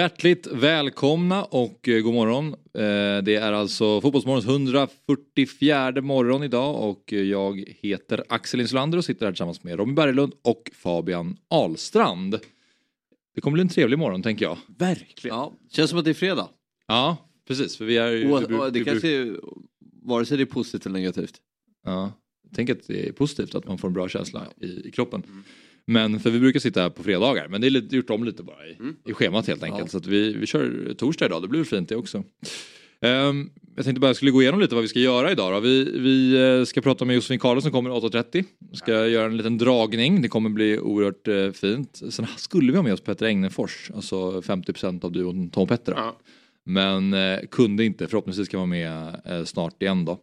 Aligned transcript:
Hjärtligt 0.00 0.46
välkomna 0.46 1.44
och 1.44 1.88
eh, 1.88 2.00
god 2.00 2.14
morgon. 2.14 2.46
Eh, 2.54 3.22
Det 3.22 3.34
är 3.34 3.52
alltså 3.52 4.00
Fotbollsmorgons 4.00 4.44
144 4.44 6.02
morgon 6.02 6.42
idag 6.42 6.88
och 6.88 7.12
jag 7.12 7.64
heter 7.80 8.24
Axel 8.28 8.60
Insulander 8.60 8.98
och 8.98 9.04
sitter 9.04 9.26
här 9.26 9.32
tillsammans 9.32 9.64
med 9.64 9.78
Robin 9.78 9.94
Berglund 9.94 10.32
och 10.42 10.70
Fabian 10.74 11.36
Ahlstrand. 11.48 12.38
Det 13.34 13.40
kommer 13.40 13.52
bli 13.52 13.60
en 13.62 13.68
trevlig 13.68 13.98
morgon 13.98 14.22
tänker 14.22 14.44
jag. 14.44 14.58
Verkligen. 14.78 15.36
Ja, 15.36 15.52
känns 15.70 15.90
som 15.90 15.98
att 15.98 16.04
det 16.04 16.10
är 16.10 16.14
fredag. 16.14 16.48
Ja, 16.86 17.16
precis. 17.48 17.76
För 17.76 17.84
vi 17.84 17.96
är 17.96 18.10
ju... 18.10 18.32
Och, 18.32 18.42
och 18.42 18.72
det 18.72 18.78
vi 18.78 18.84
kanske 18.84 19.08
är, 19.08 19.36
vare 20.02 20.26
sig 20.26 20.36
det 20.36 20.42
är 20.42 20.46
positivt 20.46 20.86
eller 20.86 20.98
negativt. 20.98 21.34
Ja, 21.84 22.12
tänk 22.54 22.70
att 22.70 22.86
det 22.86 23.08
är 23.08 23.12
positivt 23.12 23.54
att 23.54 23.66
man 23.66 23.78
får 23.78 23.88
en 23.88 23.94
bra 23.94 24.08
känsla 24.08 24.46
i, 24.60 24.88
i 24.88 24.90
kroppen. 24.90 25.22
Men 25.84 26.20
för 26.20 26.30
vi 26.30 26.40
brukar 26.40 26.60
sitta 26.60 26.82
här 26.82 26.90
på 26.90 27.02
fredagar 27.02 27.48
men 27.48 27.60
det 27.60 27.68
är 27.68 27.70
lite, 27.70 27.96
gjort 27.96 28.10
om 28.10 28.24
lite 28.24 28.42
bara 28.42 28.66
i, 28.66 28.76
i 29.10 29.12
schemat 29.14 29.46
helt 29.46 29.62
enkelt. 29.62 29.82
Ja. 29.82 29.88
Så 29.88 29.98
att 29.98 30.06
vi, 30.06 30.32
vi 30.32 30.46
kör 30.46 30.94
torsdag 30.98 31.26
idag, 31.26 31.42
det 31.42 31.48
blir 31.48 31.64
fint 31.64 31.88
det 31.88 31.96
också. 31.96 32.24
Ehm, 33.00 33.50
jag 33.76 33.84
tänkte 33.84 34.00
bara 34.00 34.06
jag 34.06 34.16
skulle 34.16 34.30
gå 34.30 34.42
igenom 34.42 34.60
lite 34.60 34.74
vad 34.74 34.82
vi 34.82 34.88
ska 34.88 34.98
göra 34.98 35.32
idag 35.32 35.52
då. 35.52 35.60
Vi, 35.60 35.84
vi 35.84 36.42
eh, 36.58 36.64
ska 36.64 36.80
prata 36.80 37.04
med 37.04 37.14
Josefin 37.14 37.38
Karlsson 37.38 37.62
som 37.62 37.72
kommer 37.72 37.90
8.30. 37.90 38.44
Ska 38.72 39.06
göra 39.06 39.26
en 39.26 39.36
liten 39.36 39.58
dragning, 39.58 40.22
det 40.22 40.28
kommer 40.28 40.50
bli 40.50 40.78
oerhört 40.78 41.28
eh, 41.28 41.50
fint. 41.52 42.02
Sen 42.10 42.26
skulle 42.36 42.72
vi 42.72 42.78
ha 42.78 42.82
med 42.82 42.92
oss 42.92 43.00
Petter 43.00 43.26
Engnefors, 43.26 43.90
alltså 43.94 44.40
50% 44.40 45.04
av 45.04 45.12
duon 45.12 45.50
Tom 45.50 45.68
Petter. 45.68 45.92
Ja. 45.96 46.16
Men 46.64 47.14
eh, 47.14 47.38
kunde 47.50 47.84
inte, 47.84 48.06
förhoppningsvis 48.06 48.46
ska 48.46 48.56
vara 48.56 48.66
med 48.66 49.20
eh, 49.24 49.44
snart 49.44 49.82
igen 49.82 50.04
då. 50.04 50.18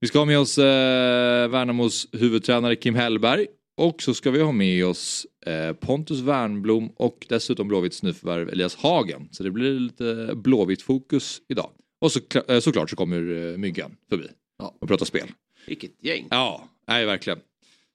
Vi 0.00 0.08
ska 0.08 0.18
ha 0.18 0.26
med 0.26 0.38
oss 0.38 0.58
eh, 0.58 1.48
Värnamos 1.48 2.08
huvudtränare 2.12 2.76
Kim 2.76 2.94
Hellberg. 2.94 3.46
Och 3.76 4.02
så 4.02 4.14
ska 4.14 4.30
vi 4.30 4.42
ha 4.42 4.52
med 4.52 4.86
oss 4.86 5.26
eh, 5.46 5.72
Pontus 5.72 6.20
Wernblom 6.20 6.88
och 6.96 7.26
dessutom 7.28 7.68
Blåvitts 7.68 8.02
nyförvärv 8.02 8.48
Elias 8.48 8.76
Hagen. 8.76 9.28
Så 9.32 9.42
det 9.42 9.50
blir 9.50 9.80
lite 9.80 10.30
Blåvitt 10.34 10.82
fokus 10.82 11.40
idag. 11.48 11.70
Och 12.00 12.12
så, 12.12 12.20
eh, 12.48 12.60
såklart 12.60 12.90
så 12.90 12.96
kommer 12.96 13.50
eh, 13.52 13.56
Myggan 13.58 13.96
förbi 14.08 14.28
Ja. 14.58 14.74
och 14.80 14.88
pratar 14.88 15.06
spel. 15.06 15.28
Vilket 15.66 16.04
gäng. 16.04 16.26
Ja, 16.30 16.68
nej 16.88 17.06
verkligen. 17.06 17.38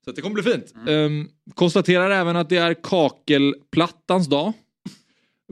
Så 0.05 0.11
det 0.11 0.21
kommer 0.21 0.41
bli 0.41 0.43
fint. 0.53 0.73
Ehm, 0.87 1.29
konstaterar 1.53 2.09
även 2.11 2.35
att 2.35 2.49
det 2.49 2.57
är 2.57 2.73
kakelplattans 2.73 4.27
dag. 4.29 4.53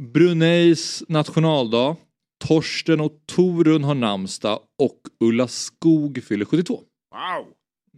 Bruneis 0.02 1.04
nationaldag. 1.08 1.96
Torsten 2.46 3.02
och 3.02 3.14
Torun 3.26 3.84
har 3.84 3.96
namnsdag 3.96 4.60
och 4.78 5.00
Ulla 5.20 5.48
Skog 5.48 6.24
fyller 6.24 6.46
72. 6.46 6.74
Wow! 7.12 7.54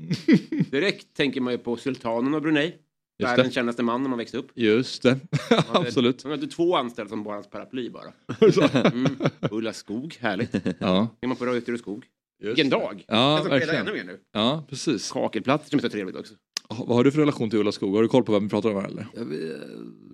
Direkt 0.71 1.13
tänker 1.13 1.41
man 1.41 1.53
ju 1.53 1.57
på 1.59 1.77
sultanen 1.77 2.33
av 2.33 2.41
Brunei. 2.41 2.73
Just 3.19 3.31
Världens 3.31 3.53
kändaste 3.53 3.83
man 3.83 4.02
när 4.03 4.09
man 4.09 4.17
växte 4.19 4.38
upp. 4.38 4.47
Just 4.55 5.03
det, 5.03 5.19
Han 5.49 5.59
hade- 5.67 5.80
absolut. 5.88 6.23
Han 6.23 6.31
hade 6.31 6.47
två 6.47 6.75
anställda 6.75 7.09
som 7.09 7.23
bara 7.23 7.33
hans 7.35 7.49
paraply 7.49 7.89
bara. 7.89 8.13
Mm. 8.94 9.11
Ulla 9.52 9.73
Skog, 9.73 10.17
härligt. 10.19 10.55
Ja, 10.79 11.07
Är 11.22 11.27
man 11.27 11.38
på 11.38 11.45
Reuter 11.45 11.73
och 11.73 11.79
Skog. 11.79 12.05
Vilken 12.44 12.69
dag! 12.69 13.05
Ja, 13.07 13.31
jag 13.31 13.39
ska 13.39 13.45
spela 13.45 13.59
verkligen. 13.59 13.88
ännu 13.88 13.94
mer 13.97 14.03
nu. 14.13 14.19
Ja, 14.33 14.66
precis. 14.69 15.11
Kakelplattor 15.11 15.69
som 15.69 15.77
är 15.79 15.81
så 15.83 15.89
trevligt 15.89 16.16
också. 16.16 16.34
Vad 16.69 16.88
har 16.97 17.03
du 17.03 17.11
för 17.11 17.19
relation 17.19 17.50
till 17.50 17.59
Ulla 17.59 17.72
Skog? 17.72 17.95
Har 17.95 18.01
du 18.01 18.07
koll 18.07 18.23
på 18.23 18.31
vem 18.31 18.44
vi 18.44 18.50
pratar 18.50 18.69
om 18.69 18.75
här 18.75 18.88
eller? 18.88 19.07
Jag, 19.16 19.25
vill, 19.25 19.53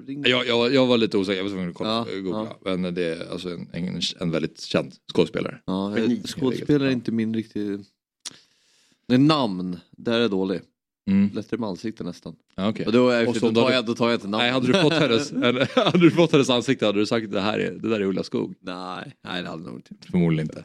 ring... 0.07 0.23
Jag, 0.27 0.47
jag, 0.47 0.73
jag 0.73 0.85
var 0.87 0.97
lite 0.97 1.17
osäker, 1.17 1.37
jag 1.37 1.43
var 1.43 1.49
tvungen 1.51 1.69
att 1.69 1.75
kolla, 1.75 2.05
Ja, 2.13 2.19
googla. 2.21 2.55
Men 2.61 2.93
det 2.93 3.03
är 3.03 3.31
alltså 3.31 3.49
en, 3.49 3.69
en, 3.73 4.01
en 4.19 4.31
väldigt 4.31 4.61
känd 4.61 4.93
skådespelare. 5.13 5.59
ja, 5.65 5.99
jag- 5.99 6.27
skådespelare 6.27 6.87
är 6.89 6.93
inte 6.93 7.11
min 7.11 7.33
riktig... 7.33 7.79
Namn, 9.13 9.79
där 9.91 10.13
är 10.13 10.19
jag 10.19 10.31
dålig. 10.31 10.61
Mm. 11.09 11.29
Lättare 11.33 11.59
med 11.59 11.69
ansikte 11.69 12.03
nästan. 12.03 12.35
Ja, 12.55 12.69
okej. 12.69 12.85
Och 12.85 12.91
då, 12.91 13.09
är 13.09 13.27
Och 13.27 13.35
då, 13.53 13.61
tar 13.61 13.71
jag, 13.71 13.85
då 13.85 13.95
tar 13.95 14.05
jag 14.05 14.15
inte 14.15 14.27
namn. 14.27 14.43
Nej, 14.43 14.51
hade 14.51 14.67
du 14.67 14.73
fått 14.73 14.93
hennes, 14.93 15.31
hade 15.75 15.99
du 15.99 16.11
fått 16.11 16.31
hennes 16.31 16.49
ansikte 16.49 16.85
hade 16.85 16.99
du 16.99 17.05
sagt 17.05 17.31
det 17.31 17.41
här 17.41 17.59
är, 17.59 17.71
det 17.71 17.89
där 17.89 17.99
är 17.99 18.05
Ulla 18.05 18.23
Skog. 18.23 18.55
nej, 18.59 19.13
nej, 19.23 19.43
det 19.43 19.49
hade 19.49 19.63
nog 19.63 19.75
inte. 19.75 19.95
Förmodligen 20.11 20.47
inte. 20.49 20.63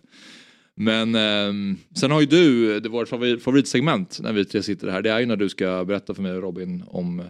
Men 0.77 1.15
ehm, 1.15 1.77
sen 1.95 2.11
har 2.11 2.21
ju 2.21 2.27
du, 2.27 2.81
det 2.81 2.89
vårt 2.89 3.09
favorit, 3.09 3.43
favoritsegment 3.43 4.21
när 4.23 4.33
vi 4.33 4.45
tre 4.45 4.63
sitter 4.63 4.89
här, 4.89 5.03
det 5.03 5.11
är 5.11 5.21
ju 5.21 5.27
när 5.27 5.37
du 5.37 5.49
ska 5.49 5.85
berätta 5.85 6.15
för 6.15 6.23
mig 6.23 6.33
och 6.33 6.43
Robin 6.43 6.85
om 6.87 7.23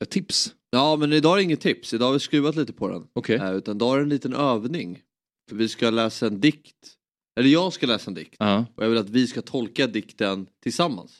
ett 0.00 0.10
tips. 0.10 0.54
Ja, 0.70 0.96
men 0.96 1.12
idag 1.12 1.32
är 1.32 1.36
det 1.36 1.42
inget 1.42 1.60
tips. 1.60 1.94
Idag 1.94 2.06
har 2.06 2.12
vi 2.12 2.18
skruvat 2.20 2.56
lite 2.56 2.72
på 2.72 2.88
den. 2.88 3.06
Okej. 3.12 3.36
Eh, 3.36 3.54
utan 3.54 3.76
idag 3.76 3.94
är 3.94 3.96
det 3.96 4.02
en 4.02 4.08
liten 4.08 4.34
övning. 4.34 5.00
För 5.48 5.56
vi 5.56 5.68
ska 5.68 5.90
läsa 5.90 6.26
en 6.26 6.40
dikt. 6.40 6.76
Eller 7.40 7.48
jag 7.48 7.72
ska 7.72 7.86
läsa 7.86 8.10
en 8.10 8.14
dikt. 8.14 8.36
Ja. 8.38 8.66
Och 8.74 8.84
jag 8.84 8.88
vill 8.90 8.98
att 8.98 9.10
vi 9.10 9.26
ska 9.26 9.42
tolka 9.42 9.86
dikten 9.86 10.46
tillsammans. 10.62 11.18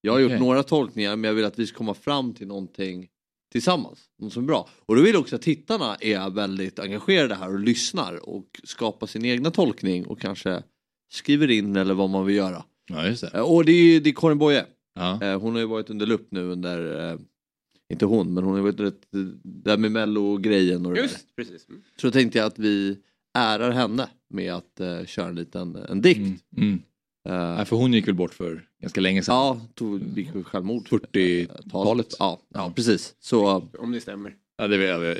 Jag 0.00 0.12
har 0.12 0.18
gjort 0.20 0.28
Okej. 0.30 0.40
några 0.40 0.62
tolkningar 0.62 1.16
men 1.16 1.28
jag 1.28 1.34
vill 1.34 1.44
att 1.44 1.58
vi 1.58 1.66
ska 1.66 1.78
komma 1.78 1.94
fram 1.94 2.34
till 2.34 2.46
någonting 2.46 3.08
tillsammans. 3.52 3.98
Något 4.18 4.32
som 4.32 4.42
är 4.42 4.46
bra. 4.46 4.68
Och 4.86 4.96
då 4.96 5.02
vill 5.02 5.12
jag 5.12 5.20
också 5.20 5.36
att 5.36 5.42
tittarna 5.42 5.94
är 6.00 6.30
väldigt 6.30 6.78
engagerade 6.78 7.34
här 7.34 7.52
och 7.52 7.60
lyssnar 7.60 8.28
och 8.28 8.60
skapar 8.64 9.06
sin 9.06 9.24
egna 9.24 9.50
tolkning 9.50 10.06
och 10.06 10.20
kanske 10.20 10.62
skriver 11.12 11.50
in 11.50 11.76
eller 11.76 11.94
vad 11.94 12.10
man 12.10 12.26
vill 12.26 12.36
göra. 12.36 12.64
ja, 12.90 13.06
just 13.06 13.20
det. 13.22 13.30
Eh, 13.34 13.40
Och 13.40 13.64
det 13.64 13.72
är, 13.72 14.00
det 14.00 14.10
är 14.10 14.14
Karin 14.14 14.38
Boye. 14.38 14.66
Eh, 15.22 15.40
Hon 15.40 15.52
har 15.52 15.58
ju 15.60 15.66
varit 15.66 15.90
under 15.90 16.06
lupp 16.06 16.26
nu 16.30 16.40
under, 16.44 17.10
eh, 17.12 17.18
inte 17.92 18.06
hon, 18.06 18.34
men 18.34 18.44
hon 18.44 18.54
har 18.54 18.60
varit 18.60 18.80
rätt, 18.80 19.00
där 19.42 19.76
med 19.76 19.92
mello-grejen 19.92 20.86
och 20.86 20.92
det 20.94 20.96
där. 21.00 21.02
Just 21.02 21.36
precis. 21.36 21.68
Mm. 21.68 21.82
Så 22.00 22.06
då 22.06 22.10
tänkte 22.10 22.38
jag 22.38 22.46
att 22.46 22.58
vi 22.58 22.98
ärar 23.38 23.70
henne 23.70 24.08
med 24.30 24.54
att 24.54 24.80
eh, 24.80 25.04
köra 25.06 25.28
en 25.28 25.34
liten 25.34 25.76
en 25.76 26.00
dikt. 26.02 26.18
Mm. 26.18 26.38
Mm. 26.56 26.82
Eh, 27.28 27.56
Nej, 27.56 27.64
för 27.64 27.76
hon 27.76 27.92
gick 27.92 28.08
väl 28.08 28.14
bort 28.14 28.34
för 28.34 28.62
ganska 28.82 29.00
länge 29.00 29.22
sedan. 29.22 29.34
Ja, 29.34 29.60
tog, 29.74 30.18
gick 30.18 30.34
väl 30.34 30.44
självmord. 30.44 30.88
40-talet. 30.88 32.14
Ja, 32.18 32.40
ja, 32.54 32.72
precis. 32.76 33.14
Så, 33.20 33.68
Om 33.78 33.92
det 33.92 34.00
stämmer. 34.00 34.34
Ja, 34.58 34.68
det 34.68 34.76
är 34.76 35.00
jag 35.04 35.16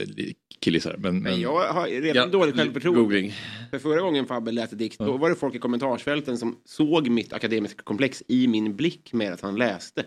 killgissar. 0.60 0.96
Men, 0.98 1.14
men, 1.14 1.22
Men 1.22 1.40
jag 1.40 1.72
har 1.72 1.86
redan 1.86 2.16
ja, 2.16 2.26
dåligt 2.26 2.56
självförtroende. 2.56 3.00
googling. 3.00 3.32
För 3.70 3.78
förra 3.78 4.00
gången 4.00 4.26
Fabbe 4.26 4.52
läste 4.52 4.76
dikt, 4.76 4.98
då 4.98 5.16
var 5.16 5.28
det 5.30 5.36
folk 5.36 5.54
i 5.54 5.58
kommentarsfälten 5.58 6.38
som 6.38 6.56
såg 6.64 7.08
mitt 7.08 7.32
akademiska 7.32 7.82
komplex 7.82 8.22
i 8.28 8.46
min 8.46 8.76
blick 8.76 9.12
med 9.12 9.32
att 9.32 9.40
han 9.40 9.56
läste. 9.56 10.04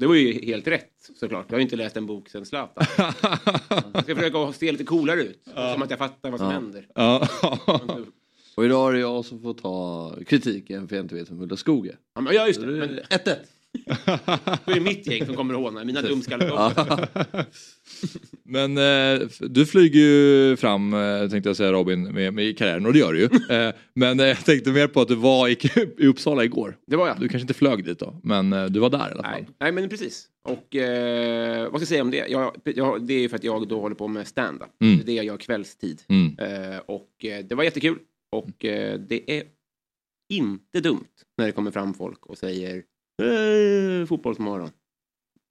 Det 0.00 0.06
var 0.06 0.14
ju 0.14 0.32
helt 0.44 0.66
rätt 0.68 0.90
såklart. 1.20 1.44
Jag 1.48 1.54
har 1.54 1.58
ju 1.58 1.62
inte 1.64 1.76
läst 1.76 1.96
en 1.96 2.06
bok 2.06 2.28
sen 2.28 2.46
Zlatan. 2.46 2.86
Jag 3.94 4.02
ska 4.04 4.14
försöka 4.16 4.52
se 4.52 4.72
lite 4.72 4.84
coolare 4.84 5.20
ut. 5.22 5.42
Som 5.72 5.82
att 5.82 5.90
jag 5.90 5.98
fattar 5.98 6.30
vad 6.30 6.40
som 6.40 6.48
Ja. 6.48 6.52
händer. 6.54 6.86
ja. 6.94 7.28
Och 8.56 8.64
idag 8.64 8.88
är 8.90 8.92
det 8.94 9.00
jag 9.00 9.24
som 9.24 9.40
får 9.42 9.54
ta 9.54 10.12
kritiken 10.26 10.88
för 10.88 10.96
jag 10.96 11.04
inte 11.04 11.14
vet 11.14 11.30
vem 11.30 11.40
Ulla 11.40 11.56
Skog 11.56 11.86
är. 11.86 11.96
Ja, 12.14 12.20
men- 12.20 12.34
Ja, 12.34 12.46
just 12.46 12.60
det. 12.60 12.66
Så 12.66 12.72
det 12.72 12.78
Men 12.78 12.90
är 12.98 13.02
1-1. 13.10 13.36
då 14.66 14.70
är 14.72 14.74
det 14.74 14.80
mitt 14.80 15.06
gäng 15.06 15.26
som 15.26 15.34
kommer 15.36 15.54
att 15.54 15.60
håna. 15.60 15.84
Mina 15.84 16.02
dumskallar. 16.02 16.46
Ja. 16.46 16.98
Men 18.44 18.78
eh, 18.78 19.20
du 19.40 19.66
flyger 19.66 20.00
ju 20.00 20.56
fram, 20.56 20.94
eh, 20.94 21.28
tänkte 21.30 21.48
jag 21.48 21.56
säga 21.56 21.72
Robin, 21.72 22.02
med, 22.14 22.34
med 22.34 22.58
karriären 22.58 22.86
och 22.86 22.92
det 22.92 22.98
gör 22.98 23.12
du 23.12 23.18
ju. 23.20 23.24
eh, 23.56 23.74
men 23.94 24.20
eh, 24.20 24.26
jag 24.26 24.44
tänkte 24.44 24.70
mer 24.70 24.86
på 24.86 25.00
att 25.00 25.08
du 25.08 25.14
var 25.14 25.48
i, 25.48 25.56
i 25.98 26.06
Uppsala 26.06 26.44
igår. 26.44 26.76
Det 26.86 26.96
var 26.96 27.08
jag. 27.08 27.16
Du 27.20 27.28
kanske 27.28 27.40
inte 27.44 27.54
flög 27.54 27.84
dit 27.84 27.98
då, 27.98 28.20
men 28.22 28.52
eh, 28.52 28.64
du 28.66 28.80
var 28.80 28.90
där 28.90 28.98
i 28.98 29.12
alla 29.12 29.22
fall. 29.22 29.32
Nej, 29.32 29.46
nej, 29.60 29.72
men 29.72 29.88
precis. 29.88 30.26
Och 30.48 30.76
eh, 30.76 31.62
vad 31.62 31.70
ska 31.70 31.80
jag 31.80 31.88
säga 31.88 32.02
om 32.02 32.10
det? 32.10 32.26
Jag, 32.28 32.52
jag, 32.64 33.06
det 33.06 33.14
är 33.14 33.20
ju 33.20 33.28
för 33.28 33.36
att 33.36 33.44
jag 33.44 33.68
då 33.68 33.80
håller 33.80 33.96
på 33.96 34.08
med 34.08 34.26
stand-up. 34.26 34.68
Mm. 34.82 34.96
Det 34.96 35.02
är 35.02 35.06
det 35.06 35.12
jag 35.12 35.24
gör 35.24 35.36
kvällstid. 35.36 36.02
Mm. 36.08 36.36
Och 36.86 37.08
det 37.20 37.52
var 37.54 37.64
jättekul. 37.64 37.98
Och 38.34 38.64
eh, 38.64 38.98
det 39.00 39.30
är 39.38 39.44
inte 40.32 40.80
dumt 40.80 41.08
när 41.38 41.46
det 41.46 41.52
kommer 41.52 41.70
fram 41.70 41.94
folk 41.94 42.26
och 42.26 42.38
säger 42.38 42.82
eh, 43.22 44.06
fotbollsmorgon. 44.06 44.70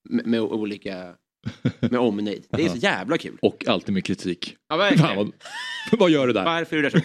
Med, 0.10 0.28
med 0.28 0.42
olika, 0.42 1.16
med 1.80 1.96
omnejd. 2.00 2.46
Det 2.50 2.66
är 2.66 2.70
så 2.70 2.78
jävla 2.78 3.18
kul. 3.18 3.38
Och 3.42 3.68
alltid 3.68 3.94
med 3.94 4.06
kritik. 4.06 4.56
Ja, 4.70 4.76
Fan, 4.76 4.80
verkligen. 4.80 5.16
vad, 5.18 5.32
vad 6.00 6.10
gör 6.10 6.28
du 6.28 6.34
där? 6.34 6.46
Varför 6.46 6.78
är 6.78 6.82
det 6.90 6.92
så? 6.92 6.98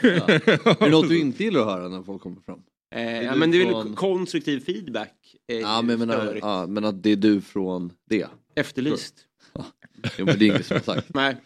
Är 0.70 0.84
det 0.84 0.90
något 0.90 1.08
du 1.08 1.18
inte 1.20 1.44
gillar 1.44 1.60
att 1.60 1.66
höra 1.66 1.88
när 1.88 2.02
folk 2.02 2.22
kommer 2.22 2.40
fram? 2.40 2.62
Eh, 2.94 3.22
ja, 3.22 3.32
du 3.32 3.38
men 3.38 3.50
det 3.50 3.56
är 3.62 3.64
väl 3.64 3.72
från- 3.74 3.94
konstruktiv 3.94 4.60
feedback. 4.60 5.36
Är 5.46 5.60
Ja, 5.60 5.82
men, 5.82 5.98
störigt. 6.08 6.44
ja, 6.46 6.66
men 6.66 6.84
att 6.84 7.02
det 7.02 7.10
är 7.10 7.16
du 7.16 7.40
från 7.40 7.92
det. 8.10 8.26
Efterlyst. 8.54 9.14
Jo, 10.18 10.26
men 10.26 10.38
det 10.38 10.44
är 10.44 10.46
inget 10.46 10.66
som 10.66 10.76
har 10.76 10.94
sagt. 10.94 11.14
Nej. 11.14 11.36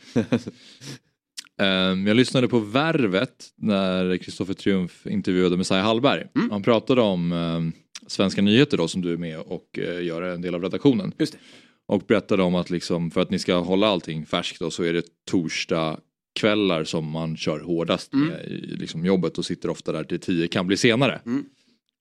Ehm, 1.60 2.06
jag 2.06 2.16
lyssnade 2.16 2.48
på 2.48 2.58
Värvet 2.58 3.46
när 3.56 4.16
Kristoffer 4.16 4.54
Triumf 4.54 5.06
intervjuade 5.06 5.56
Messiah 5.56 5.84
Hallberg. 5.84 6.26
Mm. 6.36 6.50
Han 6.50 6.62
pratade 6.62 7.00
om 7.00 7.32
ehm, 7.32 7.72
Svenska 8.06 8.42
nyheter 8.42 8.76
då 8.76 8.88
som 8.88 9.02
du 9.02 9.12
är 9.12 9.16
med 9.16 9.38
och 9.38 9.78
uh, 9.78 10.04
gör 10.04 10.22
en 10.22 10.42
del 10.42 10.54
av 10.54 10.62
redaktionen. 10.62 11.12
Just 11.18 11.32
det. 11.32 11.38
Och 11.86 12.02
berättade 12.08 12.42
om 12.42 12.54
att 12.54 12.70
liksom, 12.70 13.10
för 13.10 13.20
att 13.20 13.30
ni 13.30 13.38
ska 13.38 13.56
hålla 13.58 13.86
allting 13.86 14.26
färskt 14.26 14.60
då, 14.60 14.70
så 14.70 14.82
är 14.82 14.92
det 14.92 15.04
torsdag 15.30 16.00
kvällar 16.40 16.84
som 16.84 17.10
man 17.10 17.36
kör 17.36 17.60
hårdast 17.60 18.12
Mm. 18.12 18.28
med 18.28 18.44
i 18.44 18.76
liksom 18.76 19.06
jobbet 19.06 19.38
och 19.38 19.44
sitter 19.44 19.70
ofta 19.70 19.92
där 19.92 20.04
till 20.04 20.20
tio 20.20 20.48
kan 20.48 20.66
bli 20.66 20.76
senare. 20.76 21.20
Mm. 21.26 21.44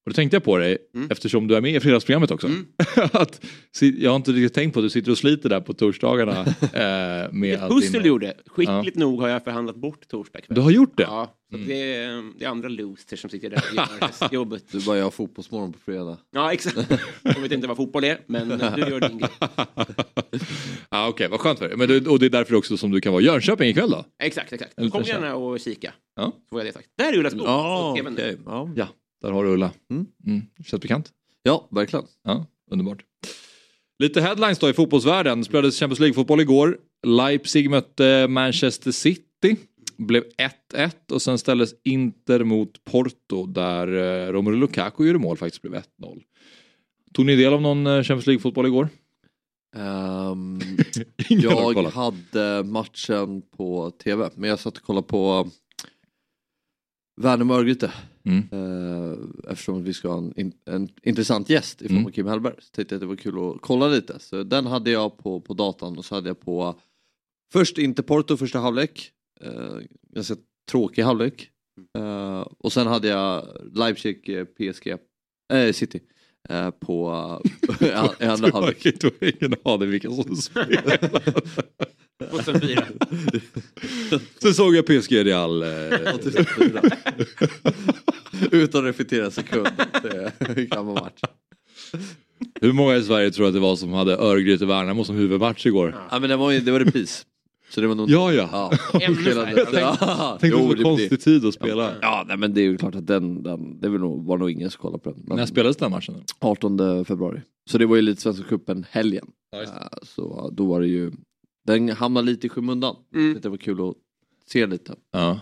Och 0.05 0.11
då 0.11 0.13
tänkte 0.13 0.35
jag 0.35 0.43
på 0.43 0.57
dig, 0.57 0.77
Mm. 0.95 1.07
eftersom 1.11 1.47
du 1.47 1.55
är 1.55 1.61
med 1.61 1.75
i 1.75 1.79
fredagsprogrammet 1.79 2.31
också. 2.31 2.47
Mm. 2.47 2.65
att, 3.11 3.45
jag 3.81 4.11
har 4.11 4.15
inte 4.15 4.31
riktigt 4.31 4.53
tänkt 4.53 4.73
på 4.73 4.79
att 4.79 4.85
du 4.85 4.89
sitter 4.89 5.11
och 5.11 5.17
sliter 5.17 5.49
där 5.49 5.61
på 5.61 5.73
torsdagarna. 5.73 6.39
eh, 6.61 7.31
med 7.31 7.31
Vilket 7.41 7.61
att 7.61 7.69
pussel 7.71 7.91
din- 7.91 8.01
du 8.01 8.07
gjorde. 8.07 8.33
Skickligt 8.45 8.97
nog 8.97 9.21
har 9.21 9.27
jag 9.27 9.43
förhandlat 9.43 9.75
bort 9.75 10.07
torsdag 10.07 10.41
kväll. 10.41 10.55
Du 10.55 10.61
har 10.61 10.71
gjort 10.71 10.97
det? 10.97 11.03
Ja, 11.03 11.35
så 11.51 11.55
Mm. 11.57 11.67
det, 11.67 11.93
är, 11.95 12.39
det 12.39 12.45
är 12.45 12.49
andra 12.49 12.69
losers 12.69 13.19
som 13.21 13.29
sitter 13.29 13.49
där 13.49 13.57
och 13.71 13.75
gör 14.21 14.33
jobbet. 14.33 14.63
Du 14.71 14.79
bara 14.85 14.97
gör 14.97 15.09
fotbollsmorgon 15.09 15.73
på 15.73 15.79
fredag. 15.79 16.17
Ja, 16.31 16.53
exakt. 16.53 16.91
Jag 17.23 17.39
vet 17.41 17.51
inte 17.51 17.67
vad 17.67 17.77
fotboll 17.77 18.03
är, 18.03 18.19
men 18.27 18.49
du 18.49 18.55
gör 18.81 18.99
din 19.09 19.17
grej. 19.17 19.29
ah, 20.89 21.07
Okej, 21.09 21.27
vad 21.27 21.39
skönt 21.39 21.59
för 21.59 21.67
dig. 21.67 21.77
Men 21.77 21.87
du, 21.87 22.05
och 22.07 22.19
det 22.19 22.25
är 22.25 22.29
därför 22.29 22.55
också 22.55 22.77
som 22.77 22.91
du 22.91 23.01
kan 23.01 23.11
vara 23.13 23.21
i 23.21 23.25
Jönköping 23.25 23.69
ikväll 23.69 23.89
då? 23.89 24.05
Exakt, 24.23 24.53
exakt. 24.53 24.75
Kom 24.91 25.03
gärna 25.03 25.35
och 25.35 25.59
kika. 25.59 25.93
Ja. 26.15 26.23
Så 26.25 26.31
får 26.49 26.59
jag 26.59 26.67
det 26.67 26.73
sagt. 26.73 26.87
Där 26.97 27.13
är 27.13 27.17
Ulla 27.17 27.29
Skog. 27.29 27.41
Ja, 27.45 27.95
TVn. 27.97 28.13
okej. 28.13 28.37
Ja. 28.45 28.87
Där 29.21 29.31
har 29.31 29.43
du 29.43 29.49
Ulla. 29.49 29.71
Mm. 29.91 30.05
Mm. 30.27 30.41
Känns 30.65 30.81
bekant? 30.81 31.11
ja, 31.43 31.67
verkligen. 31.71 32.05
Ja, 32.23 32.45
underbart. 32.71 33.03
Lite 33.99 34.21
headlines 34.21 34.59
då 34.59 34.69
i 34.69 34.73
fotbollsvärlden. 34.73 35.43
Spelades 35.43 35.79
Champions 35.79 35.99
League-fotboll 35.99 36.41
igår. 36.41 36.77
Leipzig 37.07 37.69
mötte 37.69 38.27
Manchester 38.27 38.91
City. 38.91 39.55
Blev 39.97 40.23
1-1 40.73 41.11
och 41.11 41.21
sen 41.21 41.37
ställdes 41.37 41.73
Inter 41.83 42.43
mot 42.43 42.83
Porto 42.83 43.45
där 43.45 43.87
eh, 43.87 44.31
Romelu 44.31 44.57
Lukaku 44.57 45.05
gjorde 45.05 45.19
mål 45.19 45.37
faktiskt 45.37 45.61
blev 45.61 45.73
1-0. 45.73 45.83
Tog 47.13 47.25
ni 47.25 47.35
del 47.35 47.53
av 47.53 47.61
någon 47.61 47.87
eh, 47.87 48.03
Champions 48.03 48.27
League-fotboll 48.27 48.65
igår? 48.65 48.89
Har 49.75 51.73
jag 51.73 51.83
hade 51.83 52.63
matchen 52.63 53.41
på 53.57 53.91
tv, 53.91 54.29
men 54.35 54.49
jag 54.49 54.59
satt 54.59 54.77
och 54.77 54.83
kollade 54.83 55.07
på 55.07 55.49
Värnamo 57.21 57.53
Örgryte. 57.53 57.91
Mm. 58.25 58.47
Eh, 58.51 59.17
eftersom 59.51 59.83
vi 59.83 59.93
ska 59.93 60.07
ha 60.09 60.17
en, 60.35 60.53
en 60.65 60.89
intressant 61.03 61.49
gäst 61.49 61.81
i 61.81 61.87
form 61.87 61.97
av 61.97 62.01
Mm. 62.01 62.11
Kim 62.11 62.27
Hellberg. 62.27 62.53
Så 62.59 62.71
tänkte 62.71 62.95
jag 62.95 62.97
att 62.97 63.01
det 63.01 63.07
var 63.07 63.15
kul 63.15 63.55
att 63.55 63.61
kolla 63.61 63.87
lite. 63.87 64.19
Så 64.19 64.43
den 64.43 64.65
hade 64.65 64.91
jag 64.91 65.17
på, 65.17 65.41
på 65.41 65.53
datan 65.53 65.97
och 65.97 66.05
så 66.05 66.15
hade 66.15 66.29
jag 66.29 66.39
på 66.39 66.75
först 67.53 67.77
inte 67.77 68.03
Porto 68.03 68.37
första 68.37 68.59
halvlek. 68.59 69.11
Uh, 69.45 69.79
ganska 70.13 70.35
tråkig 70.71 71.01
halvlek. 71.03 71.47
Eh, 71.97 72.41
och 72.41 72.73
sen 72.73 72.87
hade 72.87 73.07
jag 73.07 73.47
Leipzig 73.73 74.29
eh, 74.29 74.45
PSG, 74.45 74.87
eh, 75.53 75.71
City. 75.71 75.99
eh, 76.49 76.69
på 76.71 77.11
uh, 77.81 77.87
i 78.19 78.25
andra 78.25 78.51
halvlek. 78.51 78.85
Jag 78.85 79.11
har 79.21 79.43
ingen 79.43 79.55
aning 79.65 79.89
vilka 79.89 80.11
som 80.11 80.35
spelar. 80.35 80.99
2004. 82.29 82.83
Sen 84.41 84.53
såg 84.53 84.75
jag 84.75 84.85
PSG 84.85 85.11
Real. 85.25 85.63
Eh, 85.63 85.69
84. 86.15 86.81
Utan 88.51 88.81
att 88.81 88.87
reflektera 88.87 89.25
en 89.25 89.31
sekund. 89.31 89.67
Gammal 90.55 90.93
match. 90.93 91.21
hur 92.61 92.73
många 92.73 92.95
i 92.95 93.03
Sverige 93.03 93.31
tror 93.31 93.47
att 93.47 93.53
det 93.53 93.59
var 93.59 93.75
som 93.75 93.93
hade 93.93 94.17
Örgryte-Värnamo 94.17 95.03
som 95.03 95.15
huvudmatch 95.15 95.65
igår? 95.65 95.95
Ja 96.11 96.19
men 96.19 96.29
det 96.29 96.35
var, 96.35 96.51
ju- 96.51 96.59
det 96.59 96.71
var 96.71 96.79
repris. 96.79 97.25
Så 97.69 97.81
det 97.81 97.87
var 97.87 97.95
nog 97.95 98.09
Ja, 98.09 98.33
ja. 98.33 98.71
Ja, 98.93 98.99
spelade-. 99.21 99.65
Ja, 99.79 100.37
Tänk 100.41 100.53
så 100.53 100.73
det- 100.73 100.83
konstig 100.83 101.21
tid 101.21 101.45
att 101.45 101.53
spela. 101.53 101.91
Ja, 102.01 102.25
nej, 102.27 102.37
men 102.37 102.53
det 102.53 102.61
är 102.61 102.63
ju 102.63 102.77
klart 102.77 102.95
att 102.95 103.07
den, 103.07 103.43
den 103.43 103.79
det 103.79 103.89
var 103.89 103.97
nog, 103.97 104.25
var 104.25 104.37
nog 104.37 104.51
ingen 104.51 104.71
som 104.71 104.81
kollade 104.81 105.03
på 105.03 105.11
den. 105.11 105.23
Men 105.27 105.37
När 105.37 105.45
spelades 105.45 105.77
den 105.77 105.91
matchen? 105.91 106.15
då? 106.39 106.47
18 106.47 107.05
februari. 107.05 107.41
Så 107.69 107.77
det 107.77 107.85
var 107.85 107.95
ju 107.95 108.01
lite 108.01 108.21
Svenska 108.21 108.43
cupen 108.43 108.85
helgen. 108.91 109.25
Ja. 109.51 109.61
Eh, 109.63 109.69
Så 110.03 110.49
då 110.53 110.65
var 110.65 110.81
det 110.81 110.87
ju, 110.87 111.11
den 111.67 111.89
hamnade 111.89 112.25
lite 112.27 112.47
i 112.47 112.49
skymundan. 112.49 112.95
Mm. 113.15 113.39
Det 113.41 113.49
var 113.49 113.57
kul 113.57 113.89
att 113.89 113.95
se 114.45 114.65
lite. 114.65 114.95
Ja. 115.11 115.39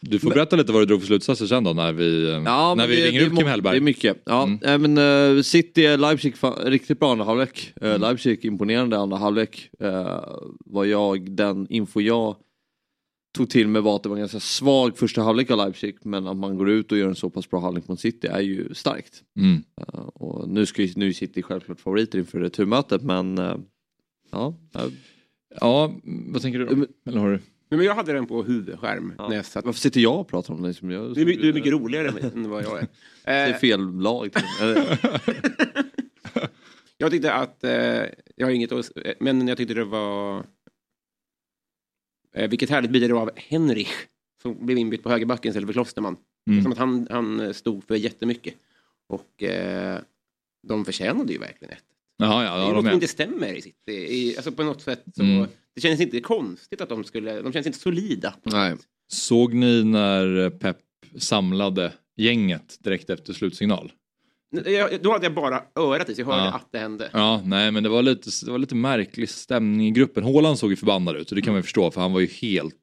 Du 0.00 0.18
får 0.18 0.30
berätta 0.30 0.56
lite 0.56 0.72
vad 0.72 0.82
du 0.82 0.86
drog 0.86 1.00
för 1.00 1.06
slutsatser 1.06 1.46
sen 1.46 1.64
då 1.64 1.72
när 1.72 1.92
vi, 1.92 2.30
Ja, 2.32 2.40
när 2.40 2.74
men 2.76 2.88
vi 2.88 2.96
det, 2.96 3.06
ringer 3.06 3.20
det, 3.20 3.26
är 3.26 3.30
upp 3.30 3.36
Kim 3.38 3.46
Hellberg. 3.46 3.72
Det 3.74 3.78
är 3.78 3.80
mycket. 3.80 4.22
Ja, 4.24 4.42
Mm. 4.42 4.62
äh, 4.62 4.88
men 4.88 4.98
uh, 5.36 5.42
City, 5.42 5.86
eh, 5.86 5.98
Leipzig, 5.98 6.34
riktigt 6.64 7.00
bra 7.00 7.12
andra 7.12 7.24
halvlek. 7.24 7.72
Uh, 7.82 7.88
Mm. 7.88 8.00
Leipzig 8.00 8.44
imponerande 8.44 8.98
andra 8.98 9.16
halvlek. 9.16 9.70
Uh, 9.82 10.20
vad 10.64 10.86
jag, 10.86 11.30
den 11.30 11.66
info 11.70 12.00
jag 12.00 12.36
tog 13.36 13.50
till 13.50 13.68
mig 13.68 13.82
var 13.82 13.96
att 13.96 14.02
det 14.02 14.08
var 14.08 14.16
en 14.16 14.20
ganska 14.20 14.40
svag 14.40 14.98
första 14.98 15.22
halvlek 15.22 15.50
av 15.50 15.58
Leipzig 15.58 15.96
men 16.02 16.26
att 16.26 16.36
man 16.36 16.56
går 16.56 16.70
ut 16.70 16.92
och 16.92 16.98
gör 16.98 17.08
en 17.08 17.14
så 17.14 17.30
pass 17.30 17.50
bra 17.50 17.60
halvlek 17.60 17.88
mot 17.88 18.00
City 18.00 18.26
är 18.26 18.40
ju 18.40 18.74
starkt. 18.74 19.22
Mm. 19.38 19.62
Uh, 19.80 20.00
och 20.00 20.48
nu, 20.48 20.66
ska 20.66 20.82
ju, 20.82 20.92
nu 20.96 21.08
är 21.08 21.12
City 21.12 21.42
självklart 21.42 21.80
favoriter 21.80 22.18
inför 22.18 22.40
returmötet 22.40 23.02
men 23.02 23.38
uh, 23.38 23.56
ja, 24.30 24.54
uh, 24.76 24.82
Ja, 25.60 25.94
vad 26.04 26.42
tänker 26.42 26.58
du 26.58 26.64
då? 26.66 26.76
Men- 26.76 26.88
Eller 27.06 27.18
har 27.18 27.30
du? 27.30 27.40
Men 27.70 27.84
jag 27.84 27.94
hade 27.94 28.12
den 28.12 28.26
på 28.26 28.42
huvudskärm. 28.42 29.12
ja. 29.18 29.28
När 29.28 29.36
jag 29.36 29.46
satt. 29.46 29.64
varför 29.64 29.80
sitter 29.80 30.00
jag 30.00 30.20
och 30.20 30.28
pratar 30.28 30.54
om 30.54 30.62
det? 30.62 30.68
Liksom 30.68 30.90
jag, 30.90 31.14
Du, 31.14 31.20
är 31.22 31.24
du 31.42 31.48
är 31.48 31.52
mycket 31.52 31.72
roligare 31.72 32.08
än 32.08 32.50
vad 32.50 32.64
jag 32.64 32.78
är. 32.78 32.86
Det 33.24 33.30
är 33.30 33.48
Eh, 33.52 33.56
fel 33.56 33.80
lag. 34.00 34.30
med. 34.60 34.98
jag 36.98 37.10
tyckte 37.10 37.32
att, 37.32 37.64
eh, 37.64 37.70
jag 38.36 38.46
har 38.46 38.50
inget 38.50 38.72
att, 38.72 38.96
eh, 39.04 39.12
men 39.20 39.48
jag 39.48 39.56
tyckte 39.58 39.74
det 39.74 39.84
var, 39.84 40.44
eh, 42.34 42.50
vilket 42.50 42.70
härligt 42.70 43.10
var 43.12 43.20
av 43.20 43.30
Henrich 43.36 43.92
som 44.42 44.66
blev 44.66 44.78
inbytt 44.78 45.02
på 45.02 45.10
högerbacken 45.10 45.48
istället 45.50 45.66
för 45.66 45.72
Klosterman. 45.72 46.16
Mm. 46.50 46.62
Som 46.62 46.72
att 46.72 46.78
han, 46.78 47.06
han 47.10 47.54
stod 47.54 47.84
för 47.84 47.94
jättemycket. 47.94 48.54
Och 49.08 49.42
eh, 49.42 50.00
de 50.68 50.84
förtjänade 50.84 51.32
ju 51.32 51.38
verkligen 51.38 51.72
ett. 51.74 51.84
Jaha, 52.18 52.44
ja, 52.44 52.56
det 52.56 52.62
är 52.62 52.66
något 52.66 52.84
de 52.84 52.88
som 52.88 52.94
inte 52.94 53.08
stämmer 53.08 53.54
i 53.54 53.62
sitt, 53.62 53.88
i, 53.88 54.36
alltså 54.36 54.52
på 54.52 54.62
något 54.62 54.82
sätt 54.82 55.04
så, 55.16 55.22
Mm. 55.22 55.46
det 55.74 55.80
känns 55.80 56.00
inte 56.00 56.20
konstigt 56.20 56.80
att 56.80 56.88
de 56.88 57.04
skulle, 57.04 57.42
de 57.42 57.52
känns 57.52 57.66
inte 57.66 57.78
solida. 57.78 58.34
Nej. 58.42 58.76
Såg 59.08 59.54
ni 59.54 59.84
när 59.84 60.50
Pep 60.50 60.76
samlade 61.18 61.92
gänget 62.16 62.76
direkt 62.80 63.10
efter 63.10 63.32
slutsignal? 63.32 63.92
Jag, 64.66 65.02
då 65.02 65.12
hade 65.12 65.24
jag 65.26 65.34
bara 65.34 65.62
örat 65.76 66.08
i 66.08 66.14
så 66.14 66.20
jag 66.20 66.26
hörde 66.26 66.42
Ja. 66.44 66.52
att 66.54 66.72
det 66.72 66.78
hände. 66.78 67.10
Ja, 67.12 67.42
nej 67.44 67.70
men 67.72 67.82
det 67.82 67.88
var 67.88 68.02
lite, 68.02 68.30
det 68.44 68.50
var 68.50 68.58
lite 68.58 68.74
märklig 68.74 69.28
stämning 69.28 69.86
i 69.86 69.90
gruppen. 69.90 70.24
Haaland 70.24 70.58
såg 70.58 70.70
ju 70.70 70.76
förbannad 70.76 71.16
ut 71.16 71.30
och 71.30 71.36
det 71.36 71.42
kan 71.42 71.52
man 71.52 71.58
ju 71.58 71.62
förstå 71.62 71.90
för 71.90 72.00
han 72.00 72.12
var 72.12 72.20
ju 72.20 72.26
helt, 72.26 72.74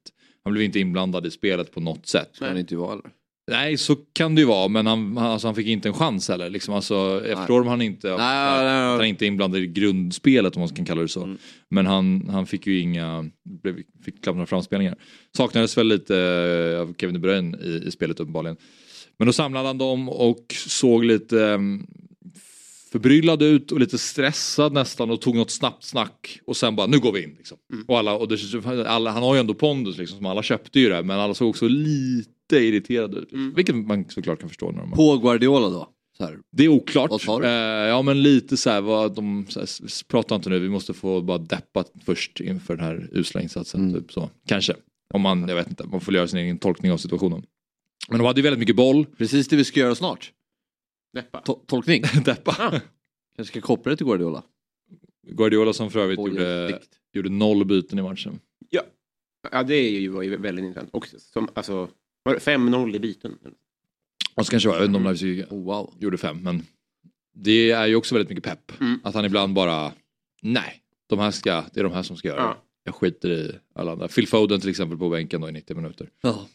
han 0.44 0.52
blev 0.52 0.64
inte 0.64 0.78
inblandad 0.80 1.26
i 1.26 1.30
spelet 1.30 1.72
på 1.72 1.80
något 1.80 2.06
sätt. 2.06 2.28
Ska 2.32 2.46
han 2.46 2.58
inte 2.58 2.76
vara 2.76 2.92
eller? 2.92 3.10
Nej, 3.50 3.76
så 3.76 3.96
kan 3.96 4.34
det 4.34 4.40
ju 4.40 4.46
vara, 4.46 4.68
men 4.68 4.86
han, 4.86 5.18
alltså, 5.18 5.48
han 5.48 5.54
fick 5.54 5.66
inte 5.66 5.88
en 5.88 5.94
chans 5.94 6.28
heller. 6.28 6.50
Liksom, 6.50 6.74
alltså, 6.74 7.22
efter 7.24 7.60
om 7.60 7.66
han 7.66 7.82
inte, 7.82 8.08
Nej, 8.08 8.16
nej, 8.18 8.64
nej. 8.64 8.90
han 8.90 9.00
är 9.00 9.04
inte 9.04 9.26
inblandad 9.26 9.60
i 9.60 9.66
grundspelet 9.66 10.56
om 10.56 10.60
man 10.60 10.68
kan 10.68 10.84
kalla 10.84 11.02
det 11.02 11.08
så. 11.08 11.22
Mm. 11.22 11.38
Men 11.68 11.86
han, 11.86 12.28
han 12.30 12.46
fick 12.46 12.66
ju 12.66 12.80
inga, 12.80 13.30
blev, 13.62 13.76
fick 14.04 14.22
knappt 14.22 14.36
några 14.36 14.46
framspelningar. 14.46 14.96
Saknades 15.36 15.78
väl 15.78 15.86
lite 15.86 16.16
eh, 16.74 16.80
av 16.80 16.94
Kevin 16.98 17.14
De 17.14 17.20
Bruyne 17.20 17.58
i, 17.58 17.82
i 17.86 17.90
spelet 17.90 18.20
uppenbarligen. 18.20 18.56
Men 19.18 19.26
då 19.26 19.32
samlade 19.32 19.66
han 19.66 19.78
dem 19.78 20.08
och 20.08 20.54
såg 20.68 21.04
lite 21.04 21.36
um, 21.36 21.86
förbryllad 22.92 23.42
ut 23.42 23.72
och 23.72 23.80
lite 23.80 23.98
stressad 23.98 24.72
nästan 24.72 25.10
och 25.10 25.20
tog 25.20 25.36
något 25.36 25.50
snabbt 25.50 25.84
snack 25.84 26.40
och 26.46 26.56
sen 26.56 26.76
bara 26.76 26.86
nu 26.86 26.98
går 26.98 27.12
vi 27.12 27.22
in. 27.22 27.34
Liksom. 27.38 27.58
Och 27.86 27.98
alla, 27.98 28.14
och 28.14 28.28
det, 28.28 28.86
alla, 28.86 29.10
han 29.10 29.22
har 29.22 29.34
ju 29.34 29.40
ändå 29.40 29.54
pondus 29.54 29.98
liksom, 29.98 30.16
som 30.18 30.26
alla 30.26 30.42
köpte 30.42 30.80
ju 30.80 30.88
det 30.88 31.02
men 31.02 31.20
alla 31.20 31.34
såg 31.34 31.48
också 31.48 31.68
lite 31.68 32.35
irriterade 32.52 33.16
ut. 33.16 33.32
Mm. 33.32 33.54
Vilket 33.54 33.74
man 33.76 34.04
såklart 34.08 34.40
kan 34.40 34.48
förstå. 34.48 34.70
När 34.70 34.80
de 34.80 34.92
På 34.92 35.18
Guardiola 35.18 35.68
då? 35.68 35.88
Så 36.16 36.24
här. 36.24 36.38
det 36.52 36.64
är 36.64 36.68
oklart. 36.68 37.10
Vad 37.10 37.20
sa 37.20 37.38
du? 37.38 37.46
Eh, 37.46 37.52
ja 37.88 38.02
men 38.02 38.22
lite 38.22 38.56
så 38.56 38.70
här, 38.70 38.80
vad 38.80 39.14
de, 39.14 39.46
så 39.48 39.60
här, 39.60 40.06
prata 40.08 40.34
inte 40.34 40.50
nu, 40.50 40.58
vi 40.58 40.68
måste 40.68 40.94
få 40.94 41.20
bara 41.20 41.38
deppa 41.38 41.84
först 42.04 42.40
inför 42.40 42.76
den 42.76 42.84
här 42.84 43.08
usla 43.12 43.40
insatsen. 43.42 43.88
Mm. 43.88 44.00
Typ 44.00 44.12
så. 44.12 44.30
Kanske. 44.46 44.74
Om 45.14 45.20
man, 45.20 45.48
jag 45.48 45.56
vet 45.56 45.68
inte, 45.68 45.84
man 45.84 46.00
får 46.00 46.14
göra 46.14 46.28
sin 46.28 46.38
egen 46.38 46.58
tolkning 46.58 46.92
av 46.92 46.96
situationen. 46.96 47.42
Men 48.08 48.18
de 48.18 48.26
hade 48.26 48.40
ju 48.40 48.42
väldigt 48.42 48.58
mycket 48.60 48.76
boll. 48.76 49.06
Precis 49.18 49.48
det 49.48 49.56
vi 49.56 49.64
ska 49.64 49.80
göra 49.80 49.94
snart. 49.94 50.32
Deppa. 51.12 51.40
To- 51.40 51.60
tolkning. 51.66 52.02
Deppa. 52.24 52.80
Kanske 53.36 53.52
ska 53.52 53.60
koppla 53.60 53.90
det 53.90 53.96
till 53.96 54.06
Guardiola. 54.06 54.42
Guardiola 55.30 55.72
som 55.72 55.90
för 55.90 56.00
övrigt 56.00 56.18
gjorde, 56.18 56.80
gjorde 57.12 57.28
noll 57.28 57.64
byten 57.64 57.98
i 57.98 58.02
matchen. 58.02 58.38
Ja, 59.52 59.62
det 59.62 59.74
är 59.74 60.00
ju, 60.00 60.36
väldigt 60.36 60.64
intressant. 60.64 60.90
Och 60.92 61.06
som, 61.06 61.48
alltså, 61.54 61.88
5-0 62.34 62.96
i 62.96 62.98
byten. 62.98 63.38
Och 64.34 64.46
så 64.46 64.50
kanske 64.50 64.68
jag 64.68 64.78
vet 64.78 64.86
inte 64.86 64.96
om 64.96 65.04
Leipzig 65.04 65.44
Oh, 65.50 65.64
wow. 65.64 65.94
gjorde 65.98 66.18
fem 66.18 66.42
men 66.42 66.66
det 67.34 67.70
är 67.70 67.86
ju 67.86 67.96
också 67.96 68.14
väldigt 68.14 68.28
mycket 68.28 68.44
pepp. 68.44 68.80
Mm. 68.80 69.00
Att 69.04 69.14
han 69.14 69.24
ibland 69.24 69.54
bara, 69.54 69.92
nej, 70.42 70.82
de 71.06 71.18
här 71.18 71.30
ska, 71.30 71.64
det 71.72 71.80
är 71.80 71.84
de 71.84 71.92
här 71.92 72.02
som 72.02 72.16
ska 72.16 72.28
göra 72.28 72.40
Ja. 72.40 72.62
Jag 72.84 72.94
skiter 72.94 73.30
i 73.30 73.52
alla 73.74 73.92
andra. 73.92 74.08
Phil 74.08 74.28
Foden 74.28 74.60
till 74.60 74.70
exempel 74.70 74.98
på 74.98 75.08
bänken 75.08 75.40
då 75.40 75.48
i 75.48 75.52
90 75.52 75.76
minuter. 75.76 76.10
Ja. 76.20 76.46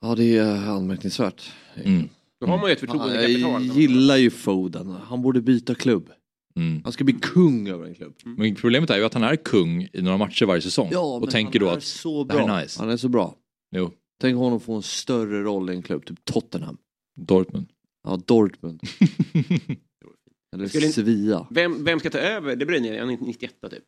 ja, 0.00 0.14
det 0.14 0.36
är 0.36 0.54
eh, 0.54 0.68
anmärkningsvärt. 0.70 1.52
Mm. 1.74 2.08
Då 2.40 2.46
har 2.46 2.58
man 2.58 2.66
ju 2.68 2.72
ett 2.72 2.80
Fan, 2.80 2.88
förtroendekapital. 2.88 3.66
jag 3.66 3.76
gillar 3.76 4.16
ju 4.16 4.30
Foden. 4.30 4.96
Han 5.04 5.22
borde 5.22 5.40
byta 5.40 5.74
klubb. 5.74 6.10
Mm. 6.56 6.80
Han 6.84 6.92
ska 6.92 7.04
bli 7.04 7.14
kung 7.14 7.68
över 7.68 7.86
en 7.86 7.94
klubb. 7.94 8.14
Men 8.24 8.54
problemet 8.54 8.90
är 8.90 8.96
ju 8.98 9.04
att 9.04 9.14
han 9.14 9.22
är 9.22 9.36
kung 9.36 9.88
i 9.92 10.02
några 10.02 10.16
matcher 10.16 10.46
varje 10.46 10.60
säsong. 10.62 10.88
Ja, 10.92 11.16
och 11.16 11.30
tänker 11.30 11.60
då 11.60 11.68
är 11.68 11.76
att, 11.76 11.82
så 11.82 12.24
det 12.24 12.38
här 12.38 12.46
bra. 12.46 12.56
är 12.58 12.62
nice. 12.62 12.80
Han 12.80 12.90
är 12.90 12.96
så 12.96 13.08
bra. 13.08 13.34
jo, 13.76 13.92
Tänk 14.20 14.36
honom 14.36 14.60
få 14.60 14.74
en 14.74 14.82
större 14.82 15.42
roll 15.42 15.70
i 15.70 15.74
en 15.74 15.82
klubb, 15.82 16.06
typ 16.06 16.24
Tottenham. 16.24 16.76
Dortmund. 17.16 17.72
Ja, 18.02 18.18
Dortmund. 18.26 18.80
Eller 20.54 20.66
Skulle 20.68 20.88
Sevilla. 20.88 21.46
Vem, 21.50 21.84
vem 21.84 22.00
ska 22.00 22.10
ta 22.10 22.18
över? 22.18 22.56
Det 22.56 22.66
blir 22.66 22.80
ni, 22.80 22.98
han 22.98 23.10
är 23.10 23.16
91 23.20 23.54
typ. 23.70 23.84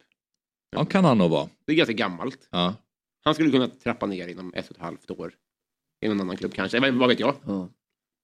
Ja, 0.71 0.85
kan 0.85 1.05
han 1.05 1.19
nog 1.19 1.31
vara. 1.31 1.49
Det 1.65 1.73
är 1.73 1.77
ganska 1.77 1.93
gammalt. 1.93 2.49
Ja. 2.51 2.75
Han 3.25 3.35
skulle 3.35 3.51
kunna 3.51 3.69
trappa 3.69 4.07
ner 4.07 4.29
inom 4.29 4.55
ett 4.55 4.71
och 4.71 4.77
ett 4.77 4.83
halvt 4.83 5.11
år. 5.11 5.35
I 6.05 6.09
någon 6.09 6.21
annan 6.21 6.37
klubb 6.37 6.53
kanske, 6.55 6.81
vad 6.81 6.95
vad 6.95 7.09
vet 7.09 7.21
jag. 7.21 7.35
Ja, 7.47 7.69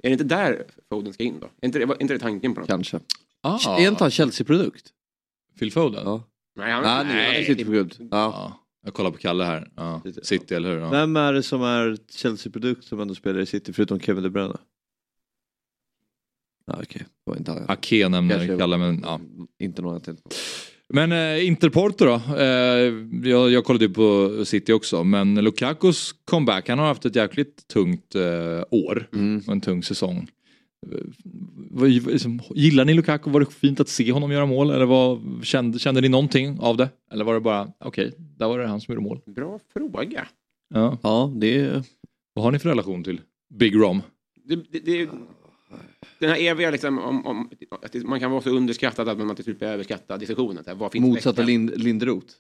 Är 0.03 0.09
det 0.09 0.13
inte 0.13 0.25
där 0.25 0.65
Foden 0.89 1.13
ska 1.13 1.25
in 1.25 1.41
då? 1.41 1.47
Är 1.47 1.67
inte 1.67 1.79
det, 1.79 1.85
är 1.85 2.03
inte 2.03 2.15
det 2.15 2.21
tanken 2.21 2.55
på 2.55 2.61
något? 2.61 2.69
kanske. 2.69 3.01
Ah, 3.41 3.79
Är 3.79 3.89
inte 3.89 4.05
han 4.05 4.11
Chelsea-produkt? 4.11 4.93
Phil 5.59 5.73
Foden? 5.73 6.03
Ja. 6.05 6.23
Nej, 6.57 6.73
han, 6.73 6.83
Nej, 6.83 6.95
han 7.27 7.35
är 7.37 7.43
City-produkt. 7.45 7.97
Ja. 8.01 8.07
Ja, 8.11 8.61
jag 8.89 8.95
kollar 8.95 9.11
på 9.11 9.19
Kalle 9.19 9.45
här. 9.45 9.71
Ja. 9.77 10.03
City, 10.23 10.55
eller 10.55 10.71
hur? 10.71 10.79
Ja. 10.79 10.91
Vem 10.91 11.17
är 11.17 11.33
det 11.33 11.43
som 11.43 11.63
är 11.63 11.97
Chelsea-produkt 12.11 12.85
som 12.85 13.01
ändå 13.01 13.15
spelar 13.15 13.41
i 13.41 13.47
City 13.47 13.73
förutom 13.73 14.01
Kevin 14.01 14.23
De 14.23 14.31
Bruyne? 14.31 14.57
Ja, 16.67 16.79
Okej, 16.83 17.07
var 17.25 17.37
inte 17.37 17.51
han. 17.53 17.65
Ake 17.69 18.09
nämner 18.09 18.59
Kalle, 18.59 18.79
men 18.79 19.01
ja. 19.03 19.21
Inte 19.59 19.83
någon 19.83 19.93
jag 19.93 20.03
tänkte 20.05 20.23
på. 20.23 20.31
Men 20.95 21.13
eh, 21.13 21.47
Interporto 21.47 22.05
då? 22.05 22.15
Eh, 22.37 22.45
jag, 23.31 23.51
jag 23.51 23.65
kollade 23.65 23.85
ju 23.85 23.95
på 23.95 24.31
City 24.45 24.73
också, 24.73 25.05
men 25.05 25.35
Lukakos 25.35 26.15
comeback, 26.25 26.69
han 26.69 26.79
har 26.79 26.87
haft 26.87 27.05
ett 27.05 27.17
jäkligt 27.17 27.69
tungt 27.69 28.15
eh, 28.15 28.63
år 28.71 29.09
Mm. 29.13 29.43
och 29.47 29.53
en 29.53 29.61
tung 29.61 29.83
säsong. 29.83 30.29
Eh, 30.87 30.99
vad- 31.71 31.91
liksom, 31.91 32.41
Gillar 32.55 32.85
ni 32.85 32.95
Lukaku? 32.95 33.31
Var 33.31 33.41
det 33.41 33.47
fint 33.51 33.81
att 33.81 33.89
se 33.89 34.13
honom 34.13 34.33
göra 34.33 34.47
mål? 34.47 34.71
Eller 34.71 34.87
vad, 34.87 35.21
kände, 35.43 35.79
kände 35.79 36.01
ni 36.01 36.09
någonting 36.09 36.59
av 36.61 36.77
det? 36.77 36.89
Eller 37.13 37.25
var 37.25 37.35
det 37.35 37.41
bara, 37.41 37.73
okej, 37.79 38.13
där 38.19 38.49
var 38.49 38.59
det 38.59 38.67
han 38.67 38.81
som 38.81 38.95
gjorde 38.95 39.05
mål? 39.09 39.21
Bra 39.27 39.61
fråga. 39.73 40.29
Ja. 40.75 40.99
Ja, 41.03 41.33
det. 41.37 41.83
Vad 42.35 42.45
har 42.45 42.53
ni 42.53 42.59
för 42.59 42.69
relation 42.69 43.05
till 43.05 43.21
Big 43.55 43.75
Rom? 43.77 44.03
Det, 44.45 44.57
det, 44.57 44.79
det, 44.81 45.09
den 46.19 46.31
här 46.31 46.37
eviga 46.41 46.71
liksom, 46.71 46.99
om, 46.99 47.27
om, 47.27 47.51
att 47.83 47.93
det- 47.93 48.05
man 48.05 48.21
kan 48.21 48.31
vara 48.31 48.43
så 48.43 48.51
underskattad 48.51 49.09
att 49.09 49.19
man 49.19 49.35
till 49.37 49.45
slut 49.45 49.59
blir 49.59 49.69
överskattad 49.69 50.21
diskussionen. 50.21 50.65
Här, 50.67 50.75
vad 50.75 50.93
finns 50.93 51.03
Motsatta? 51.07 51.43
Lind, 51.43 51.73
Linderoth. 51.77 52.35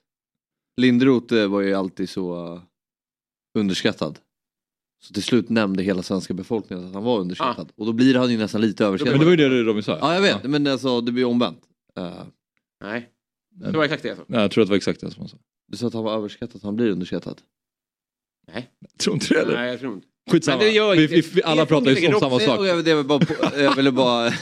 Linderoth 0.81 1.35
eh, 1.35 1.49
var 1.49 1.61
ju 1.61 1.75
alltid 1.75 2.09
så 2.09 2.53
uh, 2.55 2.61
underskattad. 3.59 4.19
Så 5.01 5.15
till 5.15 5.23
slut 5.23 5.49
nämnde 5.49 5.83
hela 5.83 6.03
svenska 6.03 6.35
befolkningen 6.35 6.87
att 6.87 6.95
han 6.95 7.05
var 7.05 7.19
underskattad. 7.19 7.73
Och 7.77 7.87
då 7.87 7.93
blir 7.93 8.15
han 8.15 8.31
ju 8.31 8.39
nästan 8.39 8.61
lite 8.61 8.85
överskattad. 8.85 9.13
Men 9.13 9.21
det 9.21 9.37
var 9.37 9.49
ju 9.49 9.49
det 9.49 9.63
Robin 9.63 9.83
sa. 9.83 9.99
Ja 10.01 10.15
jag 10.15 10.23
vet, 10.23 10.45
men 10.45 10.67
alltså, 10.67 11.01
det 11.01 11.13
blir 11.13 11.25
omvänt. 11.25 11.61
Eh, 11.97 12.23
Nej, 12.85 13.09
det 13.51 13.77
var 13.77 13.85
exakt 13.85 14.03
det 14.03 14.09
jag 14.09 14.17
sa. 14.19 14.25
Ja, 14.27 14.41
jag 14.41 14.51
tror 14.51 14.63
att 14.63 14.69
det 14.69 14.73
var 14.73 14.77
exakt 14.77 15.01
det 15.01 15.11
som 15.11 15.21
han 15.21 15.29
sa. 15.29 15.37
du 15.69 15.77
sa 15.77 15.87
att 15.87 15.95
han 15.95 16.05
var 16.05 16.17
överskattad, 16.17 16.61
han 16.65 16.77
blir 16.77 16.91
underskattad. 16.91 17.41
Nej, 18.53 18.71
Tror 18.99 19.15
inte 19.15 19.35
det 19.35 19.41
eller? 19.41 19.55
Nej 19.55 19.71
jag 19.71 19.81
tror 19.81 19.95
inte. 19.95 20.07
Skitsamma. 20.31 20.59
Men 20.59 20.67
det 20.67 20.73
gör 20.73 20.97
vi, 20.97 21.07
vi, 21.07 21.21
vi, 21.21 21.43
alla 21.43 21.67
pratar 21.67 21.91
ju 21.91 22.15
om 22.15 22.21
samma 22.21 22.39
sak. 22.39 22.67
Jag, 22.67 22.97
var 22.97 23.05
bara, 23.05 23.63
jag 23.63 23.77
ville 23.77 23.93
bara... 23.93 24.33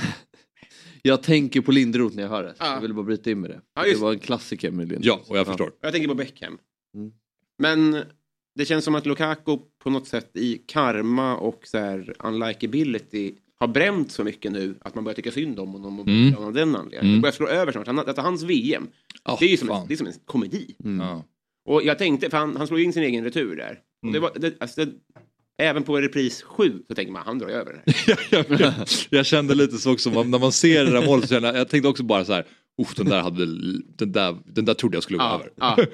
jag 1.03 1.23
tänker 1.23 1.61
på 1.61 1.73
Linderoth 1.73 2.17
när 2.17 2.23
jag 2.23 2.31
hör 2.31 2.43
det. 2.43 2.55
Ja. 2.59 2.75
Jag 2.75 2.81
ville 2.81 2.95
bara 2.95 3.05
bryta 3.05 3.31
in 3.31 3.41
med 3.41 3.51
det. 3.51 3.61
Ja, 3.75 3.83
det 3.83 3.97
var 3.97 4.13
en 4.13 4.19
klassiker 4.19 4.71
med 4.71 4.89
Linderoth. 4.89 5.07
Ja, 5.07 5.31
och 5.31 5.39
jag 5.39 5.47
förstår. 5.47 5.73
Jag 5.81 5.93
tänker 5.93 6.09
på 6.09 6.15
Beckham. 6.15 6.59
Mm. 6.95 7.13
Men 7.59 8.05
det 8.57 8.65
känns 8.65 8.85
som 8.85 8.95
att 8.95 9.07
Lukaku 9.07 9.59
på 9.83 9.91
något 9.91 10.07
sätt 10.09 10.31
i 10.37 10.59
karma 10.67 11.37
och 11.37 11.61
så 11.65 11.79
här 11.79 12.15
unlikability 12.19 13.33
har 13.59 13.69
bränt 13.69 14.13
så 14.13 14.25
mycket 14.25 14.53
nu 14.53 14.75
att 14.81 14.95
man 14.95 15.05
börjar 15.05 15.15
tycka 15.15 15.31
synd 15.31 15.59
om 15.61 15.73
honom 15.73 16.01
och 16.01 16.09
Mm. 16.09 16.35
av 16.35 16.53
den 16.53 16.77
anledningen. 16.77 17.05
Mm. 17.05 17.15
Det 17.17 17.21
börjar 17.23 17.33
slå 17.33 17.47
över 17.49 17.73
snart. 17.73 17.87
Han, 17.87 17.97
detta 17.97 18.23
hans 18.23 18.43
VM, 18.43 18.87
Ah, 19.23 19.37
det 19.41 19.47
är 19.47 19.51
ju 19.51 19.57
som, 19.57 19.71
en, 19.71 19.87
det 19.89 19.95
är 19.95 19.97
som 19.97 20.07
en 20.07 20.13
komedi. 20.25 20.75
Mm. 20.85 21.07
Ja. 21.07 21.25
Och 21.69 21.83
jag 21.83 21.99
tänkte, 21.99 22.31
för 22.31 22.37
han, 22.39 22.57
han 22.57 22.67
slog 22.67 22.81
in 22.81 22.93
sin 22.93 23.03
egen 23.03 23.25
retur 23.25 23.57
där. 23.57 23.79
Det 24.03 24.09
Mm. 24.09 24.23
var, 24.23 24.31
det, 24.37 24.55
alltså 24.61 24.85
det, 24.85 24.93
även 25.59 25.83
på 25.83 26.01
repris 26.01 26.43
7 26.43 26.83
så 26.89 26.95
tänker 26.95 27.13
man, 27.13 27.23
han 27.27 27.39
drar 27.39 27.49
över 27.49 27.73
det 27.85 27.93
här. 27.93 28.19
jag, 28.49 28.61
jag, 28.61 28.73
jag 29.11 29.27
kände 29.27 29.55
lite 29.55 29.77
så 29.79 29.93
också, 29.93 30.11
när 30.23 30.39
man 30.39 30.53
ser 30.53 30.85
det 30.85 30.91
där 30.91 31.07
målet 31.07 31.29
så 31.29 31.35
kände 31.35 31.49
jag, 31.49 31.57
jag 31.57 31.69
tänkte 31.69 31.89
också 31.89 32.03
bara 32.03 32.25
så 32.25 32.33
här, 32.33 32.47
"Uff, 32.83 32.95
den 32.95 33.07
där 33.09 33.21
hade, 33.23 33.47
den 33.97 34.13
där, 34.13 34.37
den 34.45 34.65
där 34.65 34.75
trodde 34.75 34.97
jag 34.97 35.03
skulle 35.03 35.19
gå 35.19 35.25
Ja, 35.25 35.35
över. 35.35 35.51
ja. 35.57 35.77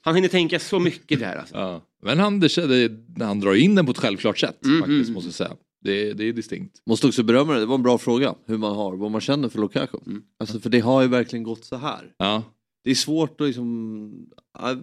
Han 0.00 0.14
hinner 0.14 0.28
tänka 0.28 0.58
så 0.58 0.78
mycket 0.78 1.20
där 1.20 1.36
alltså. 1.36 1.54
Ja. 1.56 1.82
Men 2.02 2.18
han, 2.18 2.40
det, 2.40 2.90
han 3.18 3.40
drar 3.40 3.54
in 3.54 3.74
den 3.74 3.86
på 3.86 3.92
ett 3.92 3.98
självklart 3.98 4.38
sätt 4.38 4.64
Mm, 4.64 4.78
faktiskt 4.80 5.08
mm. 5.08 5.14
måste 5.14 5.28
jag 5.28 5.34
säga. 5.34 5.56
Det, 5.80 6.12
det 6.12 6.24
är 6.24 6.32
distinkt. 6.32 6.82
Måste 6.86 7.06
också 7.06 7.22
berömma 7.22 7.52
det, 7.54 7.60
det 7.60 7.66
var 7.66 7.74
en 7.74 7.82
bra 7.82 7.98
fråga. 7.98 8.34
Hur 8.46 8.58
man 8.58 8.76
har, 8.76 8.96
vad 8.96 9.10
man 9.10 9.20
känner 9.20 9.48
för 9.48 9.58
Lukaku. 9.60 9.98
Mm. 10.06 10.22
Alltså 10.40 10.60
för 10.60 10.70
det 10.70 10.80
har 10.80 11.02
ju 11.02 11.08
verkligen 11.08 11.42
gått 11.42 11.64
så 11.64 11.76
här. 11.76 12.12
Ja. 12.16 12.42
Det 12.84 12.90
är 12.90 12.94
svårt 12.94 13.40
att 13.40 13.46
liksom... 13.46 14.28
ja, 14.58 14.76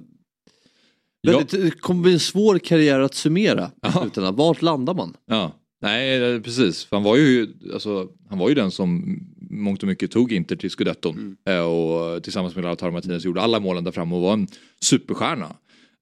Det 1.51 1.79
kommer 1.79 2.01
bli 2.01 2.13
en 2.13 2.19
svår 2.19 2.59
karriär 2.59 2.99
att 2.99 3.15
summera. 3.15 3.71
Ja. 4.15 4.31
Vart 4.31 4.61
landar 4.61 4.93
man? 4.93 5.13
Ja, 5.25 5.51
nej 5.81 6.41
precis. 6.41 6.85
För 6.85 6.95
han 6.95 7.03
var 7.03 7.17
ju, 7.17 7.53
alltså, 7.73 8.09
han 8.29 8.39
var 8.39 8.49
ju 8.49 8.55
den 8.55 8.71
som 8.71 9.19
mångt 9.55 9.83
och 9.83 9.87
mycket 9.87 10.11
tog 10.11 10.31
Inter 10.31 10.55
till 10.55 10.69
scudetton. 10.69 11.15
Mm. 11.45 11.59
Eh, 11.59 11.65
Och 11.65 12.23
tillsammans 12.23 12.55
med 12.55 12.63
Lautaro 12.63 12.91
Martinez 12.91 13.25
gjorde 13.25 13.41
alla 13.41 13.59
målen 13.59 13.83
där 13.83 13.91
framme 13.91 14.15
och 14.15 14.21
var 14.21 14.33
en 14.33 14.47
superstjärna. 14.81 15.55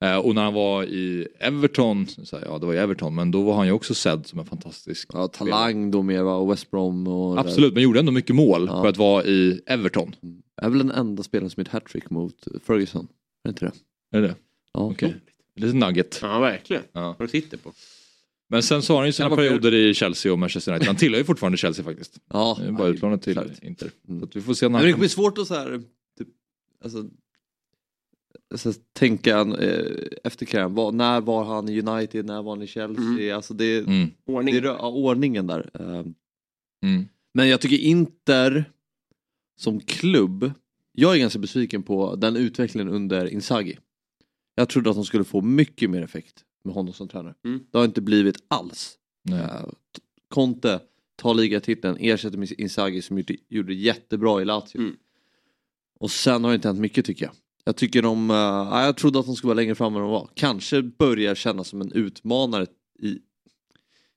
Eh, 0.03 0.17
Och 0.17 0.35
när 0.35 0.43
han 0.43 0.53
var 0.53 0.83
i 0.83 1.27
Everton, 1.39 2.07
så 2.07 2.37
här, 2.37 2.45
ja 2.45 2.57
det 2.57 2.65
var 2.65 2.73
i 2.73 2.77
Everton, 2.77 3.15
men 3.15 3.31
då 3.31 3.41
var 3.41 3.53
han 3.53 3.65
ju 3.65 3.71
också 3.71 3.93
sedd 3.93 4.27
som 4.27 4.39
en 4.39 4.45
fantastisk 4.45 5.09
Ja, 5.13 5.27
talang 5.27 5.91
då 5.91 6.01
med 6.01 6.23
va? 6.23 6.35
och 6.35 6.51
West 6.51 6.71
Brom 6.71 7.07
och... 7.07 7.39
Absolut, 7.39 7.73
men 7.73 7.83
gjorde 7.83 7.99
ändå 7.99 8.11
mycket 8.11 8.35
mål 8.35 8.65
Ja. 8.71 8.81
för 8.81 8.89
att 8.89 8.97
vara 8.97 9.23
i 9.23 9.61
Everton. 9.65 10.15
Är 10.61 10.69
väl 10.69 10.77
den 10.79 10.91
enda 10.91 11.23
spelaren 11.23 11.49
som 11.49 11.61
gjort 11.61 11.67
hattrick 11.67 12.09
mot 12.09 12.35
Ferguson. 12.67 13.07
Är 13.43 13.47
det 13.47 13.49
inte 13.49 13.65
det? 13.65 14.17
Är 14.17 14.21
det 14.21 14.27
det? 14.27 14.35
Ja. 14.73 14.79
Okej. 14.81 15.15
Lite 15.55 15.77
nugget. 15.77 16.19
Ja, 16.21 16.39
verkligen. 16.39 16.83
Ja. 16.93 17.15
Vad 17.19 17.27
du 17.27 17.31
sitter 17.31 17.57
på. 17.57 17.71
Men 18.49 18.63
sen 18.63 18.81
så 18.81 18.93
har 18.93 18.99
han 18.99 19.07
ju 19.07 19.13
sina 19.13 19.29
perioder 19.29 19.73
i 19.73 19.93
Chelsea 19.93 20.31
och 20.31 20.39
Manchester 20.39 20.71
United. 20.71 20.87
Han 20.87 20.95
tillhör 20.95 21.19
ju 21.19 21.25
fortfarande 21.25 21.57
Chelsea 21.57 21.85
faktiskt. 21.85 22.19
Ja. 22.29 22.59
Är 22.61 22.71
bara 22.71 22.87
utlånat 22.87 23.21
till 23.21 23.33
klart. 23.33 23.47
Inter. 23.61 23.91
Mm. 24.07 24.19
Så 24.19 24.25
att 24.25 24.35
vi 24.35 24.41
får 24.41 24.53
se 24.53 24.69
när 24.69 24.79
Men 24.79 24.91
det 24.91 24.97
blir 24.97 25.09
svårt 25.09 25.37
att 25.37 25.47
så 25.47 25.53
här, 25.53 25.81
typ, 26.17 26.27
alltså, 26.83 27.09
så 28.55 28.73
tänka 28.93 29.39
eh, 29.39 30.07
efter 30.23 30.45
karriären. 30.45 30.73
Var, 30.73 30.91
när 30.91 31.21
var 31.21 31.43
han 31.43 31.69
i 31.69 31.81
United, 31.81 32.25
när 32.25 32.41
var 32.41 32.51
han 32.55 32.61
i 32.61 32.67
Chelsea? 32.67 33.03
Mm. 33.03 33.35
Alltså 33.35 33.53
det, 33.53 33.77
Mm. 33.79 34.09
Ordning. 34.25 34.53
det 34.55 34.59
är 34.59 34.63
ja, 34.63 34.89
ordningen 34.89 35.47
där. 35.47 35.69
Eh, 35.73 36.03
Mm. 36.83 37.05
Men 37.33 37.47
jag 37.49 37.61
tycker 37.61 37.77
Inter 37.77 38.65
som 39.59 39.79
klubb, 39.79 40.51
jag 40.91 41.15
är 41.15 41.19
ganska 41.19 41.39
besviken 41.39 41.83
på 41.83 42.15
den 42.15 42.35
utvecklingen 42.35 42.89
under 42.89 43.25
Inzaghi. 43.27 43.77
Jag 44.55 44.69
trodde 44.69 44.89
att 44.89 44.95
de 44.95 45.05
skulle 45.05 45.23
få 45.23 45.41
mycket 45.41 45.89
mer 45.89 46.01
effekt 46.01 46.43
med 46.63 46.73
honom 46.73 46.93
som 46.93 47.07
tränare. 47.07 47.35
Mm. 47.45 47.65
Det 47.71 47.77
har 47.77 47.85
inte 47.85 48.01
blivit 48.01 48.43
alls. 48.47 48.97
Nej. 49.23 49.39
Eh, 49.39 49.65
Conte 50.27 50.79
tar 51.15 51.33
ligatiteln, 51.33 51.97
ersätter 51.99 52.37
med 52.37 52.51
Inzaghi 52.51 53.01
som 53.01 53.17
gjorde, 53.17 53.35
gjorde 53.49 53.73
jättebra 53.73 54.41
i 54.41 54.45
Lazio. 54.45 54.77
Mm. 54.77 54.95
Och 55.99 56.11
sen 56.11 56.43
har 56.43 56.51
det 56.51 56.55
inte 56.55 56.67
hänt 56.67 56.79
mycket 56.79 57.05
tycker 57.05 57.25
jag. 57.25 57.33
Jag 57.65 57.75
tycker 57.75 58.01
de, 58.01 58.29
uh, 58.29 58.37
jag 58.85 58.97
trodde 58.97 59.19
att 59.19 59.25
de 59.25 59.35
skulle 59.35 59.47
vara 59.47 59.55
längre 59.55 59.75
fram 59.75 59.95
än 59.95 60.01
de 60.01 60.11
var. 60.11 60.29
Kanske 60.33 60.81
börjar 60.81 61.35
kännas 61.35 61.67
som 61.67 61.81
en 61.81 61.91
utmanare 61.91 62.65
i, 62.99 63.19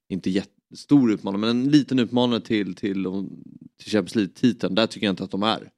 inte 0.08 0.30
jättestor 0.30 1.12
utmanare, 1.12 1.40
men 1.40 1.50
en 1.50 1.70
liten 1.70 1.98
utmanare 1.98 2.40
till, 2.40 2.74
till, 2.74 3.04
till 3.76 3.92
Champions 3.92 4.14
League-titeln. 4.14 4.74
Där 4.74 4.86
tycker 4.86 5.06
jag 5.06 5.12
inte 5.12 5.24
att 5.24 5.30
de 5.30 5.42
är. 5.42 5.70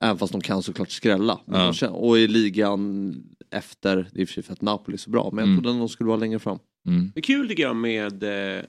Även 0.00 0.18
fast 0.18 0.32
de 0.32 0.40
kan 0.40 0.62
såklart 0.62 0.90
skrälla. 0.90 1.40
Ja. 1.44 1.72
de 1.80 1.86
och 1.86 2.18
i 2.18 2.28
ligan 2.28 3.14
efter, 3.50 3.96
det 4.12 4.18
är 4.18 4.22
i 4.22 4.24
och 4.24 4.28
för 4.28 4.34
sig 4.34 4.42
för 4.42 4.52
att 4.52 4.62
Napoli 4.62 4.94
är 4.94 4.98
så 4.98 5.10
bra, 5.10 5.30
men 5.32 5.38
jag 5.38 5.48
Mm. 5.48 5.62
trodde 5.62 5.76
att 5.76 5.80
de 5.80 5.88
skulle 5.88 6.08
vara 6.08 6.16
längre 6.18 6.38
fram. 6.38 6.58
Mm. 6.86 7.10
Det 7.14 7.20
är 7.20 7.22
kul 7.22 7.48
tycker 7.48 7.62
jag 7.62 7.76
med 7.76 8.22
eh, 8.22 8.64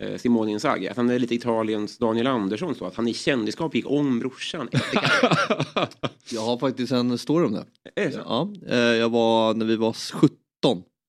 eh, 0.00 0.16
Simone 0.18 0.50
Inzaghi, 0.50 0.88
att 0.88 0.96
han 0.96 1.10
är 1.10 1.18
lite 1.18 1.34
Italiens 1.34 1.98
Daniel 1.98 2.26
Andersson 2.26 2.74
så 2.74 2.84
att 2.86 2.94
han 2.96 3.08
i 3.08 3.14
kändisskap 3.14 3.74
gick 3.74 3.90
om 3.90 4.18
brorsan. 4.18 4.68
Jag 6.32 6.40
har 6.40 6.58
faktiskt 6.58 6.92
en 6.92 7.18
story 7.18 7.46
om 7.46 7.52
det. 7.52 7.64
Är 7.94 8.04
det 8.06 8.12
så? 8.12 8.18
Ja, 8.18 8.52
eh, 8.68 8.78
jag 8.78 9.08
var, 9.10 9.54
när 9.54 9.66
vi 9.66 9.76
var 9.76 9.92
17 9.92 10.30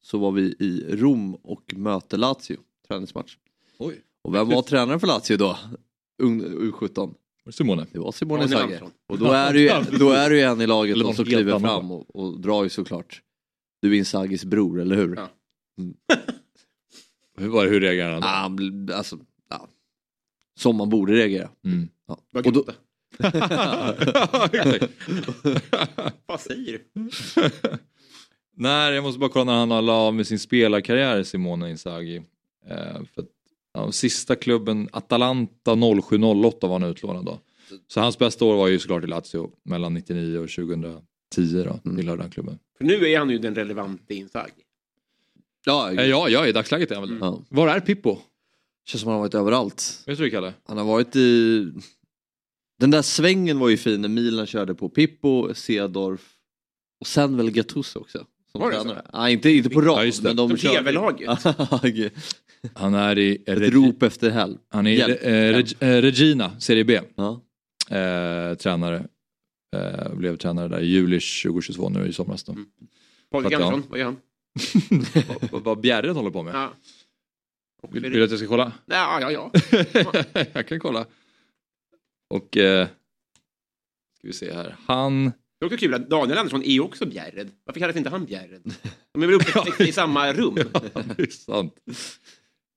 så 0.04 0.18
var 0.18 0.32
vi 0.32 0.42
i 0.60 0.86
Rom 0.90 1.36
och 1.36 1.74
mötte 1.76 2.18
Lazio, 2.18 2.58
träningsmatch. 2.88 3.38
Oj. 3.78 4.02
Och 4.24 4.34
vem 4.36 4.50
var 4.50 4.62
tränare 4.62 5.00
för 5.00 5.08
Lazio 5.08 5.38
då? 5.38 5.58
U17. 7.46 7.52
Simone. 7.52 7.86
Det 7.92 8.00
var 8.00 8.12
Simone. 8.12 8.44
Andersson. 8.44 8.92
Och 9.08 9.20
då 9.20 9.32
är 9.32 9.54
det 9.54 9.60
ju, 9.60 9.98
då 10.00 10.12
är 10.12 10.30
det 10.30 10.36
ju 10.36 10.42
en 10.42 10.62
i 10.62 10.68
laget 10.68 11.16
som 11.16 11.26
kliver 11.26 11.60
fram 11.60 11.92
och, 11.92 12.16
och 12.16 12.40
drar 12.40 12.64
ju 12.64 12.70
såklart. 12.70 13.22
Du 13.82 13.94
är 13.94 13.98
Inzaghis 13.98 14.46
bror, 14.46 14.82
eller 14.82 14.96
hur? 14.96 15.16
Ja. 15.16 15.30
Hur, 17.38 17.48
var 17.48 17.64
det, 17.64 17.70
hur 17.70 17.82
reagerade 17.82 18.14
han 18.14 18.22
då? 18.22 18.28
Ah, 18.28 18.32
han 18.32 18.90
alltså, 18.94 19.20
ja. 19.50 19.68
Som 20.60 20.76
man 20.76 20.90
borde 20.90 21.14
reagera. 21.14 21.50
Mm. 21.66 21.90
Ja. 22.08 22.18
Vad 22.32 22.48
Och 22.48 22.54
då. 22.54 22.64
Vad 26.26 26.42
säger 26.42 26.80
du? 26.94 27.04
Nej, 28.58 28.94
jag 28.94 29.04
måste 29.04 29.20
bara 29.20 29.30
kolla 29.30 29.46
när 29.46 29.60
han 29.60 29.72
har 29.72 29.82
la 29.82 29.94
av 29.94 30.14
med 30.14 30.28
sin 30.28 30.40
spelarkarriär, 30.40 31.24
Simone 31.24 31.70
Inzaghi. 31.70 32.18
Eh, 32.70 33.04
för 33.14 33.22
att, 33.22 33.30
ja, 33.76 33.92
sista 33.92 34.36
klubben, 34.36 34.90
Atalanta 34.92 35.72
07-08 35.76 36.68
var 36.68 36.80
han 36.80 36.90
utlånad 36.90 37.26
då. 37.26 37.40
Så 37.88 38.00
hans 38.02 38.18
bästa 38.18 38.46
år 38.46 38.56
var 38.56 38.68
ju 38.68 38.80
såklart 38.80 39.04
i 39.04 39.08
Lazio 39.08 39.52
mellan 39.64 39.94
99 39.94 40.38
och 40.40 40.50
2010 40.50 41.02
då, 41.36 41.80
Mm. 41.86 41.98
tillhörde 41.98 42.22
den 42.24 42.32
klubben. 42.32 42.60
För 42.78 42.86
nu 42.86 42.94
är 43.10 43.20
han 43.20 43.30
ju 43.30 43.38
den 43.38 43.56
relevante 43.56 44.14
Inzaghi. 44.16 44.52
ja, 45.66 45.92
Eh, 45.94 46.06
ja, 46.06 46.30
ja, 46.30 46.48
i 46.48 46.52
dagsläget 46.52 46.92
är 46.92 46.96
han 46.96 47.02
väl 47.04 47.12
Mm. 47.12 47.24
ja. 47.24 47.42
Var 47.50 47.68
är 47.68 47.80
Pippo? 47.80 48.18
Känns 48.88 49.02
som 49.02 49.08
han 49.08 49.16
har 49.16 49.22
varit 49.26 49.36
överallt. 49.36 50.04
Vet 50.06 50.18
du 50.18 50.30
Kalle? 50.30 50.54
Han 50.64 50.78
har 50.78 50.86
varit 50.86 51.16
i... 51.16 51.68
Den 52.80 52.92
där 52.92 53.02
svängen 53.02 53.60
var 53.60 53.70
ju 53.70 53.78
fin 53.78 54.02
när 54.02 54.10
Milan 54.10 54.46
körde 54.48 54.76
på 54.76 54.90
Pippo, 54.90 55.54
Cedorf 55.54 56.32
och 57.00 57.08
sen 57.08 57.38
väl 57.38 57.52
Gattuso 57.52 58.00
också. 58.00 58.26
Var 58.60 58.72
det 58.72 58.80
så? 58.80 58.96
Nej, 59.14 59.34
inte, 59.34 59.50
inte 59.50 59.70
på 59.70 59.82
rad. 59.82 60.08
Ja, 60.08 60.14
men 60.24 60.36
de 60.36 60.58
TV-laget. 60.58 61.40
Han 62.74 62.94
är 62.94 63.18
i 63.20 63.36
Ett 63.36 63.58
Reg- 63.60 63.72
rop 63.72 64.04
efter 64.04 64.30
helg. 64.30 64.58
han 64.70 64.88
är 64.88 64.92
i 64.92 64.98
Hjälp. 64.98 65.24
eh, 65.24 65.30
Reg- 65.30 65.76
eh, 65.80 66.02
Regina, 66.02 66.60
Serie 66.60 66.84
B. 66.84 67.02
Ja. 67.16 67.42
Eh, 67.98 68.56
tränare. 68.56 69.08
Eh, 69.76 70.14
blev 70.16 70.38
tränare 70.38 70.68
där 70.68 70.80
i 70.80 70.86
juli 70.86 71.20
2022 71.20 71.90
nu 71.90 72.08
i 72.08 72.14
somras. 72.14 72.44
Då. 72.44 72.52
Mm. 72.52 72.66
Patrik. 73.32 73.54
Andersson, 73.54 73.84
vad 73.90 74.00
gör 74.00 74.06
han? 74.06 74.18
vad, 75.52 75.64
vad- 75.64 75.80
Bjärred 75.80 76.12
håller 76.16 76.32
på 76.32 76.44
med. 76.44 76.56
Ja. 76.56 76.74
Vill, 77.92 78.02
vill 78.04 78.12
du 78.12 78.24
att 78.24 78.30
jag 78.30 78.40
ska 78.40 78.48
kolla? 78.48 78.72
Ja, 78.86 79.22
ja, 79.22 79.32
ja. 79.32 79.52
jag 80.54 80.68
kan 80.68 80.80
kolla. 80.80 81.06
Och... 82.30 82.58
Eh, 82.58 82.88
ska 84.18 84.28
vi 84.28 84.34
se 84.34 84.54
här. 84.54 84.76
Han... 84.86 85.32
Det 85.60 85.66
är 85.66 85.68
också 85.68 85.78
kul 85.78 85.94
att 85.94 86.10
Daniel 86.10 86.38
Andersson 86.38 86.64
är 86.64 86.80
också 86.80 87.06
Bjärred. 87.06 87.52
Varför 87.66 87.80
kallas 87.80 87.96
inte 87.96 88.10
han 88.10 88.26
Bjärred? 88.26 88.62
De 89.14 89.24
är 89.24 89.28
väl 89.28 89.36
uppväxta 89.36 89.84
i 89.84 89.92
samma 89.92 90.34
rum? 90.34 90.58
Ja, 90.74 91.02
det 91.18 91.24
är 91.24 91.28
sant. 91.28 91.74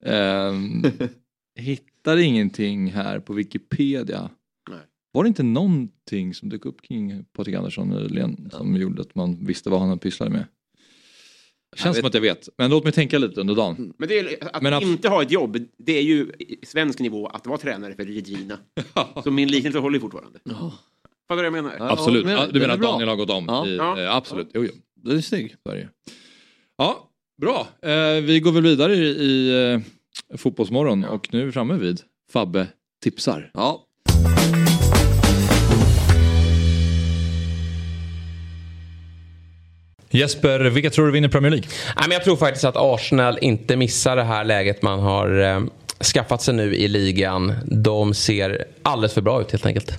Ehm, 0.05 0.83
hittar 1.59 2.17
ingenting 2.17 2.91
här 2.93 3.21
på 3.21 3.33
Wikipedia. 3.33 4.31
Nej. 4.71 4.81
Var 5.13 5.23
det 5.23 5.29
inte 5.29 5.43
någonting 5.43 6.35
som 6.35 6.49
dök 6.49 6.67
upp 6.67 6.83
kring 6.83 7.25
Patrik 7.25 7.57
Andersson 7.57 7.89
nyligen 7.89 8.51
som 8.53 8.77
gjorde 8.77 9.03
att 9.03 9.15
man 9.15 9.47
visste 9.47 9.71
vad 9.71 9.81
han 9.81 9.99
pysslade 9.99 10.31
med? 10.33 10.47
Känns 11.77 11.97
Jag 11.97 11.97
som 11.97 12.07
att 12.07 12.15
jag 12.15 12.21
vet, 12.21 12.49
men 12.59 12.71
låt 12.71 12.85
mig 12.85 12.93
tänka 12.93 13.19
lite 13.19 13.41
under 13.41 13.55
dagen. 13.55 13.93
Men 13.99 14.09
det 14.09 14.19
är, 14.19 14.57
att 14.57 14.63
Men 14.63 14.83
inte 14.83 15.09
ha 15.09 15.23
ett 15.23 15.31
jobb, 15.31 15.59
det 15.79 15.93
är 15.93 16.03
ju 16.03 16.33
i 16.39 16.67
svensk 16.67 17.01
nivå 17.01 17.27
att 17.27 17.47
vara 17.47 17.59
tränare 17.59 17.95
för 17.95 18.05
Regina. 18.05 18.59
Så 19.25 19.31
min 19.31 19.49
liknelse 19.49 19.79
håller 19.79 19.99
fortfarande. 19.99 20.39
Ja. 20.45 20.73
Fattar 21.29 21.43
du 21.43 21.51
vad 21.51 21.59
jag 21.59 21.65
menar? 21.65 21.77
Ja. 21.79 21.91
Absolut, 21.93 22.27
ja, 22.29 22.47
det 22.47 22.53
du 22.53 22.61
menar 22.61 22.75
att 22.75 22.81
bra. 22.81 22.91
Daniel 22.91 23.09
har 23.09 23.17
gått 23.17 23.31
om? 23.31 23.45
Ja. 23.49 23.67
I, 23.67 23.77
Ja. 23.77 24.01
eh, 24.03 24.17
absolut, 24.17 24.51
jo, 24.55 24.65
jo. 24.65 24.71
Den 25.05 25.17
är 25.17 25.21
snygg. 25.21 25.55
Sverige. 25.67 25.89
Ja, 26.79 27.09
bra. 27.43 27.67
Eh, 27.83 28.23
vi 28.23 28.41
går 28.41 28.53
väl 28.53 28.63
vidare 28.63 28.95
i, 28.95 28.99
i 29.09 29.73
eh, 29.73 29.81
Fotbollsmorgon 30.39 31.05
och 31.05 31.29
nu 31.33 31.41
är 31.43 31.47
vi 31.47 31.53
framme 31.53 31.75
vid 31.75 32.01
Fabbe 32.33 32.67
tipsar. 33.03 33.51
Ja. 33.55 33.85
Jesper, 40.11 40.61
vilka 40.61 40.91
tror 40.91 41.07
du 41.07 41.13
vinner 41.13 41.29
Premier 41.29 41.51
League? 41.51 41.69
Nej, 41.97 42.05
men 42.09 42.11
jag 42.13 42.25
tror 42.25 42.37
faktiskt 42.37 42.65
att 42.65 42.77
Arsenal 42.77 43.39
inte 43.41 43.77
missar 43.77 44.17
det 44.17 44.23
här 44.25 44.45
läget 44.45 44.83
man 44.83 44.99
har 45.01 45.41
eh, 45.41 45.61
skaffat 46.15 46.43
sig 46.43 46.55
nu 46.55 46.75
i 46.77 46.89
ligan. 46.89 47.53
De 47.67 48.15
ser 48.15 48.65
alldeles 48.83 49.15
för 49.15 49.21
bra 49.21 49.41
ut 49.41 49.53
helt 49.53 49.67
enkelt. 49.67 49.99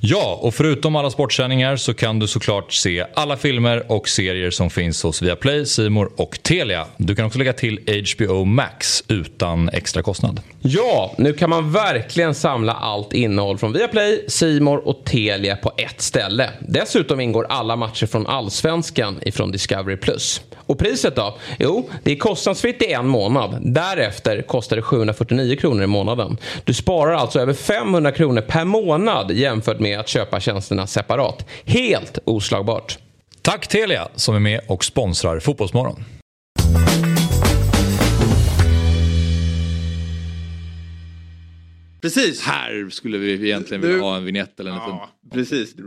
Ja, 0.00 0.38
och 0.42 0.54
förutom 0.54 0.96
alla 0.96 1.10
sportsändningar 1.10 1.76
så 1.76 1.94
kan 1.94 2.18
du 2.18 2.26
såklart 2.26 2.72
se 2.72 3.06
alla 3.14 3.36
filmer 3.36 3.92
och 3.92 4.08
serier 4.08 4.50
som 4.50 4.70
finns 4.70 5.02
hos 5.02 5.22
Viaplay, 5.22 5.66
Simor 5.66 6.10
och 6.16 6.38
Telia. 6.42 6.86
Du 6.96 7.14
kan 7.14 7.26
också 7.26 7.38
lägga 7.38 7.52
till 7.52 8.04
HBO 8.16 8.44
Max 8.44 9.04
utan 9.08 9.68
extra 9.68 10.02
kostnad. 10.02 10.40
Ja, 10.60 11.14
nu 11.18 11.32
kan 11.32 11.50
man 11.50 11.72
verkligen 11.72 12.34
samla 12.34 12.72
allt 12.72 13.12
innehåll 13.12 13.58
från 13.58 13.72
Viaplay, 13.72 14.24
Simor 14.28 14.88
och 14.88 15.04
Telia 15.04 15.56
på 15.56 15.72
ett 15.76 16.00
ställe. 16.00 16.50
Dessutom 16.60 17.20
ingår 17.20 17.46
alla 17.48 17.76
matcher 17.76 18.06
från 18.06 18.26
Allsvenskan 18.26 19.18
ifrån 19.22 19.52
Discovery+. 19.52 19.96
Och 20.68 20.78
priset 20.78 21.16
då? 21.16 21.38
Jo, 21.58 21.90
det 22.02 22.12
är 22.12 22.16
kostnadsfritt 22.16 22.82
i 22.82 22.92
en 22.92 23.06
månad. 23.06 23.58
Därefter 23.62 24.42
kostar 24.42 24.76
det 24.76 24.82
749 24.82 25.56
kronor 25.56 25.84
i 25.84 25.86
månaden. 25.86 26.36
Du 26.64 26.74
sparar 26.74 27.12
alltså 27.12 27.40
över 27.40 27.52
500 27.52 28.12
kronor 28.12 28.40
per 28.40 28.64
månad 28.64 29.30
jämfört 29.30 29.80
med 29.80 29.87
att 29.94 30.08
köpa 30.08 30.40
tjänsterna 30.40 30.86
separat. 30.86 31.46
Helt 31.64 32.18
oslagbart. 32.24 32.98
Tack 33.42 33.66
Telia 33.68 34.08
som 34.14 34.34
är 34.34 34.40
med 34.40 34.60
och 34.66 34.84
sponsrar 34.84 35.40
Fotbollsmorgon. 35.40 36.04
Precis. 42.02 42.42
Här 42.42 42.88
skulle 42.90 43.18
vi 43.18 43.32
egentligen 43.32 43.80
vilja 43.80 43.96
Nu- 43.96 44.02
ha 44.02 44.16
en 44.16 44.24
vignett 44.24 44.60
eller 44.60 44.70
en 44.70 44.76
liten... 44.76 44.90
Ja. 44.90 45.10
Precis. 45.32 45.74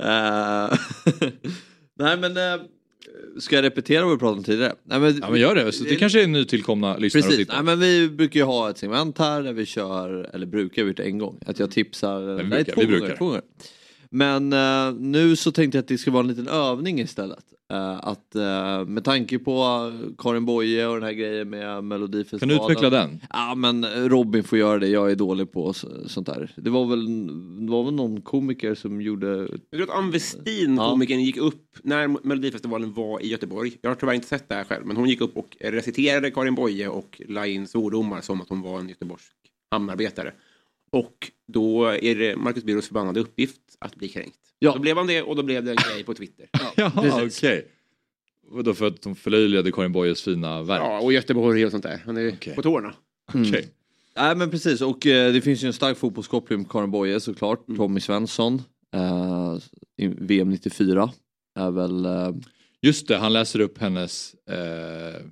Eh, 0.00 0.68
Nej 1.98 2.16
men, 2.16 2.36
eh, 2.36 2.60
ska 3.40 3.56
jag 3.56 3.62
repetera 3.64 4.04
vad 4.04 4.12
vi 4.12 4.18
pratade 4.18 4.38
om 4.38 4.44
tidigare? 4.44 4.74
Nej, 4.84 5.00
men, 5.00 5.18
Ja 5.22 5.30
men 5.30 5.40
gör 5.40 5.54
det, 5.54 5.72
så 5.72 5.84
det 5.84 5.96
kanske 5.96 6.22
är 6.22 6.26
nytillkomna 6.26 6.96
lyssnare 6.96 7.22
Precis. 7.22 7.48
Nej, 7.48 7.62
men 7.62 7.80
vi 7.80 8.08
brukar 8.08 8.40
ju 8.40 8.46
ha 8.46 8.70
ett 8.70 8.78
segment 8.78 9.18
här 9.18 9.42
där 9.42 9.52
vi 9.52 9.66
kör, 9.66 10.30
eller 10.34 10.46
brukar 10.46 10.82
vi 10.82 10.88
gjort 10.88 11.00
en 11.00 11.18
gång, 11.18 11.38
att 11.46 11.58
jag 11.58 11.70
tipsar, 11.70 12.20
vi 12.20 12.42
nej 12.42 12.44
brukar, 12.44 12.72
två 12.72 12.80
vi 12.80 12.86
gånger. 12.86 12.98
brukar. 13.00 13.16
Två 13.16 13.26
gånger. 13.26 13.42
Men 14.10 14.52
eh, 14.52 14.94
nu 15.00 15.36
så 15.36 15.52
tänkte 15.52 15.78
jag 15.78 15.82
att 15.82 15.88
det 15.88 15.98
ska 15.98 16.10
vara 16.10 16.20
en 16.20 16.28
liten 16.28 16.48
övning 16.48 17.00
istället. 17.00 17.44
Eh, 17.72 17.98
att 18.02 18.34
eh, 18.34 18.84
med 18.86 19.04
tanke 19.04 19.38
på 19.38 19.64
Karin 20.18 20.44
Boye 20.44 20.86
och 20.86 20.94
den 20.94 21.02
här 21.02 21.12
grejen 21.12 21.50
med 21.50 21.62
Kan 21.62 21.88
Melodifestivalen. 21.88 22.56
du 22.58 22.62
utveckla 22.64 22.90
den? 22.90 23.20
Ja 23.30 23.54
men 23.54 23.84
Robin 24.08 24.44
får 24.44 24.58
göra 24.58 24.78
det, 24.78 24.88
jag 24.88 25.10
är 25.10 25.16
dålig 25.16 25.52
på 25.52 25.72
så, 25.72 25.88
sånt 26.08 26.26
där. 26.26 26.52
Det 26.56 26.70
var 26.70 26.86
väl, 26.86 27.26
det 27.66 27.72
var 27.72 27.84
väl 27.84 27.94
någon 27.94 28.20
komiker 28.22 28.74
som 28.74 29.00
gjorde... 29.00 29.28
Jag 29.70 29.70
tror 29.70 29.82
att 29.82 29.98
Ann 29.98 30.10
Westin, 30.10 30.76
Ja. 30.76 30.90
komikern, 30.90 31.20
gick 31.20 31.36
upp 31.36 31.76
när 31.82 32.08
Melodifestivalen 32.08 32.92
var 32.92 33.20
i 33.22 33.28
Göteborg. 33.28 33.72
Jag 33.80 33.90
har 33.90 33.94
tyvärr 33.94 34.14
inte 34.14 34.28
sett 34.28 34.48
det 34.48 34.54
här 34.54 34.64
själv, 34.64 34.86
men 34.86 34.96
hon 34.96 35.08
gick 35.08 35.20
upp 35.20 35.36
och 35.36 35.56
reciterade 35.60 36.30
Karin 36.30 36.54
Boye 36.54 36.88
och 36.88 37.22
la 37.28 37.46
in 37.46 37.66
svordomar 37.66 38.20
som 38.20 38.40
att 38.40 38.48
hon 38.48 38.62
var 38.62 38.78
en 38.80 38.88
göteborgsk 38.88 39.32
hamnarbetare. 39.70 40.32
Och 40.92 41.30
då 41.52 41.84
är 41.84 42.14
det 42.14 42.36
Marcus 42.36 42.64
Birros 42.64 42.86
förbannade 42.86 43.20
uppgift 43.20 43.60
att 43.78 43.96
bli 43.96 44.08
kränkt. 44.08 44.38
Ja. 44.58 44.72
Då 44.72 44.78
blev 44.78 44.96
han 44.96 45.06
det 45.06 45.22
och 45.22 45.36
då 45.36 45.42
blev 45.42 45.64
det 45.64 45.70
en 45.70 45.76
grej 45.76 46.04
på 46.04 46.14
Twitter. 46.14 46.48
Precis. 47.00 47.38
okej. 47.38 47.66
Vadå 48.48 48.74
för 48.74 48.86
att 48.86 49.02
de 49.02 49.14
förlöjligade 49.14 49.72
Karin 49.72 49.92
Boyes 49.92 50.22
fina 50.22 50.62
verk? 50.62 50.80
Ja, 50.80 51.00
och 51.00 51.12
Göteborg 51.12 51.64
och 51.66 51.70
sånt 51.70 51.82
där. 51.82 52.02
Han 52.06 52.16
är 52.16 52.32
Okej. 52.32 52.54
på 52.54 52.62
tårna. 52.62 52.94
Okej. 53.34 53.68
Nej 54.16 54.36
men 54.36 54.50
precis 54.50 54.80
och 54.80 55.06
eh, 55.06 55.32
det 55.32 55.40
finns 55.40 55.62
ju 55.62 55.66
en 55.66 55.72
stark 55.72 55.98
fotbollskoppling 55.98 56.58
med 56.58 56.70
Karin 56.70 56.90
Boye 56.90 57.20
såklart. 57.20 57.66
Tommy 57.76 58.00
Svensson, 58.00 58.62
eh, 58.94 59.58
i 59.96 60.06
VM 60.06 60.50
94 60.50 61.10
är 61.58 61.70
väl 61.70 62.04
eh, 62.04 62.30
Just 62.82 63.08
det, 63.08 63.16
han 63.16 63.32
läser 63.32 63.60
upp 63.60 63.78
hennes 63.78 64.34
eh, 64.34 65.22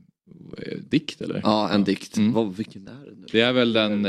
dikt 0.91 1.21
eller? 1.21 1.41
ja, 1.45 1.71
en 1.71 1.85
dikt. 1.85 2.17
Mm. 2.17 2.33
Vad, 2.33 2.57
vilken 2.57 2.89
är 2.89 3.05
det 3.07 3.17
nu? 3.17 3.27
Det 3.33 3.41
är 3.41 3.53
väl 3.53 3.73
den, 3.73 4.05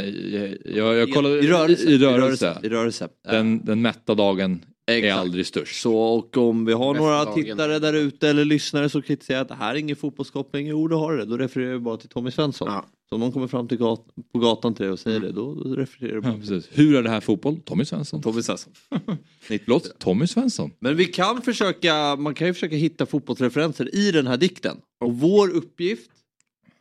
jag, 0.66 0.96
jag 0.96 1.14
kollade, 1.14 1.40
I 1.40 1.48
rörelse. 1.48 1.90
i 1.90 1.98
rörelse. 1.98 2.58
I 2.64 2.70
rörelse. 2.70 3.08
Eh, 3.28 3.32
Den, 3.34 3.66
den 3.66 3.82
mätta 3.82 4.16
dagen 4.16 4.66
är 4.86 4.98
Exakt. 4.98 5.20
aldrig 5.20 5.46
störst. 5.46 5.82
Så 5.82 5.96
och 5.98 6.38
om 6.38 6.66
vi 6.66 6.74
har 6.74 6.94
Bästa 6.94 7.04
några 7.06 7.26
dagen. 7.26 7.44
tittare 7.44 7.80
där 7.80 7.94
ute 7.94 8.30
eller 8.30 8.46
lyssnare 8.46 8.90
som 8.90 9.02
kritiserar 9.02 9.42
att 9.42 9.48
det 9.48 9.56
här 9.56 9.74
är 9.76 9.80
ingen 9.80 9.96
fotbollskoppling, 9.96 10.68
jo 10.68 10.88
det 10.88 10.96
har 10.96 11.18
det. 11.18 11.26
Då 11.26 11.38
refererar 11.38 11.74
vi 11.74 11.80
bara 11.80 11.98
till 11.98 12.10
Tommy 12.10 12.32
Svensson. 12.32 12.68
Ja. 12.72 12.86
Så 13.12 13.16
om 13.16 13.22
någon 13.22 13.32
kommer 13.32 13.48
fram 13.48 13.68
till 13.68 13.78
gat 13.78 14.06
på 14.34 14.40
gatan 14.40 14.74
till 14.74 14.84
dig 14.84 14.92
och 14.92 15.00
säger 15.00 15.20
det, 15.20 15.32
då, 15.32 15.54
då 15.54 15.76
refererar 15.76 16.16
du 16.16 16.22
bara 16.22 16.34
Ja, 16.34 16.40
precis. 16.40 16.70
Hur 16.72 16.96
är 16.96 17.04
det 17.04 17.10
här 17.10 17.22
fotboll? 17.22 17.62
Tommy 17.62 17.86
Svensson. 17.86 18.22
Tommy 18.22 18.42
Svensson. 18.42 18.74
Förlåt, 19.40 20.00
Tommy 20.00 20.28
Svensson. 20.28 20.72
Men 20.80 20.96
vi 20.96 21.06
kan 21.06 21.42
försöka, 21.42 22.16
man 22.16 22.34
kan 22.34 22.48
ju 22.48 22.54
försöka 22.54 22.76
hitta 22.76 23.06
fotbollsreferenser 23.06 23.96
i 23.96 24.12
den 24.12 24.28
här 24.28 24.38
dikten. 24.38 24.78
Och 25.00 25.14
vår 25.14 25.50
uppgift 25.50 26.12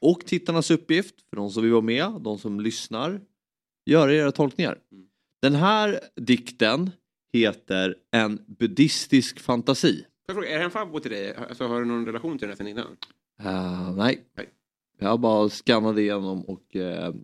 och 0.00 0.20
tittarnas 0.26 0.70
uppgift, 0.70 1.14
för 1.30 1.36
de 1.36 1.50
som 1.50 1.62
vill 1.62 1.72
vara 1.72 1.82
med, 1.82 2.12
de 2.20 2.38
som 2.38 2.60
lyssnar, 2.60 3.20
göra 3.86 4.14
era 4.14 4.32
tolkningar. 4.32 4.78
Den 5.42 5.54
här 5.54 6.00
dikten 6.16 6.90
heter 7.32 7.96
En 8.10 8.38
buddhistisk 8.46 9.40
fantasi. 9.40 9.96
Får 9.96 10.04
jag 10.26 10.36
fråga, 10.36 10.48
är 10.48 10.58
det 10.58 10.64
en 10.64 10.70
favvo 10.70 11.00
till 11.00 11.10
dig? 11.10 11.34
Alltså, 11.34 11.66
har 11.66 11.80
du 11.80 11.86
någon 11.86 12.06
relation 12.06 12.38
till 12.38 12.48
den 12.48 12.50
här 12.50 12.56
sen 12.56 12.68
innan? 12.68 12.96
Uh, 13.42 13.96
nej. 13.96 14.24
Nej. 14.36 14.48
Jag 15.00 15.20
bara 15.20 15.48
skannade 15.48 16.02
igenom 16.02 16.44
och 16.44 16.76
eh, 16.76 17.14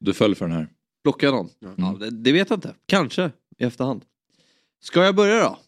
Du 0.00 0.12
föll 0.14 0.34
för 0.34 0.48
den 0.48 0.56
här. 0.56 0.68
Plocka 1.04 1.30
någon? 1.30 1.48
Ja. 1.58 1.74
Ja, 1.76 1.96
det, 2.00 2.10
det 2.10 2.32
vet 2.32 2.50
jag 2.50 2.56
inte. 2.56 2.74
Kanske 2.86 3.32
i 3.58 3.64
efterhand. 3.64 4.04
Ska 4.80 5.04
jag 5.04 5.16
börja 5.16 5.42
då? 5.44 5.58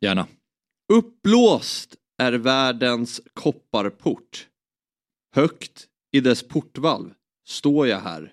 Gärna. 0.00 0.26
Uppblåst 0.92 1.96
är 2.18 2.32
världens 2.32 3.20
kopparport. 3.32 4.48
Högt 5.34 5.86
i 6.12 6.20
dess 6.20 6.48
portvalv 6.48 7.14
står 7.48 7.86
jag 7.88 8.00
här 8.00 8.32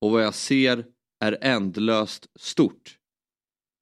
och 0.00 0.10
vad 0.10 0.22
jag 0.24 0.34
ser 0.34 0.86
är 1.24 1.38
ändlöst 1.40 2.26
stort. 2.38 2.98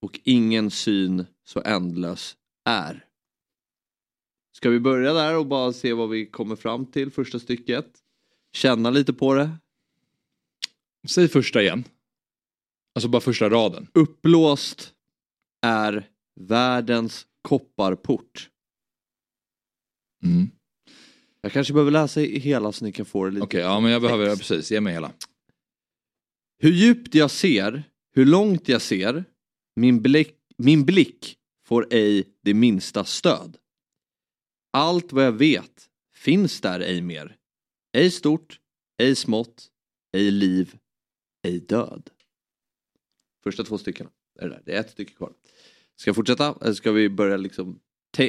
Och 0.03 0.21
ingen 0.25 0.71
syn 0.71 1.27
så 1.45 1.63
ändlös 1.63 2.37
är. 2.65 3.05
Ska 4.57 4.71
vi 4.71 4.81
börja 4.81 5.13
där 5.13 5.39
och 5.39 5.47
bara 5.47 5.73
se 5.73 5.93
vad 5.93 6.09
vi 6.09 6.27
kommer 6.27 6.57
fram 6.57 6.87
till 6.87 7.11
första 7.11 7.39
stycket? 7.39 8.04
Känna 8.55 8.91
lite 8.91 9.13
på 9.13 9.35
det. 9.35 9.51
Säg 11.09 11.29
första 11.29 11.63
igen. 11.63 11.85
Alltså 12.95 13.09
bara 13.09 13.21
första 13.21 13.51
raden. 13.51 13.89
Uppblåst 13.95 14.95
är 15.63 16.09
världens 16.41 17.27
kopparport. 17.43 18.51
Mm. 20.25 20.51
Jag 21.41 21.53
kanske 21.53 21.73
behöver 21.73 21.91
läsa 21.91 22.21
i 22.21 22.39
hela 22.39 22.73
så 22.73 22.85
ni 22.85 22.93
kan 22.93 23.07
få 23.07 23.25
det 23.25 23.31
lite. 23.31 23.45
Okej, 23.45 23.61
ja 23.61 23.81
men 23.81 23.93
jag 23.93 24.03
behöver, 24.03 24.27
ja, 24.27 24.37
precis, 24.37 24.71
ge 24.71 24.81
mig 24.81 24.93
hela. 24.93 25.13
Hur 26.59 26.73
djupt 26.73 27.15
jag 27.15 27.31
ser, 27.31 27.83
hur 28.15 28.27
långt 28.27 28.69
jag 28.69 28.83
ser, 28.83 29.25
min 29.77 30.03
blick, 30.03 30.37
min 30.57 30.85
blick 30.85 31.37
får 31.67 31.87
ej 31.91 32.29
det 32.43 32.55
minsta 32.55 33.05
stöd. 33.05 33.57
Allt 34.73 35.13
vad 35.13 35.25
jag 35.25 35.33
vet 35.33 35.89
finns 36.15 36.61
där 36.61 36.81
ej 36.81 37.01
mer. 37.01 37.37
Ej 37.95 38.11
stort, 38.11 38.61
ej 38.99 39.17
smått, 39.17 39.71
ej 40.13 40.31
liv, 40.31 40.77
ej 41.43 41.61
död. 41.61 42.11
Första 43.45 43.65
två 43.65 43.79
stycken. 43.79 44.09
Är, 44.39 44.49
det 44.49 44.55
där. 44.55 44.63
det 44.67 44.73
är 44.77 44.81
ett 44.81 44.91
stycke 44.91 45.15
kvar. 45.15 45.33
Ska 45.97 46.09
jag 46.09 46.17
fortsätta? 46.17 46.59
Eller 46.63 46.75
ska 46.75 46.93
vi 46.93 47.09
börja 47.09 47.37
liksom... 47.37 47.81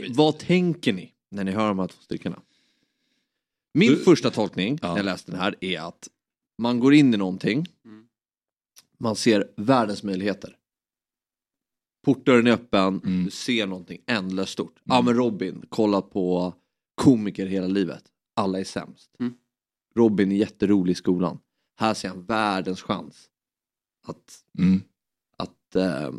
Vad 0.09 0.39
tänker 0.39 0.93
ni 0.93 1.13
när 1.31 1.43
ni 1.43 1.51
hör 1.51 1.67
de 1.67 1.79
här 1.79 1.87
två 1.87 2.01
styckena? 2.01 2.41
Min 3.73 3.89
Du- 3.91 3.97
första 4.03 4.31
tolkning 4.31 4.79
Ja. 4.81 4.87
när 4.89 4.97
jag 4.97 5.05
läste 5.05 5.31
den 5.31 5.39
här 5.39 5.55
är 5.61 5.79
att 5.79 6.09
man 6.57 6.79
går 6.79 6.93
in 6.93 7.13
i 7.13 7.17
någonting 7.17 7.65
man 8.97 9.15
ser 9.15 9.51
världens 9.57 10.03
möjligheter. 10.03 10.57
Portdörren 12.05 12.47
är 12.47 12.51
öppen, 12.51 13.01
Mm. 13.03 13.25
du 13.25 13.31
ser 13.31 13.67
någonting 13.67 14.01
ändlöst 14.07 14.51
stort. 14.53 14.79
Ja 14.83 15.01
men 15.01 15.13
Robin, 15.13 15.65
kolla 15.69 16.01
på 16.01 16.53
komiker 16.95 17.45
hela 17.45 17.67
livet. 17.67 18.03
Alla 18.35 18.59
är 18.59 18.63
sämst. 18.63 19.11
Mm. 19.95 20.03
Robin 20.03 20.31
är 20.31 20.35
jätterolig 20.35 20.91
i 20.91 20.95
skolan. 20.95 21.39
Här 21.79 21.93
ser 21.93 22.09
han 22.09 22.25
världens 22.25 22.81
chans 22.81 23.29
att, 24.07 24.43
Mm. 24.57 24.81
att 25.37 25.75
eh, 25.75 26.11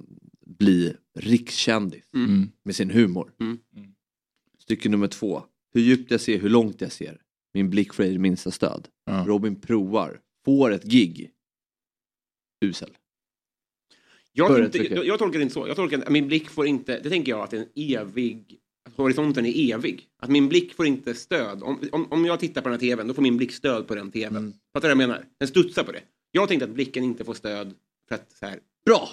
bli 0.46 0.96
rikskändis 1.14 2.04
Mm. 2.14 2.48
med 2.62 2.76
sin 2.76 2.90
humor. 2.90 3.32
Mm. 3.40 3.58
Stycke 4.58 4.88
nummer 4.88 5.08
två. 5.08 5.42
Hur 5.72 5.80
djupt 5.80 6.10
jag 6.10 6.20
ser, 6.20 6.38
hur 6.38 6.48
långt 6.48 6.80
jag 6.80 6.92
ser. 6.92 7.22
Min 7.54 7.70
blick 7.70 7.92
det 7.96 8.18
minsta 8.18 8.50
stöd. 8.50 8.88
Ja. 9.04 9.24
Robin 9.26 9.60
provar, 9.60 10.20
får 10.44 10.72
ett 10.72 10.84
gig. 10.84 11.30
Usel. 12.64 12.96
Jag, 14.32 14.64
inte, 14.64 14.94
jag, 14.94 15.06
jag 15.06 15.18
tolkar 15.18 15.38
det 15.38 15.42
inte 15.42 15.54
så. 15.54 15.68
Jag 15.68 15.76
tolkar 15.76 15.98
att 15.98 16.10
min 16.10 16.26
blick 16.26 16.48
får 16.50 16.66
inte... 16.66 17.00
Det 17.00 17.08
tänker 17.10 17.32
jag 17.32 17.40
att 17.40 17.52
en 17.52 17.66
evig... 17.74 18.58
Att 18.86 18.92
horisonten 18.96 19.46
är 19.46 19.74
evig. 19.74 20.06
Att 20.22 20.30
min 20.30 20.48
blick 20.48 20.74
får 20.74 20.86
inte 20.86 21.14
stöd. 21.14 21.62
Om, 21.62 21.80
om, 21.92 22.12
om 22.12 22.24
jag 22.24 22.40
tittar 22.40 22.60
på 22.62 22.68
den 22.68 22.80
här 22.80 22.80
tvn, 22.80 23.08
då 23.08 23.14
får 23.14 23.22
min 23.22 23.36
blick 23.36 23.52
stöd 23.52 23.88
på 23.88 23.94
den 23.94 24.10
tvn. 24.10 24.36
Mm. 24.36 24.52
Fattar 24.74 24.88
du 24.88 24.94
vad 24.94 25.02
jag 25.02 25.08
menar? 25.08 25.24
Den 25.40 25.48
studsar 25.48 25.82
på 25.84 25.92
det. 25.92 26.00
Jag 26.32 26.48
tänkte 26.48 26.64
att 26.64 26.74
blicken 26.74 27.04
inte 27.04 27.24
får 27.24 27.34
stöd 27.34 27.74
för 28.08 28.14
att 28.14 28.32
så 28.40 28.46
här... 28.46 28.58
Bra! 28.86 29.08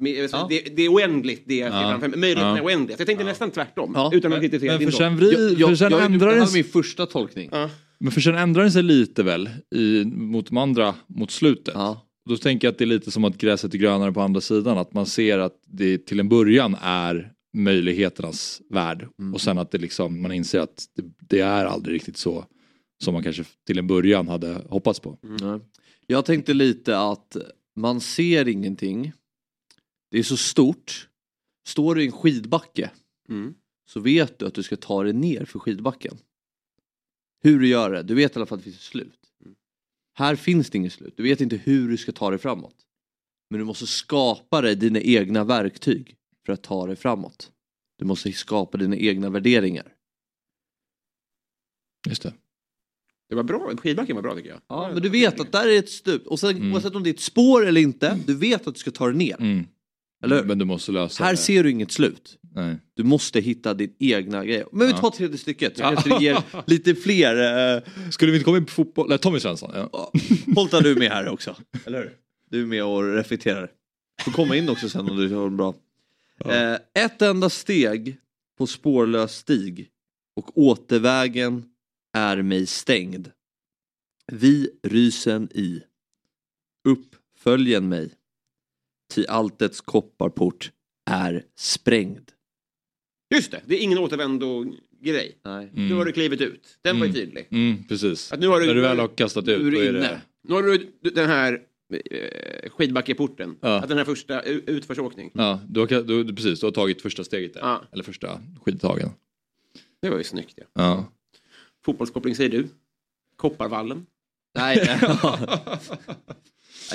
men, 0.00 0.22
alltså, 0.22 0.36
Ja. 0.36 0.46
det, 0.50 0.76
det 0.76 0.82
är 0.82 0.88
oändligt 0.94 1.42
det 1.46 1.56
jag 1.56 1.72
ser 1.72 1.80
Ja. 1.80 1.90
framför 1.90 2.08
mig. 2.08 2.18
Möjligheten 2.18 2.50
Ja. 2.50 2.58
är 2.58 2.64
oändliga. 2.64 2.96
Så 2.96 3.00
jag 3.00 3.06
tänkte 3.06 3.24
nästan 3.24 3.50
tvärtom. 3.50 3.92
Ja. 3.94 4.10
Utan 4.14 4.32
att 4.32 4.40
kritisera 4.40 4.78
din 4.78 4.92
sen, 4.92 5.16
vri, 5.16 5.56
för 5.56 5.74
sen 5.74 5.90
jag, 5.90 6.04
ändrar 6.04 6.28
det 6.28 6.34
här 6.40 6.48
är 6.48 6.52
min 6.52 6.64
första 6.64 7.06
tolkning. 7.06 7.48
Ja. 7.52 7.70
Men 7.98 8.12
för 8.12 8.20
sen 8.20 8.34
ändrar 8.34 8.62
den 8.62 8.72
sig 8.72 8.82
lite 8.82 9.22
väl 9.22 9.50
i, 9.74 10.04
mot 10.04 10.46
de 10.46 10.56
andra 10.56 10.94
mot 11.06 11.30
slutet. 11.30 11.74
Ja. 11.74 12.06
Då 12.28 12.36
tänker 12.36 12.66
jag 12.68 12.72
att 12.72 12.78
det 12.78 12.84
är 12.84 12.86
lite 12.86 13.10
som 13.10 13.24
att 13.24 13.36
gräset 13.36 13.74
är 13.74 13.78
grönare 13.78 14.12
på 14.12 14.20
andra 14.20 14.40
sidan. 14.40 14.78
Att 14.78 14.94
man 14.94 15.06
ser 15.06 15.38
att 15.38 15.56
det 15.66 15.98
till 16.06 16.20
en 16.20 16.28
början 16.28 16.76
är 16.82 17.32
möjligheternas 17.52 18.62
värld. 18.68 19.08
Mm. 19.18 19.34
Och 19.34 19.40
sen 19.40 19.58
att 19.58 19.70
det 19.70 19.78
liksom, 19.78 20.22
man 20.22 20.32
inser 20.32 20.60
att 20.60 20.88
det, 20.94 21.04
det 21.20 21.40
är 21.40 21.64
aldrig 21.64 21.94
riktigt 21.94 22.16
så 22.16 22.46
som 23.04 23.14
man 23.14 23.22
kanske 23.22 23.44
till 23.66 23.78
en 23.78 23.86
början 23.86 24.28
hade 24.28 24.54
hoppats 24.68 25.00
på. 25.00 25.18
Nej. 25.22 25.60
Jag 26.06 26.24
tänkte 26.24 26.54
lite 26.54 26.98
att 26.98 27.36
man 27.76 28.00
ser 28.00 28.48
ingenting. 28.48 29.12
Det 30.10 30.18
är 30.18 30.22
så 30.22 30.36
stort. 30.36 31.08
Står 31.68 31.94
du 31.94 32.02
i 32.02 32.06
en 32.06 32.12
skidbacke 32.12 32.90
Mm. 33.28 33.54
så 33.90 34.00
vet 34.00 34.38
du 34.38 34.46
att 34.46 34.54
du 34.54 34.62
ska 34.62 34.76
ta 34.76 35.02
dig 35.02 35.12
ner 35.12 35.44
för 35.44 35.58
skidbacken. 35.58 36.18
Hur 37.42 37.60
du 37.60 37.68
gör 37.68 37.90
det, 37.90 38.02
du 38.02 38.14
vet 38.14 38.36
i 38.36 38.38
alla 38.38 38.46
fall 38.46 38.58
att 38.58 38.64
det 38.64 38.70
finns 38.70 38.76
ett 38.76 38.82
slut. 38.82 39.20
Här 40.14 40.36
finns 40.36 40.70
det 40.70 40.78
inget 40.78 40.92
slut, 40.92 41.14
du 41.16 41.22
vet 41.22 41.40
inte 41.40 41.56
hur 41.56 41.88
du 41.88 41.96
ska 41.96 42.12
ta 42.12 42.30
dig 42.30 42.38
framåt. 42.38 42.74
Men 43.50 43.58
du 43.58 43.64
måste 43.64 43.86
skapa 43.86 44.60
dig 44.60 44.76
dina 44.76 45.00
egna 45.00 45.44
verktyg 45.44 46.16
för 46.50 46.54
att 46.54 46.62
ta 46.62 46.86
dig 46.86 46.96
framåt. 46.96 47.50
Du 47.98 48.04
måste 48.04 48.32
skapa 48.32 48.78
dina 48.78 48.96
egna 48.96 49.30
värderingar. 49.30 49.86
Just 52.08 52.22
det. 52.22 52.32
Det 53.28 53.34
var 53.34 53.42
bra. 53.42 53.72
Skidbacken 53.76 54.16
var 54.16 54.22
bra 54.22 54.34
tycker 54.34 54.48
jag. 54.48 54.60
Ja, 54.68 54.90
men 54.92 55.02
du 55.02 55.08
vet 55.08 55.40
att 55.40 55.52
där 55.52 55.68
är 55.68 55.78
ett 55.78 55.88
stup 55.90 56.26
och 56.26 56.40
sen 56.40 56.56
Mm. 56.56 56.72
oavsett 56.72 56.94
om 56.94 57.02
det 57.02 57.10
är 57.10 57.14
ett 57.14 57.20
spår 57.20 57.66
eller 57.66 57.80
inte, 57.80 58.18
du 58.26 58.34
vet 58.34 58.66
att 58.66 58.74
du 58.74 58.80
ska 58.80 58.90
ta 58.90 59.06
dig 59.06 59.16
ner. 59.16 59.36
Mm. 59.40 59.66
Eller 60.24 60.36
hur? 60.36 60.44
Men 60.44 60.58
du 60.58 60.64
måste 60.64 60.92
lösa 60.92 61.24
Här 61.24 61.30
det. 61.32 61.36
ser 61.36 61.62
du 61.64 61.70
inget 61.70 61.92
slut. 61.92 62.38
Nej. 62.54 62.76
Du 62.94 63.02
måste 63.04 63.40
hitta 63.40 63.74
din 63.74 63.94
egna 63.98 64.44
grej. 64.44 64.64
Men 64.72 64.86
vi 64.86 64.92
Ja. 64.92 64.98
tar 64.98 65.10
tredje 65.10 65.38
stycket 65.38 65.76
så 65.76 65.82
kanske 65.82 66.22
ger 66.24 66.38
lite 66.66 66.94
fler. 66.94 67.76
Uh, 67.76 67.82
Skulle 68.10 68.32
vi 68.32 68.38
inte 68.38 68.44
komma 68.44 68.56
in 68.56 68.64
på 68.66 68.70
fotboll? 68.72 69.08
Nej, 69.08 69.18
Tommy 69.18 69.40
Svensson. 69.40 69.70
Ja. 69.74 70.12
Du 70.82 70.90
är 70.92 70.98
med 70.98 71.10
här 71.12 71.28
också. 71.28 71.56
Eller 71.86 71.98
hur? 71.98 72.16
Du 72.50 72.62
är 72.62 72.66
med 72.66 72.84
och 72.84 73.14
reflekterar. 73.14 73.70
Får 74.24 74.32
komma 74.32 74.56
in 74.56 74.68
också 74.68 74.88
sen 74.88 75.10
om 75.10 75.16
du 75.16 75.34
har 75.34 75.50
det 75.50 75.56
bra. 75.56 75.74
Eh, 76.44 76.78
ett 77.04 77.22
enda 77.22 77.50
steg 77.50 78.16
på 78.58 78.66
spårlös 78.66 79.36
stig 79.36 79.90
och 80.36 80.58
återvägen 80.58 81.64
är 82.16 82.42
mig 82.42 82.66
stängd. 82.66 83.30
Vi 84.32 84.70
rysen 84.82 85.48
i. 85.54 85.82
Uppföljen 86.88 87.88
mig. 87.88 88.14
Ty 89.14 89.26
alltets 89.26 89.80
kopparport 89.80 90.70
är 91.10 91.44
sprängd. 91.56 92.30
Just 93.34 93.50
det, 93.50 93.62
det 93.66 93.74
är 93.74 93.82
ingen 93.82 93.98
återvändo-grej. 93.98 95.38
Nej. 95.44 95.70
Nu 95.74 95.94
har 95.94 96.04
du 96.04 96.12
klivit 96.12 96.40
ut. 96.40 96.78
Den 96.82 97.00
var 97.00 97.06
ju 97.06 97.10
Mm. 97.12 97.22
tydlig. 97.26 97.46
Mm, 97.50 97.84
precis. 97.88 98.32
Att 98.32 98.40
nu 98.40 98.46
har 98.48 98.60
du- 98.60 98.66
När 98.66 98.74
du 98.74 98.80
väl 98.80 98.98
har 98.98 99.08
kastat 99.08 99.48
ut, 99.48 99.58
då 99.58 99.70
du 99.70 99.86
är 99.88 99.92
det... 99.92 100.20
Nu 100.42 100.54
har 100.54 100.62
du 100.62 100.92
den 101.10 101.28
här 101.30 101.62
skidbackeporten. 102.70 103.56
Ja. 103.60 103.76
Att 103.76 103.88
den 103.88 103.98
här 103.98 104.04
första 104.04 104.42
utförsåkning. 104.42 105.30
Ja, 105.34 105.60
du 105.68 105.80
har, 105.80 105.86
du, 105.86 106.24
du, 106.24 106.34
precis, 106.34 106.60
du 106.60 106.66
har 106.66 106.72
tagit 106.72 107.02
första 107.02 107.24
steget 107.24 107.54
där. 107.54 107.60
Ja. 107.60 107.82
Eller 107.92 108.04
första 108.04 108.40
skidtagen. 108.64 109.10
Det 110.02 110.10
var 110.10 110.18
ju 110.18 110.24
snyggt 110.24 110.54
ja. 110.56 110.64
Ja. 110.72 111.04
Fotbollskoppling 111.84 112.34
säger 112.34 112.50
du. 112.50 112.68
Kopparvallen. 113.36 114.06
Nej. 114.54 114.98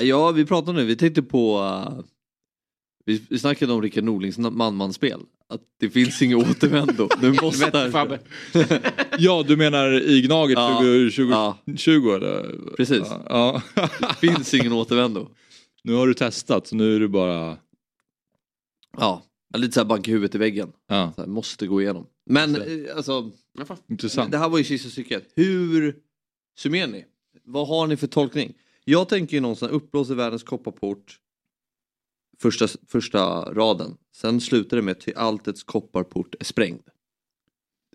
ja, 0.00 0.30
vi 0.30 0.46
pratar 0.46 0.72
nu, 0.72 0.84
vi 0.84 0.96
tänkte 0.96 1.22
på... 1.22 1.58
uh, 1.58 2.00
vi, 3.06 3.22
vi 3.30 3.38
snackade 3.38 3.72
om 3.72 3.82
Rickard 3.82 4.04
Norlings 4.04 4.38
man-man-spel. 4.38 5.20
Att 5.48 5.60
det 5.80 5.90
finns 5.90 6.22
ingen 6.22 6.38
återvändo. 6.38 7.08
Du 7.20 7.32
måste... 7.42 7.90
Ja, 9.18 9.44
du 9.48 9.56
menar 9.56 10.00
i 10.10 10.22
Gnaget 10.22 10.58
Ja. 10.58 10.78
2020? 10.78 11.28
Ja. 11.30 11.58
20, 11.76 12.14
eller? 12.14 12.58
Precis. 12.76 13.02
Ja. 13.28 13.62
Det 14.00 14.14
finns 14.20 14.54
ingen 14.54 14.72
återvändo. 14.72 15.28
nu 15.84 15.94
har 15.94 16.06
du 16.06 16.14
testat, 16.14 16.66
så 16.66 16.76
nu 16.76 16.96
är 16.96 17.00
du 17.00 17.08
bara... 17.08 17.56
Ja, 18.98 19.22
lite 19.56 19.72
såhär 19.74 19.84
banka 19.84 20.10
huvudet 20.10 20.34
i 20.34 20.38
väggen. 20.38 20.72
Ja, 20.88 21.12
Så 21.16 21.20
här, 21.22 21.28
måste 21.28 21.66
gå 21.66 21.82
igenom. 21.82 22.06
Men 22.30 22.56
eh, 22.56 22.96
alltså, 22.96 23.30
intressant. 23.88 24.32
det 24.32 24.38
här 24.38 24.48
var 24.48 24.58
ju 24.58 24.64
sista 24.64 24.88
stycket. 24.90 25.32
Hur 25.34 25.96
summerar 26.58 26.86
ni? 26.88 27.04
Vad 27.44 27.68
har 27.68 27.86
ni 27.86 27.96
för 27.96 28.06
tolkning? 28.06 28.52
Jag 28.84 29.08
tänker 29.08 29.36
ju 29.36 29.40
någonstans 29.40 29.72
uppblåser 29.72 30.14
världens 30.14 30.42
kopparport. 30.42 31.18
Första, 32.42 32.66
första 32.88 33.20
raden. 33.54 33.96
Sen 34.16 34.40
slutar 34.40 34.76
det 34.76 34.82
med 34.82 35.00
ty 35.00 35.12
alltets 35.12 35.62
kopparport 35.62 36.34
är 36.40 36.44
sprängd. 36.44 36.82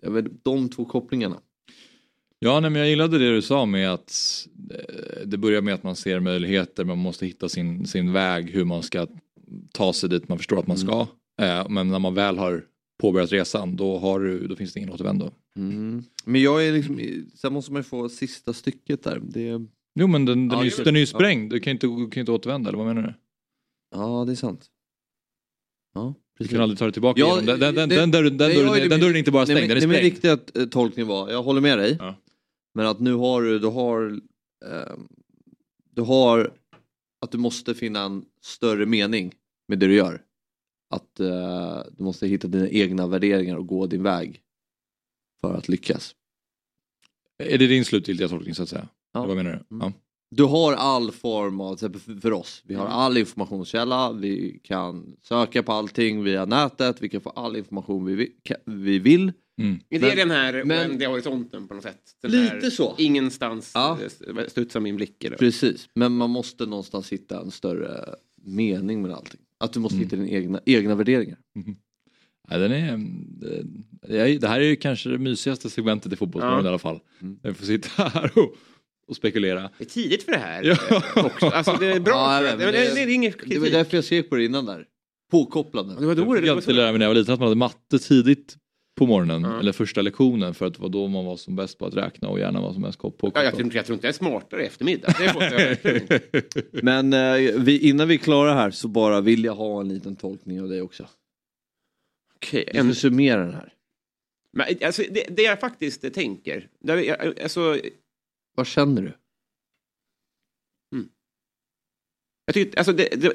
Jag 0.02 0.10
vet, 0.10 0.44
de 0.44 0.68
två 0.68 0.84
kopplingarna. 0.84 1.40
Ja, 2.38 2.60
nej, 2.60 2.70
men 2.70 2.80
jag 2.80 2.90
gillade 2.90 3.18
det 3.18 3.34
du 3.34 3.42
sa 3.42 3.66
med 3.66 3.92
att 3.92 4.12
eh, 4.70 5.26
det 5.26 5.38
börjar 5.38 5.62
med 5.62 5.74
att 5.74 5.82
man 5.82 5.96
ser 5.96 6.20
möjligheter, 6.20 6.84
man 6.84 6.98
måste 6.98 7.26
hitta 7.26 7.48
sin, 7.48 7.86
sin 7.86 8.12
väg, 8.12 8.50
hur 8.50 8.64
man 8.64 8.82
ska 8.82 9.06
ta 9.72 9.92
sig 9.92 10.08
dit 10.08 10.28
man 10.28 10.38
förstår 10.38 10.58
att 10.58 10.66
man 10.66 10.78
ska. 10.78 11.06
Eh, 11.42 11.68
Men 11.68 11.88
när 11.88 11.98
man 11.98 12.14
väl 12.14 12.38
har 12.38 12.64
påbörjat 13.00 13.32
resan, 13.32 13.76
då, 13.76 13.98
har 13.98 14.20
du, 14.20 14.46
då 14.46 14.56
finns 14.56 14.72
det 14.72 14.80
ingen 14.80 14.92
återvändo. 14.92 15.30
Mm. 15.56 16.04
Men 16.24 16.42
jag 16.42 16.66
är 16.66 16.72
liksom, 16.72 17.00
sen 17.34 17.52
måste 17.52 17.72
man 17.72 17.80
ju 17.80 17.84
få 17.84 18.08
sista 18.08 18.52
stycket 18.52 19.02
där. 19.02 19.20
Det, 19.22 19.66
Jo 19.94 20.06
men 20.06 20.24
den, 20.24 20.48
den, 20.48 20.58
Ja, 20.58 20.64
är, 20.64 20.70
det 20.70 20.78
är 20.78 20.84
den 20.84 20.96
är 20.96 21.00
ju 21.00 21.06
sprängd, 21.06 21.50
du 21.50 21.60
kan 21.60 21.70
ju 21.70 21.74
inte, 21.74 21.86
du 21.86 22.10
kan 22.10 22.10
ju 22.14 22.20
inte 22.20 22.32
återvända 22.32 22.68
eller 22.68 22.78
vad 22.78 22.86
menar 22.86 23.02
du? 23.02 23.14
Ja, 23.92 24.24
det 24.26 24.32
är 24.32 24.36
sant. 24.36 24.66
Ja, 25.94 26.14
Du 26.38 26.48
kan 26.48 26.60
aldrig 26.60 26.78
ta 26.78 26.84
dig 26.84 26.92
tillbaka 26.92 27.20
Ja. 27.20 27.36
Den, 27.36 27.46
den, 27.60 27.74
den, 27.74 27.88
det- 27.88 27.96
den, 27.96 28.10
dörren, 28.10 28.36
den, 28.38 28.48
Nej, 28.48 28.56
dörren, 28.64 28.88
den 28.88 29.00
dörren 29.00 29.14
är 29.14 29.18
inte 29.18 29.30
bara 29.30 29.44
Nej, 29.44 29.56
stängd, 29.56 29.68
men- 29.68 29.80
den 29.80 29.84
är 29.84 29.86
nej, 29.88 30.10
sprängd. 30.12 30.32
riktiga 30.34 30.62
eh, 30.62 30.68
tolkning 30.68 31.06
var, 31.06 31.30
jag 31.30 31.42
håller 31.42 31.60
med 31.60 31.78
dig. 31.78 31.96
Ja. 32.00 32.14
Men 32.74 32.86
att 32.86 33.00
nu 33.00 33.14
har 33.14 33.42
du, 33.42 33.58
du 33.58 33.66
har, 33.66 34.20
eh, 34.64 34.96
du 35.90 36.02
har 36.02 36.52
att 37.20 37.30
du 37.32 37.38
måste 37.38 37.74
finna 37.74 38.00
en 38.02 38.24
större 38.40 38.86
mening 38.86 39.34
med 39.68 39.78
det 39.78 39.86
du 39.86 39.94
gör. 39.94 40.22
Att 40.90 41.20
eh, 41.20 41.82
du 41.96 42.02
måste 42.04 42.26
hitta 42.26 42.48
dina 42.48 42.68
egna 42.68 43.06
värderingar 43.06 43.56
och 43.56 43.66
gå 43.66 43.86
din 43.86 44.02
väg. 44.02 44.40
För 45.40 45.54
att 45.54 45.68
lyckas. 45.68 46.14
Är 47.38 47.58
det 47.58 47.66
din 47.66 47.84
slutgiltiga 47.84 48.28
tolkning 48.28 48.54
så 48.54 48.62
att 48.62 48.68
säga? 48.68 48.88
Ja. 49.12 49.26
Vad 49.26 49.36
menar 49.36 49.50
du? 49.68 49.76
Mm. 49.76 49.80
Ja. 49.80 49.92
Du 50.34 50.44
har 50.44 50.72
all 50.72 51.12
form 51.12 51.60
av, 51.60 51.76
för- 52.20 52.32
oss, 52.32 52.62
vi 52.66 52.74
har 52.74 52.84
Mm. 52.86 52.96
all 52.98 53.16
informationskälla, 53.18 54.12
vi 54.12 54.60
kan 54.64 55.16
söka 55.22 55.62
på 55.62 55.72
allting 55.72 56.22
via 56.24 56.44
nätet, 56.44 56.96
vi 57.02 57.08
kan 57.08 57.20
få 57.20 57.30
all 57.30 57.56
information 57.56 58.04
vi 58.04 58.32
Vi 58.64 58.98
vill. 58.98 59.32
Mm. 59.60 59.80
Är 59.90 59.98
det 60.00 60.06
Men- 60.06 60.16
den 60.16 60.30
här 60.30 60.64
men- 60.64 60.78
oändliga 60.78 61.08
horisonten 61.08 61.68
på 61.68 61.74
något 61.74 61.82
sätt? 61.82 62.00
Den 62.22 62.30
Lite 62.30 62.54
här, 62.62 62.70
så. 62.70 62.94
Ingenstans 62.98 63.70
Ja. 63.74 63.98
ja. 64.36 64.42
studsar 64.48 64.80
min 64.80 64.96
blick. 64.96 65.24
Eller? 65.24 65.36
Precis, 65.36 65.88
men 65.94 66.12
man 66.16 66.30
måste 66.30 66.66
någonstans 66.66 67.12
hitta 67.12 67.40
en 67.40 67.50
större 67.50 68.14
mening 68.44 69.02
med 69.02 69.12
allting. 69.12 69.40
Att 69.58 69.72
du 69.72 69.80
måste 69.80 69.96
Mm. 69.96 70.04
hitta 70.04 70.16
dina 70.16 70.28
egna, 70.28 70.60
egna 70.66 70.94
värderingar. 70.94 71.38
Ja, 72.50 72.58
den 72.58 72.72
är, 72.72 72.92
är- 74.08 74.38
det 74.38 74.48
här 74.48 74.60
är 74.60 74.64
ju 74.64 74.76
kanske 74.76 75.08
det 75.08 75.18
mysigaste 75.18 75.70
segmentet 75.70 76.12
i 76.12 76.16
Fotbollsmorgon 76.16 76.58
Ja. 76.58 76.64
i 76.64 76.68
alla 76.68 76.78
fall. 76.78 77.00
Mm. 77.22 77.38
Jag 77.42 77.56
får 77.56 77.66
sitta 77.66 77.88
här 78.08 78.32
och, 78.38 78.54
och 79.12 79.16
spekulera. 79.16 79.70
Det 79.78 79.84
är 79.84 79.88
tidigt 79.88 80.22
för 80.22 80.32
det 80.32 80.38
här. 80.38 80.62
Ja. 81.14 81.22
Också. 81.26 81.46
Alltså, 81.46 81.76
det 81.80 81.86
är 81.92 82.00
bra. 82.00 82.14
Ja, 82.44 82.56
men 82.56 82.58
det, 82.58 82.64
det- 82.72 82.94
det 82.94 83.00
är 83.00 83.08
inget 83.08 83.38
Det 83.38 83.44
var 83.58 83.66
kritik. 83.66 83.72
därför 83.72 83.96
jag 83.96 84.04
skrek 84.04 84.30
på 84.30 84.36
det 84.36 84.44
innan 84.44 84.66
där. 84.66 84.86
Påkopplande. 85.30 85.94
Det 86.00 86.06
var 86.06 86.14
då 86.14 86.22
Jag 86.22 86.28
det, 86.28 86.34
fick 86.36 86.44
det 86.44 86.50
var 86.50 86.56
alltid 86.56 86.74
lära 86.74 86.92
mig 86.92 86.98
när 86.98 87.04
jag 87.06 87.10
var 87.10 87.14
liten 87.14 87.34
att 87.34 87.40
man 87.40 87.46
hade 87.48 87.58
matte 87.58 87.98
tidigt 87.98 88.56
på 88.98 89.06
morgonen. 89.06 89.42
Ja. 89.42 89.60
Eller 89.60 89.72
första 89.72 90.02
lektionen 90.02 90.54
för 90.54 90.66
att 90.66 90.74
det 90.74 90.80
var 90.82 90.88
då 90.88 91.08
man 91.08 91.24
var 91.24 91.36
som 91.36 91.56
bäst 91.56 91.78
på 91.78 91.86
att 91.86 91.94
räkna 91.94 92.28
och 92.28 92.38
gärna 92.38 92.60
var 92.60 92.72
som 92.72 92.82
mest 92.82 92.98
på 92.98 93.14
Ja, 93.34 93.42
jag, 93.42 93.56
tror, 93.56 93.74
jag 93.74 93.86
tror 93.86 93.94
inte 93.94 94.06
jag 94.06 94.12
är 94.14 94.16
smartare 94.18 94.62
i 94.62 94.66
eftermiddag. 94.66 95.14
Men 96.82 97.12
eh, 97.12 97.52
vi, 97.58 97.78
innan 97.88 98.08
vi 98.08 98.14
är 98.14 98.18
klara 98.18 98.54
här 98.54 98.70
så 98.70 98.88
bara 98.88 99.20
vill 99.20 99.44
jag 99.44 99.54
ha 99.54 99.80
en 99.80 99.88
liten 99.88 100.16
tolkning 100.16 100.60
av 100.60 100.68
dig 100.68 100.82
också. 100.82 101.06
Okej, 102.36 102.68
Du 102.72 102.78
en, 102.78 102.94
ska 102.94 103.00
summera 103.00 103.40
den 103.44 103.54
här. 103.54 103.72
men, 104.52 104.66
alltså, 104.84 105.02
det, 105.10 105.24
det 105.36 105.42
jag 105.42 105.60
faktiskt 105.60 106.14
tänker. 106.14 106.68
Det, 106.80 107.02
jag, 107.04 107.40
alltså, 107.42 107.78
Vad 108.54 108.66
känner 108.66 109.02
du? 109.02 109.18
jag 112.44 112.54
tycker, 112.54 112.78
alltså, 112.78 112.92
det, 112.92 113.08
det, 113.16 113.34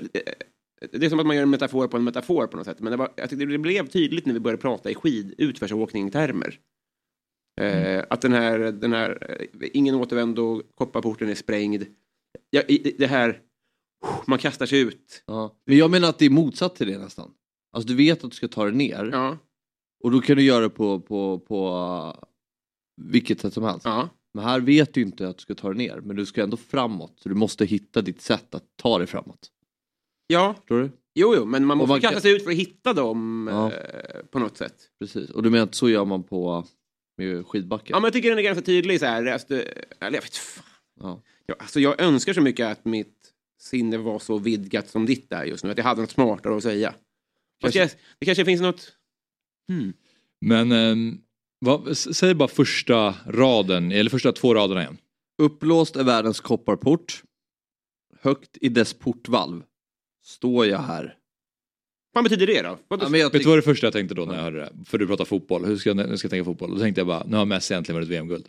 det, 0.92 1.06
är 1.06 1.10
som 1.10 1.20
att 1.20 1.26
man 1.26 1.36
gör 1.36 1.44
en 1.44 1.50
metafor 1.50 1.88
på 1.88 1.98
en 1.98 2.04
metafor 2.04 2.48
på 2.48 2.58
något 2.58 2.66
sätt. 2.66 2.80
Men 2.80 2.92
det, 2.92 2.98
var, 2.98 3.14
jag 3.16 3.30
tyckte 3.30 3.46
det 3.46 3.58
blev 3.58 3.88
tydligt 3.88 4.26
när 4.26 4.34
vi 4.34 4.40
började 4.40 4.62
prata 4.62 4.92
i 4.92 4.96
skidutförsåkning-termer. 4.96 6.60
Eh, 7.62 8.04
att 8.10 8.22
den 8.22 8.34
här, 8.34 8.60
den 8.60 8.94
här 8.94 9.38
eh, 9.60 9.70
ingen 9.74 9.96
återvändo, 9.96 10.62
kopparporten 10.76 11.30
är 11.30 11.36
sprängd. 11.36 11.84
Ja, 12.50 12.62
i- 12.62 12.96
det 12.98 13.08
här, 13.08 13.42
man 14.28 14.40
kastar 14.40 14.66
sig 14.66 14.80
ut. 14.80 15.24
Ja. 15.26 15.56
Men 15.66 15.78
jag 15.78 15.92
menar 15.92 16.10
att 16.10 16.20
det 16.20 16.26
är 16.26 16.30
motsatt 16.30 16.76
till 16.76 16.88
det 16.88 16.98
nästan. 16.98 17.34
Alltså 17.72 17.88
du 17.88 17.96
vet 17.96 18.24
att 18.24 18.32
du 18.32 18.36
ska 18.38 18.48
ta 18.48 18.64
dig 18.66 18.74
ner 18.74 19.10
Ja, 19.12 19.38
och 20.04 20.12
då 20.12 20.22
kan 20.22 20.36
du 20.38 20.44
göra 20.44 20.64
det 20.64 20.70
på, 20.70 21.00
på, 21.00 21.40
på 21.40 21.70
uh, 21.70 22.24
vilket 23.02 23.40
sätt 23.40 23.54
som 23.54 23.64
helst. 23.64 23.86
ja. 23.86 24.10
Men 24.38 24.45
här 24.45 24.60
vet 24.60 24.93
du 24.93 25.02
inte 25.02 25.28
att 25.28 25.38
du 25.38 25.41
ska 25.41 25.56
ta 25.56 25.67
dig 25.73 25.78
ner 25.78 26.00
men 26.02 26.15
du 26.15 26.26
ska 26.26 26.43
ändå 26.43 26.58
framåt. 26.58 27.13
Så 27.19 27.30
du 27.30 27.36
måste 27.36 27.65
hitta 27.65 28.02
ditt 28.02 28.21
sätt 28.21 28.56
att 28.56 28.63
ta 28.76 28.97
dig 28.97 29.08
framåt. 29.08 29.52
ja. 30.28 30.56
Förstår 30.60 30.80
du? 30.80 30.91
Jo, 31.15 31.34
jo, 31.36 31.45
men 31.45 31.65
man 31.65 31.78
måste 31.78 31.89
man 31.89 32.02
kasta 32.02 32.19
sig 32.21 32.32
ut 32.36 32.43
för 32.43 32.52
att 32.52 32.58
hitta 32.58 32.93
dem 32.93 33.47
Ja. 33.52 33.71
eh, 33.73 34.26
på 34.32 34.39
något 34.39 34.58
sätt. 34.58 34.76
Precis. 35.00 35.30
Och 35.30 35.43
du 35.43 35.50
menar 35.50 35.63
att 35.63 35.76
så 35.76 35.89
gör 35.89 36.06
man 36.06 36.23
på 36.23 36.65
med 37.17 37.47
skidbacken? 37.47 37.88
Ja, 37.89 37.95
men 38.00 38.04
jag 38.04 38.13
tycker 38.13 38.30
den 38.30 38.38
är 38.39 38.43
ganska 38.43 38.62
tydlig 38.65 39.00
så 39.00 39.06
här. 39.06 39.26
Alltså, 39.26 39.54
eller 39.56 40.17
jag 40.17 40.21
vet 40.21 40.36
fan. 40.38 40.63
Ja. 41.00 41.21
Ja, 41.45 41.56
alltså, 41.60 41.80
jag 41.80 42.02
önskar 42.02 42.34
så 42.34 42.41
mycket 42.41 42.67
att 42.67 42.86
mitt 42.86 43.34
sinne 43.62 43.97
var 43.97 44.19
så 44.19 44.38
vidgat 44.38 44.89
som 44.89 45.06
ditt 45.06 45.32
är 45.32 45.43
just 45.45 45.63
nu. 45.63 45.71
Att 45.71 45.78
jag 45.78 45.86
hade 45.86 46.02
något 46.02 46.12
smartare 46.12 46.58
att 46.58 46.63
säga. 46.63 46.93
Kanske- 47.62 47.89
det 48.19 48.26
kanske 48.26 48.45
finns 48.45 48.62
något... 48.62 48.93
Hmm. 49.71 49.93
Men 50.41 50.71
ehm, 50.71 51.17
vad, 51.60 51.88
s- 51.88 52.17
säg 52.17 52.34
bara 52.34 52.48
första 52.48 53.15
raden, 53.28 53.91
eller 53.91 54.10
första 54.10 54.32
två 54.32 54.54
raderna 54.54 54.82
igen. 54.82 54.98
Upplåst 55.41 55.96
är 55.96 56.04
världens 56.04 56.39
kopparport. 56.39 57.24
Högt 58.22 58.58
i 58.62 58.70
dess 58.70 58.93
portvalv. 58.93 59.63
Står 60.26 60.65
jag 60.65 60.80
här. 60.80 61.15
Vad 62.13 62.24
betyder 62.24 62.48
det 62.48 62.62
då? 62.62 62.78
Vad 62.88 63.04
Ja, 63.04 63.10
men 63.10 63.20
jag 63.20 63.32
Vet 63.34 63.43
du 63.43 63.50
vad 63.50 63.58
det 63.58 63.62
första 63.62 63.86
jag 63.88 63.93
tänkte 63.93 64.15
då 64.15 64.26
när 64.26 64.36
jag 64.36 64.41
hörde 64.41 64.58
det? 64.60 64.72
För 64.86 64.98
du 64.98 65.08
pratar 65.08 65.26
fotboll, 65.26 65.65
hur 65.65 65.78
ska 65.78 65.89
jag, 65.89 65.98
nu 65.98 66.17
ska 66.17 66.26
jag 66.26 66.30
tänka 66.32 66.46
fotboll? 66.46 66.72
Då 66.74 66.80
tänkte 66.80 67.00
jag 67.02 67.08
bara, 67.08 67.24
nu 67.28 67.38
har 67.38 67.46
Messi 67.46 67.74
äntligen 67.74 67.96
vunnit 67.96 68.10
VM-guld. 68.10 68.46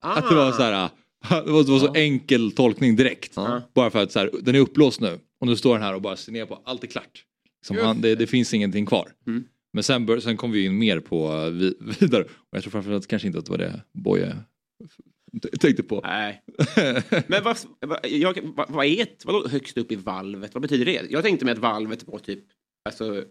ah. 0.00 0.12
Att 0.14 0.28
det 0.28 0.34
var 0.34 0.52
så 0.52 0.62
här, 0.62 0.70
det 1.44 1.50
var, 1.52 1.64
det 1.64 1.70
var 1.72 1.78
så 1.78 1.86
Ja. 1.86 1.94
enkel 2.00 2.52
tolkning 2.52 2.96
direkt. 2.96 3.32
Ja. 3.36 3.62
Bara 3.74 3.90
för 3.90 4.02
att 4.02 4.12
så 4.12 4.18
här, 4.18 4.30
den 4.42 4.54
är 4.54 4.58
upplåst 4.58 5.00
nu 5.00 5.18
och 5.40 5.46
nu 5.46 5.56
står 5.56 5.74
den 5.74 5.82
här 5.82 5.94
och 5.94 6.02
bara 6.02 6.16
ser 6.16 6.32
ner 6.32 6.46
på, 6.46 6.60
allt 6.64 6.82
är 6.84 6.88
klart. 6.88 7.24
Som 7.66 7.76
han, 7.78 8.00
det, 8.00 8.14
det 8.14 8.26
finns 8.26 8.54
ingenting 8.54 8.86
kvar. 8.86 9.12
Mm. 9.26 9.44
Men 9.76 9.82
sen, 9.82 10.06
bör, 10.06 10.20
sen 10.20 10.36
kom 10.36 10.52
vi 10.52 10.64
in 10.64 10.78
mer 10.78 11.00
på 11.00 11.50
vi, 11.50 11.74
vidare. 12.00 12.22
Och 12.24 12.50
jag 12.50 12.62
tror 12.62 12.70
framförallt 12.70 13.06
kanske 13.06 13.26
inte 13.28 13.38
att 13.38 13.44
det 13.44 13.50
var 13.50 13.58
det 13.58 13.82
Boje 13.92 14.36
tänkte 15.60 15.82
på. 15.82 16.00
Nej. 16.04 16.42
Men 17.26 17.44
vad, 17.44 17.56
vad, 17.80 17.98
jag, 18.02 18.38
vad, 18.42 18.70
vad 18.70 18.86
är 18.86 19.02
ett, 19.02 19.24
vadå 19.24 19.48
högst 19.48 19.78
upp 19.78 19.92
i 19.92 19.96
valvet? 19.96 20.54
Vad 20.54 20.62
betyder 20.62 20.84
det? 20.84 21.06
Jag 21.10 21.22
tänkte 21.24 21.44
mig 21.44 21.52
att 21.52 21.58
valvet 21.58 22.06
var 22.06 22.18
typ 22.18 22.44
alltså, 22.88 23.24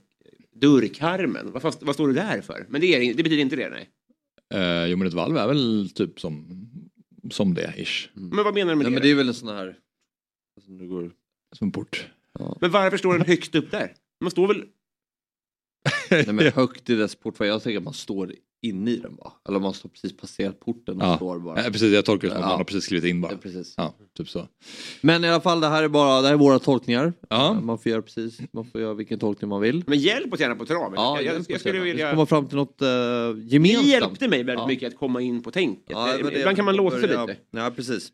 dörrkarmen. 0.56 1.52
Vad, 1.52 1.76
vad 1.82 1.96
står 1.96 2.08
det 2.08 2.14
där 2.14 2.42
för? 2.42 2.66
Men 2.70 2.82
det, 2.82 2.88
är, 2.88 3.14
det 3.14 3.24
betyder 3.24 3.42
inte 3.42 3.56
det, 3.56 3.70
nej. 3.70 3.90
Uh, 4.54 4.90
jo 4.92 4.98
men 4.98 5.08
ett 5.08 5.14
valv 5.14 5.38
är 5.38 5.48
väl 5.48 5.90
typ 5.90 6.20
som, 6.20 6.68
som 7.32 7.54
det, 7.54 7.74
ish. 7.78 8.10
Men 8.14 8.44
vad 8.44 8.54
menar 8.54 8.72
du 8.72 8.76
med 8.76 8.78
Nej, 8.78 8.86
det? 8.86 8.92
men 8.92 9.02
det 9.02 9.12
är 9.12 9.16
väl 9.16 9.28
en 9.28 9.34
sån 9.34 9.56
här... 9.56 9.78
Som 10.66 10.78
du 10.78 10.88
går... 10.88 11.12
Som 11.56 11.68
en 11.68 11.72
port. 11.72 12.10
Men 12.62 12.72
varför 12.72 12.98
står 12.98 13.18
den 13.18 13.28
högst 13.28 13.56
upp 13.56 13.72
där? 13.72 13.94
Man 14.22 14.32
står 14.32 14.48
väl... 14.48 14.66
Nej, 16.12 16.26
men 16.34 16.52
högt 16.56 16.90
i 16.90 16.96
dess 16.96 17.16
portvalv. 17.16 17.48
Jag 17.52 17.64
tänker 17.64 17.78
att 17.78 17.84
man 17.84 17.94
står 17.94 18.34
inne 18.62 18.92
i 18.92 18.98
den 18.98 19.16
va? 19.16 19.34
Eller 19.50 19.60
man 19.60 19.74
står 19.74 19.90
precis 19.90 20.18
passerat 20.18 20.60
porten 20.60 21.02
och 21.02 21.08
Ja. 21.08 21.16
står 21.16 21.40
bara. 21.40 21.60
Eh, 21.64 21.72
precis, 21.72 21.94
jag 21.94 22.06
tolkar 22.06 22.28
det 22.28 22.34
som 22.34 22.38
att 22.44 22.46
Ja. 22.46 22.50
man 22.50 22.58
har 22.58 22.64
precis 22.64 22.84
skrivit 22.84 23.04
in 23.06 23.22
bara. 23.22 23.32
Ja, 23.32 23.38
precis. 23.42 23.74
Ja, 23.78 23.96
typ 24.18 24.30
så. 24.30 24.48
Men 25.02 25.24
i 25.24 25.30
alla 25.30 25.42
fall 25.42 25.60
det 25.62 25.68
här 25.68 25.84
är 25.84 25.88
bara 25.88 26.22
det 26.22 26.28
här 26.28 26.34
är 26.34 26.38
våra 26.38 26.60
tolkningar. 26.60 27.14
Ja. 27.30 27.54
Man 27.64 27.78
får 27.78 27.90
göra 27.92 28.02
precis 28.02 28.40
man 28.54 28.66
får 28.66 28.82
göra 28.82 28.94
vilken 28.94 29.20
tolkning 29.20 29.50
man 29.50 29.62
vill. 29.62 29.84
Men 29.88 30.00
hjälp 30.00 30.34
oss 30.34 30.40
gärna 30.40 30.56
på 30.56 30.66
traven. 30.66 30.94
Ja, 30.96 31.22
jag, 31.22 31.36
jag, 31.36 31.46
jag 31.50 31.60
skulle 31.60 31.80
Vi 31.80 31.86
vilja... 31.86 32.08
ska 32.08 32.16
komma 32.16 32.26
fram 32.26 32.48
till 32.48 32.58
något 32.58 32.82
uh, 32.82 32.88
Ni 33.36 33.46
gemensamt. 33.48 33.88
hjälpte 33.88 34.28
mig 34.28 34.44
väldigt 34.44 34.62
Ja. 34.62 34.68
mycket 34.68 34.88
att 34.94 35.00
komma 35.00 35.22
in 35.22 35.44
på 35.44 35.52
tänket. 35.52 35.84
Ja, 35.90 36.18
det 36.24 36.38
Ibland 36.40 36.56
kan 36.56 36.66
man 36.66 36.76
låsa 36.76 37.00
sig 37.00 37.08
lite. 37.10 37.36
Ja, 37.52 37.72
precis. 37.76 38.12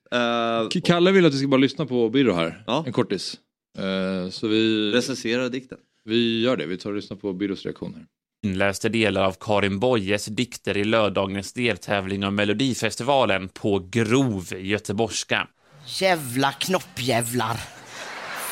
Uh, 0.75 0.81
Kalle 0.83 1.11
vill 1.11 1.25
att 1.25 1.33
vi 1.33 1.37
ska 1.37 1.47
bara 1.47 1.61
lyssna 1.61 1.85
på 1.85 2.09
Birro 2.09 2.33
här. 2.33 2.63
Ja. 2.67 2.83
En 2.87 2.93
kortis. 2.93 3.39
Eh, 3.77 4.29
så 4.29 4.47
vi, 4.47 4.91
recensera 4.91 5.49
dikten. 5.49 5.77
Vi 6.03 6.41
gör 6.41 6.57
det. 6.57 6.65
Vi 6.65 6.77
tar 6.77 6.89
och 6.89 6.95
lyssnar 6.95 7.17
på 7.17 7.33
Birros 7.33 7.65
reaktion 7.65 7.93
här. 7.93 8.05
inläste 8.43 8.89
delar 8.89 9.23
av 9.23 9.35
Karin 9.39 9.79
Boyes 9.79 10.25
dikter 10.25 10.77
i 10.77 10.83
lördagens 10.83 11.53
deltävling 11.53 12.25
av 12.25 12.33
Melodifestivalen 12.33 13.49
på 13.49 13.87
grov 13.91 14.53
göteborgska. 14.57 15.47
Jävla 15.85 16.51
knoppjävlar. 16.51 17.57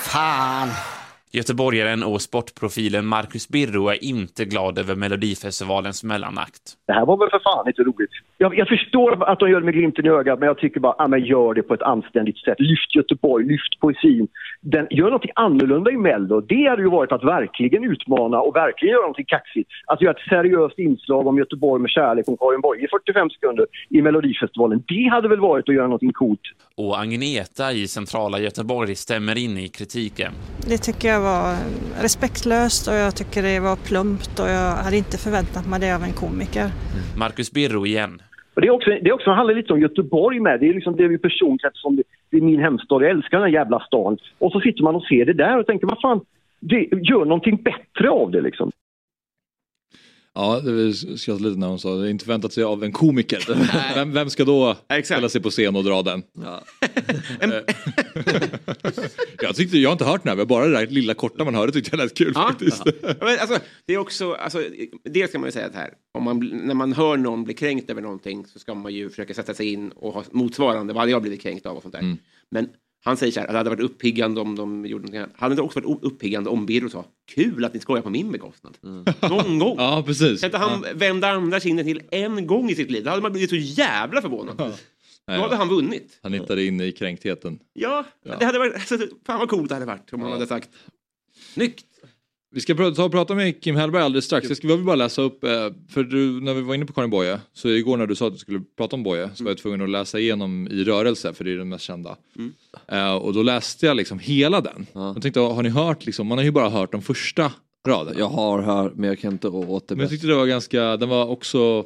Fan. 0.03 0.69
Göteborgaren 1.31 2.03
och 2.03 2.21
sportprofilen 2.21 3.05
Marcus 3.05 3.49
Birro 3.49 3.87
är 3.87 4.03
inte 4.03 4.45
glad 4.45 4.77
över 4.77 4.95
Melodifestivalens 4.95 6.03
mellanakt. 6.03 6.61
Det 6.87 6.93
här 6.93 7.05
var 7.05 7.17
väl 7.17 7.29
för 7.29 7.39
fan 7.39 7.67
inte 7.67 7.81
roligt. 7.81 8.11
Jag, 8.41 8.57
jag 8.57 8.67
förstår 8.67 9.31
att 9.31 9.39
de 9.39 9.49
gör 9.49 9.59
det 9.59 9.65
med 9.65 9.73
glimten 9.73 10.05
i 10.05 10.09
ögat, 10.09 10.39
men 10.39 10.47
jag 10.47 10.57
tycker 10.57 10.79
bara, 10.79 10.95
ah, 10.97 11.07
men 11.07 11.25
gör 11.25 11.53
det 11.53 11.63
på 11.63 11.73
ett 11.73 11.81
anständigt 11.81 12.37
sätt. 12.37 12.59
Lyft 12.59 12.95
Göteborg, 12.95 13.45
lyft 13.45 13.79
poesin. 13.79 14.27
Den, 14.61 14.87
gör 14.89 15.11
något 15.11 15.25
annorlunda 15.35 15.91
i 15.91 15.97
Mello. 15.97 16.41
Det 16.41 16.69
hade 16.69 16.81
ju 16.81 16.89
varit 16.89 17.11
att 17.11 17.23
verkligen 17.23 17.83
utmana 17.83 18.41
och 18.41 18.55
verkligen 18.55 18.93
göra 18.93 19.07
något 19.07 19.27
kaxigt. 19.27 19.69
Att 19.87 20.01
göra 20.01 20.11
ett 20.11 20.29
seriöst 20.29 20.79
inslag 20.79 21.27
om 21.27 21.37
Göteborg 21.37 21.81
med 21.81 21.91
kärlek 21.91 22.27
om 22.27 22.37
Karin 22.37 22.61
Boye 22.61 22.85
i 22.85 22.87
45 22.87 23.29
sekunder 23.29 23.65
i 23.89 24.01
Melodifestivalen. 24.01 24.83
Det 24.87 25.09
hade 25.11 25.27
väl 25.27 25.39
varit 25.39 25.69
att 25.69 25.75
göra 25.75 25.87
något 25.87 26.13
coolt. 26.13 26.41
Och 26.75 26.99
Agneta 26.99 27.71
i 27.71 27.87
centrala 27.87 28.39
Göteborg 28.39 28.95
stämmer 28.95 29.37
in 29.37 29.57
i 29.57 29.67
kritiken. 29.67 30.31
Det 30.69 30.77
tycker 30.77 31.07
jag 31.07 31.21
var 31.21 31.55
respektlöst 32.01 32.87
och 32.87 32.93
jag 32.93 33.15
tycker 33.15 33.43
det 33.43 33.59
var 33.59 33.75
plumpt 33.75 34.39
och 34.39 34.49
jag 34.49 34.71
hade 34.71 34.97
inte 34.97 35.17
förväntat 35.17 35.67
mig 35.67 35.79
det 35.79 35.95
av 35.95 36.03
en 36.03 36.13
komiker. 36.13 36.71
Marcus 37.17 37.51
Birro 37.51 37.85
igen. 37.85 38.21
Och 38.59 38.61
det, 38.61 38.67
är 38.67 38.71
också, 38.71 38.89
det 38.89 39.09
är 39.09 39.13
också, 39.13 39.31
handlar 39.31 39.55
lite 39.55 39.73
om 39.73 39.79
Göteborg 39.79 40.39
med. 40.39 40.59
Det 40.59 40.69
är 40.69 40.73
liksom 40.73 40.95
det 40.95 41.03
är 41.03 41.17
personkrets 41.17 41.81
som 41.81 41.95
det, 41.95 42.03
det 42.29 42.37
är 42.37 42.41
min 42.41 42.59
hemstad. 42.59 43.03
Jag 43.03 43.09
älskar 43.09 43.37
den 43.37 43.47
här 43.47 43.53
jävla 43.53 43.79
stan. 43.79 44.17
Och 44.39 44.51
så 44.51 44.59
sitter 44.59 44.83
man 44.83 44.95
och 44.95 45.03
ser 45.03 45.25
det 45.25 45.33
där 45.33 45.57
och 45.57 45.65
tänker, 45.65 45.87
vad 45.87 46.01
fan, 46.01 46.21
det, 46.59 46.87
gör 46.91 47.25
någonting 47.25 47.57
bättre 47.63 48.09
av 48.09 48.31
det 48.31 48.41
liksom. 48.41 48.71
Ja, 50.33 50.59
det 50.59 50.93
skrattade 50.93 51.49
lite 51.49 51.59
när 51.59 51.67
hon 51.67 51.79
sa 51.79 51.95
det 51.95 52.09
inte 52.09 52.25
förväntat 52.25 52.53
sig 52.53 52.63
av 52.63 52.83
en 52.83 52.91
komiker. 52.91 53.43
vem, 53.95 54.13
vem 54.13 54.29
ska 54.29 54.45
då 54.45 54.77
ställa 55.03 55.29
sig 55.29 55.41
på 55.41 55.49
scen 55.49 55.75
och 55.75 55.83
dra 55.83 56.01
den? 56.01 56.23
Eh, 57.41 57.49
jag 59.41 59.55
tyckte, 59.55 59.77
jag 59.77 59.89
har 59.89 59.93
inte 59.93 60.05
hört 60.05 60.23
den 60.23 60.29
här, 60.29 60.35
men 60.37 60.47
bara 60.47 60.65
det 60.65 60.71
där 60.71 60.87
lilla 60.87 61.13
korta 61.13 61.43
man 61.45 61.55
hörde 61.55 61.71
tyckte 61.71 61.89
jag 61.97 62.03
lät 62.03 62.17
kul 62.17 62.31
Ja. 62.35 62.47
faktiskt. 62.47 62.81
Ja, 62.85 63.13
men 63.19 63.39
alltså, 63.39 63.59
det 63.85 63.93
är 63.93 63.97
också, 63.97 64.33
alltså, 64.33 64.63
dels 65.03 65.31
kan 65.31 65.41
man 65.41 65.47
ju 65.47 65.51
säga 65.51 65.65
att 65.65 65.75
här, 65.75 65.93
om 66.17 66.23
man, 66.23 66.39
när 66.63 66.73
man 66.73 66.93
hör 66.93 67.17
någon 67.17 67.43
bli 67.43 67.53
kränkt 67.53 67.89
över 67.89 68.01
någonting 68.01 68.45
så 68.45 68.59
ska 68.59 68.73
man 68.75 68.93
ju 68.93 69.09
försöka 69.09 69.33
sätta 69.33 69.53
sig 69.53 69.73
in 69.73 69.91
och 69.91 70.13
ha 70.13 70.23
motsvarande, 70.31 70.93
vad 70.93 71.01
hade 71.01 71.11
jag 71.11 71.21
blivit 71.21 71.41
kränkt 71.41 71.65
av 71.65 71.75
och 71.75 71.81
sånt 71.81 71.93
där. 71.93 72.17
Men 72.51 72.69
han 73.03 73.17
säger 73.17 73.31
så 73.31 73.39
här, 73.39 73.47
att 73.47 73.53
det 73.53 73.57
hade 73.57 73.69
varit 73.69 73.79
uppiggande 73.79 74.41
om 74.41 74.55
de 74.55 74.85
gjorde 74.85 75.01
någonting 75.01 75.19
annat. 75.19 75.31
Hade 75.35 75.55
det 75.55 75.61
också 75.61 75.79
varit 75.81 76.03
uppiggande 76.03 76.49
om 76.49 76.65
Birro 76.65 76.89
sa, 76.89 77.05
kul 77.35 77.65
att 77.65 77.73
ni 77.73 77.79
skojar 77.79 78.01
på 78.01 78.09
min 78.09 78.31
bekostnad. 78.31 78.77
Någon 79.21 79.59
gång. 79.59 79.75
Ja, 79.79 80.03
precis. 80.05 80.41
Kan 80.41 80.47
inte 80.47 80.57
han 80.57 80.85
vända 80.95 81.27
andra 81.29 81.59
kinden 81.59 81.85
till 81.85 82.01
en 82.11 82.47
gång 82.47 82.69
i 82.69 82.75
sitt 82.75 82.91
liv? 82.91 83.03
Då 83.03 83.09
hade 83.09 83.21
man 83.21 83.31
blivit 83.31 83.49
så 83.49 83.55
jävla 83.55 84.21
förvånad. 84.21 84.57
Då 85.27 85.33
hade 85.33 85.55
han 85.55 85.69
vunnit. 85.69 86.19
Han 86.23 86.33
hittade 86.33 86.65
in 86.65 86.81
i 86.81 86.91
kränktheten. 86.91 87.59
Ja, 87.73 88.05
det 88.39 88.45
hade 88.45 88.59
varit, 88.59 88.73
alltså, 88.73 88.97
fan 89.25 89.39
vad 89.39 89.49
coolt 89.49 89.69
det 89.69 89.75
hade 89.75 89.85
varit 89.85 90.13
om 90.13 90.21
han 90.21 90.31
hade 90.31 90.47
sagt, 90.47 90.69
snyggt. 91.53 91.85
Vi 92.51 92.61
ska 92.61 92.75
prata, 92.75 92.95
ta 92.95 93.03
och 93.05 93.11
prata 93.11 93.35
med 93.35 93.63
Kim 93.63 93.75
Hellberg 93.75 94.01
alldeles 94.03 94.25
strax. 94.25 94.49
Jag 94.63 94.75
vill 94.77 94.85
bara 94.85 94.95
läsa 94.95 95.21
upp, 95.21 95.43
eh, 95.43 95.49
för 95.89 96.03
du, 96.03 96.41
när 96.41 96.53
vi 96.53 96.61
var 96.61 96.75
inne 96.75 96.85
på 96.85 96.93
Karin 96.93 97.09
Boye, 97.09 97.39
så 97.53 97.69
igår 97.69 97.97
när 97.97 98.07
du 98.07 98.15
sa 98.15 98.27
att 98.27 98.33
du 98.33 98.39
skulle 98.39 98.61
prata 98.77 98.95
om 98.95 99.03
Boye 99.03 99.29
så 99.35 99.43
var 99.43 99.51
jag 99.51 99.57
tvungen 99.57 99.81
att 99.81 99.89
läsa 99.89 100.19
igenom 100.19 100.67
i 100.71 100.83
rörelse, 100.83 101.33
för 101.33 101.43
det 101.43 101.51
är 101.51 101.55
den 101.55 101.69
mest 101.69 101.83
kända. 101.83 102.17
Eh, 102.87 103.15
och 103.15 103.33
då 103.33 103.43
läste 103.43 103.85
jag 103.85 103.97
liksom 103.97 104.19
hela 104.19 104.61
den. 104.61 104.85
Jag 104.93 105.21
tänkte, 105.21 105.39
har 105.39 105.63
ni 105.63 105.69
hört, 105.69 106.05
liksom, 106.05 106.27
man 106.27 106.37
har 106.37 106.45
ju 106.45 106.51
bara 106.51 106.69
hört 106.69 106.91
de 106.91 107.01
första 107.01 107.51
raderna. 107.87 108.19
Jag 108.19 108.29
har 108.29 108.61
hört 108.61 108.95
men 108.95 109.09
jag 109.09 109.19
kan 109.19 109.31
inte 109.33 109.47
återberätta. 109.47 109.95
Men 109.95 109.99
jag 109.99 110.09
tyckte 110.09 110.27
det 110.27 110.35
var 110.35 110.45
ganska, 110.45 110.97
den 110.97 111.09
var 111.09 111.25
också 111.25 111.85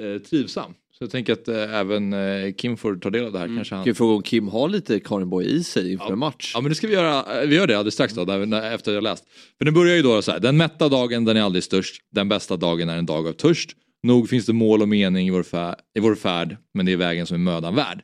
eh, 0.00 0.22
trivsam. 0.22 0.74
Så 1.00 1.04
jag 1.04 1.10
tänker 1.10 1.32
att 1.32 1.48
eh, 1.48 1.74
även 1.74 2.12
eh, 2.12 2.52
Kim 2.52 2.76
får 2.76 2.96
ta 2.96 3.10
del 3.10 3.24
av 3.24 3.32
det 3.32 3.38
här. 3.38 3.46
Kanske 3.46 3.74
han... 3.74 3.84
Kan 3.84 3.90
vi 3.90 3.94
fråga 3.94 4.14
om 4.14 4.22
Kim 4.22 4.48
har 4.48 4.68
lite 4.68 5.00
Karin 5.00 5.30
Boye 5.30 5.48
i 5.48 5.64
sig 5.64 5.92
inför 5.92 6.12
en 6.12 6.18
match? 6.18 6.52
Ja 6.54 6.60
men 6.60 6.68
det 6.68 6.74
ska 6.74 6.86
vi 6.86 6.92
göra, 6.94 7.46
vi 7.46 7.54
gör 7.56 7.66
det 7.66 7.74
alldeles 7.74 7.94
strax 7.94 8.14
då, 8.14 8.24
där, 8.24 8.46
när, 8.46 8.74
efter 8.74 8.92
jag 8.92 9.02
läst. 9.02 9.24
För 9.58 9.64
den 9.64 9.74
börjar 9.74 9.96
ju 9.96 10.02
då 10.02 10.22
så 10.22 10.30
här, 10.32 10.40
den 10.40 10.56
mätta 10.56 10.88
dagen 10.88 11.24
den 11.24 11.36
är 11.36 11.42
aldrig 11.42 11.64
störst, 11.64 12.02
den 12.12 12.28
bästa 12.28 12.56
dagen 12.56 12.88
är 12.88 12.96
en 12.96 13.06
dag 13.06 13.26
av 13.28 13.32
törst. 13.32 13.70
Nog 14.02 14.28
finns 14.28 14.46
det 14.46 14.52
mål 14.52 14.82
och 14.82 14.88
mening 14.88 15.26
i 15.28 15.30
vår, 15.30 15.42
fär, 15.42 15.74
i 15.94 16.00
vår 16.00 16.14
färd, 16.14 16.56
men 16.74 16.86
det 16.86 16.92
är 16.92 16.96
vägen 16.96 17.26
som 17.26 17.34
är 17.34 17.38
mödan 17.52 17.74
värd. 17.74 18.02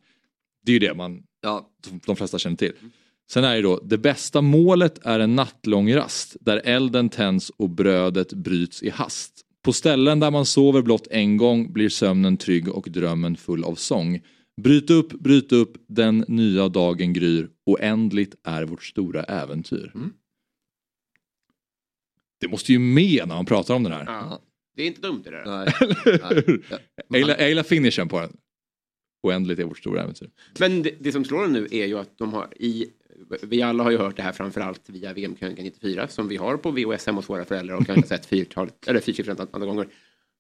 Det 0.66 0.70
är 0.70 0.74
ju 0.74 0.78
det 0.78 0.94
man, 0.94 1.22
Ja. 1.42 1.68
de 2.06 2.16
flesta 2.16 2.38
känner 2.38 2.56
till. 2.56 2.72
Sen 3.30 3.44
är 3.44 3.54
det 3.56 3.62
då, 3.62 3.80
det 3.84 3.98
bästa 3.98 4.40
målet 4.40 5.06
är 5.06 5.20
en 5.20 5.36
nattlång 5.36 5.94
rast, 5.94 6.36
där 6.40 6.62
elden 6.64 7.08
tänds 7.08 7.50
och 7.56 7.70
brödet 7.70 8.32
bryts 8.32 8.82
i 8.82 8.90
hast. 8.90 9.32
På 9.66 9.72
ställen 9.72 10.20
där 10.20 10.30
man 10.30 10.46
sover 10.46 10.82
blott 10.82 11.06
en 11.10 11.36
gång 11.36 11.72
blir 11.72 11.88
sömnen 11.88 12.36
trygg 12.36 12.68
och 12.68 12.88
drömmen 12.90 13.36
full 13.36 13.64
av 13.64 13.74
sång. 13.74 14.20
Bryt 14.62 14.90
upp, 14.90 15.12
bryt 15.12 15.52
upp, 15.52 15.76
den 15.88 16.24
nya 16.28 16.68
dagen 16.68 17.12
gryr, 17.12 17.48
oändligt 17.64 18.34
är 18.44 18.64
vårt 18.64 18.84
stora 18.84 19.22
äventyr. 19.22 19.92
Det 22.40 22.48
måste 22.48 22.72
ju 22.72 22.78
med 22.78 23.28
när 23.28 23.34
man 23.34 23.46
pratar 23.46 23.74
om 23.74 23.82
den 23.82 23.92
här. 23.92 24.04
Ja. 24.06 24.40
Det 24.76 24.82
är 24.82 24.86
inte 24.86 25.00
dumt 25.00 25.22
det 25.24 25.30
där. 25.30 25.44
Nej. 25.46 26.60
Jag 27.08 27.18
gillar, 27.18 27.36
jag 27.38 27.48
gillar 27.48 27.62
finishen 27.62 28.08
på 28.08 28.20
den. 28.20 28.36
Oändligt 29.22 29.58
är 29.58 29.64
vårt 29.64 29.78
stora 29.78 30.02
äventyr. 30.02 30.30
Men 30.58 30.82
det, 30.82 30.94
det 31.00 31.12
som 31.12 31.24
slår 31.24 31.44
en 31.44 31.52
nu 31.52 31.68
är 31.70 31.86
ju 31.86 31.98
att 31.98 32.18
de 32.18 32.32
har 32.32 32.62
i 32.62 32.86
vi 33.42 33.62
alla 33.62 33.84
har 33.84 33.90
ju 33.90 33.98
hört 33.98 34.16
det 34.16 34.22
här 34.22 34.32
framförallt 34.32 34.90
via 34.90 35.12
VM-krönikan 35.12 35.64
94 35.64 36.08
som 36.08 36.28
vi 36.28 36.36
har 36.36 36.56
på 36.56 36.70
VHS 36.70 37.06
hemma 37.06 37.18
hos 37.18 37.30
våra 37.30 37.44
föräldrar 37.44 37.76
och 37.76 37.86
kanske 37.86 38.08
sett 38.08 38.26
fyrtalet, 38.26 38.88
eller 38.88 39.00
fyrsiffrigt 39.00 39.40
antal 39.40 39.66
gånger. 39.66 39.88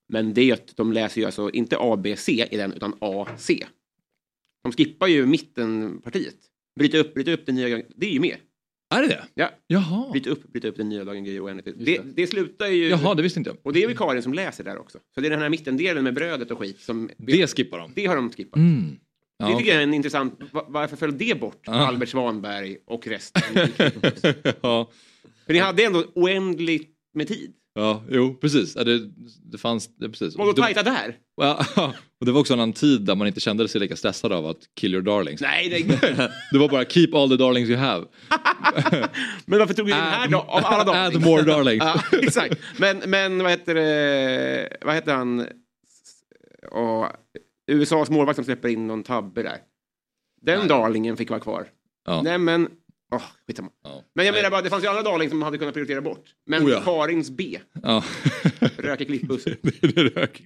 Men 0.08 0.34
det 0.34 0.50
är 0.50 0.54
att 0.54 0.76
de 0.76 0.92
läser 0.92 1.20
ju 1.20 1.24
alltså 1.24 1.50
inte 1.50 1.76
ABC 1.80 2.28
i 2.28 2.56
den 2.56 2.72
utan 2.72 2.94
AC. 3.00 3.50
De 4.62 4.72
skippar 4.72 5.06
ju 5.06 5.26
mittenpartiet. 5.26 6.36
Bryta 6.78 6.98
upp, 6.98 7.14
bryta 7.14 7.32
upp 7.32 7.46
den 7.46 7.54
nya 7.54 7.82
Det 7.96 8.06
är 8.06 8.12
ju 8.12 8.20
med. 8.20 8.36
Är 8.94 9.02
det 9.02 9.08
det? 9.08 9.24
Ja. 9.34 9.50
Jaha. 9.66 10.10
Bryta 10.10 10.30
upp, 10.30 10.52
bryta 10.52 10.68
upp 10.68 10.76
den 10.76 10.88
nya 10.88 11.04
dagen 11.04 11.24
gryr 11.24 11.40
oändligt. 11.40 11.76
Det, 11.78 12.00
det 12.04 12.26
slutar 12.26 12.66
ju... 12.66 12.88
Jaha, 12.88 13.14
det 13.14 13.22
visste 13.22 13.40
inte 13.40 13.50
jag. 13.50 13.58
Och 13.62 13.72
det 13.72 13.82
är 13.82 13.88
vikarien 13.88 14.22
som 14.22 14.34
läser 14.34 14.64
där 14.64 14.78
också. 14.78 14.98
Så 15.14 15.20
det 15.20 15.28
är 15.28 15.30
den 15.30 15.40
här 15.40 15.48
mittendelen 15.48 16.04
med 16.04 16.14
brödet 16.14 16.50
och 16.50 16.58
skit 16.58 16.80
som... 16.80 17.10
Det 17.16 17.56
skippar 17.56 17.78
de. 17.78 17.92
Det 17.94 18.06
har 18.06 18.16
de 18.16 18.30
skippat. 18.30 18.56
Mm. 18.56 18.96
Ja, 19.38 19.46
det 19.48 19.56
tycker 19.56 19.70
jag 19.72 19.78
är 19.78 19.82
en 19.82 19.94
intressant... 19.94 20.38
va- 20.52 20.64
Varför 20.68 20.96
föll 20.96 21.18
det 21.18 21.40
bort? 21.40 21.60
Ja. 21.66 21.72
Albert 21.72 22.08
Svanberg 22.08 22.76
och 22.86 23.06
resten. 23.06 23.42
ja. 24.60 24.90
För 25.46 25.52
ni 25.52 25.58
hade 25.58 25.84
ändå 25.84 26.04
oändligt 26.14 26.90
med 27.14 27.28
tid. 27.28 27.52
ja, 27.74 28.02
jo 28.10 28.34
precis. 28.40 28.76
Ja, 28.76 28.84
det, 28.84 29.00
det 29.52 29.58
fanns, 29.58 29.96
det, 29.96 30.08
precis. 30.08 30.34
Då 30.34 30.52
Det- 30.52 30.62
tajta 30.62 30.82
där? 30.82 31.16
Ja, 31.36 31.64
och 32.20 32.26
det 32.26 32.32
var 32.32 32.40
också 32.40 32.52
en 32.52 32.60
annan 32.60 32.72
tid 32.72 33.00
där 33.00 33.14
man 33.14 33.26
inte 33.26 33.40
kände 33.40 33.68
sig 33.68 33.80
lika 33.80 33.96
stressad 33.96 34.32
av 34.32 34.46
att 34.46 34.58
kill 34.80 34.92
your 34.94 35.02
darlings. 35.04 35.40
Nej, 35.40 35.68
det... 35.68 36.30
Det 36.52 36.58
var 36.58 36.68
bara 36.68 36.84
keep 36.84 37.08
all 37.12 37.28
the 37.28 37.36
darlings 37.36 37.68
you 37.70 37.78
have. 37.78 38.06
Men 39.46 39.58
varför 39.58 39.74
tog 39.74 39.86
vi 39.86 39.92
den 39.92 40.00
här 40.02 40.28
då, 40.28 40.38
av 40.38 40.64
alla 40.64 40.84
dagar? 40.84 41.06
Add 41.06 41.20
more 41.24 41.42
darlings. 41.42 41.84
ja, 41.84 42.02
exakt. 42.22 42.60
Men, 42.78 43.02
men 43.06 43.42
vad 43.42 43.50
heter 43.50 43.74
det? 43.74 44.76
Vad 44.84 44.94
heter 44.94 45.14
han? 45.14 45.40
Och 46.70 47.06
USAs 47.66 48.10
målvakt 48.10 48.36
som 48.36 48.44
släpper 48.44 48.68
in 48.68 48.86
någon 48.86 49.02
tabbe 49.02 49.42
där. 49.42 49.58
Den 50.42 50.68
darlingen 50.68 51.16
fick 51.16 51.30
vara 51.30 51.40
kvar. 51.40 51.68
Ja. 52.04 52.22
Nej 52.22 52.38
men, 52.38 52.68
åh, 53.14 53.22
skitsamma. 53.46 53.70
Ja. 53.84 54.02
Men 54.14 54.26
jag 54.26 54.34
menar 54.34 54.50
bara, 54.50 54.62
det 54.62 54.70
fanns 54.70 54.84
ju 54.84 54.88
andra 54.88 55.02
darling 55.02 55.30
som 55.30 55.42
hade 55.42 55.58
kunnat 55.58 55.74
prioritera 55.74 56.00
bort. 56.00 56.24
Men 56.46 56.64
Oh 56.64 56.70
ja. 56.70 56.80
Karins 56.80 57.30
B, 57.30 57.58
Ja. 57.82 58.04
röker 58.76 59.04
klippbuss. 59.04 59.44
det 59.80 60.02
röker 60.02 60.42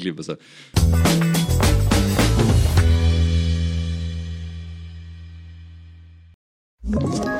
Ett 6.83 7.39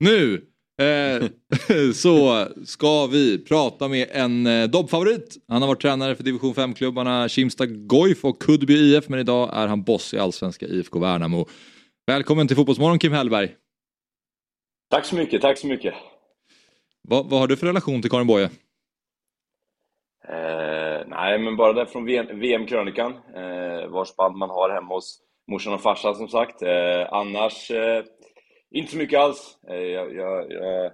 Nu 0.00 0.34
eh, 0.82 1.28
så 1.94 2.46
ska 2.64 3.06
vi 3.06 3.44
prata 3.44 3.88
med 3.88 4.08
en 4.10 4.46
eh, 4.46 4.68
Dobb-favorit. 4.68 5.36
Han 5.48 5.62
har 5.62 5.68
varit 5.68 5.80
tränare 5.80 6.14
för 6.14 6.24
division 6.24 6.54
5-klubbarna 6.54 7.28
Kimsta 7.28 7.66
Goif 7.66 8.24
och 8.24 8.42
Kuddby 8.42 8.74
IF 8.74 9.08
men 9.08 9.20
idag 9.20 9.50
är 9.52 9.66
han 9.66 9.82
boss 9.82 10.14
i 10.14 10.18
allsvenska 10.18 10.66
IFK 10.66 10.98
Värnamo. 10.98 11.46
Välkommen 12.06 12.48
till 12.48 12.56
Fotbollsmorgon 12.56 12.98
Kim 12.98 13.12
Hellberg. 13.12 13.54
Tack 14.90 15.04
så 15.04 15.16
mycket, 15.16 15.42
tack 15.42 15.58
så 15.58 15.66
mycket. 15.66 15.94
Vad, 17.08 17.30
vad 17.30 17.40
har 17.40 17.46
du 17.46 17.56
för 17.56 17.66
relation 17.66 18.02
till 18.02 18.10
Karin 18.10 18.26
Boye? 18.26 18.50
Eh, 20.28 21.06
nej, 21.06 21.38
men 21.38 21.56
bara 21.56 21.72
det 21.72 21.86
från 21.86 22.04
VM 22.04 22.40
VM-krönikan, 22.40 23.12
eh, 23.12 23.88
vars 23.88 24.16
band 24.16 24.36
man 24.36 24.50
har 24.50 24.70
hemma 24.70 24.94
hos 24.94 25.20
morsan 25.50 25.74
och 25.74 25.82
farsan 25.82 26.14
som 26.14 26.28
sagt. 26.28 26.62
Eh, 26.62 27.12
annars, 27.12 27.70
eh, 27.70 28.04
inte 28.70 28.92
så 28.92 28.98
mycket 28.98 29.18
alls. 29.20 29.58
Eh, 29.70 29.76
jag, 29.76 30.14
jag, 30.14 30.52
jag, 30.52 30.92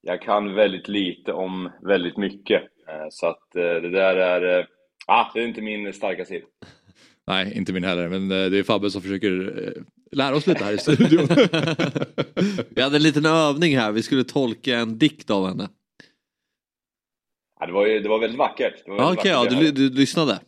jag 0.00 0.22
kan 0.22 0.54
väldigt 0.54 0.88
lite 0.88 1.32
om 1.32 1.70
väldigt 1.82 2.16
mycket. 2.16 2.62
Eh, 2.62 3.06
så 3.10 3.26
att 3.26 3.56
eh, 3.56 3.62
det 3.62 3.90
där 3.90 4.16
är, 4.16 4.66
ah, 5.06 5.30
det 5.34 5.40
är 5.42 5.46
inte 5.46 5.60
min 5.62 5.92
starka 5.92 6.24
sida. 6.24 6.46
Nej, 7.26 7.52
inte 7.56 7.72
min 7.72 7.84
heller, 7.84 8.08
men 8.08 8.28
det 8.28 8.58
är 8.58 8.62
Fabbe 8.62 8.90
som 8.90 9.02
försöker 9.02 9.74
lära 10.12 10.36
oss 10.36 10.46
lite 10.46 10.64
här 10.64 10.72
i 10.72 10.78
studion. 10.78 11.26
Vi 12.70 12.82
hade 12.82 12.96
en 12.96 13.02
liten 13.02 13.26
övning 13.26 13.76
här, 13.76 13.92
vi 13.92 14.02
skulle 14.02 14.24
tolka 14.24 14.76
en 14.76 14.98
dikt 14.98 15.30
av 15.30 15.46
henne. 15.48 15.68
Ja, 17.60 17.66
det, 17.66 17.72
var, 17.72 17.86
ju- 17.86 18.00
det 18.00 18.08
var 18.08 18.18
väldigt 18.18 18.38
vackert. 18.38 18.74
Det 18.84 18.90
var 18.90 18.98
Ja, 18.98 19.04
väldigt 19.04 19.18
Okej, 19.20 19.30
ja, 19.32 19.38
vackert. 19.38 19.58
du, 19.58 19.64
Jag- 19.66 19.74
du, 19.74 19.88
du 19.88 19.96
lyssnade? 20.00 20.40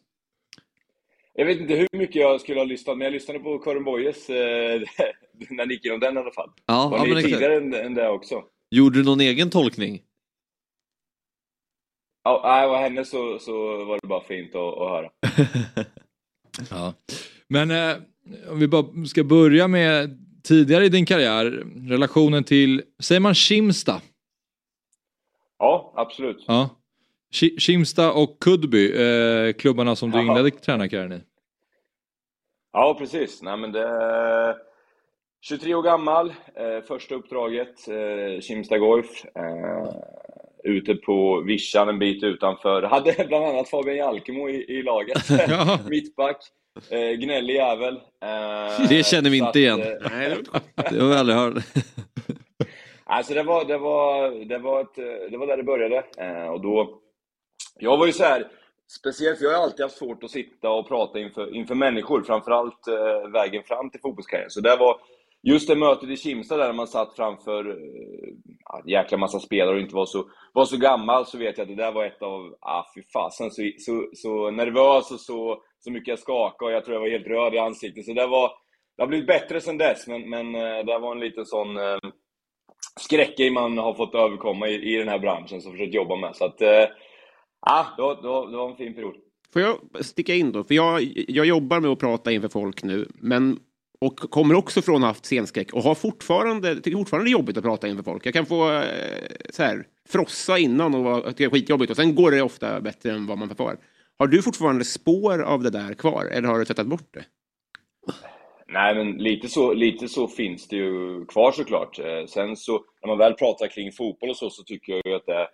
Jag 1.34 1.46
vet 1.46 1.60
inte 1.60 1.74
hur 1.74 1.88
mycket 1.98 2.16
jag 2.16 2.40
skulle 2.40 2.60
ha 2.60 2.64
lyssnat, 2.64 2.98
men 2.98 3.04
jag 3.04 3.12
lyssnade 3.12 3.38
på 3.40 3.58
Karin 3.58 3.84
Boyes 3.84 4.30
eh, 4.30 4.80
när 5.50 5.66
ni 5.66 5.74
gick 5.74 5.84
igenom 5.84 6.00
den 6.00 6.16
i 6.16 6.20
alla 6.20 6.32
fall. 6.32 6.50
Ja, 6.66 6.88
var 6.88 7.06
ja, 7.06 7.14
ni 7.14 7.22
tidigare 7.22 7.56
än, 7.56 7.74
än 7.74 7.94
det 7.94 8.08
också? 8.08 8.42
Gjorde 8.70 8.98
du 8.98 9.04
någon 9.04 9.20
egen 9.20 9.50
tolkning? 9.50 10.02
Ja, 12.24 12.40
nej, 12.44 12.68
vad 12.68 12.80
henne 12.80 13.04
så, 13.04 13.38
så 13.38 13.84
var 13.84 13.98
det 14.02 14.08
bara 14.08 14.24
fint 14.24 14.54
att, 14.54 14.78
att 14.78 14.88
höra. 14.90 15.10
Ja. 16.70 16.94
Men 17.48 17.70
eh, 17.70 17.96
om 18.50 18.58
vi 18.58 18.68
bara 18.68 19.06
ska 19.06 19.24
börja 19.24 19.68
med 19.68 20.18
tidigare 20.42 20.84
i 20.84 20.88
din 20.88 21.06
karriär, 21.06 21.44
relationen 21.88 22.44
till, 22.44 22.82
säger 23.02 23.20
man 23.20 23.34
Kimsta? 23.34 24.00
Ja, 25.58 25.92
absolut. 25.96 26.44
Ja. 26.48 26.70
Ki- 27.34 27.58
Kimsta 27.58 28.12
och 28.12 28.38
Kudby, 28.40 28.92
eh, 28.92 29.52
klubbarna 29.52 29.96
som 29.96 30.10
du 30.10 30.18
Jaha. 30.18 30.26
inledde 30.38 30.50
tränarkarriären 30.50 31.12
i. 31.12 31.20
Ja, 32.72 32.96
precis. 32.98 33.42
Nej, 33.42 33.56
men 33.56 33.72
det 33.72 33.88
23 35.48 35.74
år 35.74 35.82
gammal, 35.82 36.28
eh, 36.54 36.84
första 36.88 37.14
uppdraget, 37.14 37.88
eh, 37.88 38.40
Kimstad 38.40 38.78
Golf. 38.78 39.24
Eh, 39.24 39.94
ute 40.64 40.94
på 40.94 41.40
vischan 41.40 41.88
en 41.88 41.98
bit 41.98 42.22
utanför. 42.24 42.82
Hade 42.82 43.24
bland 43.28 43.44
annat 43.44 43.68
Fabian 43.68 43.96
Jalkemo 43.96 44.48
i, 44.48 44.54
i 44.78 44.82
laget. 44.82 45.22
Mittback. 45.88 46.36
Eh, 46.90 47.10
gnällig 47.10 47.54
jävel. 47.54 47.94
Eh, 48.22 48.88
Det 48.88 49.06
känner 49.06 49.30
vi 49.30 49.36
inte 49.38 49.48
att, 49.48 49.56
igen. 49.56 49.80
eh, 49.80 50.36
Det 50.90 51.00
har 51.00 51.08
vi 51.08 51.14
aldrig 51.14 51.38
hört. 51.38 51.54
Alltså 53.04 53.34
det 53.34 53.42
var, 53.42 53.64
det 53.64 53.78
var, 53.78 54.30
det 54.44 54.58
var, 54.58 54.80
ett, 54.80 54.98
eh, 54.98 55.30
det 55.30 55.36
var 55.36 55.46
där 55.46 55.56
det 55.56 55.62
började. 55.62 56.02
Eh, 56.18 56.46
och 56.46 56.60
då, 56.60 57.00
jag 57.78 57.96
var 57.96 58.06
ju 58.06 58.12
så 58.12 58.24
här, 58.24 58.48
speciellt 59.00 59.38
för 59.38 59.44
jag 59.44 59.52
har 59.52 59.62
alltid 59.64 59.80
haft 59.84 59.98
svårt 59.98 60.24
att 60.24 60.30
sitta 60.30 60.70
och 60.70 60.88
prata 60.88 61.18
inför, 61.18 61.54
inför 61.54 61.74
människor, 61.74 62.22
framförallt 62.22 62.88
eh, 62.88 63.30
vägen 63.30 63.62
fram 63.62 63.90
till 63.90 64.00
fotbollskarriären. 64.00 64.50
Så 64.50 64.60
det 64.60 64.76
var 64.76 64.96
just 65.44 65.68
det 65.68 65.76
mötet 65.76 66.08
i 66.08 66.16
Kimstad 66.16 66.56
där 66.56 66.72
man 66.72 66.86
satt 66.86 67.16
framför 67.16 67.70
äh, 67.70 68.80
en 68.82 68.88
jäkla 68.88 69.18
massa 69.18 69.40
spelare 69.40 69.74
och 69.74 69.80
inte 69.80 69.94
var 69.94 70.06
så, 70.06 70.24
var 70.52 70.64
så 70.64 70.76
gammal, 70.76 71.26
så 71.26 71.38
vet 71.38 71.58
jag 71.58 71.62
att 71.62 71.76
det 71.76 71.82
där 71.82 71.92
var 71.92 72.04
ett 72.04 72.22
av, 72.22 72.54
ah 72.60 72.84
fy 72.94 73.02
fasen, 73.12 73.50
så, 73.50 73.70
så, 73.78 74.08
så 74.12 74.50
nervös 74.50 75.10
och 75.10 75.20
så, 75.20 75.62
så 75.78 75.90
mycket 75.90 76.08
jag 76.08 76.18
skakade 76.18 76.70
och 76.70 76.76
jag 76.76 76.84
tror 76.84 76.94
jag 76.94 77.00
var 77.00 77.08
helt 77.08 77.26
röd 77.26 77.54
i 77.54 77.58
ansiktet. 77.58 78.04
Så 78.04 78.12
det 78.12 78.26
var, 78.26 78.50
det 78.96 79.02
har 79.02 79.08
blivit 79.08 79.26
bättre 79.26 79.60
sen 79.60 79.78
dess, 79.78 80.06
men, 80.06 80.30
men 80.30 80.54
eh, 80.54 80.84
det 80.84 80.98
var 80.98 81.12
en 81.12 81.20
liten 81.20 81.46
sån 81.46 81.76
äh, 81.76 81.98
skräckgrej 83.00 83.50
man 83.50 83.78
har 83.78 83.94
fått 83.94 84.14
överkomma 84.14 84.68
i, 84.68 84.94
i 84.94 84.96
den 84.96 85.08
här 85.08 85.18
branschen 85.18 85.60
som 85.60 85.72
försökt 85.72 85.94
jobba 85.94 86.16
med. 86.16 86.36
Så 86.36 86.44
att, 86.44 86.62
äh, 86.62 86.86
ah, 87.60 87.84
det, 87.96 88.02
var, 88.02 88.22
det, 88.22 88.28
var, 88.28 88.50
det 88.50 88.56
var 88.56 88.70
en 88.70 88.76
fin 88.76 88.94
period. 88.94 89.14
Får 89.52 89.62
jag 89.62 90.04
sticka 90.04 90.34
in 90.34 90.52
då? 90.52 90.64
För 90.64 90.74
jag, 90.74 91.02
jag 91.28 91.46
jobbar 91.46 91.80
med 91.80 91.90
att 91.90 91.98
prata 91.98 92.32
inför 92.32 92.48
folk 92.48 92.82
nu, 92.82 93.08
men 93.14 93.58
och 94.04 94.16
kommer 94.16 94.54
också 94.54 94.82
från 94.82 94.96
att 94.96 95.00
ha 95.00 95.06
haft 95.06 95.24
scenskräck 95.24 95.72
och 95.72 95.82
har 95.82 95.94
fortfarande, 95.94 96.76
tycker 96.80 96.96
fortfarande 96.96 97.26
det 97.26 97.30
är 97.30 97.38
jobbigt 97.38 97.56
att 97.56 97.64
prata 97.64 97.88
inför 97.88 98.02
folk. 98.02 98.26
Jag 98.26 98.34
kan 98.34 98.46
få 98.46 98.72
eh, 98.72 98.82
så 99.50 99.62
här, 99.62 99.86
frossa 100.08 100.58
innan 100.58 100.94
och 100.94 101.24
tycka 101.24 101.34
det 101.36 101.44
är 101.44 101.50
skitjobbigt 101.50 101.90
och 101.90 101.96
sen 101.96 102.14
går 102.14 102.30
det 102.30 102.42
ofta 102.42 102.80
bättre 102.80 103.12
än 103.12 103.26
vad 103.26 103.38
man 103.38 103.48
förfar. 103.48 103.76
Har 104.18 104.26
du 104.26 104.42
fortfarande 104.42 104.84
spår 104.84 105.42
av 105.42 105.62
det 105.62 105.70
där 105.70 105.94
kvar 105.94 106.24
eller 106.24 106.48
har 106.48 106.58
du 106.58 106.64
tvättat 106.64 106.86
bort 106.86 107.08
det? 107.10 107.24
Nej, 108.68 108.94
men 108.94 109.12
lite 109.12 109.48
så, 109.48 109.72
lite 109.72 110.08
så 110.08 110.28
finns 110.28 110.68
det 110.68 110.76
ju 110.76 111.24
kvar 111.26 111.52
såklart. 111.52 111.98
Eh, 111.98 112.26
sen 112.28 112.56
så, 112.56 112.84
när 113.02 113.08
man 113.08 113.18
väl 113.18 113.34
pratar 113.34 113.66
kring 113.66 113.92
fotboll 113.92 114.30
och 114.30 114.36
så, 114.36 114.50
så 114.50 114.62
tycker 114.62 114.92
jag 114.92 115.02
ju 115.06 115.14
att 115.14 115.26
det 115.26 115.48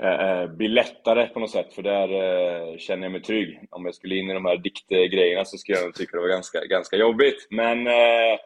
Eh, 0.00 0.30
eh, 0.30 0.46
blir 0.46 0.68
lättare 0.68 1.26
på 1.26 1.40
något 1.40 1.50
sätt, 1.50 1.74
för 1.74 1.82
där 1.82 2.08
eh, 2.08 2.76
känner 2.76 3.02
jag 3.02 3.12
mig 3.12 3.22
trygg. 3.22 3.60
Om 3.70 3.84
jag 3.84 3.94
skulle 3.94 4.16
in 4.16 4.30
i 4.30 4.34
de 4.34 4.44
här 4.44 4.56
diktgrejerna 4.56 5.44
så 5.44 5.58
skulle 5.58 5.78
jag 5.78 5.84
nog 5.84 5.94
tycka 5.94 6.16
det 6.16 6.22
var 6.22 6.28
ganska, 6.28 6.64
ganska 6.64 6.96
jobbigt. 6.96 7.46
Men, 7.50 7.86
eh, 7.86 8.38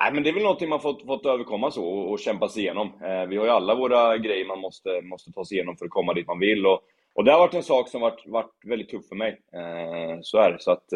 nej, 0.00 0.12
men 0.12 0.22
det 0.22 0.28
är 0.28 0.34
väl 0.34 0.42
någonting 0.42 0.68
man 0.68 0.80
fått, 0.80 1.06
fått 1.06 1.26
överkomma 1.26 1.70
så 1.70 1.84
och, 1.86 2.10
och 2.10 2.18
kämpa 2.18 2.48
sig 2.48 2.62
igenom. 2.62 2.86
Eh, 2.86 3.26
vi 3.26 3.36
har 3.36 3.44
ju 3.44 3.50
alla 3.50 3.74
våra 3.74 4.18
grejer 4.18 4.46
man 4.46 4.60
måste, 4.60 5.02
måste 5.02 5.32
ta 5.32 5.44
sig 5.44 5.56
igenom 5.56 5.76
för 5.76 5.84
att 5.84 5.90
komma 5.90 6.14
dit 6.14 6.26
man 6.26 6.38
vill. 6.38 6.66
Och, 6.66 6.80
och 7.14 7.24
det 7.24 7.32
har 7.32 7.38
varit 7.38 7.54
en 7.54 7.62
sak 7.62 7.88
som 7.88 8.00
varit, 8.00 8.26
varit 8.26 8.54
väldigt 8.66 8.90
tuff 8.90 9.08
för 9.08 9.16
mig. 9.16 9.40
Eh, 9.52 10.18
så 10.22 10.38
är 10.38 10.52
det. 10.52 10.58
Så 10.60 10.70
att, 10.70 10.86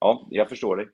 ja, 0.00 0.26
jag 0.30 0.48
förstår 0.48 0.76
dig. 0.76 0.86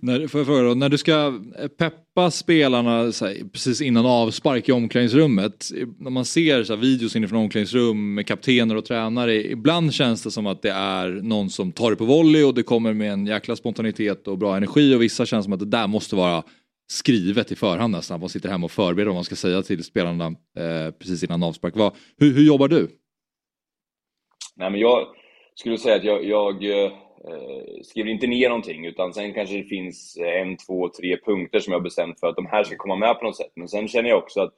När, 0.00 0.26
får 0.26 0.40
jag 0.40 0.46
fråga 0.46 0.62
då, 0.62 0.74
när 0.74 0.88
du 0.88 0.98
ska 0.98 1.40
peppa 1.78 2.30
spelarna 2.30 2.90
här, 2.90 3.48
precis 3.52 3.80
innan 3.80 4.06
avspark 4.06 4.68
i 4.68 4.72
omklädningsrummet. 4.72 5.68
När 5.98 6.10
man 6.10 6.24
ser 6.24 6.64
så 6.64 6.74
här, 6.74 6.80
videos 6.80 7.16
inifrån 7.16 7.38
omklädningsrum 7.38 8.14
med 8.14 8.26
kaptener 8.26 8.76
och 8.76 8.84
tränare. 8.84 9.34
Ibland 9.34 9.94
känns 9.94 10.22
det 10.22 10.30
som 10.30 10.46
att 10.46 10.62
det 10.62 10.70
är 10.70 11.08
någon 11.08 11.50
som 11.50 11.72
tar 11.72 11.90
det 11.90 11.96
på 11.96 12.04
volley 12.04 12.44
och 12.44 12.54
det 12.54 12.62
kommer 12.62 12.92
med 12.92 13.12
en 13.12 13.26
jäkla 13.26 13.56
spontanitet 13.56 14.28
och 14.28 14.38
bra 14.38 14.56
energi. 14.56 14.94
Och 14.94 15.02
vissa 15.02 15.26
känns 15.26 15.44
som 15.44 15.52
att 15.52 15.60
det 15.60 15.66
där 15.66 15.86
måste 15.86 16.16
vara 16.16 16.42
skrivet 16.90 17.52
i 17.52 17.56
förhand 17.56 17.92
nästan. 17.92 18.20
Man 18.20 18.28
sitter 18.28 18.48
hemma 18.48 18.64
och 18.64 18.70
förbereder 18.70 19.06
vad 19.06 19.14
man 19.14 19.24
ska 19.24 19.36
säga 19.36 19.62
till 19.62 19.84
spelarna 19.84 20.26
eh, 20.26 20.90
precis 20.98 21.24
innan 21.24 21.42
avspark. 21.42 21.76
Vad, 21.76 21.92
hur, 22.18 22.34
hur 22.34 22.42
jobbar 22.42 22.68
du? 22.68 22.88
Nej, 24.56 24.70
men 24.70 24.80
jag 24.80 25.06
skulle 25.54 25.78
säga 25.78 25.96
att 25.96 26.04
jag, 26.04 26.24
jag 26.24 26.64
eh, 27.28 27.82
skriver 27.82 28.10
inte 28.10 28.26
ner 28.26 28.48
någonting, 28.48 28.86
utan 28.86 29.14
sen 29.14 29.34
kanske 29.34 29.56
det 29.56 29.64
finns 29.64 30.16
eh, 30.16 30.40
en, 30.40 30.56
två, 30.56 30.88
tre 30.88 31.16
punkter 31.16 31.60
som 31.60 31.72
jag 31.72 31.78
har 31.78 31.84
bestämt 31.84 32.20
för 32.20 32.26
att 32.26 32.36
de 32.36 32.46
här 32.46 32.64
ska 32.64 32.76
komma 32.76 32.96
med 32.96 33.18
på 33.18 33.24
något 33.24 33.36
sätt. 33.36 33.52
Men 33.54 33.68
sen 33.68 33.88
känner 33.88 34.08
jag 34.08 34.18
också 34.18 34.40
att 34.40 34.54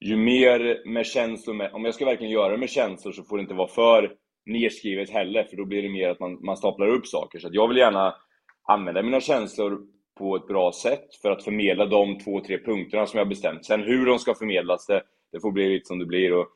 ju 0.00 0.16
mer 0.16 0.82
med 0.86 1.06
känslor, 1.06 1.54
med, 1.54 1.72
om 1.72 1.84
jag 1.84 1.94
ska 1.94 2.04
verkligen 2.04 2.32
göra 2.32 2.52
det 2.52 2.58
med 2.58 2.70
känslor 2.70 3.12
så 3.12 3.22
får 3.22 3.36
det 3.36 3.40
inte 3.40 3.54
vara 3.54 3.68
för 3.68 4.14
nerskrivet 4.46 5.10
heller, 5.10 5.44
för 5.44 5.56
då 5.56 5.64
blir 5.64 5.82
det 5.82 5.88
mer 5.88 6.08
att 6.08 6.20
man, 6.20 6.38
man 6.44 6.56
staplar 6.56 6.86
upp 6.86 7.06
saker. 7.06 7.38
Så 7.38 7.46
att 7.46 7.54
jag 7.54 7.68
vill 7.68 7.76
gärna 7.76 8.14
använda 8.62 9.02
mina 9.02 9.20
känslor 9.20 9.80
på 10.18 10.36
ett 10.36 10.46
bra 10.46 10.72
sätt 10.72 11.14
för 11.22 11.30
att 11.30 11.44
förmedla 11.44 11.86
de 11.86 12.18
två, 12.18 12.40
tre 12.40 12.58
punkterna 12.58 13.06
som 13.06 13.18
jag 13.18 13.24
har 13.24 13.28
bestämt. 13.28 13.64
Sen 13.64 13.82
hur 13.82 14.06
de 14.06 14.18
ska 14.18 14.34
förmedlas, 14.34 14.86
det, 14.86 15.02
det 15.32 15.40
får 15.40 15.50
bli 15.52 15.68
lite 15.68 15.86
som 15.86 15.98
det 15.98 16.06
blir. 16.06 16.32
Och 16.32 16.46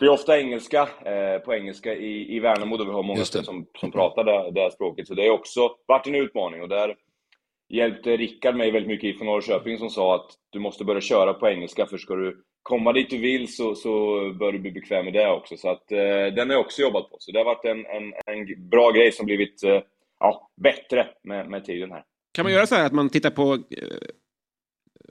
det 0.00 0.06
är 0.06 0.10
ofta 0.10 0.38
engelska, 0.40 0.88
eh, 1.04 1.38
på 1.38 1.54
engelska 1.54 1.94
i, 1.94 2.36
i 2.36 2.40
Värnamo, 2.40 2.76
då 2.76 2.84
vi 2.84 2.90
har 2.90 3.02
många 3.02 3.24
som, 3.24 3.66
som 3.80 3.92
pratar 3.92 4.24
det, 4.24 4.50
det 4.50 4.60
här 4.60 4.70
språket. 4.70 5.06
Så 5.08 5.14
det 5.14 5.28
har 5.28 5.34
också 5.34 5.76
varit 5.86 6.06
en 6.06 6.14
utmaning. 6.14 6.62
Och 6.62 6.68
där 6.68 6.96
hjälpte 7.68 8.16
Rickard 8.16 8.56
mig 8.56 8.70
väldigt 8.70 8.88
mycket 8.88 9.18
från 9.18 9.26
Norrköping 9.26 9.78
som 9.78 9.90
sa 9.90 10.14
att 10.14 10.30
du 10.50 10.58
måste 10.58 10.84
börja 10.84 11.00
köra 11.00 11.34
på 11.34 11.48
engelska, 11.48 11.86
för 11.86 11.98
ska 11.98 12.14
du 12.14 12.44
komma 12.62 12.92
dit 12.92 13.10
du 13.10 13.18
vill 13.18 13.54
så, 13.54 13.74
så 13.74 13.90
bör 14.38 14.52
du 14.52 14.58
bli 14.58 14.70
bekväm 14.70 15.04
med 15.04 15.14
det 15.14 15.30
också. 15.30 15.56
Så 15.56 15.68
att, 15.68 15.92
eh, 15.92 16.34
den 16.34 16.48
har 16.48 16.56
jag 16.56 16.60
också 16.60 16.82
jobbat 16.82 17.10
på. 17.10 17.16
Så 17.18 17.32
det 17.32 17.38
har 17.38 17.44
varit 17.44 17.64
en, 17.64 17.86
en, 17.86 18.12
en 18.26 18.68
bra 18.68 18.90
grej 18.90 19.12
som 19.12 19.26
blivit 19.26 19.64
eh, 19.64 19.80
ja, 20.20 20.50
bättre 20.62 21.08
med, 21.22 21.50
med 21.50 21.64
tiden 21.64 21.90
här. 21.92 22.04
Kan 22.32 22.44
man 22.44 22.52
göra 22.52 22.66
så 22.66 22.74
här 22.74 22.86
att 22.86 22.92
man 22.92 23.08
tittar 23.08 23.30
på... 23.30 23.58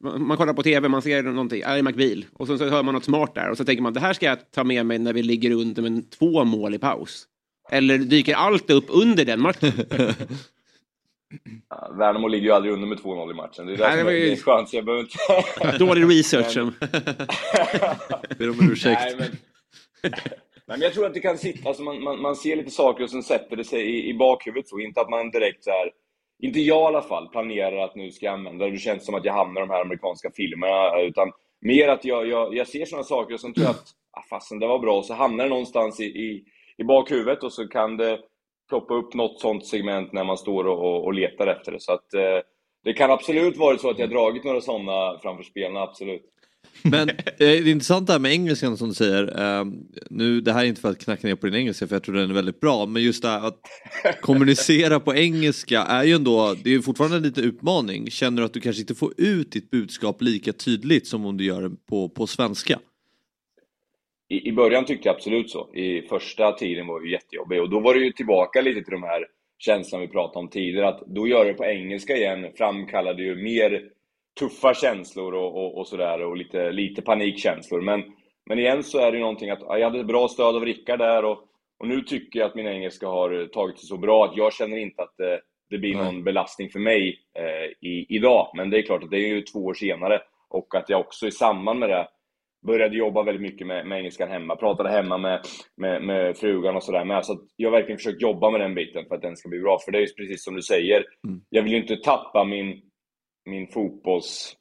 Man 0.01 0.37
kollar 0.37 0.53
på 0.53 0.63
tv, 0.63 0.87
man 0.89 1.01
ser 1.01 1.23
någonting, 1.23 1.63
Ally 1.63 1.81
McBeal, 1.81 2.25
och 2.33 2.47
så, 2.47 2.57
så 2.57 2.69
hör 2.69 2.83
man 2.83 2.93
något 2.93 3.03
smart 3.03 3.35
där 3.35 3.49
och 3.49 3.57
så 3.57 3.65
tänker 3.65 3.83
man 3.83 3.93
det 3.93 3.99
här 3.99 4.13
ska 4.13 4.25
jag 4.25 4.51
ta 4.51 4.63
med 4.63 4.85
mig 4.85 4.99
när 4.99 5.13
vi 5.13 5.23
ligger 5.23 5.51
under 5.51 5.81
med 5.81 6.09
två 6.11 6.43
mål 6.43 6.73
i 6.75 6.79
paus. 6.79 7.25
Eller 7.71 7.97
dyker 7.97 8.35
allt 8.35 8.69
upp 8.69 8.85
under 8.87 9.25
den 9.25 9.41
matchen? 9.41 9.71
Ja, 11.69 11.91
Värnamo 11.97 12.27
ligger 12.27 12.45
ju 12.45 12.51
aldrig 12.51 12.73
under 12.73 12.87
med 12.87 12.97
2-0 12.97 13.31
i 13.31 13.33
matchen. 13.33 13.65
Det 13.67 13.73
är 13.73 13.77
Nej, 13.77 13.89
det 13.91 13.95
det 13.95 14.37
som 14.37 14.53
är 14.53 14.59
ju- 14.61 14.67
så 14.67 14.75
jag 14.75 14.85
behöver 14.85 15.03
inte... 15.03 15.77
Dålig 15.85 16.17
research. 16.19 16.55
Men- 16.57 16.73
Ber 18.37 18.49
om 18.49 18.71
ursäkt. 18.71 19.01
Nej, 19.05 19.15
men... 19.19 20.11
Nej, 20.11 20.11
men 20.67 20.81
jag 20.81 20.93
tror 20.93 21.05
att 21.05 21.13
det 21.13 21.19
kan 21.19 21.37
sitta, 21.37 21.67
alltså 21.69 21.83
man, 21.83 22.03
man, 22.03 22.21
man 22.21 22.35
ser 22.35 22.55
lite 22.55 22.71
saker 22.71 23.03
och 23.03 23.09
sen 23.09 23.23
sätter 23.23 23.55
det 23.55 23.63
sig 23.63 23.81
i, 23.81 24.09
i 24.09 24.13
bakhuvudet 24.13 24.67
så. 24.69 24.79
Inte 24.79 25.01
att 25.01 25.09
man 25.09 25.29
direkt 25.31 25.63
så 25.63 25.69
här, 25.69 25.89
inte 26.39 26.59
jag 26.59 26.81
i 26.81 26.95
alla 26.95 27.01
fall, 27.01 27.29
planerar 27.29 27.77
att 27.77 27.95
nu 27.95 28.11
ska 28.11 28.25
jag 28.25 28.33
använda 28.33 28.65
det. 28.65 28.71
Det 28.71 28.77
känns 28.77 29.05
som 29.05 29.15
att 29.15 29.25
jag 29.25 29.33
hamnar 29.33 29.61
i 29.61 29.65
de 29.65 29.69
här 29.69 29.81
amerikanska 29.81 30.31
filmerna. 30.35 30.99
Utan 31.01 31.31
mer 31.61 31.87
att 31.87 32.05
jag, 32.05 32.27
jag, 32.27 32.55
jag 32.55 32.67
ser 32.67 32.85
sådana 32.85 33.03
saker 33.03 33.33
och 33.33 33.39
sen 33.39 33.53
tror 33.53 33.65
jag 33.65 33.71
att, 33.71 33.87
ah, 34.11 34.23
fasen 34.29 34.59
det 34.59 34.67
var 34.67 34.79
bra. 34.79 34.97
Och 34.97 35.05
så 35.05 35.13
hamnar 35.13 35.43
det 35.43 35.49
någonstans 35.49 35.99
i, 35.99 36.03
i, 36.05 36.43
i 36.77 36.83
bakhuvudet 36.83 37.43
och 37.43 37.53
så 37.53 37.67
kan 37.67 37.97
det 37.97 38.19
ploppa 38.69 38.93
upp 38.93 39.13
något 39.13 39.39
sånt 39.39 39.65
segment 39.65 40.13
när 40.13 40.23
man 40.23 40.37
står 40.37 40.67
och, 40.67 40.79
och, 40.79 41.05
och 41.05 41.13
letar 41.13 41.47
efter 41.47 41.71
det. 41.71 41.79
Så 41.79 41.93
att 41.93 42.13
eh, 42.13 42.39
det 42.83 42.93
kan 42.93 43.11
absolut 43.11 43.57
varit 43.57 43.81
så 43.81 43.89
att 43.89 43.99
jag 43.99 44.09
dragit 44.09 44.43
några 44.43 44.61
sådana 44.61 45.19
framför 45.19 45.43
spelarna, 45.43 45.81
absolut. 45.81 46.25
Men 46.83 47.09
eh, 47.09 47.15
det 47.37 47.45
är 47.45 47.67
intressant 47.67 48.07
det 48.07 48.13
här 48.13 48.19
med 48.19 48.31
engelskan 48.31 48.77
som 48.77 48.87
du 48.87 48.93
säger. 48.93 49.39
Eh, 49.41 49.65
nu, 50.09 50.41
det 50.41 50.53
här 50.53 50.63
är 50.63 50.67
inte 50.67 50.81
för 50.81 50.89
att 50.89 50.99
knacka 50.99 51.27
ner 51.27 51.35
på 51.35 51.45
din 51.45 51.55
engelska 51.55 51.87
för 51.87 51.95
jag 51.95 52.03
tror 52.03 52.15
den 52.15 52.29
är 52.29 52.33
väldigt 52.33 52.59
bra. 52.59 52.85
Men 52.85 53.03
just 53.03 53.21
det 53.21 53.29
här 53.29 53.47
att 53.47 53.59
kommunicera 54.21 54.99
på 54.99 55.15
engelska 55.15 55.81
är 55.81 56.03
ju 56.03 56.13
ändå, 56.13 56.55
det 56.63 56.73
är 56.73 56.79
fortfarande 56.79 57.17
en 57.17 57.23
liten 57.23 57.43
utmaning. 57.43 58.09
Känner 58.09 58.41
du 58.41 58.45
att 58.45 58.53
du 58.53 58.59
kanske 58.59 58.81
inte 58.81 58.95
får 58.95 59.13
ut 59.17 59.51
ditt 59.51 59.71
budskap 59.71 60.21
lika 60.21 60.53
tydligt 60.53 61.07
som 61.07 61.25
om 61.25 61.37
du 61.37 61.43
gör 61.43 61.61
det 61.61 61.71
på, 61.89 62.09
på 62.09 62.27
svenska? 62.27 62.79
I, 64.29 64.49
I 64.49 64.51
början 64.51 64.85
tyckte 64.85 65.07
jag 65.07 65.15
absolut 65.15 65.49
så. 65.49 65.75
I 65.75 66.01
första 66.01 66.51
tiden 66.51 66.87
var 66.87 67.01
det 67.01 67.09
jättejobbig 67.09 67.61
och 67.61 67.69
då 67.69 67.79
var 67.79 67.93
det 67.93 67.99
ju 67.99 68.11
tillbaka 68.11 68.61
lite 68.61 68.83
till 68.83 68.93
de 68.93 69.03
här 69.03 69.25
känslorna 69.57 70.05
vi 70.05 70.11
pratade 70.11 70.39
om 70.39 70.49
tidigare. 70.49 70.87
Att 70.87 71.03
då 71.07 71.27
gör 71.27 71.45
det 71.45 71.53
på 71.53 71.65
engelska 71.65 72.17
igen 72.17 72.47
framkallade 72.57 73.23
ju 73.23 73.35
mer 73.35 73.83
tuffa 74.39 74.73
känslor 74.73 75.33
och, 75.33 75.55
och, 75.55 75.77
och 75.77 75.87
sådär 75.87 76.23
och 76.23 76.37
lite, 76.37 76.71
lite 76.71 77.01
panikkänslor. 77.01 77.81
Men, 77.81 78.03
men 78.45 78.59
igen 78.59 78.83
så 78.83 78.99
är 78.99 79.11
det 79.11 79.17
ju 79.17 79.21
någonting 79.21 79.49
att 79.49 79.61
ja, 79.61 79.77
jag 79.77 79.85
hade 79.85 79.99
ett 79.99 80.07
bra 80.07 80.27
stöd 80.27 80.55
av 80.55 80.65
Rickard 80.65 80.99
där 80.99 81.25
och, 81.25 81.37
och 81.79 81.87
nu 81.87 82.01
tycker 82.01 82.39
jag 82.39 82.47
att 82.47 82.55
min 82.55 82.67
engelska 82.67 83.07
har 83.07 83.47
tagit 83.47 83.79
sig 83.79 83.87
så 83.87 83.97
bra 83.97 84.25
att 84.25 84.37
jag 84.37 84.53
känner 84.53 84.77
inte 84.77 85.01
att 85.01 85.13
det, 85.17 85.41
det 85.69 85.77
blir 85.77 85.95
någon 85.95 86.23
belastning 86.23 86.69
för 86.69 86.79
mig 86.79 87.19
eh, 87.39 87.89
i, 87.89 88.05
idag. 88.09 88.51
Men 88.55 88.69
det 88.69 88.77
är 88.77 88.81
klart 88.81 89.03
att 89.03 89.11
det 89.11 89.17
är 89.17 89.27
ju 89.27 89.41
två 89.41 89.59
år 89.59 89.73
senare 89.73 90.21
och 90.49 90.75
att 90.75 90.89
jag 90.89 90.99
också 90.99 91.27
i 91.27 91.31
samband 91.31 91.79
med 91.79 91.89
det 91.89 92.07
började 92.67 92.97
jobba 92.97 93.23
väldigt 93.23 93.41
mycket 93.41 93.67
med, 93.67 93.87
med 93.87 93.97
engelskan 93.97 94.29
hemma, 94.29 94.55
pratade 94.55 94.89
hemma 94.89 95.17
med, 95.17 95.41
med, 95.77 96.03
med 96.03 96.37
frugan 96.37 96.75
och 96.75 96.83
sådär 96.83 97.05
med. 97.05 97.25
Så 97.25 97.33
att 97.33 97.39
jag 97.55 97.71
har 97.71 97.77
verkligen 97.77 97.97
försökt 97.97 98.21
jobba 98.21 98.49
med 98.49 98.61
den 98.61 98.75
biten 98.75 99.05
för 99.05 99.15
att 99.15 99.21
den 99.21 99.37
ska 99.37 99.49
bli 99.49 99.59
bra. 99.59 99.79
För 99.85 99.91
det 99.91 99.97
är 99.97 100.01
ju 100.01 100.07
precis 100.07 100.43
som 100.43 100.55
du 100.55 100.61
säger, 100.61 101.05
jag 101.49 101.63
vill 101.63 101.71
ju 101.71 101.77
inte 101.77 101.95
tappa 101.95 102.43
min, 102.43 102.81
min 103.49 103.67
fotbolls... 103.67 104.55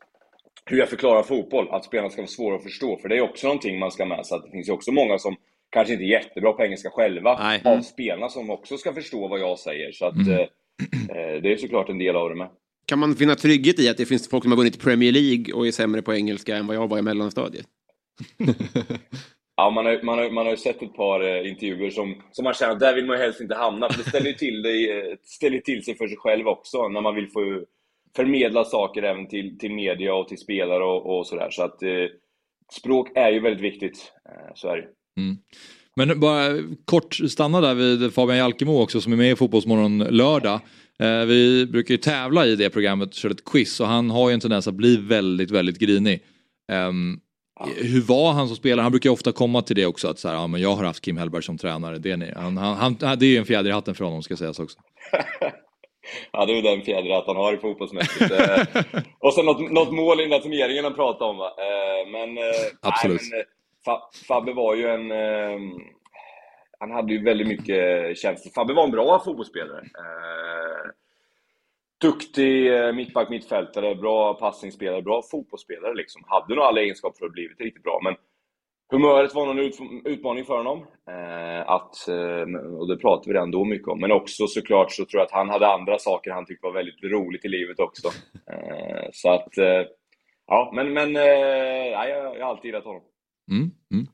Hur 0.64 0.78
jag 0.78 0.89
förklarar 0.89 1.22
fotboll, 1.22 1.68
att 1.70 1.84
spelarna 1.84 2.11
ska 2.11 2.20
vara 2.22 2.26
svåra 2.28 2.57
att 2.57 2.62
förstå. 2.62 2.99
För 2.99 3.09
det 3.09 3.16
är 3.16 3.20
också 3.20 3.47
någonting 3.47 3.78
man 3.78 3.91
ska 3.91 4.05
med 4.07 4.26
sig, 4.26 4.41
det 4.45 4.51
finns 4.51 4.68
ju 4.68 4.72
också 4.72 4.93
många 4.93 5.18
som 5.18 5.36
kanske 5.70 5.93
inte 5.93 6.05
är 6.05 6.09
jättebra 6.09 6.53
på 6.53 6.62
engelska 6.64 6.91
själva, 6.91 7.39
Nej. 7.39 7.62
av 7.64 7.80
spelarna 7.80 8.28
som 8.28 8.51
också 8.51 8.76
ska 8.76 8.93
förstå 8.95 9.28
vad 9.28 9.41
jag 9.41 9.59
säger. 9.59 9.93
Så 9.93 10.07
att 10.07 10.14
Mm. 10.14 10.32
eh, 10.32 10.41
eh, 10.41 11.43
det 11.43 11.53
är 11.53 11.57
såklart 11.57 11.89
en 11.89 11.99
del 11.99 12.16
av 12.16 12.28
det 12.28 12.34
med. 12.34 12.49
Kan 12.86 12.99
man 12.99 13.14
finna 13.14 13.34
trygghet 13.34 13.78
i 13.78 13.89
att 13.89 13.97
det 13.97 14.07
finns 14.07 14.30
folk 14.30 14.43
som 14.45 14.53
har 14.53 14.57
vunnit 14.57 14.82
Premier 14.82 15.12
League 15.12 15.55
och 15.55 15.66
är 15.66 15.70
sämre 15.70 16.03
på 16.03 16.14
engelska 16.14 16.57
än 16.57 16.66
vad 16.66 16.76
jag 16.76 16.89
var 16.89 16.99
i 16.99 17.03
mellanstadiet? 17.03 17.66
Ja, 19.61 19.70
man 19.70 19.86
har, 19.86 20.03
man, 20.03 20.18
har, 20.18 20.30
man 20.30 20.45
har 20.47 20.51
ju 20.51 20.57
sett 20.57 20.82
ett 20.82 20.95
par 20.95 21.20
eh, 21.20 21.49
intervjuer 21.51 21.91
som, 21.91 22.22
som 22.32 22.45
man 22.45 22.55
känner 22.55 22.72
att 22.72 22.80
där 22.80 22.95
vill 22.95 23.07
man 23.07 23.18
helst 23.18 23.41
inte 23.41 23.55
hamna. 23.55 23.89
För 23.91 24.03
det 24.05 24.09
ställer 24.11 24.26
ju 24.26 24.32
till, 24.32 24.62
det, 24.62 24.91
eh, 24.91 25.16
ställer 25.22 25.59
till 25.59 25.84
sig 25.84 25.95
för 25.97 26.09
sig 26.09 26.16
själv 26.16 26.49
också 26.49 26.89
när 26.89 27.01
man 27.01 27.14
vill 27.14 27.28
få 27.28 27.41
förmedla 28.17 28.65
saker 28.65 29.03
även 29.03 29.29
till, 29.29 29.59
till 29.59 29.73
media 29.73 30.15
och 30.15 30.29
till 30.29 30.39
spelare 30.39 30.85
och, 30.85 31.19
och 31.19 31.27
sådär. 31.27 31.51
Så 31.51 31.63
att 31.63 31.83
eh, 31.83 32.07
språk 32.73 33.09
är 33.15 33.31
ju 33.31 33.41
väldigt 33.41 33.65
viktigt. 33.65 34.13
Eh, 34.29 34.53
så 34.55 34.69
är 34.69 34.77
det. 34.77 34.87
Mm. 35.23 35.37
Men 35.97 36.21
bara 36.21 36.59
kort 36.85 37.15
stanna 37.15 37.61
där 37.61 37.75
vid 37.75 38.15
Fabian 38.15 38.39
Jalkemo 38.39 38.83
också 38.83 39.01
som 39.01 39.13
är 39.13 39.17
med 39.17 39.33
i 39.33 39.37
Fotbollsmorgon 39.37 39.99
lördag. 39.99 40.61
Eh, 41.01 41.25
vi 41.25 41.67
brukar 41.67 41.95
ju 41.95 41.99
tävla 41.99 42.47
i 42.47 42.57
det 42.57 42.71
programmet, 42.71 43.15
köra 43.15 43.33
ett 43.33 43.45
quiz 43.45 43.81
och 43.81 43.87
han 43.87 44.11
har 44.11 44.29
ju 44.29 44.35
en 44.35 44.41
tendens 44.41 44.69
att 44.69 44.75
bli 44.75 44.97
väldigt, 44.97 45.51
väldigt 45.51 45.79
grinig. 45.79 46.23
Ehm, 46.73 47.21
Hur 47.77 48.01
var 48.01 48.33
han 48.33 48.47
som 48.47 48.57
spelare? 48.57 48.83
Han 48.83 48.93
brukar 48.93 49.11
ju 49.11 49.15
ofta 49.15 49.33
komma 49.33 49.63
till 49.63 49.77
det 49.77 49.87
också 49.87 50.09
att 50.09 50.19
så 50.19 50.29
här, 50.29 50.35
ja, 50.35 50.47
men 50.47 50.61
jag 50.61 50.75
har 50.75 50.85
haft 50.85 51.05
Kim 51.05 51.17
Hellberg 51.17 51.43
som 51.43 51.59
tränare. 51.59 51.99
Det 51.99 52.11
är, 52.11 52.17
ni. 52.17 52.33
Han, 52.37 52.57
han, 52.57 52.97
han, 53.01 53.19
det 53.19 53.27
är 53.27 53.31
ju 53.31 53.37
en 53.37 53.45
fjäder 53.45 53.71
i 53.71 53.73
hatten 53.73 53.95
för 53.95 54.05
honom 54.05 54.23
ska 54.23 54.37
sägas 54.37 54.59
också. 54.59 54.79
Ja, 56.33 56.47
det 56.47 56.53
är 56.53 56.57
ju 56.57 56.63
den 56.63 56.83
fjäder 56.83 57.11
att 57.11 57.27
han 57.27 57.37
har 57.37 57.53
i 57.55 57.57
fotbollsmässigt. 57.59 58.31
Eh, 58.33 58.65
och 59.19 59.35
sen 59.35 59.47
något, 59.47 59.71
något 59.73 59.93
mål 59.93 60.21
i 60.21 60.23
den 60.23 60.31
där 60.31 60.39
turneringen 60.39 60.85
han 60.85 60.95
pratade 60.95 61.31
om. 61.31 61.37
Va? 61.37 61.47
Eh, 61.59 62.11
Men, 62.11 62.39
eh, 62.39 62.45
Absolut. 62.83 63.21
Nej, 63.33 63.45
men, 63.87 63.95
Fa- 63.95 64.27
Fabbe 64.29 64.53
var 64.53 64.75
ju 64.75 64.87
en... 64.89 65.11
eh, 65.11 65.59
Han 66.81 66.91
hade 66.91 67.13
ju 67.13 67.25
väldigt 67.25 67.49
mycket 67.49 68.19
känslor. 68.19 68.53
Fabbe 68.53 68.73
var 68.73 68.85
en 68.85 68.91
bra 68.91 69.21
fotbollsspelare. 69.25 69.85
Duktig 72.01 72.71
mittback, 72.95 73.29
mittfältare, 73.31 73.95
bra 73.95 74.35
passningsspelare, 74.35 75.03
bra 75.03 75.23
fotbollsspelare 75.31 75.95
liksom. 75.95 76.23
Hade 76.27 76.55
nog 76.55 76.65
alla 76.65 76.81
egenskaper 76.81 77.19
för 77.19 77.27
att 77.27 77.33
blivit 77.33 77.61
riktigt 77.61 77.83
bra, 77.83 78.01
men 78.05 78.15
humöret 78.91 79.34
var 79.34 79.61
ut, 79.61 79.78
utmaning 80.05 80.45
för 80.45 80.57
honom. 80.57 80.78
Eh, 81.09 81.70
att, 81.70 82.09
eh, 82.09 82.61
och 82.78 82.89
det 82.89 82.97
pratade 82.97 83.28
vi 83.28 83.34
redan 83.34 83.51
då 83.51 83.64
mycket 83.64 83.89
om. 83.89 84.01
Men 84.01 84.12
också 84.12 84.47
såklart 84.47 84.93
så 84.93 85.05
tror 85.05 85.20
jag 85.20 85.26
att 85.26 85.32
han 85.32 85.49
hade 85.49 85.68
andra 85.68 85.99
saker 85.99 86.30
han 86.30 86.47
tyckte 86.47 86.66
var 86.66 86.74
väldigt 86.74 87.03
roligt 87.03 87.45
i 87.45 87.49
livet 87.49 87.80
också. 87.80 88.09
Eh, 88.53 89.09
så 89.12 89.30
att, 89.30 89.59
eh, 89.59 89.82
ja, 90.47 90.72
men, 90.74 90.93
men 90.93 91.16
eh, 91.16 91.22
ja, 91.93 92.09
jag, 92.09 92.36
jag 92.36 92.45
har 92.45 92.51
alltid 92.51 92.64
gillat 92.64 92.84
honom. 92.84 93.03
Mm, 93.51 93.70
mm. 93.93 94.07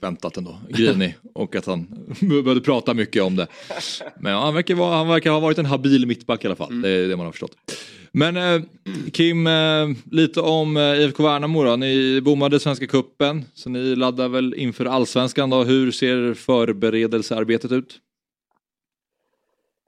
Väntat 0.00 0.36
ändå, 0.36 0.58
grinig 0.68 1.14
och 1.34 1.56
att 1.56 1.66
han 1.66 1.86
började 2.44 2.60
prata 2.60 2.94
mycket 2.94 3.22
om 3.22 3.36
det. 3.36 3.46
Men 4.20 4.34
han, 4.34 4.54
verkar 4.54 4.74
vara, 4.74 4.96
han 4.96 5.08
verkar 5.08 5.30
ha 5.30 5.40
varit 5.40 5.58
en 5.58 5.66
habil 5.66 6.06
mittback 6.06 6.44
i 6.44 6.46
alla 6.46 6.56
fall, 6.56 6.82
det 6.82 6.88
är 6.88 7.08
det 7.08 7.16
man 7.16 7.26
har 7.26 7.32
förstått. 7.32 7.56
Men 8.14 8.36
eh, 8.36 8.62
Kim, 9.12 9.46
eh, 9.46 9.88
lite 10.10 10.40
om 10.40 10.76
eh, 10.76 10.82
IFK 10.82 11.22
Värnamo 11.22 11.64
då. 11.64 11.76
Ni 11.76 12.20
bommade 12.20 12.60
Svenska 12.60 12.86
Kuppen 12.86 13.44
så 13.54 13.70
ni 13.70 13.96
laddar 13.96 14.28
väl 14.28 14.54
inför 14.54 14.84
Allsvenskan 14.84 15.50
då. 15.50 15.64
Hur 15.64 15.90
ser 15.90 16.34
förberedelsearbetet 16.34 17.72
ut? 17.72 18.00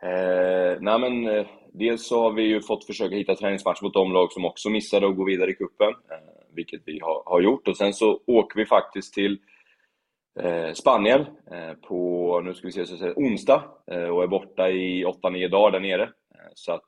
Eh, 0.03 0.81
nej 0.81 0.99
men, 0.99 1.29
eh, 1.29 1.47
dels 1.73 2.07
så 2.07 2.23
har 2.23 2.33
vi 2.33 2.43
ju 2.43 2.61
fått 2.61 2.85
försöka 2.85 3.17
hitta 3.17 3.35
träningsmatch 3.35 3.83
mot 3.83 3.95
de 3.95 4.13
lag 4.13 4.33
som 4.33 4.45
också 4.45 4.71
missade 4.71 5.09
att 5.09 5.17
gå 5.17 5.25
vidare 5.25 5.51
i 5.51 5.55
cupen, 5.55 5.89
eh, 5.89 6.55
vilket 6.55 6.83
vi 6.85 7.01
har, 7.01 7.23
har 7.27 7.41
gjort. 7.41 7.69
Och 7.69 7.77
sen 7.77 7.93
så 7.93 8.21
åker 8.27 8.59
vi 8.59 8.67
faktiskt 8.67 9.15
till 9.15 9.39
eh, 10.41 10.73
Spanien 10.73 11.21
eh, 11.51 11.75
på, 11.89 12.41
nu 12.45 12.55
ska 12.55 12.67
vi 12.67 12.73
se, 12.73 12.87
så 12.87 12.97
säga, 12.97 13.13
onsdag 13.17 13.65
eh, 13.91 14.09
och 14.09 14.23
är 14.23 14.27
borta 14.27 14.71
i 14.71 15.05
8-9 15.05 15.49
dagar 15.49 15.71
där 15.71 15.81
nere. 15.81 16.03
Eh, 16.03 16.51
så 16.55 16.73
att 16.73 16.83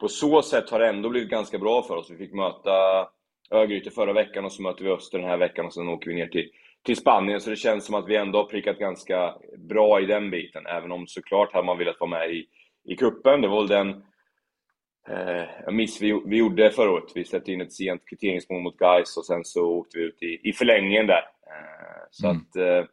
på 0.00 0.08
så 0.08 0.42
sätt 0.42 0.70
har 0.70 0.78
det 0.78 0.88
ändå 0.88 1.08
blivit 1.08 1.30
ganska 1.30 1.58
bra 1.58 1.82
för 1.82 1.96
oss. 1.96 2.10
Vi 2.10 2.16
fick 2.16 2.32
möta 2.32 3.08
Örgryte 3.50 3.90
förra 3.90 4.12
veckan 4.12 4.44
och 4.44 4.52
så 4.52 4.62
möter 4.62 4.84
vi 4.84 4.90
Öster 4.90 5.18
den 5.18 5.28
här 5.28 5.36
veckan 5.36 5.66
och 5.66 5.74
sen 5.74 5.88
åker 5.88 6.10
vi 6.10 6.16
ner 6.16 6.26
till, 6.26 6.50
till 6.84 6.96
Spanien. 6.96 7.40
Så 7.40 7.50
det 7.50 7.56
känns 7.56 7.86
som 7.86 7.94
att 7.94 8.08
vi 8.08 8.16
ändå 8.16 8.38
har 8.38 8.44
prickat 8.44 8.78
ganska 8.78 9.34
bra 9.56 10.00
i 10.00 10.06
den 10.06 10.30
biten. 10.30 10.66
Även 10.66 10.92
om 10.92 11.06
såklart 11.06 11.52
hade 11.52 11.66
man 11.66 11.78
velat 11.78 12.00
vara 12.00 12.10
med 12.10 12.30
i, 12.30 12.46
i 12.84 12.96
kuppen. 12.96 13.40
Det 13.40 13.48
var 13.48 13.58
väl 13.58 13.68
den 13.68 13.88
eh, 15.08 15.72
miss 15.72 16.02
vi, 16.02 16.22
vi 16.26 16.36
gjorde 16.36 16.70
förra 16.70 16.90
året. 16.90 17.12
Vi 17.14 17.24
släppte 17.24 17.52
in 17.52 17.60
ett 17.60 17.72
sent 17.72 18.02
kvitteringsmål 18.06 18.62
mot 18.62 18.76
Gais 18.76 19.16
och 19.16 19.26
sen 19.26 19.44
så 19.44 19.64
åkte 19.64 19.98
vi 19.98 20.04
ut 20.04 20.22
i, 20.22 20.48
i 20.48 20.52
förlängningen 20.52 21.06
där. 21.06 21.22
Eh, 21.46 22.04
så 22.10 22.26
Mm. 22.26 22.36
att, 22.36 22.56
eh, 22.56 22.84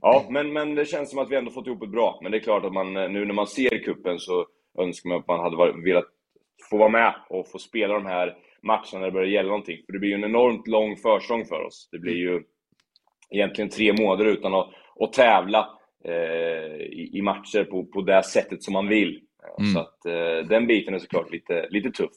ja, 0.00 0.26
men, 0.30 0.52
men 0.52 0.74
det 0.74 0.84
känns 0.84 1.10
som 1.10 1.18
att 1.18 1.30
vi 1.30 1.36
ändå 1.36 1.50
fått 1.50 1.66
ihop 1.66 1.80
det 1.80 1.86
bra. 1.86 2.18
Men 2.22 2.32
det 2.32 2.38
är 2.38 2.42
klart 2.42 2.64
att 2.64 2.72
man 2.72 2.96
eh, 2.96 3.08
nu 3.10 3.24
när 3.24 3.34
man 3.34 3.46
ser 3.46 3.84
kuppen 3.84 4.18
så 4.18 4.46
önskar 4.78 5.08
man 5.08 5.18
att 5.18 5.28
man 5.28 5.40
hade 5.40 5.56
varit, 5.56 5.84
velat 5.84 6.08
få 6.70 6.76
vara 6.76 6.88
med 6.88 7.14
och 7.28 7.50
få 7.50 7.58
spela 7.58 7.94
de 7.94 8.06
här 8.06 8.36
matcherna 8.62 8.98
när 8.98 9.06
det 9.06 9.12
börjar 9.12 9.28
gälla 9.28 9.48
någonting. 9.48 9.82
För 9.86 9.92
det 9.92 9.98
blir 9.98 10.10
ju 10.10 10.14
en 10.14 10.24
enormt 10.24 10.66
lång 10.66 10.96
försäsong 10.96 11.44
för 11.44 11.62
oss. 11.62 11.88
Det 11.92 11.98
blir 11.98 12.16
ju 12.16 12.42
egentligen 13.30 13.70
tre 13.70 13.92
månader 13.92 14.24
utan 14.24 14.54
att, 14.54 14.68
att 15.00 15.12
tävla 15.12 15.68
eh, 16.04 16.76
i, 16.76 17.10
i 17.12 17.22
matcher 17.22 17.64
på, 17.64 17.84
på 17.84 18.02
det 18.02 18.22
sättet 18.22 18.62
som 18.62 18.72
man 18.72 18.88
vill. 18.88 19.20
Mm. 19.58 19.72
Så 19.72 19.80
att 19.80 20.06
eh, 20.06 20.48
den 20.48 20.66
biten 20.66 20.94
är 20.94 20.98
såklart 20.98 21.32
lite, 21.32 21.68
lite 21.70 21.90
tuff. 21.90 22.12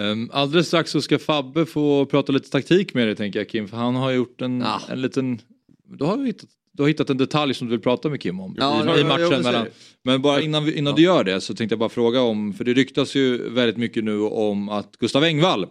Um, 0.00 0.30
alldeles 0.32 0.66
strax 0.66 0.90
så 0.90 1.00
ska 1.00 1.18
Fabbe 1.18 1.66
få 1.66 2.06
prata 2.06 2.32
lite 2.32 2.50
taktik 2.50 2.94
med 2.94 3.08
dig 3.08 3.16
tänker 3.16 3.38
jag 3.40 3.48
Kim, 3.48 3.68
för 3.68 3.76
han 3.76 3.94
har 3.94 4.10
gjort 4.10 4.42
en, 4.42 4.64
en 4.88 5.00
liten... 5.00 5.38
Du 5.84 6.04
har, 6.04 6.26
hittat, 6.26 6.48
du 6.76 6.82
har 6.82 6.88
hittat 6.88 7.10
en 7.10 7.16
detalj 7.16 7.54
som 7.54 7.66
du 7.66 7.70
vill 7.70 7.80
prata 7.80 8.08
med 8.08 8.20
Kim 8.22 8.40
om 8.40 8.54
Ja, 8.58 8.82
i, 8.84 8.86
ja, 8.86 8.96
i 8.96 9.00
ja, 9.00 9.06
matchen 9.06 9.30
jag 9.30 9.42
mellan... 9.44 9.66
Men 10.04 10.22
bara 10.22 10.40
innan, 10.40 10.64
vi, 10.64 10.78
innan 10.78 10.94
du 10.94 11.02
gör 11.02 11.24
det 11.24 11.40
så 11.40 11.54
tänkte 11.54 11.72
jag 11.72 11.78
bara 11.78 11.88
fråga 11.88 12.20
om, 12.20 12.52
för 12.52 12.64
det 12.64 12.72
ryktas 12.74 13.14
ju 13.14 13.48
väldigt 13.50 13.76
mycket 13.76 14.04
nu 14.04 14.20
om 14.20 14.68
att 14.68 14.96
Gustav 14.96 15.24
Engvall, 15.24 15.66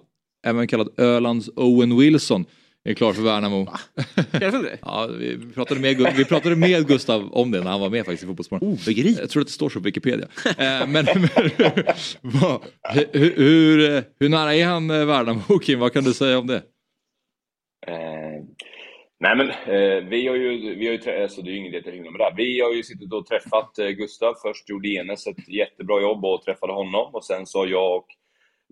även 0.45 0.67
kallad 0.67 0.99
Ölands 0.99 1.49
Owen 1.55 1.97
Wilson, 1.97 2.45
är 2.89 2.93
klar 2.93 3.13
för 3.13 3.21
Värnamo. 3.21 3.67
ja, 4.81 5.07
vi 5.19 5.37
pratade, 5.53 5.79
med, 5.81 6.13
vi 6.17 6.25
pratade 6.25 6.55
med 6.55 6.87
Gustav 6.87 7.33
om 7.33 7.51
det 7.51 7.61
när 7.63 7.71
han 7.71 7.79
var 7.81 7.89
med 7.89 8.05
faktiskt 8.05 8.23
i 8.23 8.27
Fotbollsmorgon. 8.27 8.67
Obegripligt. 8.69 9.19
Jag 9.19 9.29
tror 9.29 9.41
att 9.41 9.47
det 9.47 9.53
står 9.53 9.69
så 9.69 9.79
på 9.79 9.83
Wikipedia. 9.83 10.27
Eh, 10.45 10.87
men 10.87 10.89
men 11.05 11.05
vad- 12.21 12.61
hur, 12.93 13.35
hur, 13.37 14.03
hur 14.19 14.29
nära 14.29 14.55
är 14.55 14.65
han 14.65 14.89
eh, 14.89 15.05
Värnamo 15.05 15.59
Kim? 15.59 15.79
Vad 15.79 15.93
kan 15.93 16.03
du 16.03 16.13
säga 16.13 16.39
om 16.39 16.47
det? 16.47 16.61
Eh, 17.87 17.93
nej 19.19 19.35
men, 19.35 19.49
eh, 19.49 20.03
vi 20.09 20.27
har 20.27 20.35
ju, 20.35 20.75
vi 20.75 20.87
har 20.87 20.93
ju 20.93 21.21
alltså 21.23 21.41
det 21.41 21.49
är 21.49 21.51
ju 21.51 21.57
ingen 21.57 21.73
idé 21.73 21.89
att 21.89 22.11
med 22.11 22.19
det 22.19 22.23
här. 22.23 22.35
Vi 22.35 22.61
har 22.61 22.73
ju 22.73 22.83
suttit 22.83 23.13
och 23.13 23.25
träffat 23.25 23.79
eh, 23.79 23.87
Gustav. 23.87 24.33
Först 24.41 24.69
gjorde 24.69 24.87
Enes 24.87 25.27
ett 25.27 25.49
jättebra 25.49 26.01
jobb 26.01 26.25
och 26.25 26.43
träffade 26.43 26.73
honom. 26.73 27.15
Och 27.15 27.25
sen 27.25 27.45
så 27.45 27.59
har 27.59 27.67
jag 27.67 27.95
och 27.95 28.07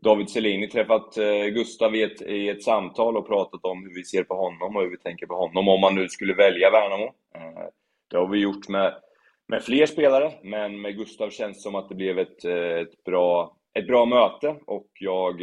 David 0.03 0.29
Selini 0.29 0.67
träffat 0.67 1.17
eh, 1.17 1.45
Gustav 1.45 1.95
i 1.95 2.03
ett, 2.03 2.21
i 2.21 2.49
ett 2.49 2.63
samtal 2.63 3.17
och 3.17 3.27
pratat 3.27 3.65
om 3.65 3.83
hur 3.83 3.95
vi 3.95 4.03
ser 4.03 4.23
på 4.23 4.35
honom 4.35 4.75
och 4.75 4.81
hur 4.81 4.89
vi 4.89 4.97
tänker 4.97 5.25
på 5.25 5.35
honom 5.35 5.67
om 5.67 5.81
man 5.81 5.95
nu 5.95 6.07
skulle 6.07 6.33
välja 6.33 6.71
Värnamo. 6.71 7.05
Eh, 7.35 7.67
det 8.09 8.17
har 8.17 8.27
vi 8.27 8.39
gjort 8.39 8.67
med, 8.67 8.93
med 9.47 9.63
fler 9.63 9.85
spelare, 9.85 10.31
men 10.43 10.81
med 10.81 10.97
Gustav 10.97 11.29
känns 11.29 11.57
det 11.57 11.61
som 11.61 11.75
att 11.75 11.89
det 11.89 11.95
blev 11.95 12.19
ett, 12.19 12.45
eh, 12.45 12.55
ett, 12.55 13.03
bra, 13.03 13.57
ett 13.73 13.87
bra 13.87 14.05
möte 14.05 14.55
och 14.65 14.87
jag 14.99 15.41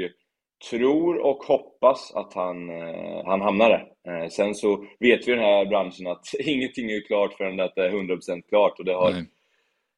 tror 0.70 1.18
och 1.18 1.44
hoppas 1.44 2.12
att 2.14 2.34
han, 2.34 2.70
eh, 2.70 3.24
han 3.24 3.40
hamnar 3.40 3.68
där. 3.68 3.86
Eh, 4.08 4.28
sen 4.28 4.54
så 4.54 4.76
vet 4.76 5.28
vi 5.28 5.32
i 5.32 5.34
den 5.34 5.44
här 5.44 5.66
branschen 5.66 6.06
att 6.06 6.24
ingenting 6.38 6.90
är 6.90 7.06
klart 7.06 7.32
förrän 7.32 7.56
det 7.56 7.62
är 7.76 7.90
100% 7.90 8.42
klart 8.48 8.78
och 8.78 8.84
det 8.84 8.94
har 8.94 9.10
Nej 9.10 9.24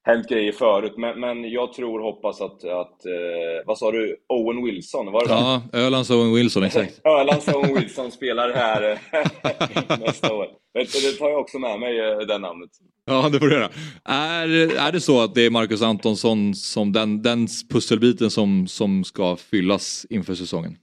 hänt 0.05 0.28
grejer 0.28 0.53
förut. 0.53 0.94
Men, 0.96 1.20
men 1.20 1.50
jag 1.50 1.72
tror 1.72 2.00
hoppas 2.00 2.40
att, 2.40 2.64
att 2.64 3.07
eh, 3.07 3.66
vad 3.66 3.78
sa 3.78 3.90
du, 3.90 4.16
Owen 4.28 4.64
Wilson, 4.64 5.12
var 5.12 5.22
det 5.22 5.28
det? 5.28 5.34
Ja, 5.34 5.62
Ölands 5.72 6.11
Owen 6.11 6.34
Wilson, 6.34 6.62
exakt. 6.62 7.00
Ölands 7.05 7.48
Owen 7.48 7.74
Wilson 7.74 8.11
spelar 8.11 8.53
här 8.53 8.92
eh, 8.92 9.98
nästa 10.00 10.34
år. 10.34 10.46
Det, 10.74 10.80
det 10.80 11.18
tar 11.18 11.28
jag 11.28 11.40
också 11.40 11.59
med 11.59 11.80
mig, 11.80 12.00
eh, 12.00 12.18
det 12.18 12.38
namnet. 12.38 12.70
Ja, 13.05 13.28
det 13.28 13.38
får 13.38 13.46
du 13.46 13.55
göra. 13.55 13.70
Är, 14.05 14.48
är 14.86 14.92
det 14.92 15.00
så 15.00 15.20
att 15.20 15.34
det 15.34 15.46
är 15.46 15.50
Marcus 15.50 15.82
Antonsson 15.82 16.55
som 16.55 16.92
den, 16.92 17.22
den 17.22 17.46
pusselbiten 17.70 18.30
som, 18.30 18.66
som 18.66 19.05
ska 19.05 19.36
fyllas 19.36 20.07
inför 20.11 20.34
säsongen? 20.34 20.76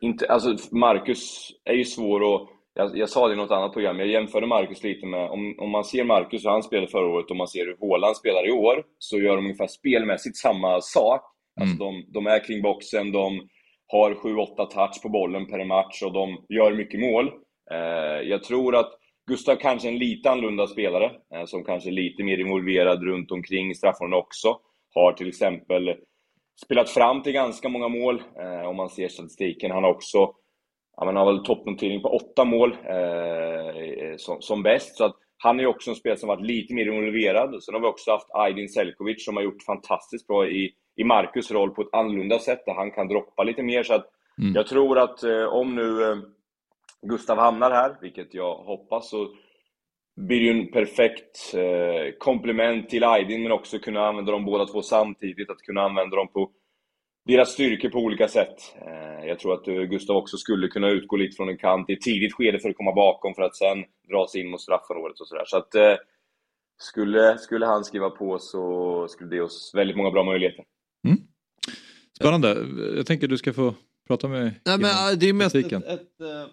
Inte, 0.00 0.26
alltså 0.26 0.56
Marcus 0.70 1.50
är 1.64 1.74
ju 1.74 1.84
svår 1.84 2.34
att... 2.34 2.48
Jag, 2.78 2.98
jag 2.98 3.08
sa 3.08 3.28
det 3.28 3.34
i 3.34 3.36
något 3.36 3.50
annat 3.50 3.72
program, 3.72 3.98
jag 3.98 4.08
jämförde 4.08 4.46
Marcus 4.46 4.82
lite 4.82 5.06
med... 5.06 5.30
Om, 5.30 5.54
om 5.58 5.70
man 5.70 5.84
ser 5.84 6.04
Marcus 6.04 6.44
hur 6.44 6.50
han 6.50 6.62
spelade 6.62 6.88
förra 6.88 7.06
året 7.06 7.30
och 7.30 7.36
man 7.36 7.48
ser 7.48 7.66
hur 7.66 7.76
Haaland 7.80 8.16
spelar 8.16 8.48
i 8.48 8.52
år, 8.52 8.84
så 8.98 9.18
gör 9.18 9.36
de 9.36 9.44
ungefär 9.44 9.66
spelmässigt 9.66 10.36
samma 10.36 10.80
sak. 10.80 11.20
Alltså 11.60 11.76
de, 11.76 12.04
de 12.08 12.26
är 12.26 12.44
kring 12.44 12.62
boxen, 12.62 13.12
de 13.12 13.48
har 13.86 14.14
7-8 14.14 14.66
touch 14.66 15.02
på 15.02 15.08
bollen 15.08 15.46
per 15.46 15.64
match 15.64 16.02
och 16.02 16.12
de 16.12 16.44
gör 16.48 16.72
mycket 16.72 17.00
mål. 17.00 17.26
Eh, 17.70 18.20
jag 18.28 18.42
tror 18.44 18.76
att 18.76 18.92
Gustav 19.26 19.56
kanske 19.56 19.88
är 19.88 19.92
en 19.92 19.98
lite 19.98 20.30
annorlunda 20.30 20.66
spelare, 20.66 21.10
eh, 21.34 21.44
som 21.44 21.64
kanske 21.64 21.90
är 21.90 21.92
lite 21.92 22.24
mer 22.24 22.38
involverad 22.38 23.02
runt 23.02 23.30
omkring 23.30 23.74
straffområdena 23.74 24.16
också. 24.16 24.58
har 24.94 25.12
till 25.12 25.28
exempel 25.28 25.94
spelat 26.64 26.90
fram 26.90 27.22
till 27.22 27.32
ganska 27.32 27.68
många 27.68 27.88
mål, 27.88 28.22
eh, 28.40 28.68
om 28.68 28.76
man 28.76 28.88
ser 28.88 29.08
statistiken. 29.08 29.70
Han 29.70 29.84
har 29.84 29.90
också 29.90 30.32
ja, 30.96 31.04
men 31.04 31.16
har 31.16 31.26
väl 31.32 31.44
toppnotering 31.44 32.02
på 32.02 32.08
åtta 32.08 32.44
mål 32.44 32.72
eh, 32.84 34.16
som, 34.16 34.42
som 34.42 34.62
bäst. 34.62 34.96
Så 34.96 35.04
att 35.04 35.16
han 35.38 35.60
är 35.60 35.66
också 35.66 35.90
en 35.90 35.96
spelare 35.96 36.18
som 36.18 36.28
varit 36.28 36.46
lite 36.46 36.74
mer 36.74 36.86
involverad. 36.86 37.62
Sen 37.62 37.74
har 37.74 37.80
vi 37.80 37.86
också 37.86 38.10
haft 38.10 38.30
Aydin 38.34 38.68
Selkovic 38.68 39.24
som 39.24 39.36
har 39.36 39.42
gjort 39.42 39.62
fantastiskt 39.62 40.26
bra 40.26 40.48
i, 40.48 40.72
i 40.96 41.04
Marcus 41.04 41.50
roll 41.50 41.70
på 41.70 41.82
ett 41.82 41.94
annorlunda 41.94 42.38
sätt, 42.38 42.62
där 42.66 42.74
han 42.74 42.90
kan 42.90 43.08
droppa 43.08 43.42
lite 43.44 43.62
mer. 43.62 43.82
Så 43.82 43.94
att 43.94 44.12
Mm. 44.38 44.54
jag 44.54 44.66
tror 44.66 44.98
att 44.98 45.22
eh, 45.22 45.44
om 45.44 45.74
nu 45.74 46.02
eh, 46.02 46.16
Gustav 47.02 47.38
hamnar 47.38 47.70
här, 47.70 47.96
vilket 48.00 48.34
jag 48.34 48.54
hoppas, 48.54 49.10
så 49.10 49.28
blir 50.16 50.40
det 50.40 50.44
ju 50.46 50.60
en 50.60 50.72
perfekt 50.72 51.54
eh, 51.54 52.12
komplement 52.18 52.88
till 52.88 53.04
Aydin, 53.04 53.42
men 53.42 53.52
också 53.52 53.78
kunna 53.78 54.06
använda 54.08 54.32
dem 54.32 54.44
båda 54.44 54.66
två 54.66 54.82
samtidigt, 54.82 55.50
att 55.50 55.58
kunna 55.62 55.82
använda 55.82 56.16
dem 56.16 56.28
på 56.28 56.50
deras 57.26 57.52
styrkor 57.52 57.88
på 57.88 57.98
olika 57.98 58.28
sätt. 58.28 58.56
Eh, 58.86 59.26
jag 59.26 59.38
tror 59.38 59.54
att 59.54 59.68
eh, 59.68 59.74
Gustav 59.74 60.16
också 60.16 60.36
skulle 60.36 60.68
kunna 60.68 60.88
utgå 60.88 61.16
lite 61.16 61.36
från 61.36 61.48
en 61.48 61.58
kant 61.58 61.90
i 61.90 61.92
ett 61.92 62.00
tidigt 62.00 62.34
skede 62.34 62.58
för 62.58 62.70
att 62.70 62.76
komma 62.76 62.92
bakom, 62.92 63.34
för 63.34 63.42
att 63.42 63.56
sen 63.56 63.84
dra 64.10 64.26
sig 64.28 64.40
in 64.40 64.50
mot 64.50 64.60
straffområdet 64.60 65.20
och 65.20 65.28
sådär. 65.28 65.44
Så 65.46 65.56
att 65.56 65.74
eh, 65.74 65.94
skulle, 66.78 67.38
skulle 67.38 67.66
han 67.66 67.84
skriva 67.84 68.10
på 68.10 68.38
så 68.38 69.08
skulle 69.08 69.30
det 69.30 69.36
ge 69.36 69.42
oss 69.42 69.72
väldigt 69.74 69.96
många 69.96 70.10
bra 70.10 70.24
möjligheter. 70.24 70.64
Spännande. 72.18 72.66
Jag 72.96 73.06
tänker 73.06 73.28
du 73.28 73.38
ska 73.38 73.52
få 73.52 73.74
prata 74.08 74.28
med 74.28 74.54
Nej, 74.64 74.78
men, 74.78 75.18
det 75.18 75.28
är 75.28 75.32
mest 75.32 75.54
ett, 75.54 75.72
ett, 75.72 76.20
eh, 76.20 76.46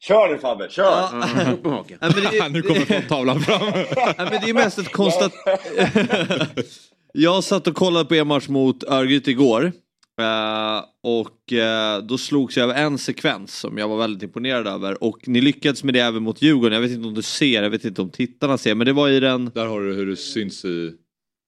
Kör 0.00 0.28
nu 0.28 0.38
Fabbe, 0.38 0.70
kör! 0.70 0.84
Ja. 0.84 1.70
Haken. 1.70 1.98
Nej, 2.00 2.10
men 2.14 2.32
det, 2.32 2.48
nu 2.52 2.62
kommer 2.62 2.80
fronttavlan 2.80 3.40
fram. 3.40 3.72
Nej, 3.96 4.14
men 4.18 4.40
det 4.40 4.50
är 4.50 4.54
mest 4.54 4.78
ett 4.78 4.92
konstat... 4.92 5.32
jag 7.12 7.44
satt 7.44 7.66
och 7.66 7.74
kollade 7.74 8.04
på 8.04 8.14
er 8.14 8.24
match 8.24 8.48
mot 8.48 8.84
Örgryte 8.84 9.30
igår. 9.30 9.72
eh, 10.20 10.84
och 11.02 11.52
eh, 11.52 12.02
då 12.02 12.18
slogs 12.18 12.56
jag 12.56 12.70
av 12.70 12.76
en 12.76 12.98
sekvens 12.98 13.58
som 13.58 13.78
jag 13.78 13.88
var 13.88 13.98
väldigt 13.98 14.22
imponerad 14.22 14.66
över. 14.66 15.04
Och 15.04 15.28
ni 15.28 15.40
lyckades 15.40 15.84
med 15.84 15.94
det 15.94 16.00
även 16.00 16.22
mot 16.22 16.42
Djurgården. 16.42 16.72
Jag 16.72 16.80
vet 16.80 16.90
inte 16.90 17.08
om 17.08 17.14
du 17.14 17.22
ser, 17.22 17.62
jag 17.62 17.70
vet 17.70 17.84
inte 17.84 18.02
om 18.02 18.10
tittarna 18.10 18.58
ser. 18.58 18.74
Men 18.74 18.86
det 18.86 18.92
var 18.92 19.08
i 19.08 19.20
den... 19.20 19.50
Där 19.54 19.66
har 19.66 19.80
du 19.80 19.94
hur 19.94 20.06
det 20.06 20.16
syns 20.16 20.64
i... 20.64 20.92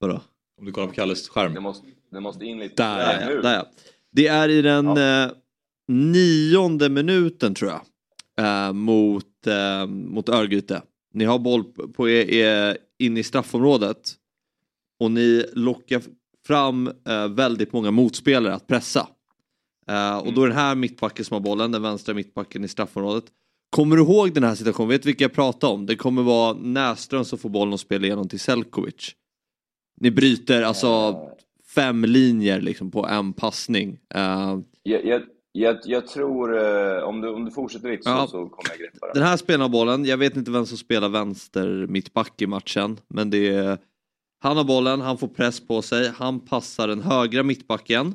Vadå? 0.00 0.20
Om 0.60 0.66
du 0.66 0.72
kollar 0.72 0.86
på 0.86 0.94
Kalles 0.94 1.28
skärm. 1.28 1.54
Det 1.54 1.60
måste, 1.60 1.86
det 2.12 2.20
måste 2.20 2.44
in 2.44 2.58
lite. 2.58 2.82
Där, 2.82 3.26
nu. 3.26 3.34
ja, 3.34 3.42
där 3.42 3.54
ja. 3.54 3.66
Det 4.12 4.26
är 4.26 4.48
i 4.48 4.62
den 4.62 4.86
eh, 4.86 5.30
nionde 5.88 6.88
minuten 6.88 7.54
tror 7.54 7.70
jag. 7.70 7.80
Eh, 8.46 8.72
mot, 8.72 9.46
eh, 9.46 9.86
mot 9.86 10.28
Örgryte. 10.28 10.82
Ni 11.14 11.24
har 11.24 11.38
boll 11.38 11.64
på 11.64 12.08
er, 12.08 12.30
er 12.30 12.76
in 12.98 13.16
i 13.16 13.22
straffområdet. 13.22 14.16
Och 15.00 15.10
ni 15.10 15.44
lockar 15.52 16.02
fram 16.46 16.86
eh, 17.08 17.28
väldigt 17.28 17.72
många 17.72 17.90
motspelare 17.90 18.54
att 18.54 18.66
pressa. 18.66 19.08
Eh, 19.88 20.18
och 20.18 20.32
då 20.32 20.42
är 20.42 20.48
den 20.48 20.56
här 20.56 20.74
mittbacken 20.74 21.24
som 21.24 21.34
har 21.34 21.40
bollen, 21.40 21.72
den 21.72 21.82
vänstra 21.82 22.14
mittbacken 22.14 22.64
i 22.64 22.68
straffområdet. 22.68 23.24
Kommer 23.70 23.96
du 23.96 24.02
ihåg 24.02 24.34
den 24.34 24.44
här 24.44 24.54
situationen? 24.54 24.88
Vet 24.88 25.02
du 25.02 25.06
vilka 25.06 25.24
jag 25.24 25.32
pratar 25.32 25.68
om? 25.68 25.86
Det 25.86 25.96
kommer 25.96 26.22
vara 26.22 26.52
Näström 26.52 27.24
som 27.24 27.38
får 27.38 27.48
bollen 27.48 27.72
och 27.72 27.80
spelar 27.80 28.04
igenom 28.04 28.28
till 28.28 28.40
Selkovic. 28.40 29.12
Ni 30.00 30.10
bryter 30.10 30.62
alltså 30.62 31.16
fem 31.74 32.04
linjer 32.04 32.60
liksom 32.60 32.90
på 32.90 33.06
en 33.06 33.32
passning. 33.32 33.98
Eh, 34.14 34.58
Jag, 34.82 35.04
jag, 35.04 35.22
jag, 35.52 35.78
jag 35.84 36.06
tror, 36.06 36.58
eh, 36.58 37.02
om 37.02 37.20
du, 37.20 37.28
om 37.28 37.44
du 37.44 37.50
fortsätter 37.50 37.90
lite 37.90 38.02
så, 38.02 38.10
Ja. 38.10 38.26
så 38.26 38.32
kommer 38.48 38.70
jag 38.70 38.78
greppa 38.78 39.06
det. 39.06 39.12
Den 39.14 39.22
här 39.22 39.36
spelar 39.36 39.68
bollen, 39.68 40.04
jag 40.04 40.16
vet 40.16 40.36
inte 40.36 40.50
vem 40.50 40.66
som 40.66 40.78
spelar 40.78 41.08
vänster 41.08 41.86
mittback 41.86 42.42
i 42.42 42.46
matchen, 42.46 43.00
men 43.08 43.30
det 43.30 43.48
är 43.48 43.78
han 44.42 44.56
har 44.56 44.64
bollen, 44.64 45.00
han 45.00 45.18
får 45.18 45.28
press 45.28 45.60
på 45.60 45.82
sig, 45.82 46.12
han 46.16 46.40
passar 46.40 46.88
den 46.88 47.02
högra 47.02 47.42
mittbacken 47.42 48.14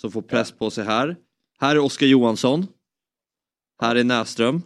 som 0.00 0.10
får 0.10 0.22
press 0.22 0.52
på 0.52 0.70
sig 0.70 0.84
här. 0.84 1.16
Här 1.60 1.76
är 1.76 1.78
Oskar 1.78 2.06
Johansson. 2.06 2.66
Här 3.80 3.96
är 3.96 4.04
Näström. 4.04 4.62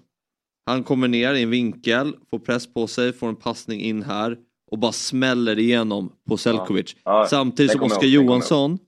Han 0.66 0.84
kommer 0.84 1.08
ner 1.08 1.34
i 1.34 1.42
en 1.42 1.50
vinkel, 1.50 2.16
får 2.30 2.38
press 2.38 2.74
på 2.74 2.86
sig, 2.86 3.12
får 3.12 3.28
en 3.28 3.36
passning 3.36 3.80
in 3.80 4.02
här 4.02 4.38
och 4.70 4.78
bara 4.78 4.92
smäller 4.92 5.58
igenom 5.58 6.12
på 6.28 6.36
Selkovic. 6.36 6.96
Ja. 7.04 7.20
Ja, 7.20 7.26
Samtidigt 7.26 7.72
som 7.72 7.82
Oskar 7.82 8.06
Johansson 8.06 8.78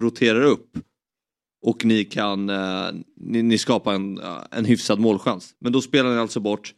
roterar 0.00 0.42
upp 0.42 0.78
och 1.62 1.84
ni 1.84 2.04
kan 2.04 2.50
eh, 2.50 2.88
ni, 3.16 3.42
ni 3.42 3.58
skapar 3.58 3.94
en, 3.94 4.18
eh, 4.18 4.42
en 4.50 4.64
hyfsad 4.64 4.98
målchans. 4.98 5.54
Men 5.58 5.72
då 5.72 5.80
spelar 5.80 6.10
ni 6.10 6.18
alltså 6.18 6.40
bort 6.40 6.74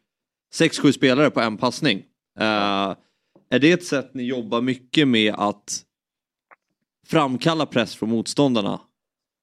6-7 0.55 0.93
spelare 0.93 1.31
på 1.31 1.41
en 1.41 1.57
passning. 1.57 2.03
Eh, 2.39 2.95
är 3.51 3.59
det 3.59 3.73
ett 3.73 3.85
sätt 3.85 4.15
ni 4.15 4.23
jobbar 4.23 4.61
mycket 4.61 5.09
med 5.09 5.35
att 5.35 5.85
framkalla 7.07 7.67
press 7.67 7.95
från 7.95 8.11
motståndarna? 8.11 8.81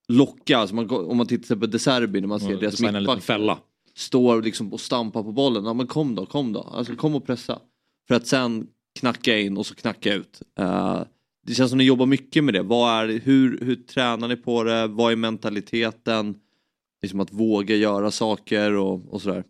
Locka, 0.07 0.57
alltså 0.57 0.75
man, 0.75 0.89
om 0.89 1.17
man 1.17 1.27
tittar 1.27 1.55
på 1.55 1.65
De 1.65 1.79
Serbi 1.79 2.21
när 2.21 2.27
man 2.27 2.39
ser 2.39 2.57
deras 2.57 2.81
mittback 2.81 3.23
fälla. 3.23 3.59
står 3.95 4.41
liksom 4.41 4.73
och 4.73 4.79
stampar 4.79 5.23
på 5.23 5.31
bollen. 5.31 5.65
Ja 5.65 5.73
men 5.73 5.87
kom 5.87 6.15
då, 6.15 6.25
kom 6.25 6.53
då. 6.53 6.61
Alltså 6.61 6.95
kom 6.95 7.15
och 7.15 7.25
pressa. 7.25 7.59
För 8.07 8.15
att 8.15 8.27
sen 8.27 8.67
knacka 8.99 9.39
in 9.39 9.57
och 9.57 9.65
så 9.65 9.75
knacka 9.75 10.13
ut. 10.13 10.41
Eh, 10.59 11.01
det 11.47 11.53
känns 11.53 11.69
som 11.69 11.77
ni 11.77 11.83
jobbar 11.83 12.05
mycket 12.05 12.43
med 12.43 12.53
det. 12.53 12.63
Vad 12.63 13.03
är, 13.03 13.19
hur, 13.19 13.59
hur 13.61 13.75
tränar 13.75 14.27
ni 14.27 14.35
på 14.35 14.63
det? 14.63 14.87
Vad 14.87 15.11
är 15.11 15.15
mentaliteten? 15.15 16.35
Liksom 17.01 17.19
att 17.19 17.33
våga 17.33 17.75
göra 17.75 18.11
saker 18.11 18.73
och, 18.73 19.13
och 19.13 19.21
sådär. 19.21 19.43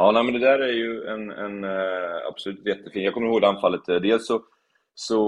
Ja, 0.00 0.12
nej, 0.12 0.22
men 0.24 0.32
det 0.34 0.40
där 0.40 0.58
är 0.58 0.72
ju 0.72 1.04
en, 1.06 1.30
en 1.30 1.64
eh, 1.64 2.26
absolut 2.28 2.66
jättefin. 2.66 3.02
Jag 3.04 3.14
kommer 3.14 3.26
ihåg 3.26 3.40
det 3.40 3.48
anfallet. 3.48 3.88
eh, 3.88 3.96
Dels 3.96 4.26
så, 4.26 4.40
så, 4.94 5.20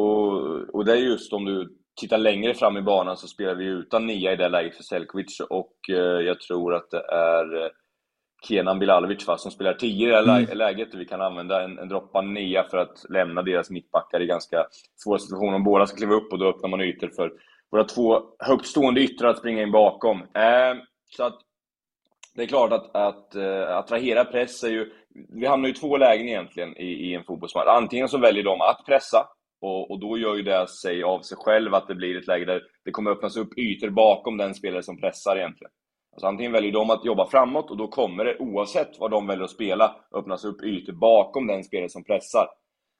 och 0.72 0.84
det 0.84 0.92
är 0.92 0.96
just 0.96 1.32
om 1.32 1.44
du 1.44 1.76
tittar 2.00 2.18
längre 2.18 2.54
fram 2.54 2.76
i 2.76 2.82
banan 2.82 3.16
så 3.16 3.26
spelar 3.28 3.54
vi 3.54 3.64
utan 3.64 4.06
nia 4.06 4.32
i 4.32 4.36
det 4.36 4.48
läget 4.48 4.76
för 4.76 4.82
Selkovic 4.82 5.40
och 5.40 5.72
eh, 5.88 5.96
jag 6.26 6.40
tror 6.40 6.74
att 6.74 6.90
det 6.90 7.04
är 7.12 7.70
Kenan 8.48 8.78
Bilalovic 8.78 9.26
va, 9.26 9.36
som 9.38 9.50
spelar 9.50 9.74
10 9.74 10.06
i 10.08 10.10
det 10.10 10.16
här 10.16 10.38
Mm. 10.44 10.58
läget. 10.58 10.94
Vi 10.94 11.04
kan 11.04 11.20
använda 11.20 11.62
en, 11.64 11.78
en 11.78 11.88
droppande 11.88 12.32
nia 12.32 12.64
för 12.70 12.78
att 12.78 13.04
lämna 13.10 13.42
deras 13.42 13.70
mittbackar 13.70 14.20
i 14.22 14.26
ganska 14.26 14.66
svåra 14.96 15.18
situationer. 15.18 15.54
Om 15.54 15.64
båda 15.64 15.86
ska 15.86 15.96
kliva 15.96 16.14
upp 16.14 16.32
och 16.32 16.38
då 16.38 16.48
öppnar 16.48 16.68
man 16.68 16.80
ytor 16.80 17.08
för 17.08 17.32
våra 17.70 17.84
två 17.84 18.22
högt 18.38 18.66
stående 18.66 19.00
yttrar 19.00 19.28
att 19.30 19.38
springa 19.38 19.62
in 19.62 19.72
bakom. 19.72 20.16
Eh, 20.20 20.74
så 21.16 21.24
att 21.24 21.38
det 22.34 22.42
är 22.42 22.46
klart 22.46 22.72
att, 22.72 22.96
att 22.96 23.34
äh, 23.34 23.76
attrahera 23.76 24.24
press 24.24 24.64
är 24.64 24.68
ju... 24.68 24.92
Vi 25.28 25.46
hamnar 25.46 25.68
ju 25.68 25.74
i 25.74 25.76
två 25.76 25.96
lägen 25.96 26.28
egentligen 26.28 26.76
i, 26.76 26.86
i 26.86 27.14
en 27.14 27.24
fotbollsmatch. 27.24 27.66
Antingen 27.68 28.08
så 28.08 28.18
väljer 28.18 28.44
de 28.44 28.60
att 28.60 28.86
pressa, 28.86 29.26
och, 29.60 29.90
och 29.90 30.00
då 30.00 30.18
gör 30.18 30.36
ju 30.36 30.42
det 30.42 30.68
sig 30.68 31.02
av 31.02 31.20
sig 31.20 31.36
själv 31.40 31.74
att 31.74 31.88
det 31.88 31.94
blir 31.94 32.18
ett 32.18 32.26
läge 32.26 32.44
där 32.44 32.62
det 32.84 32.90
kommer 32.90 33.10
öppnas 33.10 33.36
upp 33.36 33.58
ytor 33.58 33.90
bakom 33.90 34.36
den 34.36 34.54
spelare 34.54 34.82
som 34.82 35.00
pressar 35.00 35.36
egentligen. 35.36 35.70
Alltså 36.12 36.26
antingen 36.26 36.52
väljer 36.52 36.72
de 36.72 36.90
att 36.90 37.04
jobba 37.04 37.26
framåt 37.26 37.70
och 37.70 37.76
då 37.76 37.88
kommer 37.88 38.24
det, 38.24 38.38
oavsett 38.38 38.98
vad 38.98 39.10
de 39.10 39.26
väljer 39.26 39.44
att 39.44 39.50
spela, 39.50 39.96
öppnas 40.14 40.44
upp 40.44 40.62
ytor 40.62 40.92
bakom 40.92 41.46
den 41.46 41.64
spelare 41.64 41.88
som 41.88 42.04
pressar. 42.04 42.46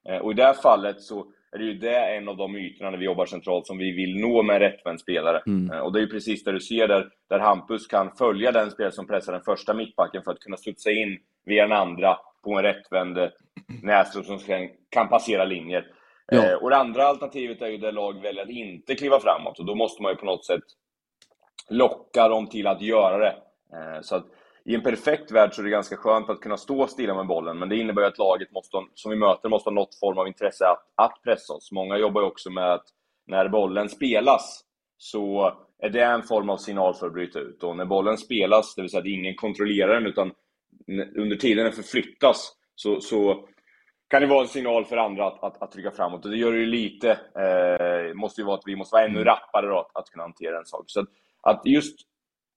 Eh, 0.09 0.19
och 0.19 0.31
i 0.31 0.35
det 0.35 0.45
här 0.45 0.55
fallet 0.55 1.03
så 1.03 1.33
är 1.53 1.59
det 1.59 1.65
ju 1.65 1.75
det 1.75 2.17
en 2.17 2.29
av 2.29 2.37
de 2.37 2.57
ytorna 2.57 2.91
när 2.91 2.99
vi 2.99 3.05
jobbar 3.05 3.27
centralt 3.27 3.67
som 3.67 3.79
vi 3.79 3.93
vill 3.93 4.21
nå 4.21 4.43
med 4.43 4.57
en 4.57 4.61
rättvänd 4.61 5.01
spelare. 5.01 5.43
Mm. 5.47 5.71
Eh, 5.71 5.79
Och 5.79 5.93
det 5.93 5.99
är 5.99 6.01
ju 6.01 6.11
precis 6.11 6.45
där 6.45 6.53
du 6.53 6.61
ser 6.61 6.89
där, 6.89 7.09
där 7.29 7.39
Hampus 7.39 7.87
kan 7.87 8.17
följa 8.17 8.53
den 8.53 8.71
spelare 8.71 8.93
som 8.93 9.07
pressar 9.07 9.33
den 9.33 9.43
första 9.43 9.75
mittbacken 9.75 10.23
för 10.23 10.33
att 10.33 10.41
kunna 10.41 10.57
studsa 10.57 10.91
in 10.91 11.19
via 11.45 11.63
den 11.63 11.73
andra 11.73 12.17
på 12.45 12.59
en 12.59 12.63
rättvänd 12.63 13.19
eh, 13.19 13.29
Näsström 13.83 14.25
som 14.25 14.39
kan 14.91 15.09
passera 15.09 15.45
linjer. 15.45 15.87
Ja. 16.27 16.47
Eh, 16.47 16.55
och 16.55 16.71
det 16.71 16.77
andra 16.77 17.07
alternativet 17.07 17.63
är 17.63 17.69
ju 17.69 17.79
där 17.79 17.93
lag 17.93 18.23
väljer 18.23 18.43
att 18.43 18.51
inte 18.51 18.95
kliva 18.95 19.21
framåt 19.21 19.59
och 19.59 19.67
då 19.67 19.75
måste 19.75 20.03
man 20.03 20.13
ju 20.13 20.17
på 20.17 20.27
något 20.27 20.47
sätt 20.47 20.65
locka 21.69 22.29
dem 22.29 22.47
till 22.47 22.67
att 22.67 22.83
göra 22.83 23.19
det. 23.19 23.35
Så 24.03 24.17
att 24.17 24.27
i 24.65 24.75
en 24.75 24.83
perfekt 24.83 25.31
värld 25.31 25.55
så 25.55 25.63
är 25.63 25.65
det 25.65 25.71
ganska 25.71 25.97
skönt 25.97 26.31
att 26.31 26.41
kunna 26.41 26.57
stå 26.57 26.87
stilla 26.87 27.15
med 27.15 27.27
bollen, 27.27 27.59
men 27.59 27.69
det 27.69 27.77
innebär 27.77 28.03
att 28.03 28.19
laget 28.19 28.53
måste, 28.53 28.77
som 28.95 29.11
vi 29.11 29.17
möter 29.17 29.49
måste 29.49 29.71
ha 29.71 29.75
något 29.75 29.99
form 29.99 30.19
av 30.19 30.27
intresse 30.27 30.65
att, 30.67 30.85
att 30.95 31.23
pressa 31.25 31.53
oss. 31.53 31.73
Många 31.73 31.97
jobbar 31.97 32.21
ju 32.21 32.27
också 32.27 32.51
med 32.51 32.73
att 32.73 32.85
när 33.27 33.49
bollen 33.49 33.89
spelas 33.89 34.65
så 34.99 35.53
är 35.79 35.91
det 35.91 36.03
en 36.03 36.23
form 36.23 36.51
av 36.51 36.57
signal 36.57 36.95
för 36.95 37.07
att 37.07 37.13
bryta 37.13 37.39
ut. 37.39 37.63
Och 37.63 37.77
när 37.77 37.85
bollen 37.85 38.19
spelas, 38.19 38.75
det 38.75 38.83
vill 38.83 38.91
säga 38.91 39.01
att 39.01 39.07
ingen 39.07 39.35
kontrollerar 39.35 39.95
den, 39.95 40.07
utan 40.07 40.33
under 41.17 41.37
tiden 41.37 41.65
den 41.65 41.73
förflyttas, 41.73 42.53
så, 42.75 43.01
så 43.01 43.49
kan 44.09 44.23
det 44.23 44.29
vara 44.29 44.41
en 44.41 44.49
signal 44.49 44.85
för 44.85 44.97
andra 44.97 45.27
att, 45.27 45.45
att, 45.45 45.63
att 45.63 45.73
trycka 45.73 45.91
framåt. 45.91 46.25
Och 46.25 46.31
det 46.31 46.37
gör 46.37 46.53
det 46.53 46.59
ju 46.59 46.67
lite, 46.67 47.11
eh, 47.11 48.15
måste 48.15 48.41
ju 48.41 48.45
vara 48.45 48.57
att 48.57 48.67
vi 48.67 48.77
måste 48.77 48.95
vara 48.95 49.05
ännu 49.05 49.25
rappare 49.25 49.67
då, 49.67 49.79
att, 49.79 49.97
att 49.97 50.11
kunna 50.11 50.25
hantera 50.25 50.59
en 50.59 50.65
sak. 50.65 50.85
Så 50.87 51.01
att, 51.01 51.09
att 51.43 51.63
just 51.67 52.10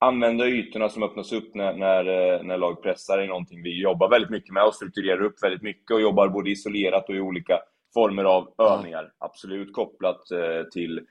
använda 0.08 0.48
ytorna 0.48 0.90
som 0.90 1.04
öppnas 1.04 1.34
upp 1.34 1.56
när, 1.56 1.74
när, 1.74 2.06
eh, 2.06 2.44
när 2.44 2.58
lag 2.58 2.84
pressar 2.84 3.18
är 3.18 3.28
någonting 3.28 3.64
vi 3.64 3.82
jobbar 3.82 4.10
väldigt 4.10 4.30
mycket 4.30 4.54
med 4.54 4.64
och 4.64 4.76
strukturerar 4.76 5.22
upp 5.22 5.44
väldigt 5.44 5.62
mycket 5.62 5.92
och 5.92 6.02
jobbar 6.02 6.28
både 6.28 6.50
isolerat 6.50 7.10
och 7.10 7.16
i 7.16 7.20
olika 7.20 7.60
former 7.94 8.24
av 8.24 8.54
övningar. 8.58 9.12
Absolut 9.18 9.74
kopplat 9.74 10.32
eh, 10.32 10.64
till, 10.72 11.02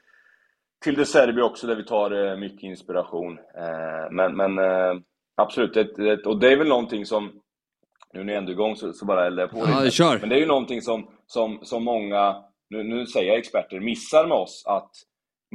till 0.85 0.95
det 0.95 1.07
Serbia 1.07 1.45
också 1.45 1.67
där 1.67 1.77
vi 1.77 1.85
tar 1.85 2.11
eh, 2.11 2.37
mycket 2.37 2.63
inspiration. 2.63 3.39
Men 4.11 4.37
men 4.37 4.59
absolut, 5.37 5.77
ett, 5.77 6.27
och 6.27 6.41
det 6.41 6.53
är 6.53 6.57
väl 6.57 6.69
någonting 6.69 7.07
som 7.07 7.31
nu 8.13 8.25
när 8.25 8.33
jag 8.33 8.39
ändå 8.39 8.51
är 8.51 8.55
igång 8.55 8.77
så, 8.77 8.93
så 8.93 9.05
bara 9.05 9.27
eldar 9.27 9.43
jag 9.43 9.51
på 9.51 9.59
Ja, 9.59 9.81
lite. 9.81 9.91
kör. 9.97 10.19
Men 10.21 10.29
det 10.29 10.35
är 10.35 10.41
ju 10.41 10.47
någonting 10.47 10.83
som, 10.83 11.09
som, 11.27 11.59
som 11.63 11.85
många 11.85 12.45
nu, 12.71 12.83
nu 12.83 13.07
säger 13.07 13.29
jag 13.29 13.39
experter, 13.39 13.81
missar 13.81 14.27
med 14.27 14.39
oss 14.39 14.63
att 14.67 14.91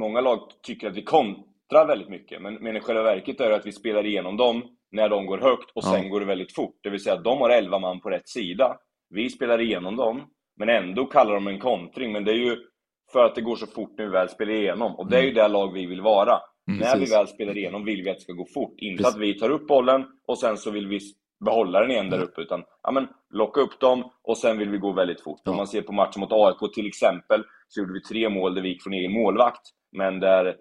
många 0.00 0.20
lag 0.20 0.40
tycker 0.62 0.88
att 0.88 0.96
vi 0.96 1.02
kontrar 1.68 1.86
väldigt 1.86 2.08
mycket. 2.08 2.42
Men, 2.42 2.54
men 2.54 2.76
i 2.76 2.80
själva 2.80 3.02
verket 3.02 3.40
är 3.40 3.50
det 3.50 3.56
att 3.56 3.66
vi 3.66 3.72
spelar 3.72 4.06
igenom 4.06 4.36
dem 4.36 4.62
när 4.92 5.08
de 5.08 5.26
går 5.26 5.38
högt 5.38 5.70
och 5.74 5.84
sen 5.84 6.02
Ja. 6.04 6.08
går 6.08 6.20
det 6.20 6.26
väldigt 6.26 6.54
fort. 6.54 6.76
Det 6.82 6.90
vill 6.90 7.02
säga 7.02 7.16
att 7.16 7.24
de 7.24 7.38
har 7.38 7.50
11 7.50 7.78
man 7.78 8.00
på 8.00 8.10
rätt 8.10 8.28
sida. 8.28 8.76
Vi 9.10 9.30
spelar 9.30 9.60
igenom 9.60 9.96
dem, 9.96 10.22
men 10.56 10.68
ändå 10.68 11.06
kallar 11.06 11.34
de 11.34 11.46
en 11.46 11.58
kontring. 11.58 12.12
Men 12.12 12.24
det 12.24 12.32
är 12.32 12.36
ju 12.36 12.56
för 13.12 13.24
att 13.24 13.34
det 13.34 13.40
går 13.40 13.56
så 13.56 13.66
fort 13.66 13.94
när 13.98 14.04
vi 14.04 14.10
väl 14.10 14.28
spelar 14.28 14.52
igenom. 14.52 14.96
Och 14.96 15.10
det 15.10 15.18
är 15.18 15.22
ju 15.22 15.30
det 15.32 15.48
lag 15.48 15.72
vi 15.72 15.86
vill 15.86 16.00
vara. 16.00 16.40
Mm, 16.68 16.80
när 16.80 16.94
vi 16.94 17.00
precis. 17.00 17.14
väl 17.14 17.28
spelar 17.28 17.56
igenom 17.58 17.84
vill 17.84 18.02
vi 18.02 18.10
att 18.10 18.16
det 18.16 18.22
ska 18.22 18.32
gå 18.32 18.46
fort. 18.54 18.74
Inte 18.76 19.02
Precis. 19.02 19.14
att 19.16 19.20
vi 19.22 19.38
tar 19.38 19.50
upp 19.50 19.66
bollen 19.66 20.04
och 20.26 20.38
sen 20.38 20.56
så 20.56 20.70
vill 20.70 20.86
vi 20.88 21.00
behålla 21.44 21.80
den 21.80 21.90
igen 21.90 22.10
där 22.10 22.22
uppe. 22.22 22.40
Utan 22.40 22.64
ja, 22.82 22.90
men, 22.90 23.08
locka 23.30 23.60
upp 23.60 23.80
dem 23.80 24.10
och 24.22 24.38
sen 24.38 24.58
vill 24.58 24.70
vi 24.70 24.78
gå 24.78 24.92
väldigt 24.92 25.20
fort. 25.20 25.48
Om 25.48 25.56
man 25.56 25.66
ser 25.66 25.82
på 25.82 25.92
matchen 25.92 26.20
mot 26.20 26.32
AIK 26.32 26.74
till 26.74 26.86
exempel 26.86 27.44
så 27.68 27.80
gjorde 27.80 27.92
vi 27.92 28.00
tre 28.00 28.28
mål 28.28 28.54
där 28.54 28.62
vi 28.62 28.68
gick 28.68 28.82
från 28.82 28.92
egen 28.92 29.12
målvakt. 29.12 29.62
Men 29.92 30.20
där 30.20 30.56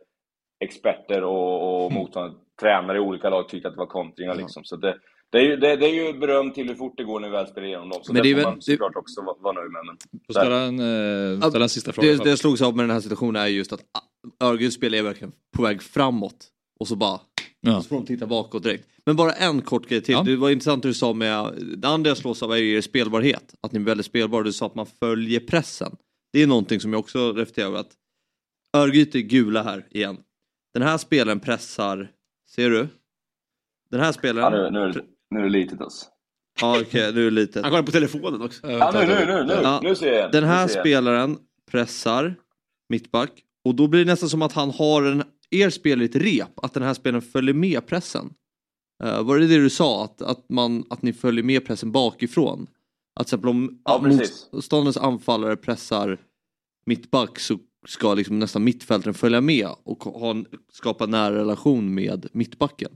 experter 0.60 1.24
och, 1.24 1.86
och 1.86 1.91
motsvarande 1.91 2.38
tränare 2.62 2.97
i 2.97 2.99
olika 2.99 3.30
lag 3.30 3.49
tyckte 3.49 3.68
att 3.68 3.74
det 3.74 3.80
var 3.80 3.86
kontringar. 3.86 4.36
Liksom. 4.36 4.64
Så 4.64 4.76
det, 4.76 4.97
det, 5.32 5.38
är 5.38 5.41
ju, 5.41 5.58
det, 5.58 5.76
det 5.76 5.86
är 5.86 6.05
ju 6.05 6.20
beröm 6.20 6.51
till 6.51 6.68
hur 6.68 6.76
fort 6.76 6.93
det 6.97 7.03
går 7.03 7.20
när 7.20 7.28
vi 7.28 7.32
väl 7.32 7.47
spelar 7.47 7.68
igenom 7.68 7.89
dem. 7.89 7.99
Så 8.03 8.14
Men 8.14 8.24
det, 8.24 8.36
får 8.36 8.41
man 8.41 8.62
såklart 8.62 8.95
också 8.95 9.22
vara, 9.22 9.36
vara 9.39 9.53
nöjd 9.53 9.72
med. 9.72 9.82
Men, 9.86 9.97
ställa 10.32 10.62
en, 10.62 10.80
eh, 11.41 11.49
ställa 11.49 11.66
en 11.66 11.70
sista 11.70 11.93
fråga. 11.93 12.08
Det, 12.08 12.24
det 12.24 12.30
jag 12.30 12.39
slogs 12.39 12.62
av 12.62 12.76
med 12.76 12.84
den 12.84 12.91
här 12.91 13.01
situationen 13.01 13.41
är 13.41 13.47
just 13.47 13.74
att 13.74 13.82
Örgrytes 14.43 14.74
spel 14.74 14.93
är 14.93 15.01
verkligen 15.01 15.32
på 15.58 15.64
väg 15.64 15.82
framåt. 15.82 16.47
Och 16.80 16.88
så 16.88 16.95
bara... 16.95 17.20
Ja. 17.62 17.78
Och 17.78 17.84
så 17.84 17.89
får 17.89 17.95
de 17.95 18.05
titta 18.05 18.28
bakåt 18.28 18.64
direkt. 18.64 18.88
Men 19.05 19.16
bara 19.16 19.32
en 19.32 19.62
kort 19.62 19.88
grej 19.88 20.01
till. 20.01 20.14
Ja. 20.14 20.24
Det 20.24 20.36
var 20.36 20.49
intressant 20.49 20.84
det 20.84 20.89
du 20.89 20.93
sa 20.93 21.14
med... 21.14 21.53
Det 21.78 21.88
andra 21.88 22.10
jag 22.10 22.18
slås 22.18 22.43
av 22.43 22.51
är 22.51 22.58
er 22.58 22.82
spelbarhet. 22.82 23.55
Att 23.62 23.72
ni 23.72 23.80
är 23.80 23.84
väldigt 23.84 24.05
spelbara. 24.05 24.43
Du 24.43 24.53
sa 24.53 24.66
att 24.66 24.76
man 24.76 24.86
följer 24.86 25.39
pressen. 25.39 25.95
Det 26.34 26.43
är 26.43 26.47
någonting 26.47 26.80
som 26.80 26.93
jag 26.93 26.99
också 26.99 27.34
reflekterar 27.34 27.68
över. 27.68 27.80
att 27.80 27.91
Örgryte 28.78 29.18
är 29.18 29.22
gula 29.22 29.64
här 29.64 29.86
igen. 29.89 30.18
Den 30.78 30.88
här 30.88 30.98
spelaren 30.98 31.40
pressar... 31.40 32.12
Ser 32.50 32.70
du? 32.70 32.88
Den 33.92 34.00
här 34.00 34.08
ja, 34.08 34.14
spelaren... 34.14 34.74
nu, 34.74 34.80
nu, 34.80 34.86
är 34.86 34.94
det- 34.94 35.04
nu 35.30 35.40
är 35.40 35.44
det 35.44 35.50
litet 35.50 35.82
alltså. 35.82 36.06
Ja, 36.62 36.82
okej, 36.82 37.14
nu 37.14 37.22
är 37.22 37.26
det 37.26 37.32
litet. 37.32 37.64
Han 37.64 37.72
kollar 37.72 37.84
på 37.84 37.92
telefonen 37.92 38.42
också. 38.42 38.72
Ja, 38.72 38.92
nu, 38.94 39.00
nu, 39.00 39.26
nu, 39.26 39.44
nu, 39.44 39.54
Ja. 39.64 39.80
nu 39.84 39.96
ser 39.96 40.14
jag. 40.14 40.32
Den 40.32 40.44
nu 40.44 40.50
här 40.50 40.62
jag. 40.62 40.72
spelaren 40.72 41.38
pressar 41.72 42.36
mittback 42.90 43.32
och 43.66 43.76
då 43.76 43.88
blir 43.88 44.06
det 44.06 44.12
nästan 44.12 44.30
som 44.30 44.42
att 44.42 44.54
han 44.54 44.70
har 44.72 45.04
en, 45.04 45.24
er 45.50 45.70
spelare 45.70 46.04
i 46.06 46.10
ett 46.10 46.16
rep, 46.16 46.60
att 46.66 46.74
den 46.74 46.84
här 46.84 46.94
spelaren 46.94 47.22
följer 47.22 47.54
med 47.54 47.88
pressen. 47.88 48.34
Uh, 49.04 49.22
var 49.24 49.40
det 49.40 49.48
det 49.48 49.58
du 49.58 49.70
sa, 49.70 50.04
att, 50.04 50.22
att, 50.22 50.50
man, 50.50 50.84
att 50.90 51.02
ni 51.02 51.14
följer 51.14 51.44
med 51.44 51.66
pressen 51.66 51.92
bakifrån? 51.92 52.68
Att 53.20 53.28
till 53.28 53.36
exempel 53.36 53.50
om 53.50 53.82
Ja, 53.86 54.02
motståndarens 54.52 54.98
anfallare 54.98 55.56
pressar 55.56 56.18
mittback 56.86 57.40
så 57.40 57.58
ska 57.88 58.14
liksom 58.14 58.40
nästan 58.40 58.64
mittfältaren 58.64 59.14
följa 59.14 59.42
med 59.42 59.68
och 59.84 60.04
ha 60.04 60.32
en, 60.32 60.46
skapa 60.74 61.04
en 61.04 61.12
nära 61.12 61.36
relation 61.36 61.94
med 61.94 62.28
mittbacken. 62.32 62.92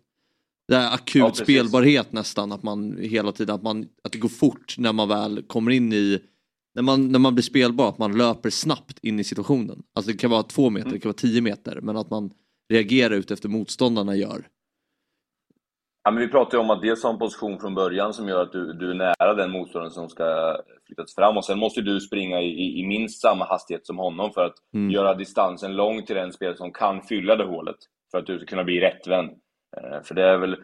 Det 0.67 0.75
är 0.75 0.93
akut 0.93 1.15
Ja, 1.15 1.33
spelbarhet 1.33 2.11
nästan, 2.11 2.51
att 2.51 2.63
man 2.63 2.97
hela 2.97 3.31
tiden, 3.31 3.55
att, 3.55 3.63
man, 3.63 3.87
att 4.03 4.11
det 4.11 4.17
går 4.17 4.29
fort 4.29 4.75
när 4.77 4.93
man 4.93 5.09
väl 5.09 5.43
kommer 5.47 5.71
in 5.71 5.93
i 5.93 6.19
när 6.75 6.81
man, 6.81 7.11
när 7.11 7.19
man 7.19 7.35
blir 7.35 7.43
spelbar, 7.43 7.89
att 7.89 7.97
man 7.97 8.17
löper 8.17 8.49
snabbt 8.49 8.99
in 9.01 9.19
i 9.19 9.23
situationen. 9.23 9.83
Alltså 9.93 10.11
det 10.11 10.17
kan 10.17 10.31
vara 10.31 10.43
två 10.43 10.69
meter, 10.69 10.89
det 10.89 10.99
kan 10.99 11.09
vara 11.09 11.17
tio 11.17 11.41
meter, 11.41 11.79
men 11.81 11.97
att 11.97 12.09
man 12.09 12.31
reagerar 12.69 13.15
ut 13.15 13.31
efter 13.31 13.49
motståndarna 13.49 14.15
gör. 14.15 14.47
Ja, 16.03 16.11
men 16.11 16.21
vi 16.21 16.27
pratar 16.27 16.57
ju 16.57 16.61
om 16.61 16.69
att 16.69 16.81
dels 16.81 17.03
ha 17.03 17.09
en 17.09 17.19
position 17.19 17.59
från 17.59 17.75
början 17.75 18.13
som 18.13 18.27
gör 18.27 18.41
att 18.41 18.51
du, 18.51 18.73
du 18.73 18.91
är 18.91 18.95
nära 18.95 19.33
den 19.33 19.51
motståndaren 19.51 19.91
som 19.91 20.09
ska 20.09 20.57
flyttas 20.85 21.15
fram 21.15 21.37
och 21.37 21.45
sen 21.45 21.59
måste 21.59 21.81
du 21.81 21.99
springa 21.99 22.41
i, 22.41 22.79
i, 22.79 22.87
minst 22.87 23.21
samma 23.21 23.45
hastighet 23.45 23.85
som 23.85 23.97
honom 23.97 24.31
för 24.33 24.45
att 24.45 24.55
Mm. 24.73 24.91
göra 24.91 25.13
distansen 25.13 25.75
lång 25.75 26.05
till 26.05 26.15
den 26.15 26.31
spelare 26.33 26.57
som 26.57 26.71
kan 26.71 27.01
fylla 27.01 27.35
det 27.35 27.43
hålet 27.43 27.75
för 28.11 28.17
att 28.17 28.25
du 28.25 28.37
ska 28.37 28.45
kunna 28.45 28.63
bli 28.63 28.79
rättvänd. 28.79 29.29
Eh, 29.77 30.01
för 30.03 30.15
det 30.15 30.23
är 30.23 30.37
väl, 30.37 30.55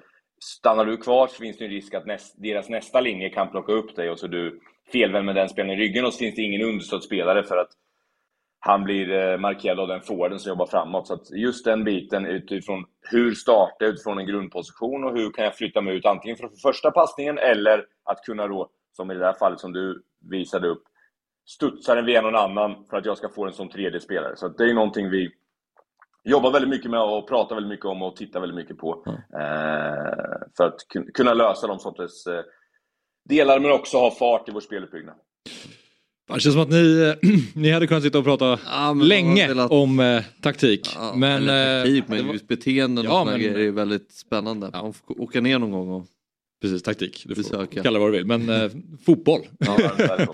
stannar 0.44 0.86
du 0.86 0.98
kvar 0.98 1.28
så 1.28 1.36
finns 1.36 1.58
det 1.58 1.66
en 1.66 1.72
risk 1.72 1.94
att 1.94 2.06
näst, 2.06 2.36
deras 2.38 2.70
nästa 2.70 3.02
linje 3.02 3.30
kan 3.30 3.52
plocka 3.52 3.72
upp 3.74 3.96
dig 3.96 4.10
och 4.10 4.20
så 4.20 4.28
du 4.28 4.60
felvänd 4.92 5.26
med 5.26 5.36
den 5.36 5.50
spelaren 5.50 5.80
i 5.80 5.84
ryggen 5.84 6.06
och 6.06 6.14
så 6.14 6.20
finns 6.20 6.36
det 6.36 6.42
ingen 6.42 6.62
understödsspelare 6.62 7.44
för 7.44 7.58
att 7.58 7.70
han 8.60 8.84
blir 8.84 9.12
eh, 9.12 9.38
markerad 9.38 9.80
av 9.80 9.88
den 9.88 10.02
forwarden 10.02 10.40
som 10.40 10.50
jobbar 10.50 10.66
framåt. 10.66 11.08
Så 11.08 11.20
just 11.36 11.66
den 11.66 11.84
biten 11.84 12.26
utifrån 12.26 12.86
hur 13.12 13.34
starta 13.34 13.86
utifrån 13.86 14.20
en 14.20 14.26
grundposition 14.26 15.04
och 15.04 15.18
hur 15.18 15.32
kan 15.32 15.46
jag 15.46 15.56
flytta 15.56 15.82
mig 15.82 15.96
ut 15.96 16.06
antingen 16.06 16.38
för 16.38 16.50
första 16.64 16.92
passningen 16.92 17.38
eller 17.38 17.86
att 18.04 18.22
kunna 18.26 18.48
då, 18.48 18.70
som 18.96 19.12
i 19.12 19.14
det 19.16 19.26
här 19.26 19.34
fallet 19.34 19.60
som 19.60 19.74
du 19.74 20.04
visade 20.30 20.68
upp, 20.68 20.84
studsa 21.46 21.96
den 21.96 22.06
via 22.06 22.22
någon 22.22 22.36
annan 22.36 22.86
för 22.90 22.98
att 22.98 23.06
jag 23.06 23.18
ska 23.18 23.30
få 23.30 23.46
den 23.46 23.54
som 23.54 23.70
tredje 23.70 24.00
spelare. 24.00 24.36
Så 24.36 24.48
det 24.48 24.64
är 24.64 24.74
någonting 24.74 25.10
vi 25.10 25.30
jobbar 26.24 26.52
väldigt 26.52 26.70
mycket 26.70 26.92
med 26.92 27.02
och 27.02 27.28
pratar 27.28 27.56
väldigt 27.56 27.70
mycket 27.70 27.86
om 27.86 28.02
och 28.02 28.16
tittar 28.16 28.40
väldigt 28.40 28.56
mycket 28.56 28.78
på. 28.78 29.04
Eh, 29.34 30.48
för 30.58 30.64
att 30.64 30.78
kun- 30.94 31.12
kunna 31.14 31.34
lösa 31.34 31.68
de 31.68 31.80
sorters 31.80 32.28
eh, 32.28 32.44
delar 33.30 33.60
men 33.60 33.72
också 33.72 33.98
ha 33.98 34.12
fart 34.12 34.50
i 34.50 34.52
vår 34.52 34.60
speluppbyggnad. 34.60 35.16
Det 36.34 36.40
känns 36.40 36.54
som 36.54 36.62
att 36.62 36.70
ni, 36.70 37.14
ni 37.54 37.72
hade 37.72 37.88
kunnat 37.88 38.04
sitta 38.04 38.18
och 38.18 38.24
prata 38.24 38.46
men 38.48 38.98
man 38.98 39.08
länge 39.08 39.48
velat- 39.48 39.72
om 39.72 40.00
eh, 40.00 40.22
taktik. 40.42 40.90
men, 41.16 41.44
Eller 41.44 41.84
taktik, 41.84 42.04
eh, 42.04 42.10
men 42.10 42.26
var- 42.28 42.34
just 42.34 42.48
beteenden 42.48 43.06
Ja, 43.06 43.20
och 43.22 43.26
men- 43.28 43.40
grejer 43.40 43.58
är 43.60 43.72
väldigt 43.72 44.12
spännande. 44.12 44.70
Man 44.74 44.94
får 44.94 45.22
åka 45.22 45.42
ner 45.42 45.60
någon 45.60 45.72
gång 45.72 45.90
och 45.90 46.06
Precis, 46.62 46.84
taktik. 46.84 47.24
Du 47.28 47.36
får 47.36 47.44
besöka. 47.44 47.84
kalla 47.84 48.00
vad 48.00 48.08
du 48.14 48.18
vill. 48.18 48.26
Men 48.26 48.50
eh, 48.50 48.72
fotboll. 49.06 49.42
Ja. 49.60 49.78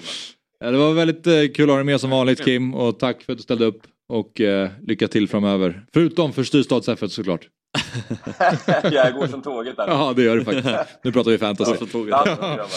Ja, 0.60 0.72
det 0.72 0.78
var 0.78 0.94
väldigt 0.94 1.28
eh, 1.28 1.34
kul 1.56 1.64
att 1.64 1.70
ha 1.70 1.76
dig 1.76 1.84
med 1.86 2.02
som 2.02 2.10
vanligt 2.10 2.46
Kim 2.46 2.74
och 2.74 3.00
tack 3.00 3.22
för 3.24 3.34
att 3.34 3.38
du 3.40 3.44
ställde 3.44 3.66
upp. 3.66 3.82
Och 4.10 4.42
eh, 4.42 4.70
lycka 4.88 5.08
till 5.08 5.28
framöver. 5.28 5.86
Förutom 5.94 6.34
för 6.34 6.44
Styrstads 6.44 6.88
F1 6.90 7.08
såklart. 7.08 7.48
jag 8.92 9.14
går 9.14 9.28
som 9.28 9.42
tåget 9.42 9.78
där. 9.78 9.88
Ja, 9.92 10.14
det 10.16 10.24
gör 10.24 10.38
du 10.38 10.44
faktiskt. 10.46 10.70
Nu 11.04 11.12
pratar 11.12 11.32
vi 11.32 11.38
fantasy. 11.38 11.72
Ja, 11.72 11.78
som 11.78 11.88
tåget. 11.88 12.12
Ja, 12.26 12.36
grabbar. 12.36 12.70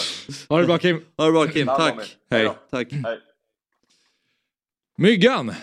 Ha 0.49 0.59
det 0.59 0.65
bra 0.67 0.77
Kim. 0.77 1.01
Ha 1.17 1.25
det 1.25 1.31
bra 1.31 1.47
Kim, 1.47 1.67
Ja, 1.67 1.77
tack. 1.77 2.17
Hej. 2.31 2.51
Tack. 2.71 2.91
Hej. 2.91 3.19
Myggan, 4.97 5.53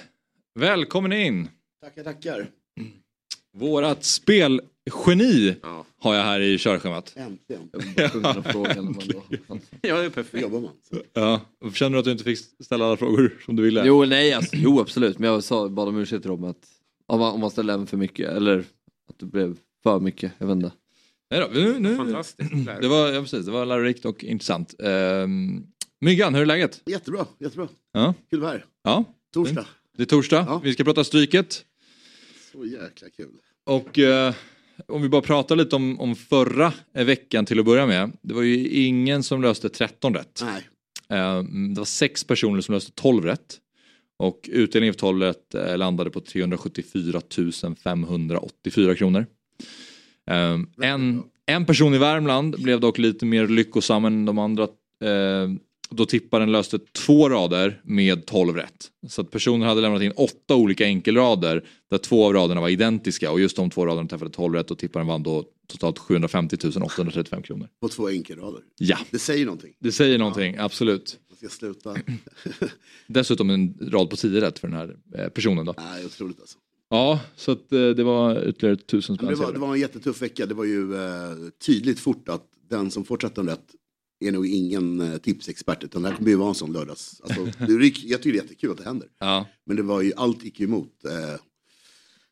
välkommen 0.55 1.13
in. 1.13 1.49
Tackar, 1.83 2.05
tackar. 2.05 2.47
Vårat 3.57 4.05
spelgeni 4.05 5.57
har 6.01 6.15
jag 6.15 6.23
här 6.23 6.41
i 6.41 6.59
körschemat. 6.59 7.13
Äntligen. 7.17 7.71
Ja, 9.83 9.97
det 9.97 10.05
är 10.05 10.11
perfekt. 10.11 10.43
Jobbar 10.43 10.61
man? 10.61 10.71
Ja, 11.13 11.41
känner 11.75 11.91
du 11.93 11.99
att 11.99 12.05
du 12.05 12.13
inte 12.13 12.25
fick 12.25 12.39
ställa 12.65 12.87
alla 12.87 12.97
frågor 12.97 13.39
som 13.45 13.57
du 13.57 13.63
ville? 13.63 13.83
Jo, 13.87 14.05
nej, 14.05 14.33
alltså, 14.33 14.57
jo 14.57 14.81
absolut, 14.81 15.19
men 15.19 15.31
jag 15.31 15.45
sa, 15.45 15.69
bad 15.69 15.89
om 15.89 15.99
ursäkt 15.99 16.23
till 16.23 16.31
dem 16.31 16.45
att 16.45 16.57
om 17.07 17.21
man, 17.21 17.33
om 17.33 17.41
man 17.41 17.51
ställde 17.51 17.73
även 17.73 17.87
för 17.87 17.97
mycket 17.97 18.31
eller 18.31 18.65
att 19.11 19.19
det 19.19 19.27
blev 19.27 19.59
för 19.83 20.01
mycket, 20.01 20.33
jag 20.39 20.47
vet 20.47 20.55
inte. 20.57 20.73
Nej 21.31 21.41
då, 21.41 21.49
nu, 21.53 21.79
nu, 21.79 21.97
Fantastiskt. 21.97 22.51
det, 22.81 22.89
var, 22.89 23.09
ja, 23.13 23.21
precis, 23.21 23.47
det 23.47 23.53
var 23.53 23.67
lärorikt 23.67 24.05
och 24.05 24.25
intressant. 24.25 24.75
Um, 24.79 25.67
Myggan, 26.01 26.35
hur 26.35 26.43
är 26.43 26.47
läget? 26.47 26.83
Jättebra, 26.87 27.27
jättebra. 27.39 27.69
Ja, 27.93 28.15
Kul 28.31 28.39
att 28.39 28.43
vara 28.43 28.53
här. 28.53 28.65
ja. 28.85 29.05
Torsdag. 29.35 29.67
det 29.97 30.03
är 30.03 30.07
torsdag. 30.07 30.45
Ja. 30.49 30.61
Vi 30.65 30.73
ska 30.73 30.85
prata 30.85 31.05
Stryket. 31.05 31.65
Så 32.53 32.65
jäkla 32.65 33.09
kul. 33.17 33.31
Och 33.65 33.99
eh, 33.99 34.35
om 34.89 35.03
vi 35.03 35.09
bara 35.09 35.23
pratar 35.23 35.57
lite 35.57 35.77
om, 35.77 36.01
om 36.01 36.17
förra 36.17 36.73
veckan 36.93 37.47
till 37.47 37.59
att 37.59 37.65
börja 37.65 37.87
med. 37.87 38.13
Det 38.23 38.35
var 38.35 38.43
ju 38.43 38.69
ingen 38.69 39.23
som 39.23 39.43
löste 39.43 39.69
13 39.69 40.15
rätt. 40.15 40.43
Nej. 40.45 40.69
Eh, 41.19 41.43
det 41.75 41.81
var 41.81 41.85
sex 41.85 42.25
personer 42.25 42.61
som 42.61 42.75
löste 42.75 42.93
12 42.95 43.25
rätt. 43.25 43.59
Och 44.25 44.49
utdelningen 44.53 44.95
för 44.95 44.99
12 45.01 45.21
rätt 45.23 45.55
eh, 45.55 45.77
landade 45.79 46.11
på 46.11 46.21
374 46.21 47.21
584 47.83 48.95
kronor. 48.95 49.27
Eh, 50.31 50.59
en, 50.83 51.23
en 51.47 51.67
person 51.67 51.95
i 51.95 51.99
Värmland 51.99 52.63
blev 52.63 52.81
dock 52.81 52.99
lite 52.99 53.27
mer 53.27 53.49
lyckosam 53.49 54.05
än 54.05 54.25
de 54.25 54.39
andra. 54.39 54.63
Eh, 55.05 55.49
då 55.91 56.07
tipparen 56.07 56.53
löste 56.53 56.79
två 56.79 57.29
rader 57.29 57.81
med 57.85 58.27
12 58.27 58.57
rätt. 58.57 58.91
Så 59.09 59.21
att 59.21 59.31
personen 59.31 59.69
hade 59.69 59.81
lämnat 59.81 60.03
in 60.03 60.13
åtta 60.17 60.55
olika 60.57 60.85
enkelrader 60.85 61.65
där 61.91 61.99
två 61.99 62.27
av 62.27 62.33
raderna 62.33 62.61
var 62.61 62.69
identiska 62.69 63.31
och 63.31 63.41
just 63.41 63.57
de 63.57 63.71
två 63.71 63.87
raderna 63.87 64.09
träffade 64.09 64.31
12 64.31 64.55
rätt 64.55 64.71
och 64.71 64.79
tipparen 64.79 65.07
vann 65.07 65.23
då 65.23 65.45
totalt 65.67 65.99
750 65.99 66.57
835 66.83 67.43
kronor. 67.43 67.69
På 67.81 67.89
två 67.89 68.09
enkelrader. 68.09 68.61
Ja, 68.79 68.99
Det 69.11 69.19
säger 69.19 69.45
någonting. 69.45 69.73
det 69.79 69.93
säger 69.93 70.19
någonting, 70.19 70.57
absolut. 70.59 71.19
Ska 71.49 71.59
sluta. 71.59 71.97
Dessutom 73.07 73.51
en 73.51 73.79
rad 73.81 74.11
på 74.11 74.17
10 74.17 74.41
rätt 74.41 74.59
för 74.59 74.69
den 74.69 74.77
här 74.77 74.97
eh, 75.15 75.29
personen 75.29 75.67
då. 75.67 75.75
Nej, 75.79 76.05
otroligt 76.07 76.41
alltså. 76.41 76.59
Ja, 76.91 77.21
så 77.37 77.53
att 77.53 77.73
eh, 77.73 77.89
det 77.89 78.05
var 78.05 78.49
ytterligare 78.49 78.77
tusen 78.77 79.17
det, 79.17 79.23
spänn. 79.27 79.39
var, 79.39 79.53
det 79.53 79.59
var 79.59 79.75
en 79.75 79.81
jättetuff 79.81 80.23
vecka. 80.23 80.47
Det 80.47 80.55
var 80.55 80.65
ju 80.65 80.95
eh, 80.95 81.35
tydligt 81.67 82.01
fort 82.01 82.29
att 82.29 82.47
den 82.71 82.91
som 82.91 83.05
får 83.05 83.17
13 83.17 83.47
rätt 83.49 83.65
är 84.25 84.33
nog 84.33 84.47
ingen 84.47 85.01
eh, 85.01 85.17
tipsexpert. 85.19 85.85
Utan 85.85 86.03
det 86.03 86.09
här 86.09 86.17
kommer 86.17 86.31
ju 86.31 86.37
vara 86.37 86.49
en 86.49 86.55
sån 86.55 86.73
lördags. 86.73 87.21
Alltså, 87.25 87.45
det, 87.67 87.73
är- 87.73 87.81
jag 88.11 88.23
tycker 88.23 88.33
det 88.33 88.39
är 88.39 88.43
jättekul 88.43 88.71
att 88.71 88.79
det 88.79 88.85
händer. 88.85 89.09
Ja. 89.19 89.47
Men 89.67 89.77
det 89.77 89.83
var 89.83 90.03
ju, 90.03 90.13
allt 90.17 90.45
gick 90.45 90.61
ju 90.61 90.67
emot 90.67 91.05
eh, 91.05 91.41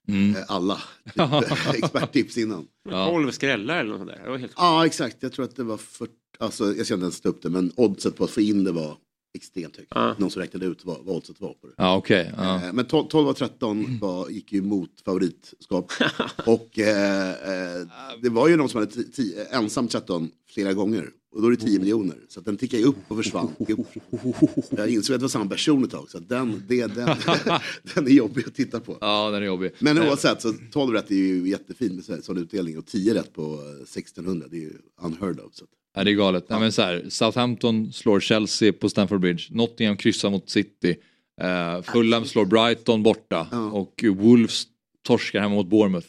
Mm. 0.09 0.37
eh, 0.37 0.43
alla 0.49 0.81
typ, 1.05 1.75
experttips 1.75 2.39
innan. 2.39 2.67
Ja. 2.91 3.07
12 3.07 3.31
skrällar 3.31 3.81
eller 3.81 3.91
något 3.91 3.99
sånt 3.99 4.11
där. 4.11 4.21
Det 4.25 4.31
var 4.31 4.39
helt 4.39 4.53
Ja, 4.57 4.87
exakt. 4.87 5.17
Jag 5.21 5.33
tror 5.33 5.45
att 5.45 5.57
det 5.57 5.65
var 5.65 5.77
40, 5.77 6.13
alltså 6.43 6.75
jag 6.77 6.87
ska 6.87 6.95
inte 6.95 7.05
ens 7.05 7.21
ta 7.21 7.29
upp 7.29 7.43
det, 7.43 7.51
men 7.51 7.73
oddset 7.77 8.17
på 8.17 8.25
att 8.25 8.31
få 8.31 8.41
in 8.41 8.65
det 8.65 8.73
var 8.73 8.97
extremt 9.35 9.77
högt. 9.77 9.89
Ja. 9.95 10.15
Någon 10.19 10.31
som 10.31 10.43
räknade 10.43 10.67
ut 10.67 10.85
vad, 10.85 11.05
vad 11.05 11.17
oddset 11.17 11.41
var 11.41 11.53
på 11.55 11.67
det. 11.67 11.73
Ja, 11.77 11.97
okej. 11.97 12.33
ja. 12.37 12.65
Eh, 12.67 12.73
Men 12.73 12.85
12, 12.85 13.09
12 13.09 13.29
av 13.29 13.33
13 13.33 13.99
var, 14.01 14.29
gick 14.29 14.53
ju 14.53 14.63
mot 14.63 14.91
favoritskap. 15.05 15.93
och 16.47 16.79
eh, 16.79 17.31
eh, 17.31 17.87
det 18.23 18.29
var 18.29 18.49
ju 18.49 18.57
någon 18.57 18.69
som 18.69 18.81
hade 18.81 19.03
ensam 19.51 19.89
13 19.89 20.31
flera 20.51 20.73
gånger. 20.73 21.11
Och 21.35 21.43
då 21.43 21.47
är 21.49 21.51
det 21.51 21.57
10 21.57 21.79
miljoner. 21.79 22.17
Så 22.29 22.41
att 22.41 22.47
den 22.47 22.57
tickade 22.57 22.83
ju 22.83 22.89
upp 22.89 22.97
och 23.09 23.17
försvann. 23.17 23.49
Jag 24.71 24.91
insåg 24.91 25.15
att 25.15 25.21
det 25.21 25.25
var 25.25 25.29
samma 25.29 25.51
person 25.51 25.85
ett 25.85 25.91
tag. 25.91 26.11
Så 26.11 26.19
att 26.19 26.29
den, 26.29 26.63
det, 26.69 26.87
den, 26.87 27.17
den 27.95 28.07
är 28.07 28.11
jobbig 28.11 28.45
att 28.47 28.55
titta 28.55 28.81
på. 28.81 28.99
Ja, 29.01 29.31
den 29.31 29.43
är 29.43 29.47
jobbig. 29.47 29.73
Men 29.79 29.99
oavsett, 29.99 30.43
så 30.43 30.55
12 30.73 30.93
rätt 30.93 31.11
är 31.11 31.15
ju 31.15 31.49
jättefint 31.49 31.93
med 31.95 32.05
så- 32.05 32.23
sån 32.23 32.39
utdelning. 32.39 32.79
Och 32.79 32.87
10 32.87 33.15
rätt 33.15 33.33
på 33.33 33.43
eh, 33.43 33.83
1600, 33.83 34.47
det 34.51 34.57
är 34.57 34.61
ju 34.61 34.73
unheard 35.03 35.41
of. 35.41 35.55
Så. 35.55 35.65
Ja, 35.95 36.05
det 36.05 36.11
är 36.11 36.15
galet. 36.15 36.49
Nej, 36.49 36.61
men 36.61 36.73
så 36.73 36.83
här, 36.83 37.05
Southampton 37.09 37.93
slår 37.93 38.21
Chelsea 38.21 38.73
på 38.73 38.89
Stamford 38.89 39.21
Bridge. 39.21 39.43
Nottingham 39.51 39.97
kryssar 39.97 40.31
mot 40.31 40.51
City. 40.51 40.97
Uh, 41.43 41.83
Fulham 41.83 42.25
slår 42.25 42.45
Brighton 42.45 43.03
borta. 43.03 43.47
Och 43.73 44.05
Wolves 44.17 44.65
torskar 45.03 45.41
hemma 45.41 45.55
mot 45.55 45.67
Bournemouth. 45.67 46.07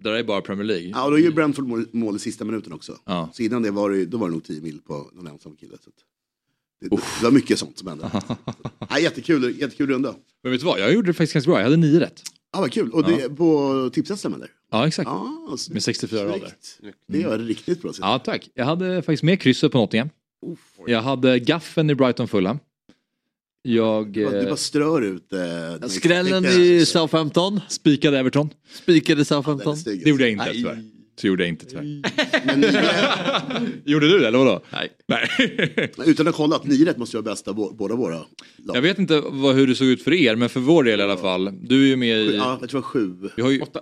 Det 0.00 0.10
där 0.10 0.12
är 0.12 0.24
bara 0.24 0.40
Premier 0.40 0.64
League. 0.64 0.88
Ja, 0.88 1.04
och 1.04 1.10
då 1.10 1.16
är 1.16 1.22
ju 1.22 1.32
Brentford 1.32 1.66
mål, 1.66 1.86
mål 1.92 2.16
i 2.16 2.18
sista 2.18 2.44
minuten 2.44 2.72
också. 2.72 2.98
Ja. 3.04 3.30
Så 3.32 3.42
innan 3.42 3.62
det 3.62 3.70
var 3.70 3.90
det, 3.90 4.04
då 4.06 4.18
var 4.18 4.28
det 4.28 4.32
nog 4.32 4.44
10 4.44 4.60
mil 4.60 4.80
på 4.86 5.10
någon 5.12 5.26
ensam 5.26 5.56
kille. 5.56 5.76
Så 5.84 5.90
det, 6.80 6.88
det 6.88 7.24
var 7.24 7.30
mycket 7.30 7.58
sånt 7.58 7.78
som 7.78 7.88
hände. 7.88 8.10
ja, 8.90 8.98
jättekul, 8.98 9.60
jättekul 9.60 9.90
runda. 9.90 10.14
Men 10.42 10.52
vet 10.52 10.60
du 10.60 10.66
vad, 10.66 10.80
jag 10.80 10.92
gjorde 10.92 11.08
det 11.08 11.14
faktiskt 11.14 11.32
ganska 11.32 11.50
bra. 11.50 11.58
Jag 11.58 11.64
hade 11.64 11.76
nio 11.76 12.00
rätt. 12.00 12.22
Ja, 12.52 12.60
vad 12.60 12.72
kul. 12.72 12.90
Och 12.92 13.04
det 13.04 13.22
är 13.22 13.28
på 13.28 13.90
tipset 13.92 14.24
eller? 14.24 14.50
Ja, 14.70 14.86
exakt. 14.86 15.06
Ja, 15.10 15.56
Med 15.70 15.82
64 15.82 16.24
rader. 16.24 16.52
Det 17.08 17.22
det 17.38 17.44
riktigt 17.44 17.82
bra. 17.82 17.92
Ja, 18.00 18.18
tack. 18.18 18.50
Jag 18.54 18.64
hade 18.64 19.02
faktiskt 19.02 19.22
med 19.22 19.40
krysset 19.40 19.72
på 19.72 19.78
Nottingham. 19.78 20.08
Jag 20.86 21.02
hade 21.02 21.38
gaffen 21.38 21.90
i 21.90 21.94
Brighton 21.94 22.28
Fulham. 22.28 22.58
Jag... 23.62 24.12
Du 24.12 24.24
bara- 24.24 24.32
Du 24.34 24.38
eh, 24.38 24.44
bara 24.44 24.56
strör 24.56 25.02
ut... 25.02 25.32
Eh, 25.32 25.88
Skrällen 25.88 26.44
i 26.44 26.86
Southampton. 26.86 27.60
Spikade 27.68 28.18
Everton. 28.18 28.50
Spikade 28.82 29.24
Southampton. 29.24 29.76
Det 29.84 29.94
gjorde 29.94 30.22
jag 30.22 30.32
inte 30.32 30.44
Nej. 30.44 30.52
tyvärr. 30.54 30.84
Det 31.22 31.28
gjorde 31.28 31.42
jag 31.42 31.48
inte 31.48 31.66
tyvärr. 31.66 32.02
gjorde 33.84 34.08
du 34.08 34.18
det 34.18 34.28
eller 34.28 34.38
vadå? 34.38 34.60
Nej. 34.72 34.92
Nej. 35.08 35.28
Utan 36.06 36.28
att 36.28 36.34
kolla 36.34 36.56
att 36.56 36.64
nio 36.64 36.84
rätt 36.86 36.96
måste 36.98 37.16
ju 37.16 37.22
vara 37.22 37.32
bästa 37.32 37.52
bå- 37.52 37.76
båda 37.76 37.94
våra 37.94 38.16
lag. 38.56 38.76
Jag 38.76 38.82
vet 38.82 38.98
inte 38.98 39.20
vad, 39.20 39.54
hur 39.54 39.66
det 39.66 39.74
såg 39.74 39.88
ut 39.88 40.02
för 40.02 40.12
er, 40.12 40.36
men 40.36 40.48
för 40.48 40.60
vår 40.60 40.84
del 40.84 41.00
i 41.00 41.02
alla 41.02 41.16
fall. 41.16 41.50
Du 41.62 41.82
är 41.82 41.86
ju 41.86 41.96
med 41.96 42.16
i... 42.18 42.36
Ja, 42.36 42.58
jag 42.60 42.70
tror 42.70 42.80
det 42.80 42.84
var 42.84 42.90
sju. 42.90 43.30
Vi 43.36 43.42
har 43.42 43.50
ju... 43.50 43.60
Åtta. 43.60 43.80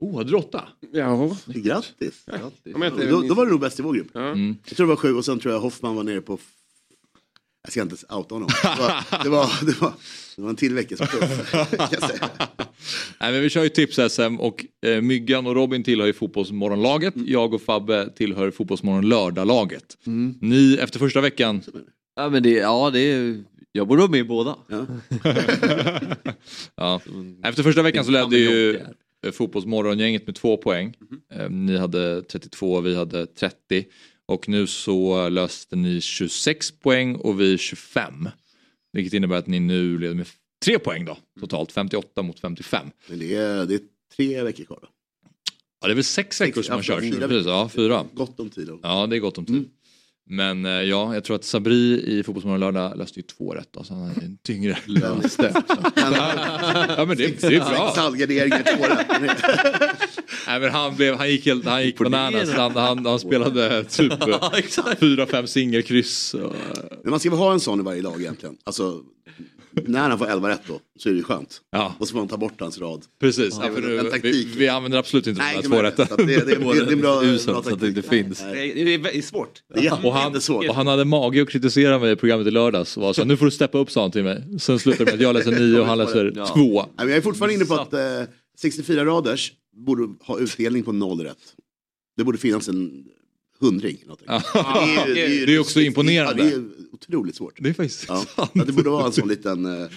Oh, 0.00 0.16
hade 0.16 0.30
du 0.30 0.36
åtta? 0.36 0.68
Ja. 0.92 1.36
Grattis. 1.46 2.24
Jag 2.26 2.86
inte 2.86 3.06
Då, 3.10 3.22
då 3.22 3.34
var 3.34 3.44
du 3.44 3.50
nog 3.50 3.60
bäst 3.60 3.78
i 3.78 3.82
vår 3.82 3.94
grupp. 3.94 4.16
Mm. 4.16 4.56
Jag 4.66 4.76
tror 4.76 4.86
det 4.86 4.88
var 4.88 4.96
sju 4.96 5.14
och 5.14 5.24
sen 5.24 5.38
tror 5.38 5.54
jag 5.54 5.60
Hoffman 5.60 5.96
var 5.96 6.02
nere 6.02 6.20
på... 6.20 6.38
Jag 7.64 7.72
ska 7.72 7.82
inte 7.82 7.96
outa 8.14 8.34
honom. 8.34 8.48
Det 8.62 8.68
var, 8.78 9.24
det 9.24 9.28
var, 9.28 9.66
det 9.66 9.80
var, 9.80 9.92
det 10.36 10.42
var 10.42 10.50
en 10.50 10.56
till 10.56 10.74
vecka 10.74 10.96
som 10.96 11.06
tuff. 11.06 11.50
kan 11.50 11.66
jag 11.90 12.02
säga. 12.10 12.30
Nej, 13.20 13.32
men 13.32 13.40
vi 13.42 13.50
kör 13.50 13.62
ju 13.62 13.68
tips-SM 13.68 14.36
och 14.40 14.64
eh, 14.86 15.00
Myggan 15.00 15.46
och 15.46 15.54
Robin 15.54 15.82
tillhör 15.84 16.06
ju 16.06 16.12
Fotbollsmorgonlaget. 16.12 17.14
Jag 17.26 17.54
och 17.54 17.62
Fabbe 17.62 18.10
tillhör 18.16 18.50
Fotbollsmorgon 18.50 19.08
lördag-laget. 19.08 19.96
Ni, 20.40 20.78
efter 20.80 20.98
första 20.98 21.20
veckan... 21.20 21.62
Ja, 22.16 22.28
men 22.28 22.42
det, 22.42 22.50
ja, 22.50 22.90
det 22.90 23.00
är, 23.00 23.44
jag 23.72 23.88
borde 23.88 24.00
vara 24.00 24.10
med 24.10 24.20
i 24.20 24.24
båda. 24.24 24.56
Ja. 26.76 27.00
Efter 27.48 27.62
första 27.62 27.82
veckan 27.82 28.04
så 28.04 28.10
ledde 28.10 28.38
ju 28.38 28.80
Fotbollsmorgongänget 29.32 30.26
med 30.26 30.36
två 30.36 30.56
poäng. 30.56 30.94
Eh, 31.34 31.50
Ni 31.50 31.76
hade 31.76 32.22
32, 32.22 32.80
vi 32.80 32.94
hade 32.96 33.26
30. 33.26 33.84
Och 34.26 34.48
nu 34.48 34.66
så 34.66 35.28
löste 35.28 35.76
ni 35.76 36.00
26 36.00 36.70
poäng 36.80 37.14
och 37.14 37.40
vi 37.40 37.58
25. 37.58 38.28
Vilket 38.92 39.12
innebär 39.12 39.36
att 39.36 39.46
ni 39.46 39.60
nu 39.60 39.98
leder 39.98 40.14
med 40.14 40.26
tre 40.64 40.78
poäng 40.78 41.04
då. 41.04 41.18
Totalt 41.40 41.72
58 41.72 42.22
mot 42.22 42.40
55. 42.40 42.86
Men 43.08 43.18
det 43.18 43.34
är, 43.34 43.66
det 43.66 43.74
är 43.74 43.80
tre 44.16 44.42
veckor 44.42 44.64
kvar. 44.64 44.78
Då. 44.82 44.88
Ja 45.80 45.88
det 45.88 45.92
är 45.92 45.94
väl 45.94 46.04
sex 46.04 46.40
veckor 46.40 46.62
som 46.62 46.74
har 46.74 46.82
kört. 46.82 47.00
fyra 47.00 47.28
Precis, 47.28 47.46
ja, 47.46 47.68
fyra. 47.68 48.06
Gott 48.12 48.40
om 48.40 48.50
tid. 48.50 48.66
Då. 48.66 48.80
Ja 48.82 49.06
det 49.06 49.16
är 49.16 49.20
gott 49.20 49.38
om 49.38 49.46
tid. 49.46 49.70
Men 50.28 50.64
eh, 50.64 50.70
ja, 50.72 51.14
jag 51.14 51.24
tror 51.24 51.36
att 51.36 51.44
Sabri 51.44 52.02
i 52.06 52.22
Fotbollsmorgon 52.22 52.60
lördag 52.60 52.98
löste 52.98 53.18
ju 53.20 53.22
två 53.22 53.54
rätt 53.54 53.68
då, 53.70 53.84
så 53.84 53.94
han 53.94 54.04
är 54.04 54.08
en 54.22 54.38
tyngre 54.42 54.78
löste. 54.86 55.54
ja 55.96 57.04
men 57.08 57.16
det, 57.16 57.40
det 57.40 57.46
är 57.56 57.70
bra. 57.70 57.90
Stallgarderingar, 57.92 58.62
två 58.76 58.84
rätt. 58.84 59.38
Nej, 60.46 60.60
men 60.60 60.70
han, 60.70 60.96
blev, 60.96 61.14
han 61.16 61.30
gick 61.30 61.46
helt 61.46 61.64
han 61.66 61.84
gick 61.84 61.98
bananas. 61.98 62.50
Han, 62.52 62.76
han, 62.76 63.06
han 63.06 63.18
spelade 63.18 63.84
typ 63.84 64.12
fyra, 65.00 65.26
fem 65.26 65.46
singelkryss. 65.46 66.34
och- 66.34 66.54
Men 67.02 67.10
man 67.10 67.20
ska 67.20 67.30
väl 67.30 67.38
ha 67.38 67.52
en 67.52 67.60
sån 67.60 67.80
i 67.80 67.82
varje 67.82 68.02
lag 68.02 68.20
egentligen. 68.20 68.56
Alltså, 68.64 69.00
när 69.86 70.08
han 70.08 70.18
får 70.18 70.26
11 70.30 70.48
rätt 70.48 70.60
då, 70.66 70.80
så 70.98 71.08
är 71.08 71.12
det 71.12 71.16
ju 71.18 71.24
skönt. 71.24 71.60
Ja. 71.70 71.94
Och 71.98 72.08
så 72.08 72.12
får 72.12 72.18
man 72.18 72.28
ta 72.28 72.36
bort 72.36 72.60
hans 72.60 72.78
rad. 72.78 73.02
Precis, 73.20 73.58
ja, 73.62 73.70
nu, 73.80 73.98
en 73.98 74.04
vi, 74.04 74.10
taktik. 74.10 74.48
vi 74.56 74.68
använder 74.68 74.98
absolut 74.98 75.26
inte 75.26 75.42
Nej, 75.42 75.58
de 75.62 75.68
det 75.68 75.76
här 75.76 75.84
är 75.84 75.90
två 75.90 75.96
det. 75.96 76.12
Att 76.12 76.16
det- 76.18 76.26
det- 76.26 76.44
det- 76.44 76.84
det 76.86 76.92
är 76.92 76.96
bra- 76.96 77.22
Uselt, 77.24 77.46
bra 77.54 77.62
så 77.62 77.74
att 77.74 77.80
det 77.80 77.88
inte 77.88 78.02
finns. 78.02 78.38
Det 78.40 78.44
är, 78.70 78.84
det 78.84 78.94
är 78.94 78.98
väldigt 78.98 79.24
svårt. 79.24 79.62
Det 79.74 79.86
är 79.86 80.06
Och 80.06 80.14
han, 80.14 80.36
och 80.68 80.74
han 80.74 80.86
hade 80.86 81.04
mage 81.04 81.42
att 81.42 81.48
kritisera 81.50 81.98
mig 81.98 82.12
i 82.12 82.16
programmet 82.16 82.46
i 82.46 82.50
lördags. 82.50 82.96
Och 82.96 83.02
var 83.02 83.12
så, 83.12 83.24
nu 83.24 83.36
får 83.36 83.44
du 83.44 83.50
steppa 83.50 83.78
upp 83.78 83.90
sa 83.90 84.00
han 84.02 84.10
till 84.10 84.24
mig. 84.24 84.42
Sen 84.60 84.78
slutar 84.78 84.98
det 84.98 85.04
med 85.04 85.14
att 85.14 85.20
jag 85.20 85.34
läser 85.34 85.50
nio 85.50 85.80
och 85.80 85.86
han 85.86 85.98
läser 85.98 86.32
Ja. 86.36 86.46
två. 86.46 86.80
Nej, 86.82 86.88
men 86.96 87.08
Jag 87.08 87.16
är 87.16 87.20
fortfarande 87.20 87.54
inne 87.54 87.64
på 87.64 87.74
att 87.74 87.92
eh, 87.92 88.00
64 88.60 89.04
raders 89.04 89.52
borde 89.86 90.14
ha 90.20 90.38
utdelning 90.38 90.82
på 90.82 90.92
noll 90.92 91.20
rätt. 91.20 91.38
Det 92.16 92.24
borde 92.24 92.38
finnas 92.38 92.68
en 92.68 93.04
hundring. 93.64 94.04
Ja. 94.26 94.42
ju- 95.08 95.46
Det 95.46 95.54
är 95.54 95.58
också 95.58 95.80
imponerande. 95.80 96.44
Ja, 96.44 96.50
det 96.50 96.54
är 96.54 96.64
otroligt 96.92 97.36
svårt. 97.36 97.58
Det 97.60 97.68
är 97.68 97.74
faktiskt 97.74 98.04
ja. 98.08 98.24
sant. 98.36 98.50
Ja, 98.54 98.64
det 98.64 98.72
borde 98.72 98.90
vara 98.90 99.06
en 99.06 99.12
sån 99.12 99.28
liten... 99.28 99.64
eh, 99.66 99.88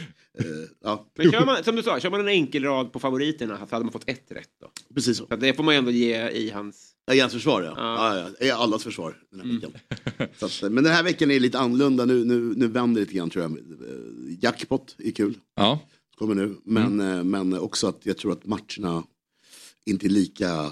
ja. 0.83 1.07
Men 1.17 1.31
kör 1.31 1.45
man, 1.45 1.63
som 1.63 1.75
du 1.75 1.83
sa, 1.83 1.99
kör 1.99 2.09
man 2.09 2.19
en 2.19 2.27
enkel 2.27 2.63
rad 2.63 2.93
på 2.93 2.99
favoriterna 2.99 3.57
så 3.69 3.75
hade 3.75 3.85
man 3.85 3.91
fått 3.91 4.09
ett 4.09 4.25
rätt 4.29 4.49
då. 4.61 4.71
Precis 4.95 5.17
så. 5.17 5.25
Så 5.29 5.35
det 5.35 5.53
får 5.53 5.63
man 5.63 5.73
ju 5.73 5.77
ändå 5.77 5.91
ge 5.91 6.29
i 6.29 6.49
hans... 6.49 6.93
Ja, 7.05 7.13
i 7.13 7.19
hans 7.19 7.33
försvar 7.33 7.61
ja. 7.63 7.73
ja. 7.77 8.29
ja, 8.39 8.45
I 8.47 8.51
allas 8.51 8.83
försvar 8.83 9.17
den 9.31 9.39
här 9.39 9.47
veckan. 9.53 9.71
Så 10.39 10.45
att, 10.45 10.63
eh, 10.63 10.69
men 10.69 10.83
den 10.83 10.93
här 10.93 11.03
veckan 11.03 11.31
är 11.31 11.39
lite 11.39 11.59
annorlunda. 11.59 12.05
Nu, 12.05 12.25
nu, 12.25 12.53
nu 12.55 12.67
vänder 12.67 13.01
det 13.01 13.05
lite 13.05 13.17
grann 13.17 13.29
tror 13.29 13.43
jag. 13.43 13.57
Jackpot 14.41 14.95
är 14.97 15.11
kul. 15.11 15.37
Ja. 15.55 15.79
Kommer 16.15 16.35
nu. 16.35 16.55
Men, 16.63 16.99
eh, 16.99 17.23
men 17.23 17.53
också 17.53 17.87
att 17.87 17.99
jag 18.03 18.17
tror 18.17 18.31
att 18.31 18.45
matcherna 18.45 19.03
inte 19.85 20.07
är 20.07 20.09
lika, 20.09 20.71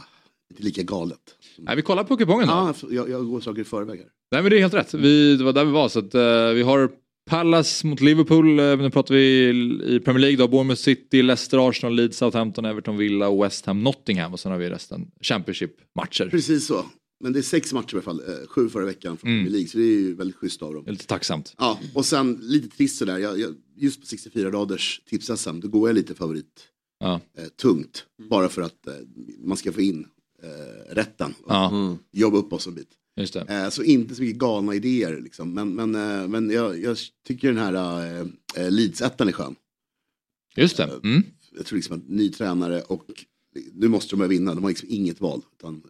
inte 0.51 0.63
lika 0.63 0.83
galet. 0.83 1.34
Nej, 1.57 1.75
vi 1.75 1.81
kollar 1.81 2.03
på 2.03 2.17
kupongen 2.17 2.47
då. 2.47 2.53
Ja, 2.53 2.73
jag, 2.89 3.09
jag 3.09 3.27
går 3.27 3.41
saker 3.41 3.61
i 3.61 3.63
förväg 3.63 3.99
här. 3.99 4.07
Nej 4.31 4.41
men 4.41 4.51
det 4.51 4.57
är 4.57 4.61
helt 4.61 4.73
rätt. 4.73 4.93
Vi, 4.93 5.37
det 5.37 5.43
var 5.43 5.53
där 5.53 5.65
vi 5.65 5.71
var. 5.71 5.89
Så 5.89 5.99
att, 5.99 6.15
eh, 6.15 6.49
vi 6.53 6.61
har 6.61 6.89
Palace 7.29 7.87
mot 7.87 8.01
Liverpool. 8.01 8.59
Uh, 8.59 8.77
nu 8.77 8.89
pratar 8.89 9.15
vi 9.15 9.49
i, 9.85 9.99
Premier 9.99 10.21
League 10.21 10.37
då. 10.37 10.47
Bournemouth 10.47 10.81
City, 10.81 11.21
Leicester, 11.21 11.69
Arsenal, 11.69 11.95
Leeds, 11.95 12.17
Southampton, 12.17 12.65
Everton, 12.65 12.97
Villa 12.97 13.27
och 13.27 13.43
West 13.43 13.65
Ham, 13.65 13.83
Nottingham. 13.83 14.33
Och 14.33 14.39
sen 14.39 14.51
har 14.51 14.59
vi 14.59 14.69
resten 14.69 15.11
Championship-matcher. 15.21 16.29
Precis 16.29 16.67
så. 16.67 16.85
Men 17.23 17.33
det 17.33 17.39
är 17.39 17.43
sex 17.43 17.73
matcher 17.73 17.93
i 17.93 17.95
alla 17.95 18.01
fall. 18.01 18.19
Eh, 18.19 18.47
sju 18.47 18.69
förra 18.69 18.85
veckan 18.85 19.17
från 19.17 19.27
Premier 19.27 19.49
League. 19.49 19.67
Så 19.67 19.77
det 19.77 19.83
är 19.83 19.99
ju 19.99 20.15
väldigt 20.15 20.35
schysst 20.35 20.61
av 20.61 20.73
dem. 20.73 20.83
Lite 20.87 21.05
tacksamt. 21.05 21.53
Ja, 21.57 21.79
och 21.93 22.05
sen 22.05 22.39
lite 22.41 22.77
trist 22.77 22.97
sådär. 22.97 23.17
Jag, 23.17 23.39
jag, 23.39 23.55
just 23.75 23.99
på 23.99 24.05
64 24.05 24.51
raders 24.51 25.01
tips-SM, 25.09 25.59
då 25.59 25.67
går 25.67 25.89
jag 25.89 25.95
lite 25.95 26.15
favorit. 26.15 26.67
Ja. 26.99 27.21
Eh, 27.37 27.45
tungt. 27.45 28.05
Bara 28.29 28.49
för 28.49 28.61
att 28.61 28.87
eh, 28.87 28.93
man 29.43 29.57
ska 29.57 29.71
få 29.71 29.81
in 29.81 30.07
eh, 30.45 30.93
rätten. 30.95 31.33
Och 31.43 31.51
Ja. 31.53 31.97
Jobba 32.11 32.37
upp 32.37 32.53
oss 32.53 32.67
en 32.67 32.75
bit. 32.75 32.89
Just 33.17 33.33
det. 33.33 33.41
Eh, 33.49 33.69
så 33.69 33.83
inte 33.83 34.15
så 34.15 34.21
mycket 34.21 34.37
galna 34.39 34.75
idéer 34.75 35.21
liksom. 35.21 35.53
Men, 35.53 35.75
men, 35.75 35.95
eh, 35.95 36.27
men 36.27 36.49
jag, 36.49 36.81
jag 36.81 36.97
tycker 37.27 37.47
den 37.47 37.57
här 37.57 37.73
eh, 37.73 38.27
eh, 38.55 38.71
Leeds-ettan 38.71 39.27
är 39.27 39.31
skön. 39.31 39.55
Just 40.55 40.77
det. 40.77 40.83
Mm. 41.03 41.23
Jag 41.57 41.65
tror 41.65 41.75
liksom 41.77 41.97
att 41.97 42.09
ny 42.09 42.29
tränare 42.31 42.81
och 42.81 43.03
nu 43.73 43.87
måste 43.87 44.15
de 44.15 44.27
vinna. 44.29 44.55
De 44.55 44.63
har 44.63 44.71
liksom 44.71 44.89
inget 44.91 45.21
val. 45.21 45.41
Utan 45.59 45.83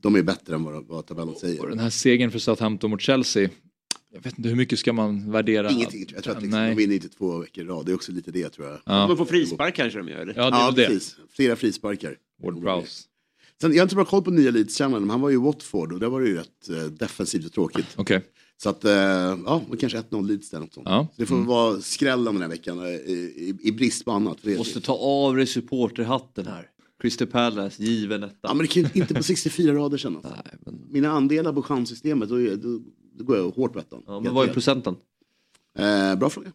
de 0.00 0.16
är 0.16 0.22
bättre 0.22 0.54
än 0.54 0.62
vad, 0.64 0.86
vad 0.86 1.06
tabellen 1.06 1.34
säger. 1.34 1.60
Och 1.60 1.68
den 1.68 1.78
här 1.78 1.90
segern 1.90 2.30
för 2.30 2.38
Southampton 2.38 2.90
mot 2.90 3.00
Chelsea. 3.00 3.48
Jag 4.12 4.22
vet 4.22 4.38
inte 4.38 4.48
hur 4.48 4.56
mycket 4.56 4.78
ska 4.78 4.92
man 4.92 5.30
värdera? 5.32 5.70
Ingenting. 5.70 6.06
Jag 6.14 6.24
tror 6.24 6.36
att 6.36 6.42
liksom, 6.42 6.60
Nej. 6.60 6.70
de 6.70 6.76
vinner 6.76 6.94
inte 6.94 7.08
två 7.08 7.38
veckor 7.38 7.64
i 7.64 7.66
rad. 7.66 7.86
Det 7.86 7.92
är 7.92 7.94
också 7.94 8.12
lite 8.12 8.30
det 8.30 8.48
tror 8.48 8.66
jag. 8.68 8.78
Ja. 8.84 9.06
De 9.06 9.16
får 9.16 9.24
frispark 9.24 9.74
kanske 9.76 9.98
de 9.98 10.08
gör. 10.08 10.18
Eller? 10.18 10.34
Ja, 10.36 10.50
det 10.50 10.56
är 10.56 10.60
Ja, 10.60 10.70
det. 10.70 10.86
precis. 10.86 11.16
Flera 11.30 11.56
frisparkar. 11.56 12.16
Ward 12.42 12.62
Prowse. 12.62 13.02
Sen, 13.60 13.72
jag 13.72 13.78
har 13.78 13.82
inte 13.82 13.94
bra 13.94 14.04
koll 14.04 14.22
på 14.22 14.30
nya 14.30 14.50
Leeds-tränaren, 14.50 15.00
men 15.00 15.10
han 15.10 15.20
var 15.20 15.30
ju 15.30 15.34
i 15.34 15.38
Watford 15.38 15.92
och 15.92 16.00
där 16.00 16.08
var 16.08 16.20
det 16.20 16.28
ju 16.28 16.36
rätt 16.36 16.68
eh, 16.68 16.84
defensivt 16.84 17.46
och 17.46 17.52
tråkigt. 17.52 17.86
Okej. 17.96 18.24
Så 18.56 18.68
att, 18.68 18.84
eh, 18.84 18.92
ja, 18.92 19.62
men 19.68 19.78
kanske 19.78 19.98
1-0 19.98 20.26
Leeds 20.26 20.50
där. 20.50 20.60
Något 20.60 20.74
sånt. 20.74 20.88
Ja. 20.88 21.06
Så 21.16 21.22
det 21.22 21.26
får 21.26 21.36
vara 21.36 21.80
skrällen 21.80 22.34
den 22.34 22.42
här 22.42 22.48
veckan 22.48 22.78
eh, 22.78 22.86
i, 22.86 23.56
i, 23.62 23.68
i 23.68 23.72
brist 23.72 24.04
på 24.04 24.10
annat. 24.10 24.44
Måste 24.44 24.80
ta 24.80 24.92
av 24.92 25.36
dig 25.36 25.46
supporterhatten 25.46 26.46
här. 26.46 26.66
Crystal 27.00 27.28
Palace, 27.28 27.82
given 27.82 28.22
etta. 28.22 28.36
Ja, 28.42 28.54
men 28.54 28.58
det 28.58 28.66
kan 28.66 28.82
ju 28.82 28.88
inte 28.94 29.14
på 29.14 29.22
64 29.22 29.74
rader 29.74 29.98
sen. 29.98 30.16
Alltså. 30.24 30.34
Mina 30.90 31.10
andelar 31.10 31.52
på 31.52 31.62
chanssystemet, 31.62 32.28
då, 32.28 32.36
då, 32.36 32.80
då 33.18 33.24
går 33.24 33.36
jag 33.36 33.50
hårt 33.50 33.72
på 33.72 33.78
ettan. 33.78 34.02
Ja, 34.06 34.20
men 34.20 34.34
vad 34.34 34.48
är 34.48 34.52
procenten? 34.52 34.96
Eh, 35.78 36.16
bra 36.18 36.30
fråga. 36.30 36.52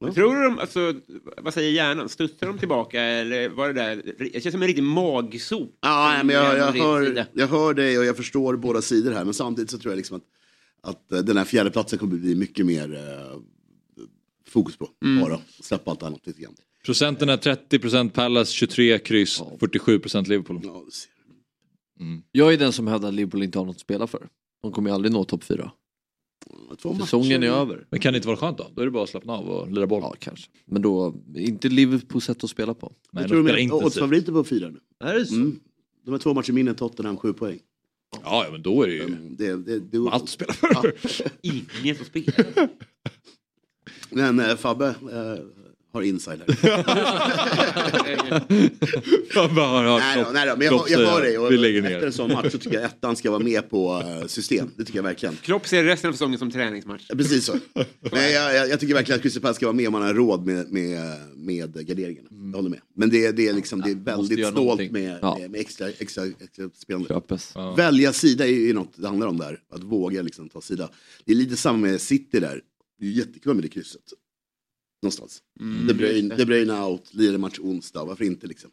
Men 0.00 0.14
Tror 0.14 0.34
du 0.36 0.42
de, 0.42 0.58
alltså, 0.58 0.94
vad 1.42 1.54
säger 1.54 1.70
hjärnan, 1.70 2.08
studsar 2.08 2.46
de 2.46 2.58
tillbaka 2.58 3.02
eller 3.02 3.48
var 3.48 3.66
det 3.66 3.72
där, 3.72 4.02
det 4.18 4.42
känns 4.42 4.52
som 4.52 4.62
en 4.62 4.68
riktig 4.68 4.82
magsop. 4.82 5.78
Ja, 5.80 6.10
nej, 6.14 6.24
men 6.24 6.36
jag, 6.36 6.58
jag, 6.58 6.72
hör, 6.72 7.26
jag 7.32 7.48
hör 7.48 7.74
dig 7.74 7.98
och 7.98 8.04
jag 8.04 8.16
förstår 8.16 8.56
båda 8.56 8.82
sidor 8.82 9.12
här, 9.12 9.24
men 9.24 9.34
samtidigt 9.34 9.70
så 9.70 9.78
tror 9.78 9.92
jag 9.92 9.96
liksom 9.96 10.16
att 10.16 10.22
Att 10.82 11.12
eh, 11.12 11.18
den 11.18 11.36
här 11.36 11.44
fjärdeplatsen 11.44 11.98
kommer 11.98 12.16
bli 12.16 12.34
mycket 12.34 12.66
mer 12.66 12.94
eh, 12.94 13.40
fokus 14.48 14.76
på. 14.76 14.88
Mm. 15.04 15.20
Bara 15.22 15.40
släppa 15.62 15.90
allt 15.90 16.02
annat 16.02 16.26
lite 16.26 16.42
grann. 16.42 16.54
Procenten 16.84 17.28
är 17.28 17.36
30% 17.36 18.10
Palace, 18.10 18.52
23 18.52 18.98
kryss, 18.98 19.40
47% 19.40 20.28
Liverpool. 20.28 20.60
Jag 22.32 22.52
är 22.52 22.56
den 22.58 22.72
som 22.72 22.86
hävdar 22.86 23.08
att 23.08 23.14
Liverpool 23.14 23.42
inte 23.42 23.58
har 23.58 23.66
något 23.66 23.76
att 23.76 23.80
spela 23.80 24.06
för. 24.06 24.28
De 24.62 24.72
kommer 24.72 24.90
ju 24.90 24.94
aldrig 24.94 25.12
nå 25.12 25.24
topp 25.24 25.44
fyra. 26.82 26.94
Säsongen 26.98 27.42
är 27.42 27.48
över. 27.48 27.86
Men 27.90 28.00
kan 28.00 28.12
det 28.12 28.16
inte 28.16 28.28
vara 28.28 28.36
skönt 28.36 28.58
då? 28.58 28.66
Då 28.74 28.82
är 28.82 28.86
det 28.86 28.90
bara 28.90 29.02
att 29.02 29.08
slappna 29.08 29.32
av 29.32 29.48
och 29.50 29.72
lira 29.72 29.86
boll. 29.86 30.00
Ja, 30.02 30.14
kanske. 30.18 30.50
Men 30.64 30.82
då, 30.82 31.14
inte 31.36 31.68
Liverpools 31.68 32.24
sätt 32.24 32.44
att 32.44 32.50
spela 32.50 32.74
på. 32.74 32.92
Nej, 33.10 33.22
jag 33.22 33.30
tror 33.30 33.48
de 33.48 33.64
är 33.64 33.72
oddsfavoriter 33.72 34.32
på 34.32 34.44
fyra 34.44 34.68
nu. 34.68 34.80
Är 35.04 35.14
det 35.14 35.26
så? 35.26 35.34
Mm. 35.34 35.60
De 36.04 36.10
har 36.10 36.18
två 36.18 36.34
matcher 36.34 36.52
mindre 36.52 36.70
än 36.70 36.76
Tottenham, 36.76 37.16
sju 37.16 37.32
poäng. 37.32 37.58
Ja, 38.24 38.44
ja 38.44 38.52
men 38.52 38.62
då 38.62 38.82
är 38.82 38.86
det 38.86 38.94
ju... 38.94 39.08
Det, 39.30 39.56
det, 39.56 39.78
det, 39.78 40.10
Allt 40.10 40.28
spelar 40.28 40.52
för. 40.52 40.94
Ingen 41.42 41.96
som 41.96 42.04
spelar. 42.04 42.68
Men 44.10 44.40
eh, 44.40 44.56
Fabbe 44.56 44.86
eh, 44.86 45.44
har 45.92 46.02
inside 46.02 46.40
här. 46.46 46.54
Fabbe 49.34 49.60
har 49.60 49.84
hört 49.84 50.00
nej, 50.00 50.24
då, 50.24 50.30
nej 50.32 50.46
då, 50.48 50.56
men 50.56 50.66
jag, 50.66 50.84
jag 50.88 50.98
hör 50.98 51.22
dig. 51.22 51.38
Och 51.38 51.52
vi 51.52 51.56
lägger 51.56 51.82
ner. 51.82 51.90
Efter 51.90 52.06
en 52.06 52.12
sån 52.12 52.32
match 52.32 52.52
så 52.52 52.58
tycker 52.58 52.76
jag 52.76 52.84
ettan 52.84 53.16
ska 53.16 53.30
vara 53.30 53.42
med 53.42 53.70
på 53.70 54.02
eh, 54.20 54.26
system. 54.26 54.70
Det 54.76 54.84
tycker 54.84 54.98
jag 54.98 55.02
verkligen. 55.04 55.36
Klopp 55.36 55.66
ser 55.68 55.84
resten 55.84 56.08
av 56.08 56.12
säsongen 56.12 56.38
som 56.38 56.50
träningsmatch. 56.50 57.06
Ja, 57.08 57.14
Precis 57.16 57.44
så. 57.44 57.52
Men 58.12 58.32
jag, 58.32 58.54
jag, 58.54 58.68
jag 58.68 58.80
tycker 58.80 58.94
verkligen 58.94 59.16
att 59.16 59.22
Crystal 59.22 59.42
Palace 59.42 59.56
ska 59.56 59.66
vara 59.66 59.76
med 59.76 59.86
om 59.86 59.92
man 59.92 60.02
har 60.02 60.14
råd 60.14 60.46
med, 60.46 60.72
med, 60.72 60.98
med 61.36 61.86
garderingarna. 61.86 62.28
Jag 62.30 62.56
håller 62.56 62.70
med. 62.70 62.80
Men 62.96 63.10
det, 63.10 63.32
det 63.32 63.48
är, 63.48 63.52
liksom, 63.52 63.80
det 63.80 63.90
är 63.90 63.94
väldigt 63.94 64.38
göra 64.38 64.52
snålt 64.52 64.90
med, 64.90 65.18
Ja. 65.22 65.38
med, 65.40 65.50
med 65.50 65.60
extra, 65.60 65.88
extra, 65.88 66.24
extra 66.26 66.70
spelande. 66.74 67.08
Köpes. 67.08 67.54
Välja 67.76 68.12
sida 68.12 68.46
är 68.46 68.50
ju 68.50 68.72
något 68.72 68.92
det 68.96 69.08
handlar 69.08 69.26
om 69.26 69.38
där. 69.38 69.60
Att 69.72 69.82
våga 69.82 70.22
liksom 70.22 70.48
ta 70.48 70.60
sida. 70.60 70.88
Det 71.24 71.32
är 71.32 71.36
lite 71.36 71.56
samma 71.56 71.78
med 71.78 72.00
City 72.00 72.40
där. 72.40 72.60
Det 73.00 73.06
är 73.06 73.10
jättekul 73.10 73.54
med 73.54 73.64
det 73.64 73.68
krysset. 73.68 74.02
Någonstans. 75.02 75.38
Mm. 75.60 75.86
De, 75.86 75.94
Bruyne, 75.94 76.36
De 76.36 76.44
Bruyne 76.44 76.80
out, 76.80 77.14
lirar 77.14 77.38
match 77.38 77.58
onsdag. 77.58 78.04
Varför 78.04 78.24
inte 78.24 78.46
liksom? 78.46 78.70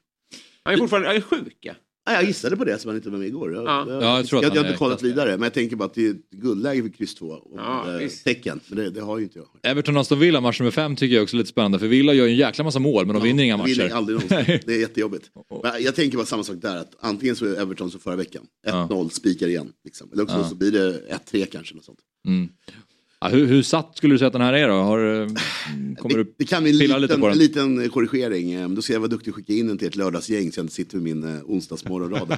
Han 0.64 0.74
är 0.74 0.78
fortfarande 0.78 1.08
han 1.08 1.16
är 1.18 1.22
sjuk 1.22 1.58
ja. 1.62 1.74
Ja, 2.08 2.14
jag 2.14 2.24
gissade 2.24 2.58
på 2.58 2.66
det 2.66 2.80
som 2.80 2.90
han 2.90 2.96
inte 2.96 3.10
var 3.10 3.18
med 3.18 3.28
igår. 3.28 3.54
Jag, 3.54 3.64
Ja. 3.66 3.86
jag, 3.90 4.04
Ja, 4.04 4.18
jag 4.18 4.28
tror 4.28 4.40
att 4.40 4.44
jag, 4.44 4.56
jag 4.56 4.62
har 4.62 4.68
inte 4.68 4.78
kollat 4.78 5.04
vidare. 5.04 5.32
Men 5.32 5.42
jag 5.44 5.54
tänker 5.54 5.76
bara 5.76 5.86
att 5.86 5.94
det 5.94 6.06
är 6.08 6.12
ett 6.12 6.30
guldläge 6.32 6.82
för 6.82 6.90
kryss 6.90 7.16
2 7.16 7.28
och 7.28 7.52
Ja, 7.60 7.98
visst. 8.00 8.24
tecken. 8.24 8.60
Men 8.68 8.78
det, 8.78 8.90
det 8.90 9.02
har 9.02 9.18
ju 9.18 9.24
inte 9.24 9.40
jag. 9.40 9.48
Everton 9.72 9.98
Aston 9.98 10.20
Villa, 10.20 10.42
match 10.42 10.60
nummer 10.60 10.72
fem 10.72 10.96
tycker 10.96 11.16
jag 11.16 11.24
också 11.24 11.36
är 11.36 11.38
lite 11.38 11.50
spännande. 11.50 11.80
För 11.80 11.88
Villa 11.88 12.14
gör 12.14 12.26
ju 12.26 12.32
en 12.32 12.38
jäkla 12.38 12.64
massa 12.64 12.80
mål, 12.80 13.06
men 13.06 13.14
de 13.16 13.24
vinner 13.24 13.44
inga 13.44 13.58
matcher. 13.58 13.90
aldrig 13.94 14.16
någonsin. 14.16 14.60
Det 14.66 14.74
är 14.76 14.80
jättejobbigt. 14.80 15.30
Men 15.64 15.84
jag 15.84 15.96
tänker 15.96 16.18
bara 16.18 16.26
samma 16.26 16.44
sak 16.44 16.56
där. 16.62 16.78
Att 16.78 16.92
antingen 17.00 17.36
så 17.36 17.46
är 17.46 17.62
Everton 17.62 17.92
som 17.92 18.00
förra 18.00 18.16
veckan. 18.16 18.46
1-0 18.68 19.10
spikar 19.10 19.48
igen. 19.48 19.72
Liksom. 19.86 20.10
Eller 20.14 20.24
också 20.24 20.36
Ja. 20.36 20.50
så 20.50 20.56
blir 20.56 20.72
det 20.72 21.02
1-3 21.32 21.46
kanske. 21.46 21.76
Något 21.76 21.86
sånt. 21.86 22.00
Mm. 22.28 22.50
Ja, 23.20 23.28
hur, 23.28 23.46
hur 23.46 23.62
satt 23.62 23.98
skulle 23.98 24.14
du 24.14 24.18
säga 24.18 24.28
att 24.28 24.34
den 24.34 24.42
här 24.42 24.54
är 24.54 24.68
då? 24.68 24.74
Har, 24.74 25.22
eh, 25.22 25.28
kommer 25.98 26.18
du 26.18 26.34
Det 26.38 26.46
kan 26.46 26.64
bli 26.64 26.72
en 26.72 26.80
pilla 26.80 26.98
lite 26.98 27.02
liten, 27.14 27.20
på 27.22 27.26
en 27.28 27.32
den? 27.32 27.40
liten 27.40 27.90
korrigering. 27.90 28.52
Eh, 28.52 28.70
Då 28.70 28.82
ska 28.82 28.94
jag 28.94 29.00
vara 29.00 29.10
duktig 29.10 29.32
och 29.34 29.36
skicka 29.36 29.54
in 29.54 29.68
den 29.68 29.78
till 29.78 29.88
ett 29.88 29.96
lördagsgäng 29.96 30.52
så 30.52 30.60
jag 30.60 30.64
inte 30.64 30.74
sitter 30.74 30.98
med 30.98 31.04
min 31.04 31.24
eh, 31.36 31.42
onsdagsmorgonrad. 31.46 32.38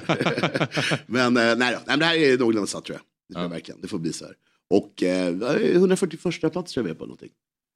men 1.06 1.36
eh, 1.36 1.42
nej, 1.56 1.76
nej, 1.86 1.98
det 1.98 2.04
här 2.04 2.16
är 2.16 2.38
någorlunda 2.38 2.66
satt 2.66 2.84
tror 2.84 2.94
jag. 2.96 3.02
Det, 3.28 3.34
tror 3.34 3.44
jag 3.44 3.50
verkligen. 3.50 3.80
det 3.80 3.88
får 3.88 3.98
bli 3.98 4.12
så 4.12 4.24
här. 4.24 4.34
Och 4.70 5.02
eh, 5.02 5.72
141 5.74 6.52
plats 6.52 6.72
tror 6.72 6.82
jag 6.82 6.84
vi 6.84 6.90
är 6.90 6.94
på 6.94 7.04
någonting. 7.04 7.30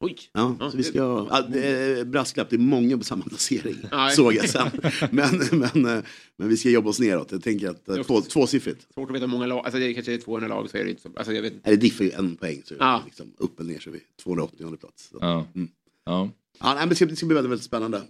Oj. 0.04 0.16
Ja, 0.32 0.56
Ja, 0.60 0.70
så 0.70 0.76
vi 0.76 0.82
det- 0.82 0.88
ska, 0.88 0.98
ja, 0.98 1.42
det 1.52 1.66
är 1.66 2.04
brasklapp, 2.04 2.50
det 2.50 2.56
är 2.56 2.58
många 2.58 2.98
på 2.98 3.04
samma 3.04 3.24
placering. 3.24 3.76
Nej. 3.92 4.16
Såg 4.16 4.34
jag 4.34 4.48
sen. 4.48 4.68
Men, 5.10 5.40
men, 5.52 5.96
eh, 5.96 6.04
men 6.36 6.48
vi 6.48 6.56
ska 6.56 6.70
jobba 6.70 6.90
oss 6.90 6.98
neråt. 7.00 7.32
Jag 7.32 7.42
tänker 7.42 7.70
att 7.70 7.88
eh, 7.88 8.02
två, 8.02 8.20
tvåsiffrigt. 8.20 8.86
Svårt 8.94 9.10
att 9.10 9.16
veta 9.16 9.26
hur 9.26 9.30
många 9.30 9.46
lag, 9.46 9.64
alltså 9.64 9.78
det 9.78 9.86
är 9.86 9.92
kanske 9.94 10.14
är 10.14 10.18
200 10.18 10.48
lag 10.48 10.70
så 10.70 10.76
är 10.76 10.84
det 10.84 10.90
inte 10.90 11.02
så. 11.02 11.10
Alltså 11.16 11.32
jag 11.32 11.42
vet 11.42 11.64
det 11.64 11.76
diffar 11.76 12.04
ju 12.04 12.10
en 12.10 12.36
poäng 12.36 12.62
så 12.64 12.74
Ja. 12.78 13.02
liksom 13.06 13.32
upp 13.38 13.60
eller 13.60 13.72
ner 13.72 13.80
så 13.80 13.90
är 13.90 13.92
vi 13.94 14.00
280 14.22 14.76
plats. 14.80 15.08
Så. 15.10 15.18
Ja. 15.20 15.46
Mm. 15.54 15.68
Ja. 16.04 16.30
Ja, 16.60 16.74
men 16.74 16.88
det, 16.88 16.94
ska, 16.94 17.06
det 17.06 17.16
ska 17.16 17.26
bli 17.26 17.34
väldigt, 17.34 17.50
väldigt 17.50 17.64
spännande. 17.66 18.02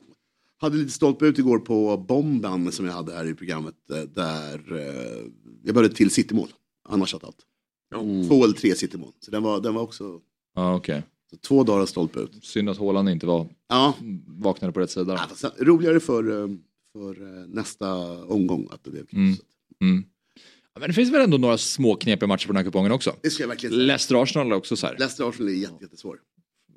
Hade 0.61 0.77
lite 0.77 0.91
stolpe 0.93 1.27
ut 1.27 1.39
igår 1.39 1.59
på 1.59 1.97
bomben 1.97 2.73
som 2.73 2.87
jag 2.87 2.93
hade 2.93 3.13
här 3.15 3.25
i 3.29 3.35
programmet. 3.35 3.75
eh, 3.91 3.97
Där 4.03 4.63
jag 5.65 5.75
började 5.75 5.95
till 5.95 6.11
citymål. 6.11 6.49
Annars 6.89 7.11
satt 7.11 7.25
allt. 7.25 7.37
Två 8.29 8.45
eller 8.45 8.55
tre 8.55 8.75
citymål. 8.75 9.13
Så 9.21 9.31
den 9.31 9.43
var, 9.43 9.61
den 9.61 9.75
var 9.75 9.83
också 9.83 10.21
Ja, 10.55 10.75
okej. 10.77 11.03
Så 11.33 11.37
två 11.37 11.65
dagar 11.65 11.87
stolpe 11.87 12.21
ut. 12.21 12.45
Synd 12.45 12.69
att 12.71 12.79
Haaland 12.79 13.09
inte 13.09 13.27
var, 13.27 13.49
Ja. 13.69 13.95
vaknade 14.27 14.73
på 14.73 14.81
rätt 14.81 14.91
sida. 14.91 15.13
Ja, 15.13 15.35
fast 15.37 15.61
roligare 15.61 16.01
för, 16.01 16.43
eh, 16.43 16.49
för 16.93 17.23
eh, 17.23 17.47
nästa 17.49 17.95
omgång 18.25 18.69
att 18.71 18.85
det 18.85 18.91
blev 18.91 19.07
Mm. 19.13 19.35
Mm. 19.81 20.05
Ja, 20.75 20.81
men 20.81 20.89
det 20.91 20.95
finns 20.95 21.13
väl 21.13 21.21
ändå 21.23 21.39
några 21.39 21.59
små 21.59 21.95
knepiga 21.97 22.27
matcher 22.27 22.47
på 22.47 22.53
den 22.53 22.57
här 22.57 22.65
kupongen 22.65 22.93
också? 22.93 23.17
Det 23.23 23.31
ska 23.31 23.43
jag 23.43 23.49
verkligen 23.49 23.75
säga. 23.75 23.87
Leicester-Arsenal 23.87 24.53
också 24.53 24.77
så 24.77 24.87
här. 24.87 24.97
Leicester 24.99 25.29
Arsenal 25.29 25.49
är 25.53 25.57
jätte, 25.57 25.75
jättesvår. 25.81 26.19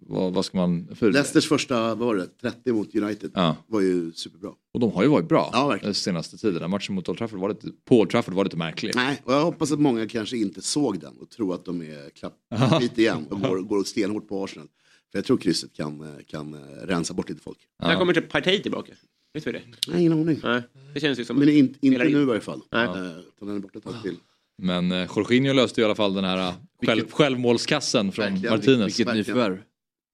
Vad, 0.08 0.34
vad 0.34 0.46
ska 0.46 0.58
man... 0.58 0.88
För... 0.96 1.12
Leicesters 1.12 1.48
första, 1.50 1.96
vad 1.96 1.98
var 2.08 2.16
det, 2.16 2.28
30 2.42 2.72
mot 2.74 2.96
United 2.96 3.32
Ja. 3.34 3.56
var 3.68 3.82
ju 3.82 4.12
superbra. 4.14 4.52
Och 4.74 4.80
de 4.80 4.92
har 4.92 5.04
ju 5.04 5.10
varit 5.10 5.28
bra 5.28 5.50
Ja, 5.54 5.68
verkligen. 5.68 5.88
den 5.88 5.94
senaste 5.96 6.38
tiden. 6.38 6.62
Den 6.62 6.70
matchen 6.70 6.96
mot 6.96 7.10
Old 7.10 7.18
Trafford 7.18 7.40
var 7.40 7.50
lite, 7.50 7.68
på 7.86 8.00
Old 8.00 8.10
Trafford 8.10 8.34
var 8.34 8.44
lite 8.44 8.58
märklig. 8.58 8.92
Nej, 8.96 9.22
och 9.24 9.34
jag 9.34 9.44
hoppas 9.46 9.72
att 9.72 9.80
många 9.80 10.08
kanske 10.08 10.38
inte 10.38 10.62
såg 10.62 11.00
den 11.00 11.18
och 11.18 11.30
tror 11.30 11.56
att 11.56 11.66
de 11.66 11.82
är 11.82 12.10
klappskit 12.10 12.98
igen 12.98 13.26
och 13.30 13.42
går, 13.42 13.58
går 13.62 13.84
stenhårt 13.84 14.28
på 14.28 14.44
Arsenal. 14.44 14.68
För 15.12 15.18
jag 15.18 15.26
tror 15.26 15.38
krysset 15.38 15.74
kan, 15.74 16.08
kan 16.28 16.54
eh, 16.54 16.60
rensa 16.88 17.14
bort 17.14 17.30
lite 17.30 17.42
folk. 17.42 17.58
När 17.82 17.96
kommer 17.96 18.14
typ 18.14 18.30
Partey 18.30 18.62
tillbaka? 18.62 18.94
Vet 19.34 19.44
du 19.46 19.52
det? 19.52 19.62
Nej, 19.88 20.00
ingen 20.02 20.14
aning. 20.14 20.40
Nej, 20.44 20.62
det 20.94 21.00
känns 21.00 21.20
ju 21.20 21.26
som... 21.26 21.40
Men 21.40 21.50
in, 21.50 21.58
inte 21.58 21.78
Spelar 21.88 22.06
nu 22.06 22.22
i 22.22 22.26
varje 22.26 22.42
fall. 22.42 22.62
Nej. 22.72 22.86
Eh, 22.86 22.92
utan 23.28 23.48
den 23.48 23.56
är 23.56 23.60
borta 23.60 23.78
ett 23.78 23.84
tag 23.84 24.02
till. 24.04 24.16
Men 24.58 24.92
eh, 24.92 25.08
Jorginho 25.16 25.54
löste 25.54 25.82
i 25.82 25.84
alla 25.84 25.96
fall 25.96 26.14
den 26.14 26.24
här 26.24 26.38
eh, 26.50 26.54
själv, 26.86 27.12
självmålskassen 27.12 28.12
från 28.12 28.26
Verkligen. 28.26 28.56
Martinez. 28.56 29.00
Vilket 29.00 29.16
nyförvärv. 29.16 29.58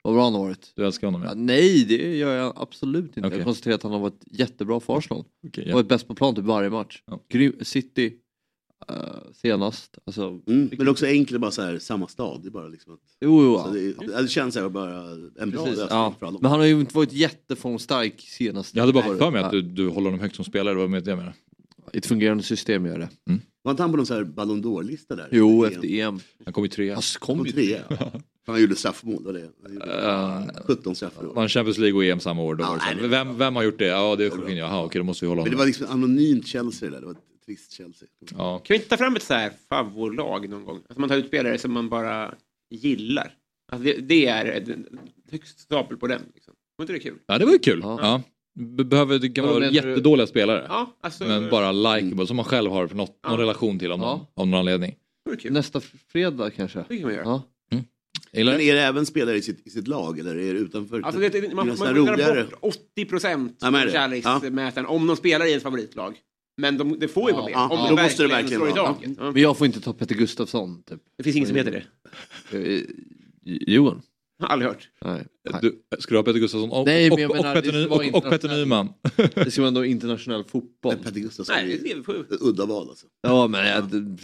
Vad 0.01 0.13
bra 0.13 0.23
han 0.23 0.33
har 0.33 0.41
varit. 0.41 0.71
Du 0.75 0.85
älskar 0.85 1.07
honom 1.07 1.21
Ja, 1.21 1.27
ja. 1.27 1.33
nej, 1.35 1.85
det 1.85 2.17
gör 2.17 2.35
jag 2.35 2.53
absolut 2.55 3.17
inte. 3.17 3.19
Okej. 3.19 3.37
Jag 3.37 3.45
konstaterar 3.45 3.75
att 3.75 3.83
han 3.83 3.91
har 3.91 3.99
varit 3.99 4.23
jättebra 4.31 4.79
för 4.79 4.97
Arsenal. 4.97 5.25
Ja. 5.41 5.49
ja. 5.65 5.73
Varit 5.73 5.87
bäst 5.87 6.07
på 6.07 6.15
plan 6.15 6.35
typ 6.35 6.45
varje 6.45 6.69
match. 6.69 7.03
Ja. 7.05 7.19
Grym, 7.29 7.53
City 7.61 8.13
eh, 8.89 8.95
senast. 9.33 9.97
Alltså, 10.05 10.27
Mm, 10.27 10.41
men 10.47 10.69
det 10.69 10.83
är 10.83 10.89
också 10.89 11.05
enkelt 11.05 11.41
bara 11.41 11.51
så 11.51 11.61
här, 11.61 11.79
samma 11.79 12.07
stad. 12.07 12.41
Det 12.41 12.47
är 12.47 12.51
bara 12.51 12.67
liksom 12.67 12.93
att, 12.93 12.99
jo, 13.21 13.43
jo, 13.43 13.57
så 13.57 13.77
ja. 13.77 14.07
det, 14.07 14.21
det 14.21 14.27
känns 14.27 14.55
här 14.55 14.69
bara 14.69 15.11
en 15.39 15.51
bra 15.51 15.63
Precis, 15.63 15.79
lösning 15.79 15.87
ja. 15.89 16.15
för 16.19 16.25
alla. 16.25 16.39
Men 16.41 16.51
han 16.51 16.59
har 16.59 16.67
ju 16.67 16.79
inte 16.79 16.95
varit 16.95 17.13
jätteformstark 17.13 18.21
senast. 18.21 18.75
Jag 18.75 18.81
hade 18.81 18.93
bara 18.93 19.03
fått 19.03 19.17
för 19.17 19.31
mig 19.31 19.43
att 19.43 19.51
du, 19.51 19.61
du 19.61 19.87
håller 19.87 20.05
honom 20.05 20.19
högt 20.19 20.35
som 20.35 20.45
spelare, 20.45 20.73
det 20.73 20.79
var 20.81 20.87
med 20.87 21.03
det 21.03 21.11
jag 21.11 21.33
ett 21.93 22.05
fungerande 22.05 22.43
system 22.43 22.85
gör 22.85 22.99
det. 22.99 23.09
Var 23.63 23.71
inte 23.71 23.83
han 23.83 23.91
på 23.91 23.97
någon 23.97 24.05
så 24.05 24.13
här 24.13 24.23
Ballon 24.23 24.63
d'Or-lista 24.63 25.15
där? 25.15 25.27
Jo, 25.31 25.65
efter 25.65 25.87
EM. 25.99 26.19
Han 26.45 26.53
kom 26.53 26.63
ju 26.63 26.69
trea. 26.69 26.93
Han 26.93 27.01
kom 27.19 27.37
Kom 27.37 27.45
ju 27.45 27.51
trea. 27.51 27.83
Han 28.47 28.61
gjorde 28.61 28.75
straffmål. 28.75 29.23
Var 29.23 29.33
det. 29.33 29.49
Han 29.63 29.73
gjorde 29.73 29.85
Uh, 30.55 30.63
17 30.65 30.95
straffar. 30.95 31.23
vann 31.23 31.49
Champions 31.49 31.77
League 31.77 31.97
och 31.97 32.05
EM 32.05 32.19
samma 32.19 32.41
år. 32.41 32.55
Då 32.55 32.63
var 32.63 32.75
det 32.75 32.81
här, 32.81 32.93
nej, 32.95 33.01
det- 33.03 33.07
vem, 33.09 33.37
vem 33.37 33.55
har 33.55 33.63
gjort 33.63 33.79
det? 33.79 33.85
Ja, 33.85 34.15
det 34.15 34.23
är 34.25 34.29
Jorginho. 34.29 34.53
Jaha, 34.59 34.83
okej, 34.85 34.99
då 34.99 35.03
måste 35.05 35.25
vi 35.25 35.29
hålla 35.29 35.41
Men 35.41 35.51
det 35.51 35.55
honom. 35.55 35.59
var 35.59 35.65
liksom 35.65 35.87
anonymt 35.89 36.47
Chelsea 36.47 36.89
det 36.89 36.95
där. 36.95 36.99
Det 36.99 37.05
var 37.05 37.13
ett 37.13 37.45
trist 37.45 37.71
Chelsea. 37.71 38.07
Ja. 38.37 38.59
Kan 38.59 38.73
vi 38.73 38.75
inte 38.75 38.89
ta 38.89 38.97
fram 38.97 39.15
ett 39.15 39.23
så 39.23 39.33
här 39.33 39.51
favoritlag 39.69 40.49
någon 40.49 40.65
gång? 40.65 40.75
Alltså 40.75 40.99
man 40.99 41.09
tar 41.09 41.17
ut 41.17 41.27
spelare 41.27 41.57
som 41.57 41.71
man 41.71 41.89
bara 41.89 42.33
gillar. 42.69 43.33
Alltså 43.71 43.83
det, 43.85 43.93
det 43.93 44.25
är 44.27 44.77
högst 45.31 45.59
stapel 45.59 45.97
på 45.97 46.07
den. 46.07 46.21
Liksom. 46.35 46.53
Var 46.75 46.83
inte 46.83 46.93
det 46.93 46.99
kul? 46.99 47.17
ja, 47.25 47.37
det 47.37 47.45
var 47.45 47.51
ju 47.53 47.59
kul. 47.59 47.79
Ja. 47.83 47.99
Ja. 48.01 48.21
Be- 48.61 48.83
Behöver, 48.83 49.19
det 49.19 49.29
kan 49.29 49.45
vara 49.45 49.59
menar 49.59 49.69
du? 49.71 49.75
jättedåliga 49.75 50.27
spelare. 50.27 50.65
Ja, 50.69 50.97
alltså... 51.01 51.23
Men 51.23 51.49
bara 51.49 51.71
likeable, 51.71 52.27
som 52.27 52.35
man 52.35 52.45
själv 52.45 52.71
har 52.71 52.87
för 52.87 52.95
något, 52.95 53.19
någon 53.23 53.33
Ja. 53.33 53.41
relation 53.41 53.79
till 53.79 53.89
någon, 53.89 53.99
Ja. 54.01 54.31
av 54.35 54.47
någon 54.47 54.59
anledning. 54.59 54.95
Det 55.25 55.29
var 55.31 55.37
kul. 55.37 55.53
Nästa 55.53 55.81
fredag 56.11 56.49
kanske. 56.49 56.85
Det 56.89 56.95
kan 56.97 57.05
man 57.05 57.13
göra. 57.13 57.23
Ja. 57.25 57.43
Gillar 58.33 58.51
Men 58.51 58.59
det? 58.59 58.69
är 58.69 58.75
det 58.75 58.81
även 58.81 59.05
spelare 59.05 59.37
i 59.37 59.41
sitt, 59.41 59.67
i 59.67 59.69
sitt 59.69 59.87
lag 59.87 60.19
eller 60.19 60.35
är 60.35 60.53
det 60.53 60.59
utanför? 60.59 61.01
Alltså 61.01 61.21
det, 61.21 61.29
det, 61.29 61.55
man, 61.55 61.67
nästan 61.67 61.87
man 61.87 62.07
roligare. 62.07 62.43
bort 62.43 62.53
80 62.95 63.05
procent 63.05 63.57
Ja, 63.61 63.71
det? 63.71 63.91
kärleksmätaren 63.91 64.85
om 64.87 65.07
de 65.07 65.15
spelar 65.15 65.45
i 65.45 65.49
ens 65.49 65.63
favoritlag. 65.63 66.15
Men 66.57 66.77
de, 66.77 66.99
det 66.99 67.07
får 67.07 67.23
ju 67.23 67.35
Ja, 67.35 67.41
vara 67.41 67.45
med. 67.45 67.53
ja, 67.53 67.69
om 67.89 67.95
då 67.95 68.03
måste 68.03 68.23
det 68.23 68.29
verkligen 68.29 68.59
vara. 68.61 68.71
Ja. 68.75 68.97
Men 69.31 69.41
jag 69.41 69.57
får 69.57 69.67
inte 69.67 69.81
ta 69.81 69.93
Peter 69.93 70.15
Gustafsson. 70.15 70.83
Typ. 70.83 70.99
Det 71.17 71.23
finns 71.23 71.35
ingen 71.35 71.47
som 71.47 71.57
heter 71.57 71.85
det. 72.51 72.57
Eh, 72.75 72.81
Johan? 73.43 74.01
Aldrig 74.41 74.69
hört. 74.69 74.89
Nej. 75.05 75.27
Nej. 75.49 75.59
Du, 75.61 75.81
ska 75.99 76.11
du 76.11 76.17
ha 76.17 76.23
Peter 76.23 76.39
Gustafsson 76.39 76.71
och, 76.71 76.85
Nej, 76.85 77.11
och, 77.11 77.19
jag 77.19 77.31
och, 77.31 77.37
menar, 77.37 77.55
Petter, 77.55 77.69
ska 77.71 77.95
vara 77.95 78.09
och, 78.09 78.15
och 78.15 78.29
Petter. 78.29 78.47
Nyman? 78.49 78.89
Det 79.35 79.51
ska 79.51 79.61
vara 79.61 79.67
ändå 79.67 79.85
internationell 79.85 80.43
fotboll. 80.43 80.93
Men 80.95 81.03
Petter 81.03 81.19
Gustafsson 81.19 81.55
Nej, 81.55 81.91
är 81.91 81.97
är 81.97 82.43
udda 82.47 82.65
val 82.65 82.89
alltså. 82.89 83.05
Ja, 83.21 83.47
men 83.47 83.67
jag, 83.67 84.19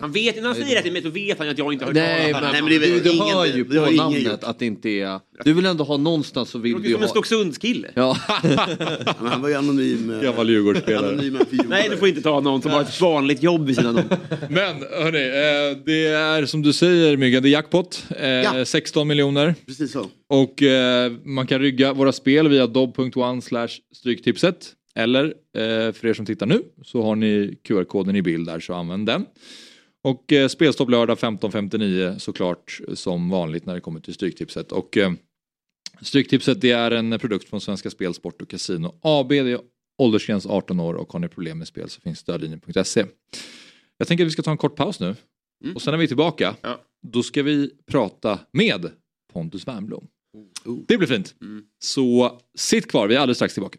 Han 0.00 0.12
vet, 0.12 0.36
när 0.36 0.42
han 0.42 0.54
säger 0.54 0.74
det 0.76 0.82
till 0.82 0.92
mig 0.92 1.02
så 1.02 1.08
vet 1.10 1.38
han 1.38 1.48
att 1.48 1.58
jag 1.58 1.72
inte 1.72 1.84
har 1.84 1.92
hört 1.92 1.96
Nej, 1.96 2.32
talas 2.32 2.36
om 2.36 2.42
men. 2.42 2.52
Nej, 2.52 2.62
men 2.62 2.70
det 2.70 2.76
är 2.76 2.80
du, 2.90 2.94
väl 2.94 3.02
du 3.04 3.10
ingen- 3.10 3.36
hör 3.36 3.46
ju 3.46 3.64
på 3.64 3.74
ingen 3.74 3.96
namnet 3.96 4.22
gjort. 4.22 4.42
att 4.44 4.58
det 4.58 4.66
inte 4.66 4.88
är... 4.88 5.20
Du 5.44 5.52
vill 5.52 5.66
ändå 5.66 5.84
ha 5.84 5.96
någonstans 5.96 6.50
så 6.50 6.58
Det 6.58 6.62
vill 6.64 6.72
låter 6.72 6.84
du 6.84 6.92
som 6.92 7.02
en 7.02 7.02
ha... 7.02 7.08
Stocksundskille. 7.08 7.88
Ja. 7.94 8.16
Men 9.20 9.26
han 9.30 9.42
var 9.42 9.48
ju 9.48 9.54
anonym. 9.54 10.10
eh, 10.10 10.20
Gammal 10.20 10.50
Djurgårdsspelare. 10.50 11.16
Nej, 11.68 11.88
du 11.90 11.96
får 11.96 12.08
inte 12.08 12.22
ta 12.22 12.40
någon 12.40 12.62
som 12.62 12.70
har 12.70 12.82
ett 12.82 13.00
vanligt 13.00 13.42
jobb 13.42 13.66
vid 13.66 13.76
sidan 13.76 13.96
om. 13.96 14.02
Men 14.48 14.76
hörni, 14.90 15.18
eh, 15.18 15.84
det 15.86 16.06
är 16.06 16.46
som 16.46 16.62
du 16.62 16.72
säger 16.72 17.16
Myggan, 17.16 17.42
det 17.42 17.48
är 17.48 17.50
jackpot. 17.50 18.06
Eh, 18.20 18.28
Ja. 18.28 18.64
16 18.64 19.08
miljoner. 19.08 19.54
Precis 19.66 19.92
så. 19.92 20.06
Och 20.28 20.62
man 21.24 21.46
kan 21.46 21.60
rygga 21.60 21.92
våra 21.92 22.12
spel 22.12 22.48
via 22.48 22.66
dobb.one 22.66 23.42
slash 23.42 23.68
stryktipset. 23.94 24.72
Eller 24.96 25.34
för 25.92 26.06
er 26.06 26.14
som 26.14 26.26
tittar 26.26 26.46
nu 26.46 26.62
så 26.84 27.02
har 27.02 27.16
ni 27.16 27.58
QR-koden 27.68 28.16
i 28.16 28.22
bild 28.22 28.46
där 28.46 28.60
så 28.60 28.74
använd 28.74 29.06
den. 29.06 29.24
Och 30.04 30.32
eh, 30.32 30.48
spelstopp 30.48 30.90
lördag 30.90 31.18
15.59 31.18 32.18
såklart 32.18 32.80
som 32.94 33.30
vanligt 33.30 33.66
när 33.66 33.74
det 33.74 33.80
kommer 33.80 34.00
till 34.00 34.14
Stryktipset. 34.14 34.72
Och 34.72 34.96
eh, 34.96 35.12
Stryktipset 36.00 36.60
det 36.60 36.70
är 36.70 36.90
en 36.90 37.18
produkt 37.18 37.48
från 37.48 37.60
Svenska 37.60 37.90
Spel, 37.90 38.14
Sport 38.14 38.42
och 38.42 38.48
Casino 38.48 38.94
AB. 39.00 39.28
Det 39.28 39.38
är 39.38 39.60
åldersgräns 39.98 40.46
18 40.46 40.80
år 40.80 40.94
och 40.94 41.12
har 41.12 41.20
ni 41.20 41.28
problem 41.28 41.58
med 41.58 41.68
spel 41.68 41.88
så 41.88 42.00
finns 42.00 42.18
stödlinjen.se. 42.18 43.04
Jag 43.98 44.08
tänker 44.08 44.24
att 44.24 44.26
vi 44.28 44.32
ska 44.32 44.42
ta 44.42 44.50
en 44.50 44.56
kort 44.56 44.76
paus 44.76 45.00
nu. 45.00 45.16
Och 45.74 45.82
sen 45.82 45.92
när 45.92 45.98
vi 45.98 46.04
är 46.04 46.08
tillbaka, 46.08 46.56
då 47.06 47.22
ska 47.22 47.42
vi 47.42 47.70
prata 47.86 48.38
med 48.52 48.90
Pontus 49.32 49.66
Wernbloom. 49.66 50.06
Det 50.86 50.98
blir 50.98 51.08
fint. 51.08 51.34
Så 51.78 52.40
sitt 52.58 52.90
kvar, 52.90 53.08
vi 53.08 53.14
är 53.14 53.18
alldeles 53.18 53.38
strax 53.38 53.54
tillbaka. 53.54 53.78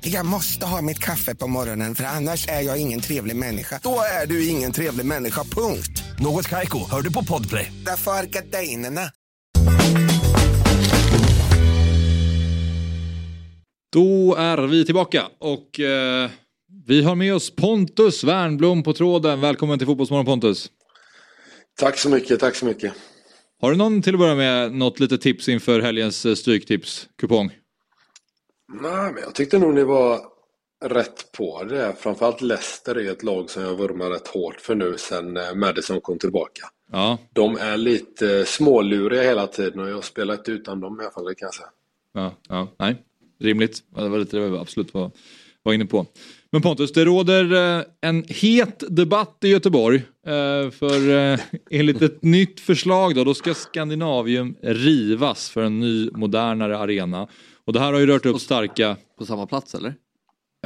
Jag 0.00 0.26
måste 0.26 0.66
ha 0.66 0.82
mitt 0.82 0.98
kaffe 0.98 1.34
på 1.34 1.46
morgonen 1.46 1.94
för 1.94 2.04
annars 2.04 2.48
är 2.48 2.60
jag 2.60 2.80
ingen 2.80 3.00
trevlig 3.00 3.36
människa. 3.36 3.80
Då 3.82 4.00
är 4.22 4.26
du 4.26 4.48
ingen 4.48 4.72
trevlig 4.72 5.06
människa, 5.06 5.44
punkt. 5.44 6.02
Något 6.18 6.48
Kaiko, 6.48 6.78
hör 6.90 7.02
du 7.02 7.12
på 7.12 7.24
Podplay. 7.24 7.72
Därför 7.86 8.10
är 8.10 8.26
gardinerna. 8.26 9.00
Då 13.92 14.34
är 14.34 14.66
vi 14.66 14.84
tillbaka 14.84 15.22
och 15.38 15.80
eh, 15.80 16.30
vi 16.86 17.02
har 17.02 17.14
med 17.14 17.34
oss 17.34 17.56
Pontus 17.56 18.24
Wernbloom 18.24 18.82
på 18.82 18.92
tråden. 18.92 19.40
Välkommen 19.40 19.78
till 19.78 19.86
Fotbollsmorgon 19.86 20.26
Pontus. 20.26 20.70
Tack 21.80 21.98
så 21.98 22.08
mycket, 22.08 22.40
tack 22.40 22.56
så 22.56 22.66
mycket. 22.66 22.92
Har 23.60 23.70
du 23.70 23.76
någon 23.76 24.02
till 24.02 24.14
att 24.14 24.20
börja 24.20 24.34
med 24.34 24.72
något 24.72 25.00
litet 25.00 25.20
tips 25.20 25.48
inför 25.48 25.80
helgens 25.80 26.26
eh, 26.26 26.34
Stryktipskupong? 26.34 27.50
Nej, 28.72 29.12
men 29.12 29.22
jag 29.22 29.34
tyckte 29.34 29.58
nog 29.58 29.74
ni 29.74 29.82
var 29.84 30.20
rätt 30.84 31.32
på 31.32 31.64
det. 31.64 31.94
Framförallt 31.98 32.40
Leicester 32.42 32.94
är 32.94 33.12
ett 33.12 33.22
lag 33.22 33.50
som 33.50 33.62
jag 33.62 33.76
vurmar 33.76 34.10
rätt 34.10 34.28
hårt 34.28 34.60
för 34.60 34.74
nu 34.74 34.94
sen 34.98 35.36
eh, 35.36 35.54
Madison 35.54 36.00
kom 36.00 36.18
tillbaka. 36.18 36.62
Ja. 36.92 37.18
De 37.32 37.56
är 37.56 37.76
lite 37.76 38.44
småluriga 38.44 39.22
hela 39.22 39.46
tiden 39.46 39.80
och 39.80 39.88
jag 39.88 39.94
har 39.94 40.02
spelat 40.02 40.48
utan 40.48 40.80
dem 40.80 41.00
i 41.00 41.02
alla 41.02 41.10
fall, 41.12 41.24
det 41.24 41.34
kan 41.34 41.46
jag 41.46 41.54
säga. 41.54 41.68
Ja, 42.14 42.34
ja, 42.48 42.68
nej, 42.78 42.96
rimligt. 43.40 43.78
Det 43.96 44.08
var 44.08 44.18
lite 44.18 44.36
det 44.36 44.48
vi 44.48 44.58
absolut 44.58 44.94
var, 44.94 45.10
var 45.62 45.72
inne 45.72 45.86
på. 45.86 46.06
Men 46.52 46.62
Pontus, 46.62 46.92
det 46.92 47.04
råder 47.04 47.76
eh, 47.78 47.84
en 48.00 48.24
het 48.28 48.84
debatt 48.88 49.38
i 49.44 49.48
Göteborg. 49.48 49.96
eh, 50.26 50.70
För 50.70 51.10
eh, 51.10 51.40
enligt 51.70 52.02
ett 52.02 52.22
nytt 52.22 52.60
förslag 52.60 53.14
då, 53.14 53.24
då 53.24 53.34
ska 53.34 53.54
Skandinavium 53.54 54.56
rivas 54.62 55.50
för 55.50 55.62
en 55.62 55.80
ny 55.80 56.10
modernare 56.10 56.78
arena. 56.78 57.28
Och 57.68 57.74
det 57.74 57.80
här 57.80 57.92
har 57.92 58.00
ju 58.00 58.06
rört 58.06 58.26
upp 58.26 58.40
starka... 58.40 58.96
På 59.18 59.26
samma 59.26 59.46
plats 59.46 59.74
eller? 59.74 59.88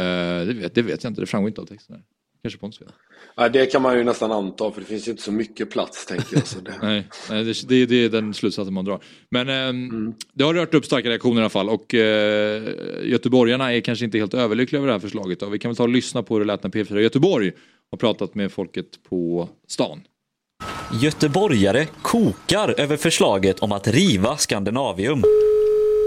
Eh, 0.00 0.46
det, 0.46 0.54
vet, 0.54 0.74
det 0.74 0.82
vet 0.82 1.04
jag 1.04 1.10
inte, 1.10 1.20
det 1.20 1.26
framgår 1.26 1.48
inte 1.48 1.60
av 1.60 1.66
texten. 1.66 1.96
Här. 1.96 2.04
Kanske 2.42 2.60
Pontus 2.60 2.80
vet. 2.80 2.88
Ja, 3.36 3.48
det 3.48 3.66
kan 3.66 3.82
man 3.82 3.98
ju 3.98 4.04
nästan 4.04 4.32
anta 4.32 4.70
för 4.70 4.80
det 4.80 4.86
finns 4.86 5.08
ju 5.08 5.10
inte 5.10 5.22
så 5.22 5.32
mycket 5.32 5.70
plats 5.70 6.06
tänker 6.06 6.36
jag. 6.36 6.46
Så 6.46 6.60
det... 6.60 6.74
Nej, 6.82 7.08
nej 7.30 7.44
det, 7.44 7.68
det, 7.68 7.86
det 7.86 8.04
är 8.04 8.08
den 8.08 8.34
slutsatsen 8.34 8.74
man 8.74 8.84
drar. 8.84 9.00
Men 9.28 9.48
ehm, 9.48 10.14
det 10.32 10.44
har 10.44 10.54
rört 10.54 10.74
upp 10.74 10.84
starka 10.84 11.08
reaktioner 11.08 11.36
i 11.36 11.40
alla 11.40 11.48
fall 11.48 11.68
och 11.68 11.94
eh, 11.94 12.62
göteborgarna 13.02 13.72
är 13.72 13.80
kanske 13.80 14.04
inte 14.04 14.18
helt 14.18 14.34
överlyckliga 14.34 14.78
över 14.78 14.86
det 14.86 14.94
här 14.94 15.00
förslaget. 15.00 15.40
Då. 15.40 15.46
Vi 15.46 15.58
kan 15.58 15.68
väl 15.68 15.76
ta 15.76 15.82
och 15.82 15.88
lyssna 15.88 16.22
på 16.22 16.34
hur 16.34 16.40
det 16.40 16.46
lät 16.46 16.62
när 16.62 16.70
P4 16.70 16.98
Göteborg 16.98 17.52
har 17.90 17.98
pratat 17.98 18.34
med 18.34 18.52
folket 18.52 18.86
på 19.08 19.48
stan. 19.68 20.00
Göteborgare 21.02 21.86
kokar 22.02 22.80
över 22.80 22.96
förslaget 22.96 23.60
om 23.60 23.72
att 23.72 23.88
riva 23.88 24.36
Skandinavium. 24.36 25.22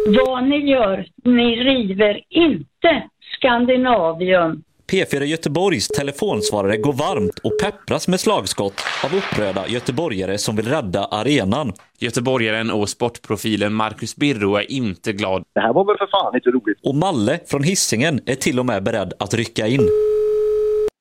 Vad 0.08 0.44
ni 0.44 0.58
gör, 0.72 1.06
ni 1.24 1.56
river 1.56 2.22
inte 2.30 3.04
Skandinavium. 3.36 4.64
P4 4.92 5.24
Göteborgs 5.24 5.88
telefonsvarare 5.88 6.78
går 6.78 6.94
varmt 6.94 7.40
och 7.40 7.52
peppras 7.64 8.08
med 8.08 8.20
slagskott 8.20 8.82
av 9.06 9.18
upprörda 9.18 9.68
göteborgare 9.68 10.38
som 10.38 10.56
vill 10.56 10.68
rädda 10.68 11.06
arenan. 11.06 11.74
Göteborgaren 12.00 12.72
och 12.72 12.90
sportprofilen 12.90 13.74
Marcus 13.74 14.16
Birro 14.16 14.56
är 14.56 14.72
inte 14.72 15.14
glad. 15.14 15.44
Det 15.56 15.62
här 15.62 15.74
var 15.74 15.86
väl 15.86 15.98
för 15.98 16.08
fan 16.08 16.36
inte 16.36 16.50
roligt. 16.50 16.80
Och 16.84 16.96
Malle 16.96 17.40
från 17.52 17.64
Hisingen 17.64 18.20
är 18.26 18.36
till 18.36 18.60
och 18.60 18.66
med 18.66 18.84
beredd 18.84 19.14
att 19.20 19.34
rycka 19.34 19.68
in. 19.68 19.90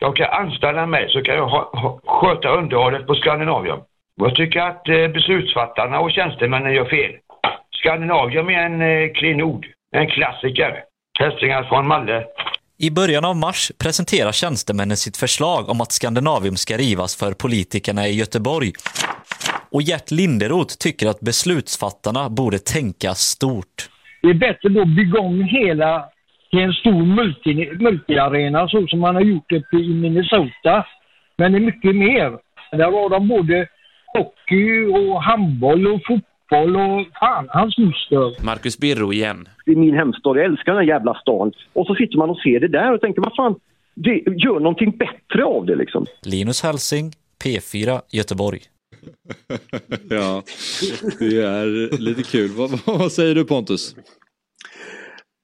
De 0.00 0.12
kan 0.14 0.30
anställa 0.30 0.86
mig 0.86 1.08
så 1.10 1.22
kan 1.22 1.34
jag 1.34 1.48
ha, 1.48 1.70
ha, 1.72 2.00
sköta 2.04 2.48
underhållet 2.48 3.06
på 3.06 3.14
Skandinavium. 3.14 3.80
Jag 4.16 4.34
tycker 4.34 4.60
att 4.60 4.88
eh, 4.88 5.08
beslutsfattarna 5.08 6.00
och 6.00 6.10
tjänstemännen 6.10 6.74
gör 6.74 6.84
fel. 6.84 7.12
Skandinavium 7.84 8.48
är 8.48 8.66
en 8.66 8.82
eh, 8.82 9.12
klenod, 9.12 9.66
en 9.92 10.06
klassiker. 10.06 10.72
Hälsningar 11.18 11.64
från 11.64 11.86
Malle. 11.86 12.24
I 12.78 12.90
början 12.90 13.24
av 13.24 13.36
mars 13.36 13.72
presenterar 13.82 14.32
tjänstemännen 14.32 14.96
sitt 14.96 15.16
förslag 15.16 15.68
om 15.68 15.80
att 15.80 15.92
Skandinavium 15.92 16.56
ska 16.56 16.76
rivas 16.76 17.16
för 17.16 17.32
politikerna 17.32 18.08
i 18.08 18.14
Göteborg. 18.14 18.72
Och 19.70 19.82
Gert 19.82 20.10
Linderoth 20.10 20.74
tycker 20.84 21.06
att 21.08 21.20
beslutsfattarna 21.20 22.30
borde 22.30 22.58
tänka 22.58 23.10
stort. 23.14 23.76
Det 24.22 24.28
är 24.28 24.34
bättre 24.34 24.68
då 24.68 24.80
att 24.82 24.96
bygga 24.96 25.20
om 25.20 25.42
hela 25.42 26.04
till 26.50 26.58
en 26.58 26.72
stor 26.72 27.02
multi, 27.18 27.70
multiarena 27.80 28.68
så 28.68 28.86
som 28.86 29.00
man 29.00 29.14
har 29.14 29.22
gjort 29.22 29.52
uppe 29.52 29.76
i 29.76 29.94
Minnesota. 29.94 30.86
Men 31.38 31.52
det 31.52 31.58
är 31.58 31.60
mycket 31.60 31.96
mer. 31.96 32.38
Där 32.70 32.92
har 32.92 33.10
de 33.10 33.28
både 33.28 33.68
hockey 34.14 34.84
och 34.84 35.22
handboll 35.22 35.86
och 35.86 36.00
fotboll 36.06 36.33
och 36.50 37.06
fan 37.20 37.48
hans 37.48 37.78
moster. 37.78 38.44
Marcus 38.44 38.78
Birro 38.78 39.12
igen. 39.12 39.48
Det 39.66 39.72
är 39.72 39.76
min 39.76 39.94
hemstad, 39.94 40.36
jag 40.36 40.44
älskar 40.44 40.72
den 40.72 40.80
här 40.80 40.88
jävla 40.88 41.14
stan. 41.14 41.52
Och 41.72 41.86
så 41.86 41.94
sitter 41.94 42.18
man 42.18 42.30
och 42.30 42.38
ser 42.38 42.60
det 42.60 42.68
där 42.68 42.92
och 42.92 43.00
tänker, 43.00 43.22
vad 43.22 43.34
fan, 43.36 43.54
det, 43.94 44.22
gör 44.26 44.60
någonting 44.60 44.90
bättre 44.90 45.44
av 45.44 45.66
det 45.66 45.76
liksom. 45.76 46.06
Linus 46.22 46.62
Hälsing, 46.62 47.12
P4 47.44 48.00
Göteborg. 48.10 48.60
ja, 50.10 50.42
det 51.18 51.42
är 51.42 51.98
lite 51.98 52.22
kul. 52.22 52.50
Vad, 52.50 52.70
vad 52.86 53.12
säger 53.12 53.34
du 53.34 53.44
Pontus? 53.44 53.96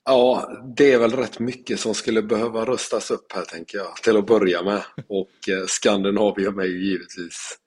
Ja, 0.04 0.50
det 0.76 0.92
är 0.92 0.98
väl 0.98 1.10
rätt 1.10 1.38
mycket 1.38 1.80
som 1.80 1.94
skulle 1.94 2.22
behöva 2.22 2.64
rustas 2.64 3.10
upp 3.10 3.32
här 3.34 3.42
tänker 3.42 3.78
jag, 3.78 3.96
till 3.96 4.16
att 4.16 4.26
börja 4.26 4.62
med. 4.62 4.82
Och 5.08 5.48
eh, 5.48 5.66
Skandinavium 5.66 6.58
är 6.58 6.64
ju 6.64 6.84
givetvis 6.84 7.58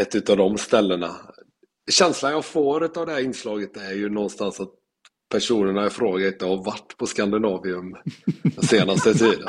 ett 0.00 0.14
utav 0.14 0.36
de 0.36 0.58
ställena. 0.58 1.10
Känslan 1.90 2.32
jag 2.32 2.44
får 2.44 2.98
av 2.98 3.06
det 3.06 3.12
här 3.12 3.24
inslaget 3.24 3.76
är 3.76 3.92
ju 3.92 4.08
någonstans 4.08 4.60
att 4.60 4.70
personerna 5.30 5.86
i 5.86 5.90
fråga 5.90 6.26
inte 6.26 6.44
har 6.44 6.64
varit 6.64 6.96
på 6.96 7.06
Skandinavium 7.06 7.96
den 8.42 8.64
senaste 8.64 9.14
tiden. 9.18 9.48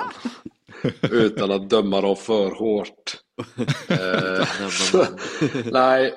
Utan 1.11 1.51
att 1.51 1.69
döma 1.69 2.01
dem 2.01 2.15
för 2.15 2.51
hårt. 2.51 3.17
Eh, 3.87 4.69
så, 4.69 5.05
nej, 5.71 6.13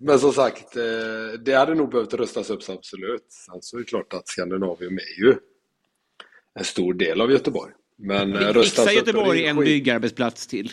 men 0.00 0.18
som 0.18 0.32
sagt, 0.32 0.76
eh, 0.76 1.40
det 1.44 1.54
hade 1.54 1.74
nog 1.74 1.90
behövt 1.90 2.14
rustas 2.14 2.50
upp 2.50 2.62
så 2.62 2.72
absolut. 2.72 3.26
Sen 3.28 3.62
så 3.62 3.76
är 3.76 3.80
det 3.80 3.86
klart 3.86 4.14
att 4.14 4.28
Skandinavium 4.28 4.98
är 4.98 5.24
ju 5.24 5.34
en 6.58 6.64
stor 6.64 6.94
del 6.94 7.20
av 7.20 7.30
Göteborg. 7.30 7.72
Men 7.98 8.36
eh, 8.36 8.56
upp, 8.56 8.92
Göteborg 8.94 9.46
en 9.46 9.56
byggarbetsplats 9.56 10.46
till? 10.46 10.72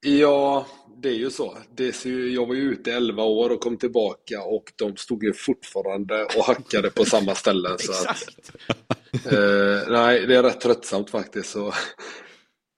Ja, 0.00 0.66
det 1.02 1.08
är 1.08 1.14
ju 1.14 1.30
så. 1.30 1.58
Det 1.74 2.04
jag 2.04 2.46
var 2.46 2.54
ju 2.54 2.72
ute 2.72 2.92
11 2.92 3.22
år 3.22 3.50
och 3.50 3.60
kom 3.60 3.76
tillbaka 3.76 4.42
och 4.42 4.72
de 4.76 4.96
stod 4.96 5.24
ju 5.24 5.32
fortfarande 5.32 6.24
och 6.24 6.44
hackade 6.44 6.90
på 6.90 7.04
samma 7.04 7.34
ställen. 7.34 7.78
så 7.78 7.92
att, 7.92 8.28
eh, 9.32 9.92
nej, 9.92 10.26
det 10.26 10.36
är 10.36 10.42
rätt 10.42 10.60
tröttsamt 10.60 11.10
faktiskt. 11.10 11.50
Så, 11.50 11.72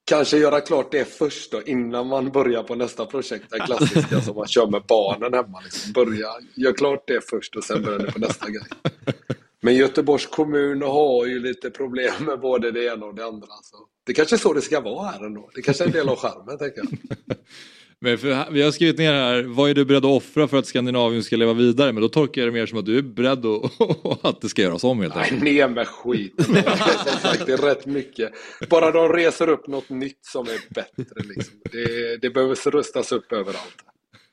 kanske 0.05 0.39
göra 0.39 0.61
klart 0.61 0.93
det 0.93 1.05
först 1.05 1.53
då, 1.53 1.63
innan 1.63 2.07
man 2.07 2.33
börjar 2.33 2.63
på 2.63 2.75
nästa 2.75 3.07
projekt. 3.07 3.45
Det 3.51 3.59
klassiska 3.59 4.21
som 4.21 4.37
man 4.37 4.47
kör 4.47 4.67
med 4.67 4.83
barnen 4.89 5.35
hemma. 5.35 5.61
Liksom. 5.65 5.93
Börja, 5.93 6.29
gör 6.55 6.73
klart 6.73 7.05
det 7.07 7.21
först 7.31 7.57
och 7.57 7.65
sen 7.65 7.83
börjar 7.83 7.99
ni 7.99 8.13
på 8.13 8.19
nästa 8.19 8.51
grej. 8.51 8.67
Men 9.61 9.75
Göteborgs 9.75 10.27
kommun 10.27 10.83
har 10.83 11.27
ju 11.27 11.41
lite 11.41 11.71
problem 11.71 12.15
med 12.21 12.41
både 12.41 12.71
det 12.71 12.85
ena 12.85 13.07
och 13.07 13.15
det 13.15 13.25
andra. 13.25 13.49
Så. 13.63 13.77
Det 14.07 14.15
kanske 14.15 14.37
är 14.37 14.39
så 14.39 14.53
det 14.53 14.61
ska 14.61 14.81
vara 14.81 15.09
här 15.09 15.27
ändå. 15.27 15.51
Det 15.55 15.63
kanske 15.63 15.85
är 15.85 15.87
en 15.87 15.93
del 15.93 16.09
av 16.09 16.17
charmen, 16.17 16.59
tänker 16.59 16.83
jag. 16.83 17.37
Men 18.05 18.19
för, 18.19 18.51
vi 18.51 18.63
har 18.63 18.71
skrivit 18.71 18.99
ner 18.99 19.13
här, 19.13 19.43
vad 19.43 19.71
är 19.71 19.75
du 19.75 19.85
beredd 19.85 20.05
att 20.05 20.11
offra 20.11 20.49
för 20.49 20.57
att 20.57 20.67
Skandinavien 20.67 21.23
ska 21.23 21.37
leva 21.37 21.53
vidare? 21.53 21.93
Men 21.93 22.03
då 22.03 22.09
tolkar 22.09 22.43
jag 22.43 22.49
det 22.49 22.53
mer 22.53 22.67
som 22.67 22.79
att 22.79 22.87
du 22.87 22.99
är 22.99 23.03
beredd 23.03 23.47
att, 23.47 24.25
att 24.25 24.41
det 24.41 24.49
ska 24.49 24.63
göras 24.63 24.85
om 24.85 25.01
helt 25.01 25.15
Nej, 25.15 25.25
enkelt. 25.25 25.43
ner 25.43 25.69
med 25.69 25.89
skiten. 25.89 26.55
Det 26.55 26.59
är 26.61 27.11
Som 27.11 27.21
sagt, 27.21 27.47
det 27.47 27.53
är 27.53 27.57
rätt 27.57 27.87
mycket. 27.87 28.33
Bara 28.69 28.91
de 28.91 29.13
reser 29.13 29.49
upp 29.49 29.67
något 29.67 29.89
nytt 29.89 30.19
som 30.21 30.47
är 30.47 30.75
bättre. 30.75 31.25
Liksom. 31.29 31.55
Det, 31.73 32.17
det 32.23 32.31
behöver 32.31 32.71
rustas 32.71 33.13
upp 33.13 33.33
överallt. 33.33 33.77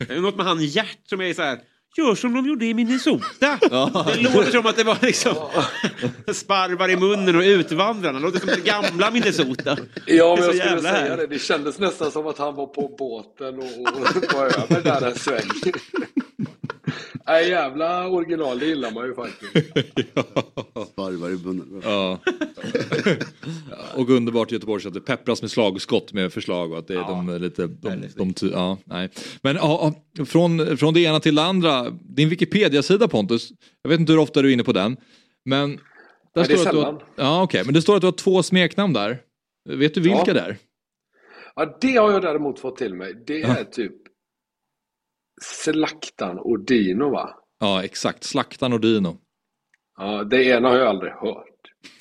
Det 0.08 0.14
är 0.14 0.22
något 0.22 0.36
med 0.36 0.46
han 0.46 0.66
Gert 0.66 1.00
som 1.06 1.22
är 1.22 1.34
så 1.34 1.42
här. 1.42 1.60
Gör 1.98 2.16
som 2.16 2.34
de 2.34 2.46
gjorde 2.48 2.66
i 2.66 2.74
Minnesota. 2.74 3.60
Det 3.70 4.22
låter 4.22 4.52
som 4.52 4.66
att 4.66 4.76
det 4.78 4.84
var 4.84 4.98
liksom 5.02 5.36
sparvar 6.34 6.90
i 6.90 6.96
munnen 6.96 7.36
och 7.36 7.42
utvandrarna. 7.42 8.20
Det 8.20 8.26
låter 8.26 8.40
som 8.40 8.48
det 8.48 8.62
gamla 8.66 9.12
Minnesota. 9.12 9.78
Ja, 10.06 10.36
men 10.40 10.46
jag 10.46 10.56
skulle 10.56 10.82
säga 10.82 10.92
här. 10.92 11.18
det. 11.18 11.28
Det 11.28 11.40
kändes 11.40 11.80
nästan 11.80 12.12
som 12.12 12.28
att 12.28 12.38
han 12.38 12.56
var 12.56 12.68
på 12.68 12.96
båten 13.00 13.60
och, 13.60 13.64
och 13.64 14.36
var 14.36 14.46
över 14.46 14.82
där 14.82 15.08
en 15.08 15.16
sväng. 15.16 15.50
Nej, 17.28 17.50
jävla 17.50 18.08
original, 18.08 18.60
det 18.60 18.66
gillar 18.66 18.92
man 18.92 19.06
ju 19.08 19.14
faktiskt. 19.16 19.52
Sparvar 20.92 21.30
i 21.30 21.38
munnen. 21.46 21.82
Ja. 21.84 22.20
och 23.96 24.10
underbart 24.10 24.52
i 24.52 24.56
Göteborg 24.56 24.82
så 24.82 24.88
att 24.88 24.94
det 24.94 25.02
peppras 25.02 25.42
med 25.42 25.52
slagskott 25.52 26.14
med 26.14 26.34
förslag 26.34 26.72
och 26.72 26.78
att 26.80 26.88
det 26.88 26.94
är 26.94 27.02
de 27.08 27.30
är 27.30 27.40
lite, 27.40 27.68
de, 27.68 28.04
de, 28.16 28.34
ty- 28.34 28.52
ja, 28.52 28.78
nej. 28.86 29.10
Men 29.42 29.56
ja, 29.56 29.94
ja, 30.18 30.26
från, 30.26 30.78
från 30.78 30.94
det 30.94 31.00
ena 31.00 31.20
till 31.20 31.36
det 31.36 31.44
andra, 31.44 31.90
din 31.90 32.30
Wikipedia-sida 32.30 33.08
Pontus, 33.08 33.50
jag 33.84 33.90
vet 33.90 34.00
inte 34.00 34.12
hur 34.12 34.20
ofta 34.20 34.42
du 34.42 34.50
är 34.50 34.54
inne 34.54 34.64
på 34.64 34.74
den, 34.74 34.98
men 35.46 35.70
där 35.70 35.78
Nej, 36.36 36.46
det 36.48 36.54
är 36.54 36.58
står 36.58 36.66
att 36.68 36.72
du 36.72 36.78
har, 36.78 36.86
sällan. 36.86 37.02
ja, 37.16 37.44
okej, 37.44 37.62
men 37.66 37.74
det 37.74 37.82
står 37.82 37.96
att 37.96 38.02
du 38.02 38.08
har 38.08 38.12
två 38.12 38.44
smeknamn 38.44 38.94
där. 38.94 39.18
Vet 39.70 39.94
du 39.94 40.02
vilka 40.02 40.24
Ja. 40.28 40.34
det 40.34 40.40
är? 40.40 40.58
Ja, 41.56 41.78
det 41.82 41.96
har 41.98 42.12
jag 42.12 42.22
däremot 42.22 42.60
fått 42.60 42.78
till 42.78 42.94
mig. 42.94 43.14
Det 43.28 43.42
är 43.42 43.64
typ 43.64 43.92
Slaktan 45.44 46.38
och 46.40 46.60
Dino 46.66 47.10
va? 47.10 47.30
Ja, 47.60 47.84
exakt. 47.84 48.24
Slaktan 48.24 48.74
och 48.74 48.80
Dino. 48.82 49.18
Ja, 49.98 50.24
det 50.24 50.44
ena 50.44 50.70
har 50.70 50.78
jag 50.78 50.88
aldrig 50.88 51.12
hört. 51.12 51.48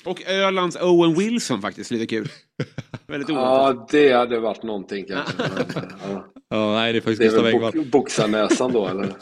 Och 0.05 0.21
Ölands 0.27 0.75
Owen 0.81 1.13
Wilson 1.19 1.61
faktiskt, 1.61 1.91
lite 1.91 2.05
kul. 2.07 2.27
Väldigt 3.07 3.29
oväntat. 3.29 3.55
Ja, 3.57 3.87
det 3.91 4.11
hade 4.13 4.39
varit 4.39 4.63
någonting 4.63 5.05
kanske. 5.05 5.33
Men, 5.75 5.91
ja. 6.09 6.27
Ja, 6.49 6.73
nej, 6.73 6.93
det 6.93 6.99
är 6.99 7.01
faktiskt 7.01 7.19
Det 7.19 7.25
är 7.25 7.29
Gustav 7.29 7.45
Engvall. 7.47 7.71
bo- 7.73 7.83
boxarnäsan 7.83 8.71
då 8.71 8.87
eller? 8.87 9.07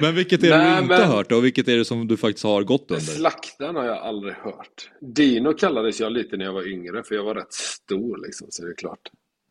Men 0.00 0.14
vilket 0.14 0.42
är 0.42 0.50
det 0.50 0.56
Nej, 0.58 0.76
du 0.76 0.82
inte 0.82 0.98
men- 0.98 1.08
hört 1.10 1.28
då? 1.30 1.36
Och 1.36 1.44
vilket 1.44 1.68
är 1.68 1.76
det 1.76 1.84
som 1.84 2.08
du 2.08 2.16
faktiskt 2.16 2.44
har 2.44 2.62
gått 2.62 2.90
under? 2.90 3.00
Slaktan 3.02 3.76
har 3.76 3.84
jag 3.84 3.98
aldrig 3.98 4.34
hört. 4.34 4.90
Dino 5.00 5.52
kallades 5.52 6.00
jag 6.00 6.12
lite 6.12 6.36
när 6.36 6.44
jag 6.44 6.52
var 6.52 6.68
yngre 6.68 7.02
för 7.02 7.14
jag 7.14 7.24
var 7.24 7.34
rätt 7.34 7.52
stor 7.52 8.26
liksom, 8.26 8.46
så 8.50 8.62
det 8.64 8.70
är 8.70 8.74
klart. 8.74 9.00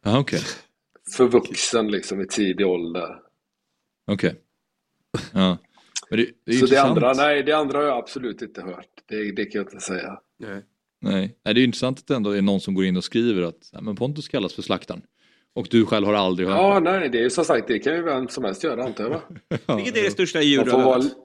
Ja, 0.03 0.19
okej. 0.19 0.41
Förvuxen 1.11 1.91
liksom 1.91 2.21
i 2.21 2.27
tidig 2.27 2.67
ålder. 2.67 3.19
Okej. 4.07 4.35
Ja. 5.33 5.57
Men 6.09 6.19
det, 6.19 6.29
det 6.45 6.51
är 6.51 6.55
så 6.55 6.65
det 6.65 6.81
andra, 6.81 7.13
nej, 7.13 7.43
det 7.43 7.51
andra 7.51 7.77
har 7.77 7.85
jag 7.85 7.97
absolut 7.97 8.41
inte 8.41 8.61
hört. 8.61 8.89
Det, 9.05 9.31
det 9.31 9.45
kan 9.45 9.59
jag 9.59 9.73
inte 9.73 9.85
säga. 9.85 10.19
Nej. 10.37 10.61
Nej. 11.01 11.37
nej, 11.45 11.53
det 11.53 11.61
är 11.61 11.63
intressant 11.63 11.99
att 11.99 12.07
det 12.07 12.15
ändå 12.15 12.31
är 12.31 12.41
någon 12.41 12.61
som 12.61 12.73
går 12.73 12.85
in 12.85 12.97
och 12.97 13.03
skriver 13.03 13.41
att 13.41 13.71
men 13.81 13.95
Pontus 13.95 14.27
kallas 14.27 14.53
för 14.53 14.61
slaktaren. 14.61 15.01
Och 15.53 15.67
du 15.71 15.85
själv 15.85 16.05
har 16.05 16.13
aldrig 16.13 16.47
hört 16.47 16.57
Ja, 16.57 16.79
nej, 16.79 17.09
det 17.09 17.17
är 17.17 17.21
ju 17.23 17.29
som 17.29 17.45
sagt, 17.45 17.67
det 17.67 17.79
kan 17.79 17.95
ju 17.95 18.01
vem 18.01 18.27
som 18.27 18.43
helst 18.43 18.63
göra 18.63 18.83
antar 18.83 19.03
jag 19.03 19.11
va? 19.11 19.21
Vilket 19.75 19.97
är 19.97 20.03
det 20.03 20.11
största 20.11 20.41
djur 20.41 20.63
du 20.63 20.71
har 20.71 20.83
vara... 20.83 20.97
dödat? 20.97 21.17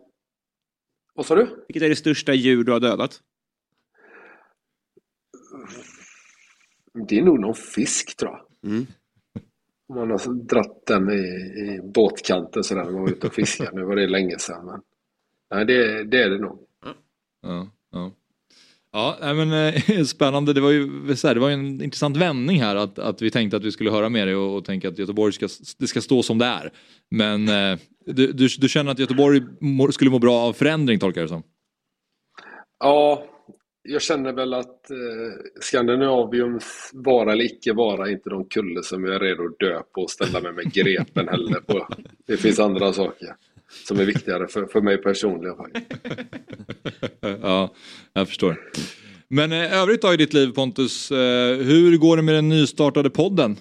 Vad 1.15 1.27
sa 1.27 1.35
du? 1.35 1.65
Vilket 1.69 1.83
är 1.83 1.89
det 1.89 1.97
största 1.97 2.35
djur 2.35 2.65
du 2.65 2.73
har 2.73 2.81
dödat? 2.81 3.21
Det 7.09 7.19
är 7.19 7.23
nog 7.23 7.41
någon 7.41 7.55
fisk 7.55 8.17
tror 8.17 8.31
jag. 8.31 8.71
Mm. 8.71 8.87
Man 9.95 10.11
har 10.11 10.45
dratt 10.49 10.87
den 10.87 11.11
i, 11.11 11.23
i 11.63 11.81
båtkanten 11.95 12.65
sådär 12.65 12.85
när 12.85 12.91
man 12.91 13.03
var 13.03 13.11
ute 13.11 13.27
och 13.27 13.35
fiskade. 13.35 13.71
Nu 13.75 13.85
var 13.85 13.97
det 13.97 14.07
länge 14.07 14.39
sedan. 14.39 14.67
Men... 14.67 14.81
Nej, 15.55 15.65
det, 15.67 16.05
det 16.05 16.23
är 16.23 16.31
det 16.31 16.39
nog. 16.39 16.59
Ja, 17.43 17.69
ja. 17.93 18.13
Ja, 18.93 19.17
men 19.21 19.53
eh, 19.53 20.05
spännande. 20.05 20.53
Det 20.53 20.61
var 20.61 20.71
ju 20.71 21.17
så 21.17 21.29
här, 21.29 21.35
det 21.35 21.41
var 21.41 21.49
ju 21.49 21.55
en 21.55 21.83
intressant 21.83 22.17
vändning 22.17 22.61
här 22.61 22.77
att, 22.77 22.99
att 22.99 23.23
vi 23.23 23.31
tänkte 23.31 23.57
att 23.57 23.65
vi 23.65 23.73
skulle 23.73 23.91
höra 23.91 24.09
med 24.09 24.29
dig 24.29 24.37
och, 24.37 24.57
och 24.57 24.65
tänka 24.65 24.89
att 24.89 24.99
Göteborg 24.99 25.33
ska, 25.33 25.49
det 25.79 25.87
ska 25.87 26.01
stå 26.01 26.23
som 26.23 26.39
det 26.39 26.47
är. 26.47 26.73
Men 27.11 27.49
eh, 27.49 27.79
du, 28.07 28.33
du, 28.33 28.49
du 28.59 28.69
känner 28.69 28.93
att 28.93 28.99
Göteborg 28.99 29.43
må, 29.61 29.93
skulle 29.93 30.11
må 30.11 30.19
bra 30.19 30.35
av 30.35 30.53
förändring 30.53 30.99
tolkar 30.99 31.21
jag 31.21 31.29
det 31.29 31.35
som? 31.35 31.43
Ja, 32.79 33.25
jag 33.83 34.03
känner 34.03 34.33
väl 34.33 34.55
att 34.55 34.91
eh, 34.91 34.97
Skandinaviums 35.61 36.91
vara 36.93 37.33
eller 37.33 37.45
icke 37.45 37.73
vara 37.73 38.07
är 38.07 38.13
inte 38.13 38.31
de 38.31 38.45
kulle 38.45 38.83
som 38.83 39.05
jag 39.05 39.15
är 39.15 39.21
redo 39.21 39.45
att 39.45 39.59
dö 39.59 39.81
på 39.95 40.03
och 40.03 40.11
ställa 40.11 40.41
mig 40.41 40.53
med 40.53 40.73
grepen 40.73 41.29
heller 41.29 41.61
på. 41.61 41.89
Det 42.27 42.37
finns 42.37 42.59
andra 42.59 42.93
saker 42.93 43.35
som 43.87 44.01
är 44.01 44.05
viktigare 44.05 44.49
för, 44.49 44.67
för 44.67 44.81
mig 44.81 44.97
personligen 45.03 45.57
ja, 47.43 47.75
jag 48.13 48.29
förstår. 48.29 48.57
Men 49.29 49.53
eh, 49.53 49.83
övrigt 49.83 50.03
då 50.03 50.15
i 50.15 50.17
ditt 50.17 50.33
liv 50.33 50.53
Pontus, 50.53 51.11
eh, 51.11 51.57
hur 51.57 51.97
går 51.97 52.17
det 52.17 52.23
med 52.23 52.35
den 52.35 52.49
nystartade 52.49 53.11
podden? 53.11 53.57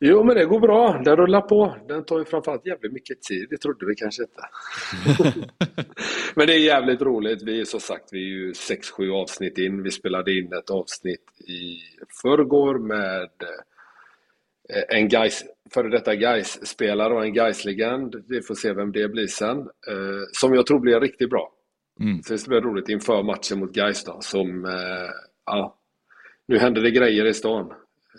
Jo, 0.00 0.24
men 0.24 0.36
det 0.36 0.44
går 0.44 0.60
bra. 0.60 1.00
Den 1.04 1.16
rullar 1.16 1.40
på. 1.40 1.76
Den 1.88 2.04
tar 2.04 2.18
ju 2.18 2.24
framförallt 2.24 2.66
jävligt 2.66 2.92
mycket 2.92 3.22
tid. 3.22 3.46
Det 3.50 3.56
trodde 3.56 3.86
vi 3.86 3.94
kanske 3.94 4.22
inte. 4.22 4.42
men 6.34 6.46
det 6.46 6.54
är 6.54 6.58
jävligt 6.58 7.02
roligt. 7.02 7.42
Vi 7.42 7.60
är 7.60 7.64
som 7.64 7.80
sagt, 7.80 8.08
vi 8.12 8.18
är 8.18 8.28
ju 8.28 8.52
6-7 8.52 9.22
avsnitt 9.22 9.58
in. 9.58 9.82
Vi 9.82 9.90
spelade 9.90 10.38
in 10.38 10.52
ett 10.52 10.70
avsnitt 10.70 11.40
i 11.48 11.78
förrgår 12.22 12.78
med 12.78 13.30
eh, 14.74 14.98
en 14.98 15.08
guys, 15.08 15.44
före 15.74 15.88
detta 15.88 16.14
guys 16.14 16.66
spelare 16.66 17.14
och 17.14 17.24
en 17.24 17.34
guys 17.34 17.64
legend 17.64 18.24
Vi 18.28 18.42
får 18.42 18.54
se 18.54 18.72
vem 18.72 18.92
det 18.92 19.08
blir 19.08 19.26
sen. 19.26 19.58
Eh, 19.58 20.22
som 20.32 20.54
jag 20.54 20.66
tror 20.66 20.80
blir 20.80 21.00
riktigt 21.00 21.30
bra. 21.30 21.52
Mm. 22.00 22.22
Så 22.22 22.32
det 22.32 22.38
ska 22.38 22.48
bli 22.48 22.60
roligt 22.60 22.88
inför 22.88 23.22
matchen 23.22 23.58
mot 23.58 23.72
Gais 23.72 24.04
då, 24.04 24.18
som, 24.20 24.64
eh, 24.64 25.10
ja, 25.46 25.78
nu 26.48 26.58
händer 26.58 26.82
det 26.82 26.90
grejer 26.90 27.24
i 27.24 27.34
stan. 27.34 27.72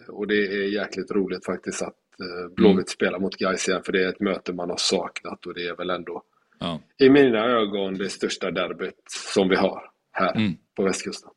Och 0.09 0.27
det 0.27 0.35
är 0.47 0.67
jäkligt 0.73 1.11
roligt 1.11 1.45
faktiskt 1.45 1.81
att 1.81 1.87
eh, 2.19 2.53
Blåvitt 2.55 2.89
spelar 2.89 3.19
mot 3.19 3.35
Gais 3.35 3.67
igen, 3.67 3.81
för 3.85 3.91
det 3.91 4.03
är 4.03 4.09
ett 4.09 4.19
möte 4.19 4.53
man 4.53 4.69
har 4.69 4.77
saknat 4.77 5.45
och 5.45 5.53
det 5.53 5.67
är 5.67 5.75
väl 5.75 5.89
ändå 5.89 6.23
Ja. 6.59 6.81
i 6.97 7.09
mina 7.09 7.45
ögon 7.45 7.93
det 7.97 8.09
största 8.09 8.51
derbyt 8.51 8.95
som 9.33 9.49
vi 9.49 9.55
har 9.55 9.81
här 10.11 10.35
Mm. 10.35 10.53
på 10.75 10.83
västkusten. 10.83 11.29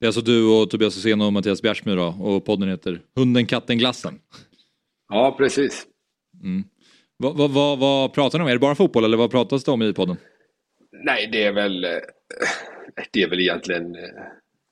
Det 0.00 0.04
är 0.04 0.08
alltså 0.08 0.20
du 0.20 0.46
och 0.48 0.70
Tobias 0.70 0.96
Hysén 0.96 1.20
och 1.20 1.32
Mattias 1.32 1.62
Bjärsmyr 1.62 1.96
då, 1.96 2.06
och 2.20 2.44
podden 2.44 2.68
heter 2.68 3.00
Hunden, 3.16 3.46
katten, 3.46 3.78
glassen. 3.78 4.20
Ja, 5.08 5.34
precis. 5.38 5.86
Mm. 6.42 6.64
Vad, 7.16 7.36
vad, 7.36 7.50
vad, 7.50 7.78
vad 7.78 8.12
pratar 8.14 8.38
ni 8.38 8.42
om? 8.42 8.48
Är 8.48 8.52
det 8.52 8.58
bara 8.58 8.74
fotboll 8.74 9.04
eller 9.04 9.16
vad 9.16 9.30
pratas 9.30 9.64
det 9.64 9.70
om 9.70 9.82
i 9.82 9.92
podden? 9.94 10.16
Nej, 11.04 11.28
det 11.32 11.42
är 11.44 11.52
väl, 11.52 11.84
eh, 11.84 11.90
det 13.12 13.22
är 13.22 13.28
väl 13.30 13.40
egentligen 13.40 13.94
eh, 13.94 14.00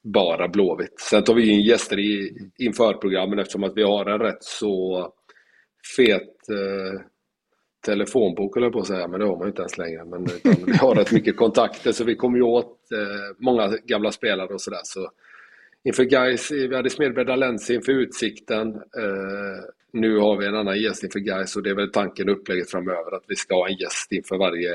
bara 0.07 0.49
Blåvitt. 0.49 1.01
Sen 1.01 1.25
tar 1.25 1.35
vi 1.35 1.51
in 1.51 1.61
gäster 1.61 1.99
i, 1.99 2.39
inför 2.59 2.95
programmen 2.95 3.39
eftersom 3.39 3.65
att 3.65 3.77
vi 3.77 3.83
har 3.83 4.07
en 4.07 4.21
rätt 4.21 4.45
så 4.45 5.13
fet 5.97 6.49
eh, 6.51 7.01
telefonbok 7.87 8.55
höll 8.55 8.65
jag 8.65 8.73
på 8.73 8.79
att 8.79 8.87
säga, 8.87 9.09
men 9.09 9.21
det 9.21 9.27
har 9.27 9.37
man 9.37 9.47
ju 9.47 9.49
inte 9.49 9.63
ens 9.63 9.79
längre. 9.79 10.05
Men 10.05 10.25
utan 10.25 10.65
vi 10.67 10.73
har 10.77 10.95
rätt 10.95 11.13
mycket 11.13 11.37
kontakter 11.37 11.93
så 11.93 12.05
vi 12.05 12.17
kommer 12.17 12.39
ju 12.39 12.45
åt 12.45 12.93
eh, 12.93 13.37
många 13.39 13.69
gamla 13.85 14.13
spelare 14.13 14.55
och 14.55 14.61
sådär. 14.61 14.81
Så 14.85 15.11
inför 15.85 16.05
Gais, 16.05 16.51
eh, 16.51 16.69
vi 16.69 16.77
hade 16.77 16.91
Smedberg 16.91 17.25
Dalensi 17.25 17.75
inför 17.75 17.93
Utsikten. 17.93 18.69
Eh, 18.75 19.65
nu 19.93 20.19
har 20.19 20.37
vi 20.37 20.47
en 20.47 20.57
annan 20.57 20.81
gäst 20.81 21.05
inför 21.05 21.19
Gais 21.19 21.57
och 21.57 21.63
det 21.63 21.71
är 21.71 21.75
väl 21.75 21.93
tanken 21.93 22.29
och 22.29 22.37
upplägget 22.37 22.71
framöver 22.71 23.17
att 23.17 23.25
vi 23.29 23.37
ska 23.37 23.55
ha 23.55 23.69
en 23.69 23.77
gäst 23.77 24.13
inför 24.13 24.39
varje 24.39 24.73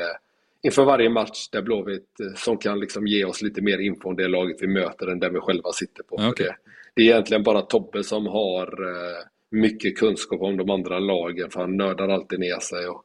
inför 0.64 0.86
varje 0.86 1.10
match 1.10 1.50
där 1.52 1.62
Blåvitt 1.62 2.20
eh, 2.20 2.36
som 2.36 2.58
kan 2.58 2.80
liksom 2.80 3.08
ge 3.08 3.26
oss 3.26 3.42
lite 3.42 3.62
mer 3.62 3.78
info 3.78 4.10
om 4.10 4.16
det 4.16 4.28
laget 4.28 4.58
vi 4.60 4.68
möter 4.68 5.08
än 5.08 5.20
den 5.20 5.34
vi 5.34 5.40
själva 5.40 5.72
sitter 5.72 6.04
på. 6.04 6.16
Okej. 6.16 6.46
Det, 6.46 6.56
det 6.94 7.02
är 7.02 7.06
egentligen 7.06 7.44
bara 7.44 7.62
Tobbe 7.62 8.04
som 8.04 8.28
har 8.28 8.68
eh, 8.68 9.26
mycket 9.52 9.98
kunskap 9.98 10.42
om 10.42 10.58
de 10.58 10.70
andra 10.70 11.00
lagen 11.00 11.50
för 11.50 11.60
han 11.60 11.78
nördar 11.78 12.10
alltid 12.10 12.40
ner 12.40 12.60
sig. 12.60 12.88
Och, 12.88 13.04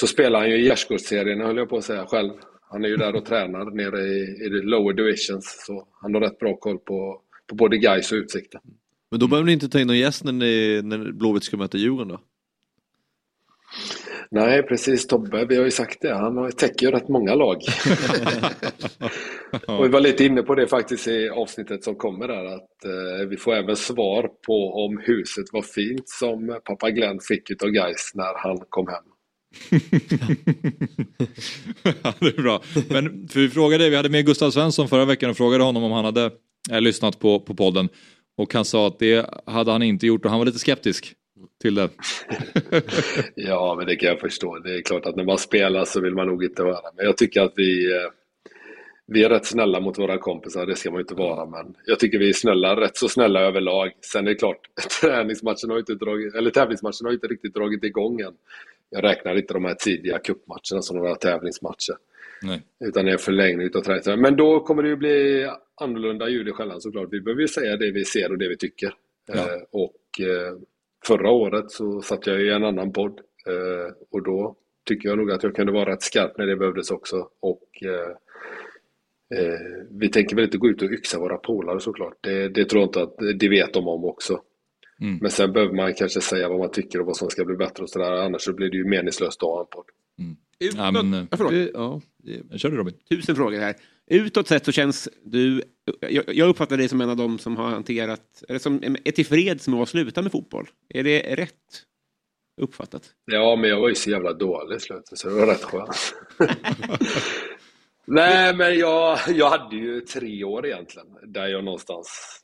så 0.00 0.06
spelar 0.06 0.40
han 0.40 0.50
ju 0.50 0.56
i 0.56 0.64
gärdsgårdsserien 0.64 1.40
höll 1.40 1.56
jag 1.56 1.68
på 1.68 1.76
att 1.76 1.84
säga 1.84 2.06
själv. 2.06 2.32
Han 2.70 2.84
är 2.84 2.88
ju 2.88 2.96
där 2.96 3.16
och 3.16 3.24
tränar 3.24 3.70
nere 3.70 4.00
i, 4.00 4.46
i 4.46 4.48
the 4.48 4.66
lower 4.66 4.92
divisions 4.92 5.64
så 5.66 5.86
han 6.02 6.14
har 6.14 6.20
rätt 6.20 6.38
bra 6.38 6.56
koll 6.56 6.78
på, 6.78 7.20
på 7.46 7.54
både 7.54 7.76
Gais 7.78 8.12
och 8.12 8.16
Utsikten. 8.16 8.60
Men 9.10 9.20
då 9.20 9.28
behöver 9.28 9.46
ni 9.46 9.52
inte 9.52 9.68
ta 9.68 9.80
in 9.80 9.86
någon 9.86 9.98
gäst 9.98 10.24
när, 10.24 10.32
ni, 10.32 10.80
när 10.84 11.12
Blåvitt 11.12 11.44
ska 11.44 11.56
möta 11.56 11.78
Djurgården 11.78 12.08
då? 12.08 12.20
Nej, 14.34 14.62
precis 14.62 15.06
Tobbe, 15.06 15.46
vi 15.48 15.56
har 15.56 15.64
ju 15.64 15.70
sagt 15.70 15.98
det. 16.00 16.14
Han 16.14 16.52
täcker 16.52 16.86
ju 16.86 16.92
rätt 16.92 17.08
många 17.08 17.34
lag. 17.34 17.56
och 19.66 19.84
vi 19.84 19.88
var 19.88 20.00
lite 20.00 20.24
inne 20.24 20.42
på 20.42 20.54
det 20.54 20.66
faktiskt 20.66 21.08
i 21.08 21.28
avsnittet 21.28 21.84
som 21.84 21.94
kommer 21.94 22.28
där 22.28 22.44
att 22.44 22.84
eh, 22.84 23.28
vi 23.30 23.36
får 23.36 23.54
även 23.54 23.76
svar 23.76 24.28
på 24.46 24.84
om 24.84 24.98
huset 25.02 25.44
var 25.52 25.62
fint 25.62 26.08
som 26.08 26.60
pappa 26.64 26.90
Glenn 26.90 27.20
fick 27.20 27.50
utav 27.50 27.68
Gais 27.68 28.12
när 28.14 28.42
han 28.42 28.58
kom 28.68 28.86
hem. 28.86 29.04
Ja, 32.02 32.14
det 32.20 32.26
är 32.26 32.42
bra. 32.42 32.62
Men 32.88 33.28
för 33.28 33.40
vi 33.40 33.48
frågade, 33.48 33.90
vi 33.90 33.96
hade 33.96 34.08
med 34.08 34.26
Gustav 34.26 34.50
Svensson 34.50 34.88
förra 34.88 35.04
veckan 35.04 35.30
och 35.30 35.36
frågade 35.36 35.64
honom 35.64 35.84
om 35.84 35.92
han 35.92 36.04
hade 36.04 36.30
eh, 36.70 36.80
lyssnat 36.80 37.18
på, 37.18 37.40
på 37.40 37.54
podden. 37.54 37.88
Och 38.36 38.54
han 38.54 38.64
sa 38.64 38.86
att 38.86 38.98
det 38.98 39.30
hade 39.46 39.72
han 39.72 39.82
inte 39.82 40.06
gjort 40.06 40.24
och 40.24 40.30
han 40.30 40.40
var 40.40 40.46
lite 40.46 40.58
skeptisk 40.58 41.14
till 41.62 41.74
det. 41.74 41.88
Ja, 43.34 43.74
men 43.78 43.86
det 43.86 43.96
kan 43.96 44.08
jag 44.08 44.20
förstå. 44.20 44.58
Det 44.58 44.78
är 44.78 44.82
klart 44.82 45.06
att 45.06 45.16
när 45.16 45.24
man 45.24 45.38
spelar 45.38 45.84
så 45.84 46.00
vill 46.00 46.14
man 46.14 46.26
nog 46.26 46.44
inte 46.44 46.62
höra. 46.62 46.90
Men 46.96 47.06
jag 47.06 47.16
tycker 47.16 47.42
att 47.42 47.52
vi, 47.56 47.92
eh, 47.92 48.10
vi 49.06 49.24
är 49.24 49.28
rätt 49.28 49.46
snälla 49.46 49.80
mot 49.80 49.98
våra 49.98 50.18
kompisar, 50.18 50.66
det 50.66 50.76
ska 50.76 50.90
man 50.90 50.98
ju 50.98 51.02
inte 51.02 51.14
vara, 51.14 51.46
men 51.46 51.74
jag 51.86 51.98
tycker 51.98 52.18
vi 52.18 52.28
är 52.28 52.32
snälla, 52.32 52.80
rätt 52.80 52.96
så 52.96 53.08
snälla 53.08 53.40
överlag. 53.40 53.92
Sen 54.00 54.26
är 54.26 54.30
det 54.30 54.36
klart, 54.36 54.60
träningsmatchen 55.00 55.70
har 55.70 55.78
inte 55.78 55.94
dragit, 55.94 56.34
eller 56.34 56.50
tävlingsmatchen 56.50 57.04
har 57.06 57.12
inte 57.12 57.26
riktigt 57.26 57.54
dragit 57.54 57.84
igång 57.84 58.20
än. 58.20 58.34
Jag 58.90 59.04
räknar 59.04 59.36
inte 59.36 59.54
de 59.54 59.64
här 59.64 59.74
tidiga 59.74 60.18
cupmatcherna 60.18 60.82
som 60.82 60.96
några 60.96 61.14
tävlingsmatcher. 61.14 61.96
Nej. 62.42 62.62
Utan 62.84 63.04
det 63.04 63.12
är 63.12 63.16
förlängning 63.16 63.66
utav 63.66 63.80
träningen. 63.80 64.20
Men 64.20 64.36
då 64.36 64.60
kommer 64.60 64.82
det 64.82 64.88
ju 64.88 64.96
bli 64.96 65.48
annorlunda 65.80 66.28
ljud 66.28 66.48
i 66.48 66.52
skällan 66.52 66.80
såklart. 66.80 67.08
Vi 67.10 67.20
behöver 67.20 67.42
ju 67.42 67.48
säga 67.48 67.76
det 67.76 67.90
vi 67.90 68.04
ser 68.04 68.32
och 68.32 68.38
det 68.38 68.48
vi 68.48 68.56
tycker. 68.56 68.94
Ja. 69.26 69.34
Eh, 69.34 69.62
och 69.70 70.20
eh, 70.20 70.54
förra 71.06 71.30
året 71.30 71.70
så 71.70 72.00
satt 72.00 72.26
jag 72.26 72.42
i 72.42 72.50
en 72.50 72.64
annan 72.64 72.92
podd. 72.92 73.20
Eh, 73.46 73.94
och 74.10 74.22
då 74.22 74.56
tycker 74.88 75.08
jag 75.08 75.18
nog 75.18 75.30
att 75.30 75.42
jag 75.42 75.56
kunde 75.56 75.72
vara 75.72 75.92
rätt 75.92 76.02
skarp 76.02 76.38
när 76.38 76.46
det 76.46 76.56
behövdes 76.56 76.90
också. 76.90 77.28
Och 77.40 77.68
eh, 77.82 79.40
eh, 79.40 79.58
vi 79.90 80.08
tänker 80.08 80.36
väl 80.36 80.44
inte 80.44 80.58
gå 80.58 80.68
ut 80.68 80.82
och 80.82 80.90
yxa 80.90 81.18
våra 81.18 81.36
polare 81.36 81.80
såklart. 81.80 82.14
Det, 82.20 82.48
det 82.48 82.64
tror 82.64 82.82
jag 82.82 82.88
inte 82.88 83.02
att 83.02 83.38
det 83.38 83.48
vet 83.48 83.74
de 83.74 83.88
om 83.88 84.04
också. 84.04 84.40
Mm. 85.00 85.18
Men 85.20 85.30
sen 85.30 85.52
behöver 85.52 85.74
man 85.74 85.94
kanske 85.94 86.20
säga 86.20 86.48
vad 86.48 86.58
man 86.58 86.70
tycker 86.70 87.00
och 87.00 87.06
vad 87.06 87.16
som 87.16 87.30
ska 87.30 87.44
bli 87.44 87.56
bättre 87.56 87.82
och 87.82 87.90
sådär. 87.90 88.12
Annars 88.12 88.42
så 88.42 88.52
blir 88.52 88.70
det 88.70 88.76
ju 88.76 88.84
meningslöst 88.84 89.42
att 89.42 89.48
ha 89.48 89.60
en 89.60 89.66
podd. 89.66 89.84
Ja, 90.58 90.90
men, 90.90 91.26
Ja, 91.30 91.36
förlåt. 91.36 91.52
Ja, 91.74 92.00
Kör 92.56 92.70
du 92.70 92.76
Robin. 92.76 92.94
Tusen 93.08 93.36
frågor 93.36 93.58
här. 93.58 93.74
Utåt 94.10 94.48
sett 94.48 94.64
så 94.64 94.72
känns 94.72 95.08
du... 95.24 95.62
Jag, 96.00 96.24
jag 96.34 96.48
uppfattar 96.48 96.76
dig 96.76 96.88
som 96.88 97.00
en 97.00 97.10
av 97.10 97.16
dem 97.16 97.38
som 97.38 97.56
har 97.56 97.70
hanterat... 97.70 98.42
Eller 98.48 98.58
som 98.58 98.82
är 99.04 99.12
tillfreds 99.12 99.68
med 99.68 99.80
att 99.80 99.88
sluta 99.88 100.22
med 100.22 100.32
fotboll. 100.32 100.66
Är 100.88 101.04
det 101.04 101.20
rätt 101.20 101.82
uppfattat? 102.60 103.02
Ja, 103.24 103.56
men 103.56 103.70
jag 103.70 103.80
var 103.80 103.88
ju 103.88 103.94
så 103.94 104.10
jävla 104.10 104.32
dålig 104.32 104.76
i 104.76 104.80
slutet 104.80 105.18
så 105.18 105.28
det 105.28 105.34
var 105.34 105.46
rätt 105.46 105.64
skönt. 105.64 106.14
Nej, 108.06 108.56
men 108.56 108.78
jag, 108.78 109.18
jag 109.28 109.50
hade 109.50 109.76
ju 109.76 110.00
tre 110.00 110.44
år 110.44 110.66
egentligen 110.66 111.08
där 111.22 111.46
jag 111.46 111.64
någonstans 111.64 112.40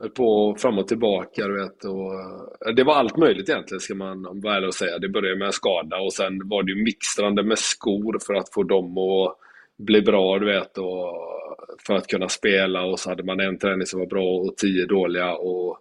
höll 0.00 0.10
på 0.10 0.56
fram 0.58 0.78
och 0.78 0.88
tillbaka, 0.88 1.46
du 1.46 1.62
vet. 1.62 1.84
Och, 1.84 2.74
det 2.76 2.84
var 2.84 2.94
allt 2.94 3.16
möjligt 3.16 3.48
egentligen, 3.48 3.80
ska 3.80 3.94
man 3.94 4.40
vara 4.40 4.56
ärlig 4.56 4.68
och 4.68 4.74
säga. 4.74 4.98
Det 4.98 5.08
började 5.08 5.38
med 5.38 5.46
en 5.46 5.52
skada 5.52 5.96
och 5.96 6.12
sen 6.12 6.48
var 6.48 6.62
det 6.62 6.72
ju 6.72 6.84
mixtrande 6.84 7.42
med 7.42 7.58
skor 7.58 8.18
för 8.26 8.34
att 8.34 8.54
få 8.54 8.62
dem 8.62 8.98
att 8.98 9.36
bli 9.80 10.02
bra, 10.02 10.38
du 10.38 10.46
vet. 10.46 10.78
Och 10.78 11.16
för 11.86 11.94
att 11.94 12.06
kunna 12.06 12.28
spela 12.28 12.84
och 12.84 12.98
så 13.00 13.10
hade 13.10 13.22
man 13.22 13.40
en 13.40 13.58
träning 13.58 13.86
som 13.86 14.00
var 14.00 14.06
bra 14.06 14.24
och 14.24 14.56
tio 14.56 14.86
dåliga. 14.86 15.34
Och, 15.34 15.78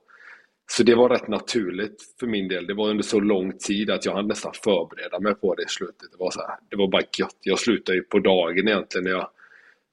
så 0.72 0.84
det 0.84 0.96
var 0.96 1.10
rätt 1.10 1.28
naturligt 1.28 1.96
för 2.20 2.28
min 2.28 2.48
del. 2.48 2.68
Det 2.68 2.74
var 2.74 2.90
under 2.90 3.04
så 3.04 3.20
lång 3.20 3.58
tid 3.58 3.90
att 3.90 4.06
jag 4.06 4.14
hann 4.14 4.28
nästan 4.28 4.54
förbereda 4.64 5.20
mig 5.20 5.36
på 5.36 5.56
det 5.56 5.64
i 5.64 5.68
slutet. 5.68 6.12
Det 6.12 6.18
var, 6.20 6.32
så 6.32 6.40
här, 6.40 6.56
det 6.70 6.76
var 6.76 6.88
bara 6.88 7.02
gött. 7.20 7.38
Jag 7.42 7.60
slutade 7.60 7.98
ju 7.98 8.04
på 8.04 8.20
dagen 8.20 8.68
egentligen 8.68 9.04
när 9.04 9.12
jag 9.12 9.30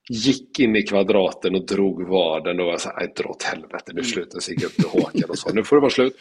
gick 0.09 0.61
in 0.61 0.77
i 0.77 0.83
kvadraten 0.83 1.55
och 1.55 1.67
drog 1.67 2.09
vaden 2.09 2.61
och 2.61 2.67
var 2.67 2.77
så 2.79 2.89
här, 2.89 2.97
"Nej, 2.97 3.13
dra 3.17 3.29
åt 3.29 3.43
helvete, 3.43 3.93
nu 3.95 4.03
slutar 4.03 4.41
så 4.41 4.51
gick 4.51 4.63
jag 4.63 4.69
upp 4.69 4.75
till 4.75 4.89
Håkan 4.89 5.31
och 5.31 5.39
sa, 5.39 5.51
nu 5.53 5.65
får 5.65 5.77
det 5.77 5.81
vara 5.81 5.91
slut. 5.91 6.17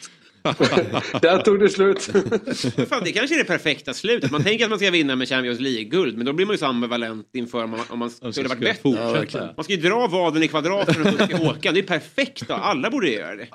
Där 1.21 1.37
tog 1.41 1.59
det 1.59 1.69
slut. 1.69 2.01
Fan, 2.89 3.01
det 3.03 3.11
kanske 3.11 3.35
är 3.35 3.37
det 3.37 3.45
perfekta 3.45 3.93
slutet. 3.93 4.31
Man 4.31 4.43
tänker 4.43 4.63
att 4.63 4.69
man 4.69 4.79
ska 4.79 4.91
vinna 4.91 5.15
med 5.15 5.29
Champions 5.29 5.59
League-guld, 5.59 6.17
men 6.17 6.25
då 6.25 6.33
blir 6.33 6.45
man 6.45 6.53
ju 6.53 6.57
så 6.57 6.65
ambivalent 6.65 7.29
inför 7.33 7.63
om 7.63 7.69
man, 7.69 7.79
om 7.89 7.99
man 7.99 8.09
skulle 8.09 8.47
varit 8.49 8.59
bättre. 8.59 8.81
fortsätta. 8.81 9.53
man 9.55 9.63
ska 9.63 9.73
ju 9.73 9.79
dra 9.81 10.07
vaden 10.07 10.43
i 10.43 10.47
kvadraten 10.47 11.01
och 11.01 11.07
så 11.07 11.25
ska 11.25 11.41
åka. 11.49 11.71
Det 11.71 11.79
är 11.79 11.83
perfekt. 11.83 12.47
Då. 12.47 12.53
Alla 12.53 12.89
borde 12.89 13.09
göra 13.09 13.35
det. 13.35 13.47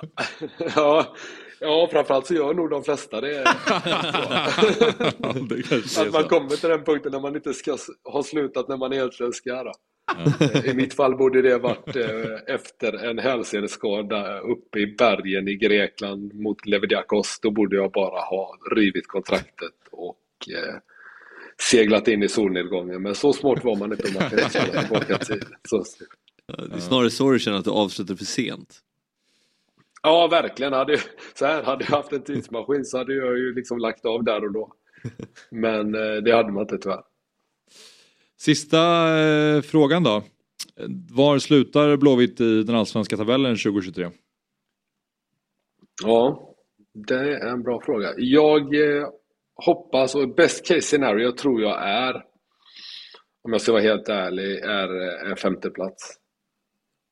Ja, 0.76 1.16
ja, 1.60 1.88
framförallt 1.92 2.26
så 2.26 2.34
gör 2.34 2.54
nog 2.54 2.70
de 2.70 2.84
flesta 2.84 3.20
det. 3.20 3.46
Att 5.98 6.12
man 6.12 6.24
kommer 6.24 6.56
till 6.56 6.68
den 6.68 6.84
punkten 6.84 7.12
när 7.12 7.20
man 7.20 7.36
inte 7.36 7.54
ska 7.54 7.76
ha 8.04 8.22
slutat 8.22 8.68
när 8.68 8.76
man 8.76 8.92
egentligen 8.92 9.32
ska. 9.32 9.62
Då. 9.62 9.72
I 10.64 10.74
mitt 10.74 10.94
fall 10.94 11.16
borde 11.16 11.42
det 11.42 11.58
varit 11.58 11.96
eh, 11.96 12.54
efter 12.54 12.92
en 12.92 13.18
hälseneskada 13.18 14.38
uppe 14.38 14.78
i 14.78 14.86
bergen 14.86 15.48
i 15.48 15.54
Grekland 15.54 16.34
mot 16.34 16.66
Levidiakos. 16.66 17.38
Då 17.42 17.50
borde 17.50 17.76
jag 17.76 17.92
bara 17.92 18.20
ha 18.20 18.58
rivit 18.76 19.06
kontraktet 19.08 19.74
och 19.90 20.18
eh, 20.48 20.74
seglat 21.70 22.08
in 22.08 22.22
i 22.22 22.28
solnedgången. 22.28 23.02
Men 23.02 23.14
så 23.14 23.32
smart 23.32 23.64
var 23.64 23.76
man 23.76 23.92
inte 23.92 24.08
om 24.08 24.14
man 24.14 24.50
känna 24.50 24.82
tillbaka 24.82 25.18
till. 25.18 25.44
Så, 25.68 25.84
Det 26.46 26.74
är 26.74 26.80
snarare 26.80 27.10
så 27.10 27.30
du 27.30 27.38
känner 27.38 27.58
att 27.58 27.64
du 27.64 27.70
avslutar 27.70 28.14
för 28.14 28.24
sent. 28.24 28.80
Ja, 30.02 30.26
verkligen. 30.26 30.72
Hade, 30.72 30.98
så 31.34 31.46
här, 31.46 31.62
hade 31.62 31.84
jag 31.84 31.96
haft 31.96 32.12
en 32.12 32.22
tidsmaskin 32.22 32.84
så 32.84 32.98
hade 32.98 33.14
jag 33.14 33.38
ju 33.38 33.54
liksom 33.54 33.78
lagt 33.78 34.04
av 34.04 34.24
där 34.24 34.44
och 34.44 34.52
då. 34.52 34.72
Men 35.50 35.94
eh, 35.94 36.16
det 36.24 36.32
hade 36.32 36.52
man 36.52 36.62
inte 36.62 36.78
tyvärr. 36.78 37.02
Sista 38.40 38.78
eh, 39.18 39.62
frågan 39.62 40.02
då. 40.02 40.22
Var 41.10 41.38
slutar 41.38 41.96
Blåvitt 41.96 42.40
i 42.40 42.62
den 42.62 42.74
allsvenska 42.74 43.16
tabellen 43.16 43.56
2023? 43.56 44.10
Ja, 46.02 46.54
det 47.08 47.14
är 47.14 47.48
en 47.48 47.62
bra 47.62 47.80
fråga. 47.84 48.14
Jag 48.16 48.74
eh, 48.74 49.08
hoppas, 49.66 50.14
och 50.14 50.34
best 50.34 50.66
case 50.66 50.80
scenario 50.80 51.32
tror 51.32 51.62
jag 51.62 51.88
är, 51.88 52.14
om 53.42 53.52
jag 53.52 53.60
ska 53.60 53.72
vara 53.72 53.82
helt 53.82 54.08
ärlig, 54.08 54.58
är 54.58 55.24
eh, 55.24 55.30
en 55.30 55.36
femteplats. 55.36 56.16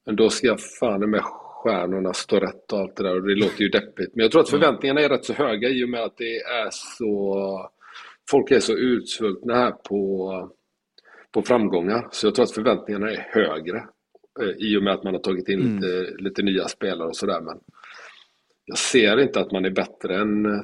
Men 0.06 0.16
då 0.16 0.30
ska 0.30 0.46
jag 0.46 0.60
fan 0.60 1.10
med 1.10 1.22
stjärnorna 1.24 2.12
stå 2.12 2.40
rätt 2.40 2.72
och 2.72 2.78
allt 2.78 2.96
det 2.96 3.02
där 3.02 3.14
och 3.14 3.26
det 3.26 3.34
låter 3.34 3.62
ju 3.62 3.68
deppigt. 3.68 4.10
Men 4.14 4.22
jag 4.22 4.32
tror 4.32 4.42
att 4.42 4.50
förväntningarna 4.50 5.00
är 5.00 5.09
rätt 5.09 5.24
så 5.24 5.32
höga 5.32 5.68
i 5.68 5.84
och 5.84 5.88
med 5.88 6.02
att 6.02 6.16
det 6.16 6.36
är 6.36 6.68
så... 6.70 7.70
Folk 8.30 8.50
är 8.50 8.60
så 8.60 8.72
utsvultna 8.72 9.55
här 9.55 9.70
på, 9.70 10.32
på 11.32 11.42
framgångar. 11.42 12.09
Så 12.10 12.26
jag 12.26 12.34
tror 12.34 12.44
att 12.44 12.55
förväntningarna 12.55 13.10
är 13.10 13.28
högre 13.30 13.76
eh, 14.40 14.48
i 14.59 14.76
och 14.76 14.82
med 14.82 14.94
att 14.94 15.05
man 15.05 15.14
har 15.14 15.20
tagit 15.20 15.48
in 15.48 15.59
lite, 15.59 16.16
lite 16.18 16.42
nya 16.42 16.68
spelare 16.68 17.09
och 17.09 17.16
sådär. 17.16 17.40
Men 17.40 17.60
jag 18.64 18.78
ser 18.78 19.20
inte 19.20 19.40
att 19.40 19.52
man 19.52 19.64
är 19.64 19.70
bättre 19.70 20.20
än 20.20 20.46
eh, 20.46 20.60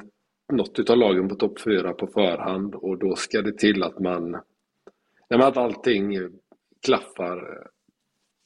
något 0.53 0.79
utav 0.79 0.97
lagen 0.97 1.27
på 1.27 1.35
topp 1.35 1.61
fyra 1.61 1.93
på 1.93 2.07
förhand 2.07 2.75
och 2.75 2.97
då 2.97 3.15
ska 3.15 3.41
det 3.41 3.57
till 3.57 3.83
att 3.83 3.99
man... 3.99 4.35
Att 5.29 5.57
allting 5.57 6.29
klaffar 6.85 7.37
eh, 7.37 7.67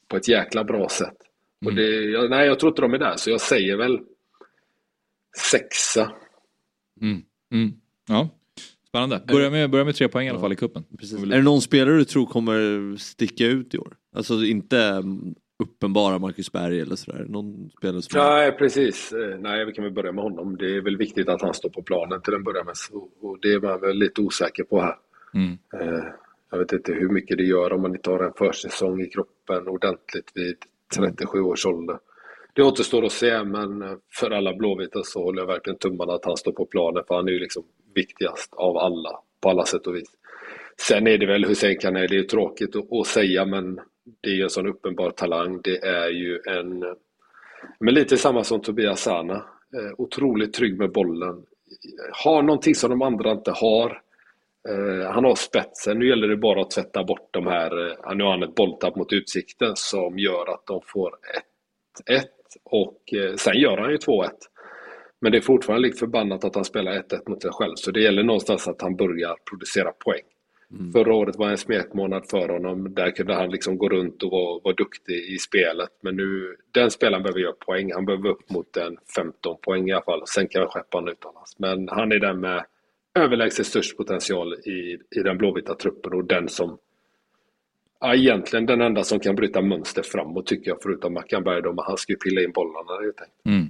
på 0.07 0.17
ett 0.17 0.27
jäkla 0.27 0.63
bra 0.63 0.89
sätt. 0.89 1.17
Och 1.65 1.73
det, 1.73 1.87
jag, 1.87 2.29
nej, 2.29 2.47
jag 2.47 2.59
tror 2.59 2.71
inte 2.71 2.81
de 2.81 2.93
är 2.93 2.97
där, 2.97 3.15
så 3.15 3.29
jag 3.29 3.41
säger 3.41 3.77
väl 3.77 3.99
sexa. 5.51 6.11
Mm. 7.01 7.21
Mm. 7.51 7.71
Ja, 8.07 8.29
spännande. 8.89 9.21
Börja 9.27 9.49
med, 9.49 9.69
börja 9.69 9.85
med 9.85 9.95
tre 9.95 10.07
poäng 10.07 10.27
i 10.27 10.29
alla 10.29 10.39
fall 10.39 10.53
i 10.53 10.55
cupen. 10.55 10.83
Är 11.23 11.37
det 11.37 11.41
någon 11.41 11.61
spelare 11.61 11.97
du 11.97 12.05
tror 12.05 12.25
kommer 12.25 12.95
sticka 12.97 13.45
ut 13.45 13.75
i 13.75 13.77
år? 13.77 13.93
Alltså 14.15 14.33
inte 14.33 14.79
mm, 14.79 15.35
uppenbara 15.63 16.19
Marcus 16.19 16.51
Berg 16.51 16.79
eller 16.79 16.95
sådär. 16.95 17.25
Någon 17.29 17.69
spelare 17.77 18.01
som... 18.01 18.19
Nej, 18.19 18.51
precis. 18.51 19.13
Eh, 19.13 19.39
Nej, 19.39 19.65
vi 19.65 19.71
kan 19.71 19.83
väl 19.83 19.93
börja 19.93 20.11
med 20.11 20.23
honom. 20.23 20.57
Det 20.57 20.75
är 20.75 20.81
väl 20.81 20.97
viktigt 20.97 21.29
att 21.29 21.41
han 21.41 21.53
står 21.53 21.69
på 21.69 21.81
planen 21.81 22.21
till 22.21 22.33
en 22.33 22.43
början 22.43 22.65
med. 22.65 22.75
Och 23.21 23.37
det 23.41 23.53
är 23.53 23.59
man 23.59 23.81
väl 23.81 23.97
lite 23.97 24.21
osäker 24.21 24.63
på 24.63 24.81
här. 24.81 24.95
Mm. 25.33 25.57
Eh, 25.73 26.03
Jag 26.51 26.59
vet 26.59 26.73
inte 26.73 26.93
hur 26.93 27.09
mycket 27.09 27.37
det 27.37 27.43
gör 27.43 27.73
om 27.73 27.81
man 27.81 27.95
inte 27.95 28.09
har 28.09 28.19
en 28.23 28.33
försäsong 28.37 29.01
i 29.01 29.05
kroppen 29.05 29.67
ordentligt 29.67 30.31
vid 30.35 30.55
37 30.95 31.39
års 31.41 31.65
ålder. 31.65 31.99
Det 32.53 32.63
återstår 32.63 33.05
att 33.05 33.11
se, 33.11 33.43
men 33.43 33.97
för 34.19 34.31
alla 34.31 34.53
blåvita 34.55 35.03
så 35.03 35.23
håller 35.23 35.41
jag 35.41 35.47
verkligen 35.47 35.77
tummarna 35.79 36.13
att 36.13 36.25
han 36.25 36.37
står 36.37 36.51
på 36.51 36.65
planen, 36.65 37.03
för 37.07 37.15
han 37.15 37.27
är 37.27 37.31
ju 37.31 37.39
liksom 37.39 37.63
viktigast 37.95 38.53
av 38.53 38.77
alla, 38.77 39.19
på 39.41 39.49
alla 39.49 39.65
sätt 39.65 39.87
och 39.87 39.95
vis. 39.95 40.09
Sen 40.81 41.07
är 41.07 41.17
det 41.17 41.25
väl 41.25 41.45
Hussein 41.45 41.77
Kanel, 41.79 42.07
det 42.09 42.15
är 42.15 42.19
ju 42.19 42.23
tråkigt 42.23 42.75
att, 42.75 43.07
säga, 43.07 43.45
men 43.45 43.75
det 44.21 44.29
är 44.29 44.33
ju 44.33 44.43
en 44.43 44.49
sån 44.49 44.67
uppenbar 44.67 45.11
talang. 45.11 45.61
Det 45.61 45.77
är 45.85 46.09
ju 46.09 46.39
en... 46.47 46.95
Men 47.79 47.93
lite 47.93 48.17
samma 48.17 48.43
som 48.43 48.61
Tobias 48.61 49.01
Sana. 49.01 49.35
Eh, 49.75 49.91
otroligt 49.97 50.53
trygg 50.53 50.77
med 50.77 50.91
bollen. 50.91 51.45
Har 52.11 52.41
någonting 52.41 52.75
som 52.75 52.89
de 52.89 53.01
andra 53.01 53.31
inte 53.31 53.51
har. 53.51 54.01
Eh, 54.69 55.11
han 55.11 55.25
har 55.25 55.35
spetsen. 55.35 55.99
Nu 55.99 56.07
gäller 56.07 56.27
det 56.27 56.37
bara 56.37 56.61
att 56.61 56.71
tvätta 56.71 57.03
bort 57.03 57.27
de 57.31 57.47
här... 57.47 57.87
Eh, 57.87 58.15
nu 58.15 58.23
har 58.23 58.31
han 58.31 58.43
ett 58.43 58.55
bolltapp 58.55 58.95
mot 58.95 59.13
Utsikten 59.13 59.71
som 59.75 60.19
gör 60.19 60.53
att 60.53 60.65
de 60.65 60.81
får 60.85 61.15
1-1 62.09 62.23
och 62.63 63.03
sen 63.37 63.57
gör 63.57 63.77
han 63.77 63.91
ju 63.91 63.97
2-1. 63.97 64.29
Men 65.21 65.31
det 65.31 65.37
är 65.37 65.41
fortfarande 65.41 65.87
likt 65.87 65.99
förbannat 65.99 66.43
att 66.43 66.55
han 66.55 66.65
spelar 66.65 66.91
1-1 66.91 67.29
mot 67.29 67.41
sig 67.41 67.51
själv. 67.51 67.75
Så 67.75 67.91
det 67.91 68.01
gäller 68.01 68.23
någonstans 68.23 68.67
att 68.67 68.81
han 68.81 68.95
börjar 68.95 69.35
producera 69.49 69.91
poäng. 69.91 70.23
Förra 70.93 71.13
året 71.13 71.35
var 71.35 71.49
en 71.49 71.57
smekmånad 71.57 72.29
för 72.29 72.49
honom. 72.49 72.93
Där 72.93 73.11
kunde 73.11 73.33
han 73.33 73.51
liksom 73.51 73.77
gå 73.77 73.89
runt 73.89 74.23
och 74.23 74.31
vara, 74.31 74.59
vara 74.63 74.73
duktig 74.73 75.33
i 75.33 75.37
spelet. 75.37 75.89
Men 76.01 76.15
nu, 76.15 76.55
den 76.71 76.91
spelaren 76.91 77.23
behöver 77.23 77.39
göra 77.39 77.53
poäng. 77.53 77.93
Han 77.93 78.05
behöver 78.05 78.29
upp 78.29 78.49
mot 78.49 78.77
en 78.77 78.97
15 79.15 79.57
poäng 79.61 79.89
i 79.89 79.91
alla 79.91 80.01
fall. 80.01 80.21
Sen 80.27 80.47
kan 80.47 80.61
jag 80.61 80.71
skeppa 80.71 80.97
honom 80.97 81.11
utomlands. 81.11 81.59
Men 81.59 81.89
han 81.89 82.11
är 82.11 82.19
den 82.19 82.39
med 82.39 82.65
överlägset 83.15 83.65
störst 83.65 83.97
potential 83.97 84.53
i, 84.53 84.97
i 85.19 85.23
den 85.23 85.37
blåvita 85.37 85.75
truppen 85.75 86.13
och 86.13 86.25
den 86.25 86.49
som 86.49 86.77
Ja, 88.01 88.15
egentligen 88.15 88.65
den 88.65 88.81
enda 88.81 89.03
som 89.03 89.19
kan 89.19 89.35
bryta 89.35 89.61
mönster 89.61 90.01
framåt 90.01 90.47
tycker 90.47 90.71
jag 90.71 90.77
förutom 90.83 91.13
Mackan 91.13 91.43
Berg 91.43 91.61
då, 91.61 91.73
men 91.73 91.85
han 91.87 91.97
ska 91.97 92.13
ju 92.13 92.17
pilla 92.17 92.41
in 92.41 92.51
bollarna 92.51 93.03
ju 93.03 93.11
tänkt. 93.11 93.45
Mm. 93.45 93.67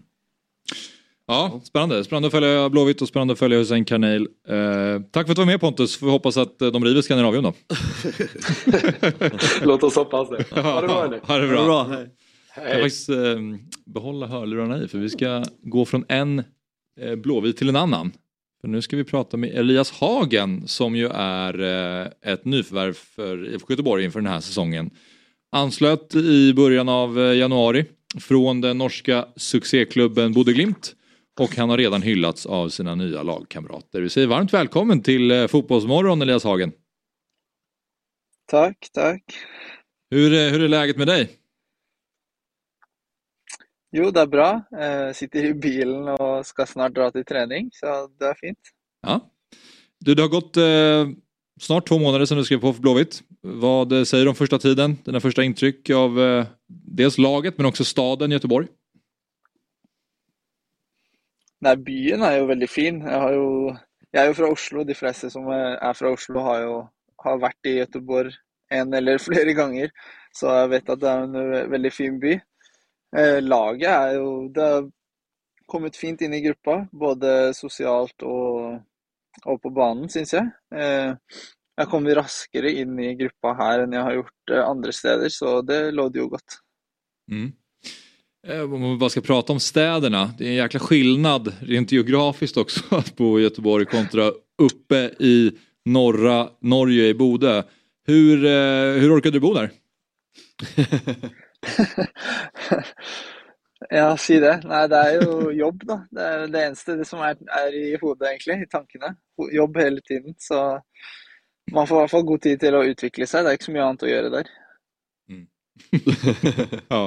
Ja, 1.30 1.61
spännande. 1.64 2.03
Spännande 2.03 2.27
att 2.27 2.31
följa 2.31 2.69
Blåvitt 2.69 3.01
och 3.01 3.07
spännande 3.07 3.31
att 3.31 3.39
följa 3.39 3.57
Hussein 3.57 3.85
Karneil. 3.85 4.27
Eh, 4.47 5.01
tack 5.11 5.26
för 5.27 5.31
att 5.31 5.35
du 5.35 5.41
var 5.41 5.45
med 5.45 5.61
Pontus. 5.61 5.97
Får 5.97 6.10
hoppas 6.10 6.38
att 6.38 6.61
eh, 6.61 6.72
de 6.72 6.85
river 6.85 7.01
Skandinavium 7.01 7.43
då. 7.43 7.53
Låt 9.64 9.84
oss 9.84 9.95
hoppas 9.95 10.30
det. 10.30 10.45
Ha 10.61 10.81
det 10.81 10.88
bra 10.88 11.07
nu. 11.11 11.19
Ha 11.23 11.38
det 11.38 11.47
bra. 11.47 11.65
bra. 11.65 11.84
Hej. 11.84 12.10
Jag 12.56 12.72
kan 12.72 12.81
faktiskt 12.81 13.10
eh, 13.10 13.15
behålla 13.85 14.27
hörlurarna 14.27 14.84
i 14.84 14.88
för 14.88 14.97
vi 14.97 15.10
ska 15.10 15.43
gå 15.64 15.85
från 15.85 16.06
en 16.10 16.43
eh, 17.01 17.15
Blåvit 17.15 17.57
till 17.57 17.69
en 17.69 17.76
annan. 17.76 18.11
För 18.61 18.68
nu 18.68 18.81
ska 18.81 18.97
vi 18.97 19.03
prata 19.03 19.38
med 19.38 19.49
Elias 19.49 19.91
Hagen 19.91 20.68
som 20.68 20.95
ju 20.95 21.07
är 21.14 21.60
eh, 21.61 22.34
ett 22.34 22.45
nyförvärv 22.45 22.93
för 22.93 23.53
IFK 23.53 23.68
Göteborg 23.69 24.03
inför 24.03 24.19
den 24.19 24.31
här 24.31 24.39
säsongen. 24.39 24.89
Anslöt 25.51 26.15
i 26.15 26.53
början 26.53 26.89
av 26.89 27.19
eh, 27.19 27.38
januari 27.38 27.85
från 28.19 28.61
den 28.61 28.77
norska 28.77 29.26
succéklubben 29.35 30.34
Bodø/Glimt 30.34 30.95
och 31.39 31.55
han 31.55 31.69
har 31.69 31.77
redan 31.77 32.01
hyllats 32.01 32.45
av 32.45 32.69
sina 32.69 32.95
nya 32.95 33.23
lagkamrater. 33.23 34.01
Vi 34.01 34.09
säger 34.09 34.27
varmt 34.27 34.53
välkommen 34.53 35.01
till 35.01 35.31
eh, 35.31 35.47
Fotbollsmorgon 35.47 36.21
Elias 36.21 36.43
Hagen. 36.43 36.71
Tack, 38.45 38.89
tack. 38.93 39.23
Hur, 40.09 40.33
eh, 40.33 40.51
hur 40.51 40.63
är 40.63 40.67
läget 40.67 40.97
med 40.97 41.07
dig? 41.07 41.29
Jo, 43.91 44.11
det 44.11 44.19
är 44.21 44.27
bra. 44.27 44.61
Jag 44.71 45.15
sitter 45.15 45.45
i 45.45 45.53
bilen 45.53 46.07
och 46.07 46.45
ska 46.45 46.65
snart 46.65 46.95
dra 46.95 47.11
till 47.11 47.25
träning, 47.25 47.69
så 47.73 47.85
det 48.19 48.25
är 48.25 48.33
fint. 48.33 48.59
Ja. 49.01 49.31
Du, 49.99 50.15
det 50.15 50.21
har 50.21 50.29
gått 50.29 50.57
eh, 50.57 51.07
snart 51.61 51.87
två 51.87 51.99
månader 51.99 52.25
sedan 52.25 52.37
du 52.37 52.43
skrev 52.43 52.59
på 52.59 52.73
för 52.73 52.81
Blåvitt. 52.81 53.23
Vad 53.41 53.91
eh, 53.91 54.03
säger 54.03 54.23
du 54.25 54.29
om 54.29 54.35
första 54.35 54.59
tiden? 54.59 54.97
Dina 55.05 55.19
första 55.19 55.43
intryck 55.43 55.89
av 55.89 56.21
eh, 56.21 56.45
dels 56.67 57.17
laget 57.17 57.57
men 57.57 57.65
också 57.65 57.83
staden 57.83 58.31
Göteborg? 58.31 58.67
Nej, 61.61 61.77
byen 61.77 62.22
är 62.22 62.38
ju 62.38 62.45
väldigt 62.45 62.72
fin. 62.72 63.02
Jag, 63.02 63.22
har 63.22 63.31
ju, 63.31 63.76
jag 64.11 64.23
är 64.23 64.27
ju 64.27 64.34
från 64.34 64.52
Oslo. 64.52 64.84
De 64.84 64.94
flesta 64.94 65.30
som 65.30 65.48
är 65.48 65.94
från 65.94 66.14
Oslo 66.14 66.40
har 66.40 66.60
ju 66.60 66.88
har 67.15 67.38
varit 67.38 67.65
i 67.65 67.69
Göteborg 67.69 68.31
en 68.69 68.94
eller 68.94 69.18
flera 69.18 69.53
gånger. 69.53 69.91
Så 70.31 70.45
jag 70.45 70.68
vet 70.68 70.90
att 70.90 70.99
det 70.99 71.10
är 71.10 71.19
en 71.19 71.69
väldigt 71.72 71.94
fin 71.94 72.19
by. 72.19 72.41
Eh, 73.18 73.41
laget 73.41 73.90
är 73.90 74.14
ju, 74.14 74.49
det 74.49 74.61
har 74.61 74.91
kommit 75.65 75.95
fint 75.95 76.22
in 76.22 76.34
i 76.34 76.41
gruppen, 76.41 76.88
både 76.91 77.53
socialt 77.53 78.22
och, 78.22 78.73
och 79.45 79.61
på 79.61 79.69
banan 79.69 80.10
syns 80.10 80.34
jag. 80.34 80.49
Eh, 80.76 81.15
jag 81.76 81.90
kommer 81.90 82.15
raskare 82.15 82.72
in 82.72 82.99
i 82.99 83.15
gruppen 83.15 83.56
här 83.56 83.80
än 83.80 83.91
jag 83.91 84.02
har 84.02 84.14
gjort 84.14 84.49
eh, 84.52 84.64
andra 84.65 84.91
städer, 84.91 85.30
så 85.30 85.61
det 85.61 85.91
låter 85.91 86.19
ju 86.19 86.27
gott. 86.27 86.60
Mm. 87.31 87.52
Eh, 88.47 88.61
Om 88.73 88.91
vi 88.91 88.97
bara 88.97 89.09
ska 89.09 89.21
prata 89.21 89.53
om 89.53 89.59
städerna, 89.59 90.33
det 90.37 90.45
är 90.45 90.49
en 90.49 90.55
jäkla 90.55 90.79
skillnad 90.79 91.53
rent 91.61 91.91
geografiskt 91.91 92.57
också 92.57 92.81
att 92.95 93.15
bo 93.15 93.39
i 93.39 93.43
Göteborg 93.43 93.85
kontra 93.85 94.31
uppe 94.61 94.95
i 95.19 95.51
norra 95.85 96.49
Norge 96.61 97.07
i 97.07 97.13
Bodö. 97.13 97.63
Hur, 98.05 98.45
eh, 98.45 99.01
hur 99.01 99.17
orkar 99.17 99.31
du 99.31 99.39
bo 99.39 99.53
där? 99.53 99.71
Ja, 103.89 104.17
si 104.17 104.39
det. 104.39 104.59
Nei, 104.67 104.81
det 104.91 104.97
er 104.99 105.21
jo 105.23 105.51
jobb, 105.55 105.83
da. 105.87 105.95
Det 106.11 106.25
er 106.27 106.41
det 106.51 106.63
eneste 106.67 106.97
det 106.99 107.05
som 107.07 107.21
er, 107.25 107.37
er 107.47 107.73
i 107.73 107.95
hodet, 108.01 108.27
egentlig. 108.27 108.57
I 108.65 108.67
tankene. 108.69 109.13
Jobb 109.55 109.79
hele 109.79 110.01
tiden. 110.05 110.35
Så 110.37 110.59
man 111.71 111.87
får 111.87 111.95
i 111.95 112.01
hvert 112.03 112.11
fall 112.11 112.27
god 112.27 112.43
tid 112.43 112.59
til 112.59 112.75
å 112.75 112.83
utvikle 112.85 113.27
seg. 113.29 113.45
Det 113.45 113.53
er 113.53 113.57
ikke 113.57 113.69
så 113.69 113.75
mye 113.77 113.85
annet 113.87 114.03
å 114.05 114.11
gjøre 114.11 114.33
der. 114.35 114.51
ja. 116.93 117.01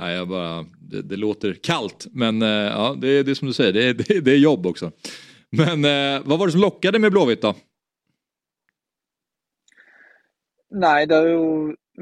Nej, 0.00 0.16
jag 0.16 0.28
bara, 0.28 0.66
det, 0.80 1.02
det 1.02 1.16
låter 1.16 1.54
kallt 1.54 2.06
men 2.12 2.42
eh, 2.42 2.48
ja, 2.48 2.96
det, 3.00 3.08
är- 3.08 3.24
det 3.24 3.30
är 3.30 3.34
som 3.34 3.48
du 3.48 3.54
säger, 3.54 3.72
det 3.72 3.84
är, 3.88 3.94
det, 3.94 4.20
det 4.20 4.32
är 4.32 4.38
jobb 4.38 4.66
också. 4.66 4.92
Men 5.52 5.84
eh, 5.84 6.22
vad 6.26 6.38
var 6.38 6.46
det 6.46 6.52
som 6.52 6.60
lockade 6.62 6.98
med 6.98 7.12
Blåvitt 7.12 7.42
då? 7.42 7.54
Nei, 10.70 11.06
det 11.08 11.16
er 11.16 11.28
jo 11.32 11.44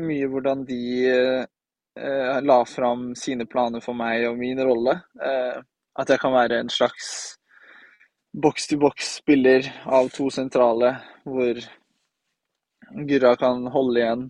mye 0.03 0.27
hvordan 0.33 0.65
de 0.69 0.79
eh, 1.11 1.45
eh, 2.01 2.41
la 2.43 2.59
fram 2.67 3.13
sine 3.17 3.47
planer 3.47 3.81
for 3.85 3.95
meg 3.95 4.27
og 4.29 4.39
min 4.41 4.61
rolle. 4.67 4.97
Eh, 5.23 5.61
at 6.01 6.11
jeg 6.11 6.21
kan 6.23 6.35
være 6.35 6.59
en 6.65 6.73
slags 6.73 7.09
boks-til-boks-spiller 8.35 9.69
av 9.87 10.11
to 10.15 10.31
sentrale, 10.35 10.95
hvor 11.25 11.61
Gurra 13.09 13.35
kan 13.41 13.67
holde 13.75 14.01
igjen 14.03 14.25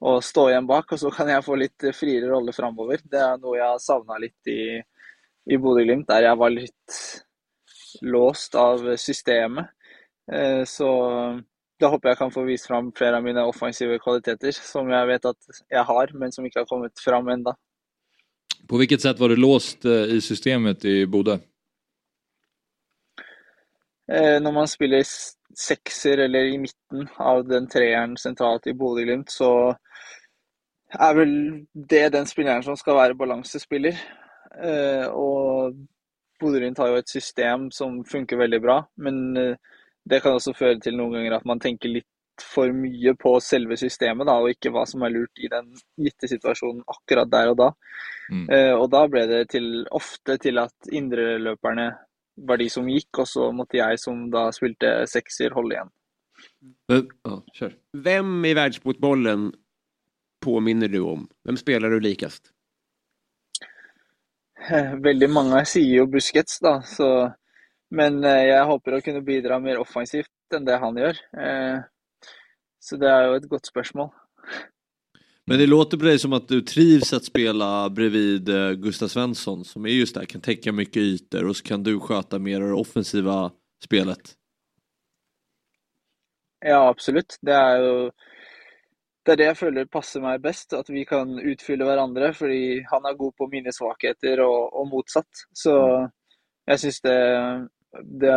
og 0.00 0.20
stå 0.22 0.48
igjen 0.50 0.66
bak, 0.68 0.92
og 0.92 0.98
så 1.00 1.10
kan 1.10 1.28
jeg 1.32 1.42
få 1.44 1.56
litt 1.58 1.88
friere 1.96 2.28
rolle 2.30 2.52
framover. 2.54 3.00
Det 3.04 3.18
er 3.18 3.38
noe 3.42 3.56
jeg 3.58 3.66
har 3.66 3.78
savna 3.82 4.18
litt 4.22 4.46
i, 4.52 4.78
i 5.50 5.56
Bodø-Glimt, 5.58 6.06
der 6.08 6.28
jeg 6.28 6.38
var 6.38 6.50
litt 6.54 6.98
låst 8.02 8.54
av 8.54 8.84
systemet. 8.96 9.66
Eh, 10.32 10.62
Så 10.64 10.88
da 11.80 11.88
håper 11.90 12.10
jeg 12.12 12.18
kan 12.18 12.30
få 12.34 12.44
vist 12.46 12.66
fram 12.66 12.92
flere 12.92 13.16
av 13.18 13.24
mine 13.24 13.42
offensive 13.46 13.98
kvaliteter, 14.02 14.52
som 14.52 14.90
jeg 14.90 15.06
vet 15.08 15.24
at 15.30 15.36
jeg 15.70 15.84
har, 15.90 16.12
men 16.14 16.32
som 16.34 16.44
ikke 16.46 16.60
har 16.62 16.66
kommet 16.70 16.98
fram 17.04 17.28
ennå. 17.34 17.54
På 18.68 18.76
vilket 18.76 19.00
sätt 19.02 19.18
var 19.18 19.28
du 19.28 19.36
låst 19.36 19.84
eh, 19.84 20.14
i 20.16 20.20
systemet 20.20 20.84
i 20.84 21.06
Bodø? 21.06 21.38
Eh, 24.12 24.38
Når 24.40 24.52
man 24.52 24.68
spiller 24.68 25.00
s- 25.04 25.36
sekser 25.56 26.18
eller 26.26 26.50
i 26.52 26.58
midten 26.58 27.08
av 27.16 27.44
den 27.48 27.68
treeren 27.70 28.16
sentralt 28.16 28.66
i 28.66 28.74
Bodø-Glimt, 28.76 29.30
så 29.32 29.74
er 30.98 31.14
vel 31.14 31.32
det 31.72 32.12
den 32.14 32.26
spilleren 32.26 32.62
som 32.64 32.76
skal 32.76 32.96
være 32.96 33.16
balansespiller. 33.18 33.96
Eh, 34.62 35.06
Og 35.08 35.74
Bodø-Glimt 36.40 36.78
har 36.78 36.88
jo 36.88 37.00
et 37.00 37.08
system 37.08 37.70
som 37.70 38.04
funker 38.04 38.38
veldig 38.40 38.60
bra, 38.62 38.78
men 38.96 39.36
eh, 39.36 39.56
det 40.08 40.22
kan 40.22 40.32
også 40.38 40.54
føre 40.56 40.78
til 40.80 40.96
noen 40.96 41.18
ganger 41.18 41.36
at 41.36 41.44
man 41.44 41.60
tenker 41.60 41.88
litt 41.92 42.06
for 42.38 42.70
mye 42.70 43.14
på 43.18 43.32
selve 43.42 43.76
systemet, 43.76 44.26
da, 44.28 44.36
og 44.38 44.52
ikke 44.52 44.70
hva 44.70 44.84
som 44.86 45.02
er 45.02 45.10
lurt 45.10 45.40
i 45.42 45.48
den 45.50 45.72
gitte 45.98 46.28
situasjonen 46.30 46.84
akkurat 46.86 47.30
der 47.32 47.50
og 47.50 47.56
da. 47.58 47.72
Eh, 48.52 48.72
Og 48.78 48.90
da 48.90 49.06
ble 49.08 49.26
det 49.26 49.48
til, 49.50 49.86
ofte 49.90 50.38
til 50.38 50.58
at 50.62 50.72
indreløperne 50.92 51.88
var 52.46 52.60
de 52.60 52.68
som 52.70 52.88
gikk, 52.88 53.22
og 53.22 53.26
så 53.28 53.48
måtte 53.52 53.78
jeg 53.80 53.98
som 54.02 54.26
sekser, 55.06 55.54
holde 55.56 55.74
igjen. 55.74 55.90
Ja, 56.86 57.42
kör. 57.54 57.74
Vem 57.92 58.44
i 58.44 58.54
världsfotbollen 58.54 59.52
påminner 60.40 60.88
du 60.88 61.00
om? 61.00 61.28
Vem 61.44 61.56
spelar 61.56 61.90
du 61.90 62.00
likast? 62.00 62.52
Eh, 64.70 64.94
Veldig 65.02 65.28
mange 65.30 65.64
sier 65.66 66.00
jo 66.00 66.06
Busquets, 66.06 66.58
da, 66.60 66.80
så 66.82 67.32
Men 67.90 68.22
eh, 68.24 68.44
jeg 68.50 68.66
håper 68.68 68.98
å 68.98 69.00
kunne 69.04 69.24
bidra 69.24 69.58
mer 69.58 69.78
offensivt 69.80 70.28
enn 70.54 70.66
det 70.66 70.78
han 70.78 70.96
gjør. 71.00 71.20
Eh, 71.40 71.78
Så 72.80 72.96
det 72.96 73.08
er 73.10 73.24
jo 73.26 73.34
et 73.34 73.48
godt 73.48 73.66
spørsmål. 73.66 74.10
Men 75.48 75.58
det 75.58 75.66
låter 75.66 75.96
på 75.96 76.04
dig 76.04 76.18
som 76.18 76.32
att 76.32 76.48
du 76.48 76.60
trivs 76.60 77.12
att 77.12 77.24
spela 77.24 77.90
bredvid 77.90 78.48
eh, 78.48 78.72
Gustav 78.72 79.08
Svensson 79.08 79.64
som 79.64 79.84
är 79.84 79.88
just 79.88 80.14
där, 80.14 80.24
kan 80.24 80.40
täcka 80.40 80.72
mycket 80.72 80.96
ytor 80.96 81.48
och 81.48 81.56
så 81.56 81.64
kan 81.64 81.82
du 81.82 82.00
sköta 82.00 82.38
mer 82.38 82.60
av 82.60 82.68
det 82.68 82.74
offensiva 82.74 83.52
spelet. 83.84 84.34
Ja, 86.66 86.88
absolutt. 86.88 87.38
Det 87.40 87.78
jo 87.78 88.10
det 89.26 89.32
er 89.32 89.36
det 89.36 89.46
jeg 89.46 89.56
føler 89.60 89.88
passer 89.92 90.22
meg 90.24 90.40
best, 90.40 90.72
at 90.72 90.88
vi 90.88 91.02
kan 91.04 91.34
utfylle 91.36 91.84
hverandre. 91.84 92.30
Fordi 92.32 92.80
han 92.88 93.04
er 93.04 93.16
god 93.16 93.34
på 93.36 93.48
mine 93.52 93.72
svakheter, 93.72 94.40
og, 94.40 94.72
og 94.72 94.88
motsatt. 94.88 95.42
Så 95.52 95.74
jeg 96.68 96.80
syns 96.80 97.00
det, 97.04 97.18
det 98.24 98.32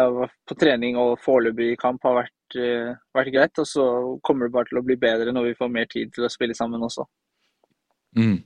på 0.47 0.57
trening 0.59 0.99
og 0.99 1.15
foreløpig 1.23 1.71
i 1.71 1.79
kamp 1.79 2.03
har 2.03 2.27
vært, 2.51 2.89
eh, 2.89 2.95
vært 3.13 3.33
greit. 3.33 3.59
Og 3.59 3.65
så 3.65 4.19
kommer 4.23 4.47
det 4.47 4.53
bare 4.53 4.65
til 4.65 4.79
å 4.79 4.85
bli 4.85 4.95
bedre 4.95 5.31
når 5.31 5.43
vi 5.43 5.53
får 5.53 5.71
mer 5.71 5.85
tid 5.85 6.13
til 6.13 6.25
å 6.25 6.29
spille 6.29 6.53
sammen 6.53 6.81
også. 6.81 7.05
Mm. 8.17 8.43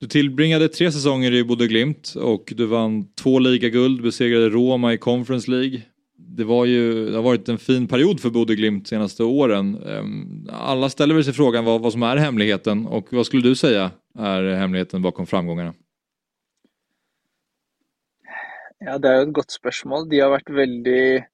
Du 0.00 0.06
tillbringade 0.06 0.68
tre 0.68 0.90
säsonger 0.90 1.32
i 1.32 1.44
Bodø 1.44 1.66
Glimt 1.66 2.14
och 2.16 2.52
du 2.56 2.66
vann 2.66 3.08
två 3.16 3.38
ligaguld, 3.38 4.02
besegrade 4.02 4.50
Roma 4.50 4.92
i 4.92 4.98
Conference 4.98 5.50
League. 5.50 5.82
Det, 6.16 6.44
var 6.44 6.66
ju, 6.66 7.06
det 7.06 7.14
har 7.14 7.22
varit 7.22 7.48
en 7.48 7.58
fin 7.58 7.88
period 7.88 8.20
för 8.20 8.30
Bodø 8.30 8.54
Glimt 8.54 8.84
de 8.84 8.88
senaste 8.88 9.24
åren. 9.24 9.82
Ehm, 9.82 10.46
Alla 10.50 10.88
ställer 10.88 11.14
väl 11.14 11.24
sig 11.24 11.32
frågan 11.32 11.64
vad, 11.64 11.80
vad 11.80 11.92
som 11.92 12.02
är 12.02 12.16
hemligheten 12.16 12.86
och 12.86 13.12
vad 13.12 13.26
skulle 13.26 13.42
du 13.42 13.54
säga 13.54 13.90
är 14.18 14.54
hemligheten 14.54 15.02
bakom 15.02 15.26
framgångarna? 15.26 15.74
Ja, 18.80 18.98
det 18.98 19.10
er 19.10 19.16
jo 19.16 19.26
et 19.26 19.34
godt 19.34 19.52
spørsmål. 19.52 20.06
De 20.10 20.20
har 20.22 20.30
vært 20.30 20.50
veldig, 20.54 21.26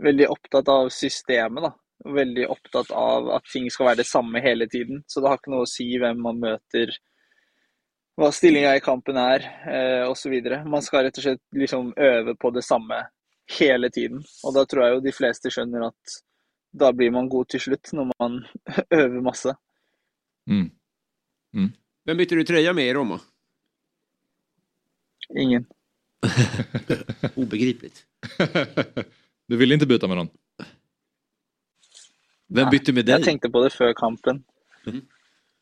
veldig 0.00 0.28
opptatt 0.32 0.68
av 0.72 0.90
systemet, 0.94 1.64
da. 1.64 1.72
Veldig 2.12 2.48
opptatt 2.50 2.90
av 2.98 3.28
at 3.36 3.46
ting 3.52 3.68
skal 3.70 3.92
være 3.92 4.00
det 4.02 4.08
samme 4.08 4.42
hele 4.42 4.66
tiden. 4.70 5.04
Så 5.06 5.20
det 5.20 5.30
har 5.30 5.38
ikke 5.38 5.52
noe 5.54 5.66
å 5.66 5.70
si 5.70 5.86
hvem 6.00 6.18
man 6.24 6.40
møter, 6.42 6.90
hva 8.18 8.32
stillinga 8.34 8.74
i 8.76 8.82
kampen 8.84 9.18
er, 9.20 9.46
eh, 9.70 10.02
osv. 10.10 10.34
Man 10.66 10.82
skal 10.82 11.06
rett 11.06 11.20
og 11.20 11.26
slett 11.28 11.42
liksom 11.54 11.92
øve 11.96 12.34
på 12.34 12.50
det 12.54 12.64
samme 12.66 12.98
hele 13.58 13.90
tiden. 13.90 14.24
Og 14.44 14.54
da 14.56 14.66
tror 14.66 14.84
jeg 14.84 14.96
jo 14.96 15.06
de 15.06 15.14
fleste 15.14 15.52
skjønner 15.52 15.88
at 15.88 16.18
da 16.72 16.90
blir 16.96 17.12
man 17.12 17.28
god 17.28 17.52
til 17.52 17.60
slutt, 17.60 17.92
når 17.92 18.10
man 18.18 18.40
øver 19.00 19.20
masse. 19.22 19.54
Mm. 20.50 20.70
Vem 22.04 22.18
bytte 22.18 22.34
du 22.34 22.44
tröja 22.44 22.72
med 22.72 22.88
i 22.88 22.94
Roma? 22.94 23.20
Ingen. 25.38 25.66
Obegripligt. 27.36 28.06
Du 29.52 29.56
ville 29.56 29.74
inte 29.74 29.86
byta 29.86 30.08
med 30.08 30.16
någon? 30.16 30.28
Vem 32.48 32.70
bytte 32.70 32.92
med 32.92 33.06
dig? 33.06 33.12
Jag 33.12 33.24
tänkte 33.24 33.50
på 33.50 33.64
det 33.64 33.70
för 33.70 33.92
kampen. 33.92 34.44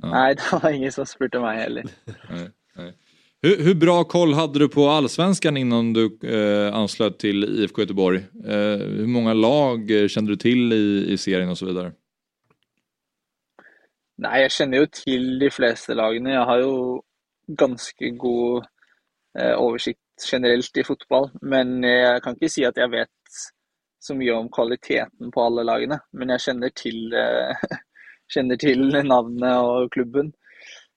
Nej, 0.02 0.34
det 0.34 0.58
var 0.62 0.70
ingen 0.70 0.92
som 0.92 1.06
spurtade 1.06 1.44
mig 1.44 1.58
heller. 1.58 1.84
Nej, 2.30 2.50
nej. 2.76 2.94
Hur, 3.42 3.64
hur 3.64 3.74
bra 3.74 4.04
koll 4.04 4.34
hade 4.34 4.58
du 4.58 4.68
på 4.68 4.88
allsvenskan 4.88 5.56
innan 5.56 5.92
du 5.92 6.18
eh, 6.22 6.74
anslöt 6.74 7.18
till 7.18 7.44
IFK 7.44 7.82
Göteborg? 7.82 8.18
Eh, 8.44 8.78
hur 8.78 9.06
många 9.06 9.32
lag 9.32 9.90
eh, 9.90 10.08
kände 10.08 10.32
du 10.32 10.36
till 10.36 10.72
i, 10.72 11.12
i 11.12 11.18
serien 11.18 11.48
och 11.48 11.58
så 11.58 11.66
vidare? 11.66 11.92
Nei, 14.22 14.42
jeg 14.44 14.50
kjenner 14.52 14.84
jo 14.84 14.90
til 14.92 15.38
de 15.40 15.50
fleste 15.50 15.94
lagene. 15.98 16.36
Jeg 16.36 16.46
har 16.46 16.62
jo 16.62 16.74
ganske 17.58 18.10
god 18.10 18.66
eh, 19.38 19.54
oversikt 19.58 20.30
generelt 20.32 20.76
i 20.76 20.84
fotball. 20.84 21.32
Men 21.42 21.80
jeg 21.82 22.22
kan 22.22 22.38
ikke 22.38 22.54
si 22.54 22.68
at 22.68 22.78
jeg 22.78 22.92
vet 22.92 23.16
så 24.00 24.16
mye 24.16 24.32
om 24.32 24.48
kvaliteten 24.52 25.30
på 25.32 25.44
alle 25.44 25.64
lagene. 25.68 26.00
Men 26.16 26.32
jeg 26.34 26.44
kjenner 26.46 26.72
til, 26.76 27.12
eh, 27.16 27.64
kjenner 28.34 28.60
til 28.60 28.86
navnet 28.96 29.52
og 29.60 29.90
klubben. 29.94 30.32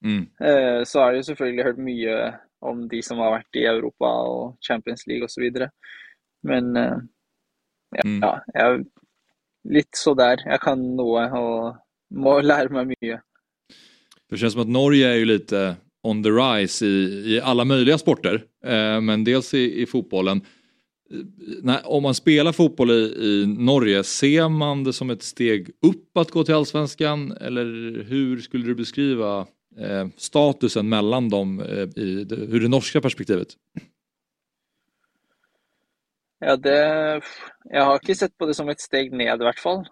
Mm. 0.04 0.24
Eh, 0.40 0.80
så 0.88 1.04
har 1.04 1.16
jeg 1.16 1.28
selvfølgelig 1.28 1.68
hørt 1.68 1.84
mye 1.84 2.16
om 2.64 2.86
de 2.88 3.02
som 3.04 3.20
har 3.20 3.36
vært 3.38 3.60
i 3.60 3.66
Europa 3.68 4.10
og 4.24 4.56
Champions 4.64 5.06
League 5.06 5.28
osv. 5.28 5.44
Men 6.48 6.76
eh, 6.80 6.96
ja, 8.00 8.04
ja, 8.24 8.34
jeg 8.56 8.84
litt 9.64 9.96
så 9.96 10.16
der. 10.16 10.42
Jeg 10.44 10.60
kan 10.64 10.80
noe 10.96 11.28
og 11.38 11.76
må 12.14 12.40
lära 12.40 12.72
mig 12.72 12.86
mycket. 12.94 13.20
Det 14.30 14.36
känns 14.36 14.52
som 14.52 14.62
att 14.62 14.68
Norge 14.68 15.08
är 15.08 15.14
ju 15.14 15.24
lite 15.24 15.76
on 16.02 16.22
the 16.22 16.30
rise 16.30 16.86
i, 16.86 17.34
i 17.34 17.40
alla 17.40 17.64
möjliga 17.64 17.98
sporter. 17.98 18.44
Men 19.00 19.24
dels 19.24 19.54
i, 19.54 19.82
i 19.82 19.86
fotbollen. 19.86 20.40
När, 21.62 21.86
om 21.86 22.02
man 22.02 22.14
spelar 22.14 22.52
fotboll 22.52 22.90
i, 22.90 22.94
i 22.94 23.46
Norge, 23.46 24.04
ser 24.04 24.48
man 24.48 24.84
det 24.84 24.92
som 24.92 25.10
ett 25.10 25.22
steg 25.22 25.70
upp 25.82 26.16
att 26.16 26.30
gå 26.30 26.44
till 26.44 26.54
allsvenskan? 26.54 27.32
Eller 27.32 27.64
hur 28.04 28.40
skulle 28.40 28.64
du 28.64 28.74
beskriva 28.74 29.46
eh, 29.78 30.08
statusen 30.16 30.88
mellan 30.88 31.28
dem 31.28 31.60
eh, 31.60 31.88
i 31.96 32.24
det, 32.24 32.36
ur 32.36 32.60
det 32.60 32.68
norska 32.68 33.00
perspektivet? 33.00 33.48
Ja, 36.40 36.56
det, 36.56 36.78
jeg 37.70 37.84
har 37.84 38.00
ikke 38.00 38.16
sett 38.16 38.36
på 38.38 38.46
det 38.48 38.56
som 38.56 38.68
et 38.68 38.80
steg 38.80 39.12
ned, 39.12 39.40
i 39.40 39.46
hvert 39.46 39.60
fall. 39.60 39.84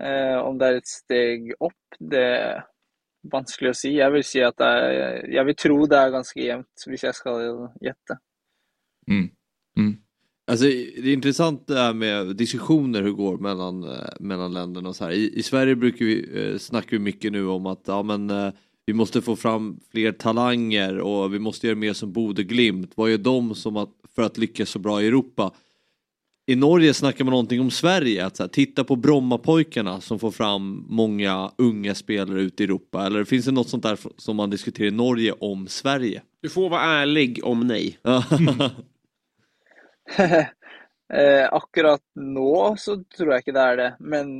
Eh, 0.00 0.38
om 0.40 0.58
det 0.58 0.68
er 0.68 0.80
et 0.80 0.90
steg 0.90 1.52
opp, 1.60 1.98
det 2.00 2.24
er 2.24 2.64
vanskelig 3.32 3.72
å 3.72 3.78
si. 3.78 3.94
Jeg 3.96 4.12
vil 4.12 4.24
si 4.26 4.42
at 4.44 4.56
det 4.60 4.68
er, 4.68 5.20
jeg 5.36 5.48
vil 5.48 5.60
tro 5.60 5.78
det 5.88 6.00
er 6.00 6.16
ganske 6.16 6.40
jevnt, 6.40 6.88
hvis 6.88 7.06
jeg 7.06 7.16
skal 7.20 7.68
gjette. 7.84 8.18
Alltså, 10.46 10.64
det 10.64 11.10
är 11.10 11.12
intressant 11.12 11.66
det 11.66 11.78
här 11.78 11.94
med 11.94 12.36
diskussioner 12.36 13.02
hur 13.02 13.08
det 13.08 13.16
går 13.16 13.38
mellan, 13.38 13.84
eh, 13.84 13.90
mellan 14.20 14.52
länderna 14.52 14.88
och 14.88 14.96
så 14.96 15.04
här. 15.04 15.12
I, 15.12 15.38
I 15.38 15.42
Sverige 15.42 15.76
brukar 15.76 16.04
vi, 16.04 16.28
eh, 16.34 16.58
snackar 16.58 16.90
vi 16.90 16.98
mycket 16.98 17.32
nu 17.32 17.46
om 17.46 17.66
att 17.66 17.82
ja, 17.86 18.02
men, 18.02 18.30
eh, 18.30 18.52
vi 18.86 18.92
måste 18.92 19.22
få 19.22 19.36
fram 19.36 19.80
fler 19.90 20.12
talanger 20.12 20.98
och 20.98 21.34
vi 21.34 21.38
måste 21.38 21.66
göra 21.66 21.76
mer 21.76 21.92
som 21.92 22.12
Bode 22.12 22.44
Glimt. 22.44 22.92
Vad 22.94 23.10
gör 23.10 23.18
de 23.18 23.54
som 23.54 23.76
att, 23.76 23.90
för 24.14 24.22
att 24.22 24.38
lyckas 24.38 24.70
så 24.70 24.78
bra 24.78 25.02
i 25.02 25.06
Europa? 25.06 25.52
I 26.46 26.56
Norge 26.56 26.94
snackar 26.94 27.24
man 27.24 27.32
någonting 27.32 27.60
om 27.60 27.70
Sverige, 27.70 28.26
att 28.26 28.38
här, 28.38 28.48
titta 28.48 28.84
på 28.84 28.96
Brommapojkarna 28.96 30.00
som 30.00 30.18
får 30.18 30.30
fram 30.30 30.84
många 30.88 31.50
unga 31.58 31.94
spelare 31.94 32.40
ute 32.40 32.62
i 32.62 32.64
Europa. 32.64 33.06
Eller 33.06 33.24
finns 33.24 33.44
det 33.44 33.52
något 33.52 33.68
sånt 33.68 33.82
där 33.82 33.98
som 34.16 34.36
man 34.36 34.50
diskuterar 34.50 34.88
i 34.88 34.90
Norge 34.90 35.32
om 35.32 35.66
Sverige? 35.68 36.22
Du 36.42 36.48
får 36.48 36.68
vara 36.68 36.82
ärlig 36.82 37.40
om 37.42 37.66
nej. 37.66 37.98
eh, 41.12 41.46
akkurat 41.52 42.02
nå 42.14 42.74
så 42.80 42.98
tror 43.16 43.34
jeg 43.34 43.44
ikke 43.44 43.56
det 43.56 43.64
er 43.64 43.80
det, 43.80 43.90
men 44.00 44.34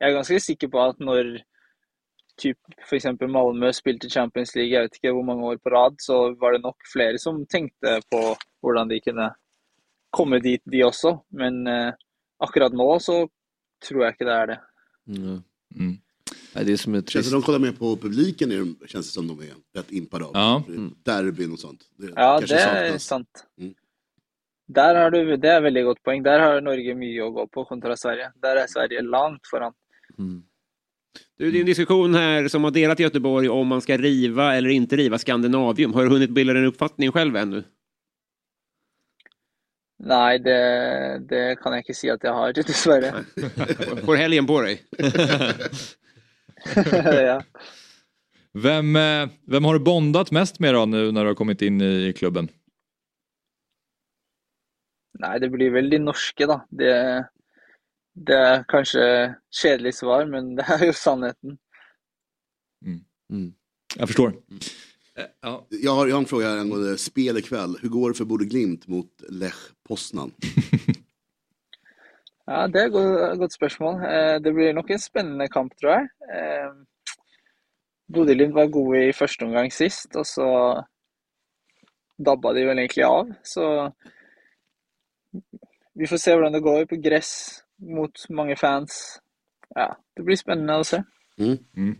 jeg 0.00 0.08
er 0.08 0.16
ganske 0.16 0.40
sikker 0.42 0.70
på 0.72 0.82
at 0.82 1.00
når 1.02 1.38
typ 2.40 2.58
f.eks. 2.86 3.10
Malmö 3.20 3.72
spilte 3.76 4.08
Champions 4.10 4.54
League, 4.56 4.72
jeg 4.72 4.86
vet 4.86 4.96
ikke 4.96 5.12
hvor 5.12 5.26
mange 5.28 5.44
år 5.50 5.60
på 5.60 5.72
rad, 5.74 5.98
så 6.00 6.30
var 6.40 6.56
det 6.56 6.62
nok 6.64 6.88
flere 6.88 7.20
som 7.20 7.42
tenkte 7.46 7.98
på 8.08 8.22
hvordan 8.64 8.88
de 8.88 9.00
kunne 9.04 9.28
komme 10.10 10.40
dit, 10.40 10.62
de 10.64 10.80
også. 10.86 11.18
Men 11.36 11.66
eh, 11.68 11.92
akkurat 12.40 12.72
nå 12.72 12.88
så 13.04 13.22
tror 13.84 14.06
jeg 14.06 14.16
ikke 14.16 14.28
det 14.28 14.36
er 14.36 14.52
det. 14.54 14.60
Mm. 15.10 15.98
Nej, 16.54 16.64
det 16.64 16.72
är 16.72 16.76
som 16.76 16.94
är 16.94 17.02
Känns 17.02 17.26
det 17.26 17.32
de 17.32 17.42
kollar 17.42 17.58
mer 17.58 17.72
på 17.72 17.96
publiken 17.96 18.52
är 18.52 18.86
känns 18.86 19.06
det 19.06 19.12
som 19.12 19.28
de 19.28 19.40
är 19.40 19.54
rätt 19.74 19.92
impade 19.92 20.24
av. 20.24 20.32
Ja. 20.34 20.62
Derbyn 21.04 21.52
och 21.52 21.58
sånt. 21.58 21.80
Det 21.96 22.12
Ja, 22.16 22.40
det 22.40 22.52
er 22.52 22.58
saknas. 22.58 23.04
sant. 23.04 23.46
Mm. 23.58 23.74
Der 24.70 24.94
har 24.94 25.10
du, 25.10 25.36
det 25.36 25.50
er 25.50 25.64
veldig 25.64 25.82
godt 25.88 26.02
poeng. 26.06 26.22
Der 26.22 26.38
har 26.38 26.60
Norge 26.62 26.94
mye 26.94 27.24
å 27.26 27.32
gå 27.34 27.46
på 27.50 27.64
kontra 27.66 27.96
Sverige. 27.98 28.30
Der 28.42 28.62
er 28.62 28.70
Sverige 28.70 29.02
langt 29.02 29.42
foran. 29.50 29.74
Du, 31.38 31.50
det 31.50 31.58
är 31.58 31.60
en 31.60 31.66
diskussion 31.66 32.14
här 32.14 32.48
som 32.48 32.64
har 32.64 32.70
delat 32.70 33.00
Göteborg 33.00 33.48
om 33.48 33.66
man 33.66 33.80
ska 33.80 33.96
riva 33.96 34.54
eller 34.54 34.70
inte 34.70 34.96
riva 34.96 35.18
Skandinavium. 35.18 35.94
Har 35.94 36.04
du 36.04 36.10
hunnit 36.10 36.30
bilda 36.30 36.58
en 36.58 36.66
uppfattning 36.66 37.12
själv 37.12 37.36
ännu? 37.36 37.62
Nei, 40.00 40.38
det, 40.38 40.60
det 41.28 41.58
kan 41.60 41.74
jeg 41.76 41.84
ikke 41.84 41.96
si 41.96 42.08
at 42.08 42.22
jeg 42.24 42.32
har, 42.32 42.52
dessverre. 42.56 43.24
Får 44.06 44.16
helgen 44.16 44.46
på 44.48 44.62
dig. 44.64 44.78
ja. 47.30 47.40
Vem, 48.52 48.96
eh, 48.96 49.28
vem 49.46 49.64
har 49.64 49.74
du 49.74 49.84
bondat 49.84 50.30
mest 50.30 50.60
med 50.60 50.74
då 50.74 50.86
nu 50.86 51.12
när 51.12 51.22
du 51.22 51.30
har 51.30 51.34
kommit 51.34 51.62
in 51.62 51.80
i, 51.80 52.06
i 52.06 52.12
klubben? 52.12 52.48
Nei, 55.20 55.34
det 55.42 55.50
blir 55.52 55.72
vel 55.74 55.90
de 55.92 56.00
norske, 56.02 56.46
da. 56.48 56.60
Det, 56.70 56.92
det 58.16 58.36
er 58.36 58.64
kanskje 58.70 59.04
kjedelig 59.52 59.94
svar, 59.98 60.24
men 60.30 60.54
det 60.58 60.66
er 60.68 60.86
jo 60.88 60.96
sannheten. 60.96 61.58
Jag 63.96 64.08
förstår. 64.08 64.34
Jag, 65.40 65.50
har, 65.50 65.64
jag 65.70 65.92
har 65.92 66.08
en 66.08 66.26
fråga 66.26 66.48
här 66.48 66.58
angående 66.58 66.98
spel 66.98 67.38
ikväll. 67.38 67.76
Hur 67.82 67.88
går 67.88 68.10
det 68.10 68.14
för 68.14 68.24
Bode 68.24 68.44
Glimt 68.44 68.86
mot 68.88 69.22
Lech 69.28 69.60
Poznan? 69.88 70.32
Ja, 72.50 72.64
det 72.66 72.80
er 72.80 72.88
et 72.88 72.92
godt, 72.92 73.38
godt 73.38 73.52
spørsmål. 73.54 74.00
Eh, 74.02 74.36
Det 74.42 74.50
blir 74.54 74.72
nok 74.74 74.88
en 74.90 74.98
spennende 74.98 75.46
kamp, 75.48 75.70
tror 75.78 75.92
jeg. 75.92 76.08
Eh, 76.34 76.70
Bodø-Glimt 78.10 78.54
var 78.54 78.72
gode 78.74 79.04
i 79.08 79.12
første 79.14 79.46
omgang 79.46 79.70
sist, 79.72 80.16
og 80.18 80.26
så 80.26 80.48
dabba 82.18 82.52
de 82.56 82.64
vel 82.66 82.82
egentlig 82.82 83.04
av. 83.06 83.30
Så 83.46 83.64
vi 85.94 86.06
får 86.06 86.16
se 86.16 86.34
hvordan 86.34 86.52
det 86.52 86.64
går 86.64 86.86
på 86.90 86.96
gress 87.02 87.32
mot 87.80 88.24
mange 88.30 88.56
fans. 88.56 89.18
Ja, 89.74 89.96
det 90.16 90.22
blir 90.26 90.36
spennende 90.36 90.78
å 90.80 90.84
se. 90.84 91.02
Mm. 91.40 91.96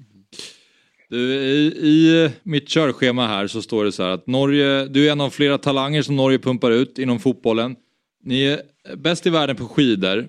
Du, 1.11 1.35
i, 1.35 1.67
I 1.67 2.31
mitt 2.43 2.69
körschema 2.69 3.27
här 3.27 3.47
så 3.47 3.63
står 3.63 3.85
det 3.85 3.93
så 3.93 4.03
här 4.03 4.11
att 4.11 4.27
Norge, 4.27 4.87
du 4.87 5.09
är 5.09 5.13
en 5.13 5.21
av 5.21 5.31
flera 5.31 5.59
talanger 5.59 6.03
som 6.03 6.17
Norge 6.17 6.39
pumpar 6.39 6.71
ut 6.71 6.99
inom 6.99 7.19
fotbollen. 7.19 7.77
Ni 8.25 8.45
är 8.45 8.63
bäst 8.97 9.27
i 9.27 9.31
världen 9.31 9.57
på 9.57 9.69
skidor. 9.69 10.29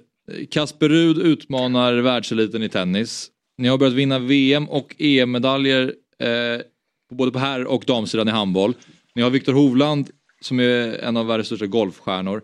Kasper 0.51 0.89
Rud 0.89 1.17
utmanar 1.17 1.93
världseliten 1.93 2.63
i 2.63 2.69
tennis. 2.69 3.29
Ni 3.57 3.67
har 3.67 3.77
börjat 3.77 3.93
vinna 3.93 4.19
VM 4.19 4.69
och 4.69 4.95
EM-medaljer 4.99 5.93
eh, 6.19 6.61
på 7.09 7.15
både 7.15 7.31
på 7.31 7.39
herr 7.39 7.65
och 7.65 7.83
damsidan 7.87 8.27
i 8.27 8.31
handboll. 8.31 8.73
Ni 9.15 9.21
har 9.21 9.29
Viktor 9.29 9.53
Hovland 9.53 10.09
som 10.41 10.59
är 10.59 10.99
en 11.03 11.17
av 11.17 11.27
världens 11.27 11.47
största 11.47 11.65
golfstjärnor. 11.65 12.41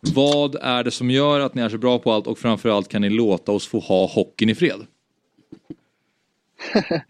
Vad 0.00 0.54
är 0.54 0.84
det 0.84 0.90
som 0.90 1.10
gör 1.10 1.40
att 1.40 1.54
ni 1.54 1.62
är 1.62 1.68
så 1.68 1.78
bra 1.78 1.98
på 1.98 2.12
allt 2.12 2.26
och 2.26 2.38
framförallt 2.38 2.88
kan 2.88 3.02
ni 3.02 3.10
låta 3.10 3.52
oss 3.52 3.68
få 3.68 3.78
ha 3.80 4.06
hockeyn 4.06 4.50
i 4.50 4.54
fred? 4.54 4.86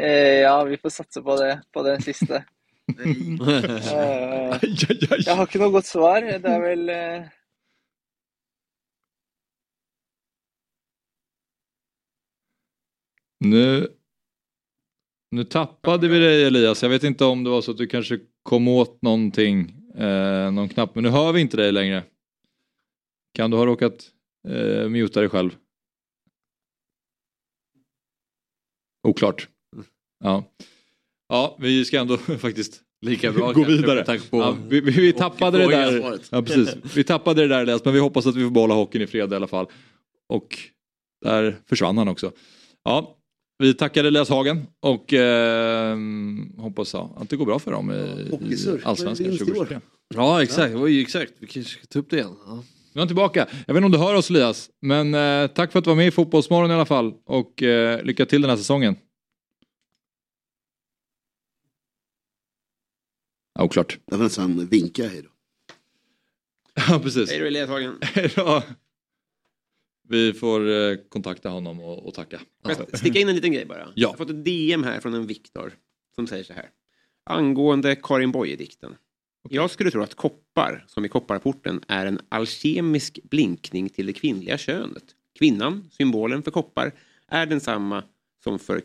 Eh, 0.00 0.40
Ja, 0.40 0.64
vi 0.64 0.76
får 0.76 0.90
satse 0.90 1.22
på 1.22 1.36
det, 1.36 1.62
på 1.72 1.82
det 1.82 2.02
siste. 2.02 2.44
Eh, 2.94 4.58
Jeg 5.26 5.34
har 5.36 5.44
ikke 5.46 5.60
noe 5.60 5.72
godt 5.72 5.86
svar. 5.88 6.24
Det 6.24 6.48
er 6.50 6.60
vel 6.60 6.88
eh, 6.92 7.26
Nu, 13.40 13.88
nu 15.30 15.44
tappade 15.44 16.08
vi 16.08 16.18
dig 16.18 16.44
Elias. 16.44 16.82
Jag 16.82 16.90
vet 16.90 17.04
inte 17.04 17.24
om 17.24 17.44
det 17.44 17.50
var 17.50 17.60
så 17.62 17.70
att 17.70 17.76
du 17.78 17.86
kanske 17.86 18.18
kom 18.42 18.68
åt 18.68 19.02
någonting, 19.02 19.73
eh, 19.98 20.52
någon 20.52 20.68
knapp. 20.68 20.94
Men 20.94 21.04
nu 21.04 21.10
hör 21.10 21.32
vi 21.32 21.40
inte 21.40 21.56
dig 21.56 21.72
längre. 21.72 22.04
Kan 23.34 23.50
du 23.50 23.56
ha 23.56 23.66
råkat 23.66 24.10
eh, 24.48 24.88
muta 24.88 25.20
dig 25.20 25.28
själv? 25.28 25.56
Oklart. 29.08 29.48
Ja. 30.24 30.44
Ja, 31.28 31.56
vi 31.60 31.84
ska 31.84 32.00
ändå 32.00 32.16
faktiskt 32.38 32.80
Lika 33.00 33.32
bra 33.32 33.52
gå 33.52 33.64
vidare. 33.64 34.04
på- 34.18 34.38
ja, 34.38 34.56
vi, 34.68 34.80
vi, 34.80 34.90
vi 34.90 35.12
tappade 35.12 35.58
det 35.58 35.66
där. 35.70 36.18
Ja, 36.30 36.42
precis. 36.42 36.96
Vi 36.96 37.04
tappade 37.04 37.46
det 37.46 37.64
där 37.64 37.80
men 37.84 37.94
vi 37.94 38.00
hoppas 38.00 38.26
att 38.26 38.36
vi 38.36 38.42
får 38.44 38.50
behålla 38.50 38.74
hockeyn 38.74 39.02
i 39.02 39.06
fred 39.06 39.32
i 39.32 39.36
alla 39.36 39.46
fall. 39.46 39.66
Och 40.28 40.58
där 41.24 41.56
försvann 41.66 41.98
han 41.98 42.08
också. 42.08 42.32
Ja, 42.82 43.16
Vi 43.58 43.74
tackar 43.74 44.04
Elias 44.04 44.28
Hagen 44.28 44.66
och 44.80 45.12
eh, 45.12 45.98
hoppas 46.58 46.94
ja, 46.94 47.16
att 47.16 47.30
det 47.30 47.36
går 47.36 47.46
bra 47.46 47.58
för 47.58 47.70
dem 47.70 47.90
i, 47.90 47.94
i 47.94 48.30
Hockeysurr. 48.30 48.80
Allsvenskan 48.84 49.26
Vinst 49.26 49.40
i 49.40 49.44
år. 49.44 49.54
2023. 49.54 49.80
Ja 50.14 50.42
exakt, 50.42 50.74
var 50.74 50.86
ju 50.86 51.00
exakt. 51.02 51.32
Vi 51.38 51.46
kanske 51.46 51.72
ska 51.72 51.86
ta 51.86 51.98
upp 51.98 52.10
det 52.10 52.16
igen. 52.16 52.36
Ja. 52.46 52.54
Nu 52.92 52.98
är 52.98 53.00
han 53.00 53.08
tillbaka. 53.08 53.48
Jag 53.66 53.74
vet 53.74 53.76
inte 53.76 53.86
om 53.86 53.92
du 53.92 53.98
hör 53.98 54.14
oss 54.14 54.30
Elias, 54.30 54.70
men 54.80 55.14
eh, 55.14 55.46
tack 55.46 55.72
för 55.72 55.78
att 55.78 55.84
du 55.84 55.90
var 55.90 55.96
med 55.96 56.06
i 56.06 56.10
Fotbollsmorgon 56.10 56.70
i 56.70 56.74
alla 56.74 56.86
fall 56.86 57.14
och 57.24 57.62
eh, 57.62 58.02
lycka 58.04 58.26
till 58.26 58.40
den 58.42 58.50
här 58.50 58.56
säsongen. 58.56 58.96
Ja, 63.58 63.64
oklart. 63.64 63.98
Jag 64.06 64.16
vill 64.16 64.24
nästan 64.24 64.66
vinka 64.66 65.08
hej 65.08 65.22
då. 65.22 65.28
Ja, 66.88 67.00
precis. 67.02 67.30
Hej 67.30 67.38
då 67.38 67.46
Elias 67.46 67.68
Hagen. 67.68 67.98
Ja. 68.36 68.62
Vi 70.08 70.32
får 70.32 70.70
eh, 70.70 70.96
kontakta 71.08 71.48
honom 71.48 71.80
och, 71.80 72.06
och 72.06 72.14
tacka. 72.14 72.40
Jag 72.62 72.98
sticka 72.98 73.18
in 73.18 73.28
en 73.28 73.34
liten 73.34 73.52
grej 73.52 73.64
bara? 73.64 73.78
Ja. 73.78 73.92
Jag 73.94 74.08
har 74.08 74.16
fått 74.16 74.30
ett 74.30 74.44
DM 74.44 74.84
här 74.84 75.00
från 75.00 75.14
en 75.14 75.26
Viktor 75.26 75.72
som 76.14 76.26
säger 76.26 76.44
så 76.44 76.52
här. 76.52 76.70
Angående 77.24 77.96
Karin 77.96 78.32
Boye-dikten. 78.32 78.96
Jag 79.48 79.70
skulle 79.70 79.90
tro 79.90 80.02
att 80.02 80.14
koppar, 80.14 80.84
som 80.88 81.04
i 81.04 81.08
kopparporten, 81.08 81.84
är 81.88 82.06
en 82.06 82.20
alkemisk 82.28 83.18
blinkning 83.22 83.88
till 83.88 84.06
det 84.06 84.12
kvinnliga 84.12 84.58
könet. 84.58 85.04
Kvinnan, 85.38 85.90
symbolen 85.92 86.42
för 86.42 86.50
koppar, 86.50 86.92
är 87.28 87.46
densamma 87.46 88.04
som 88.44 88.58
för 88.58 88.82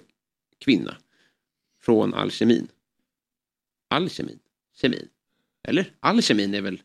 kvinna. 0.59 0.97
Från 1.81 2.13
alkemin. 2.13 2.67
Alkemin? 3.89 4.39
Kemin? 4.81 5.07
Eller? 5.63 5.93
Alkemin 5.99 6.53
är 6.53 6.61
väl... 6.61 6.81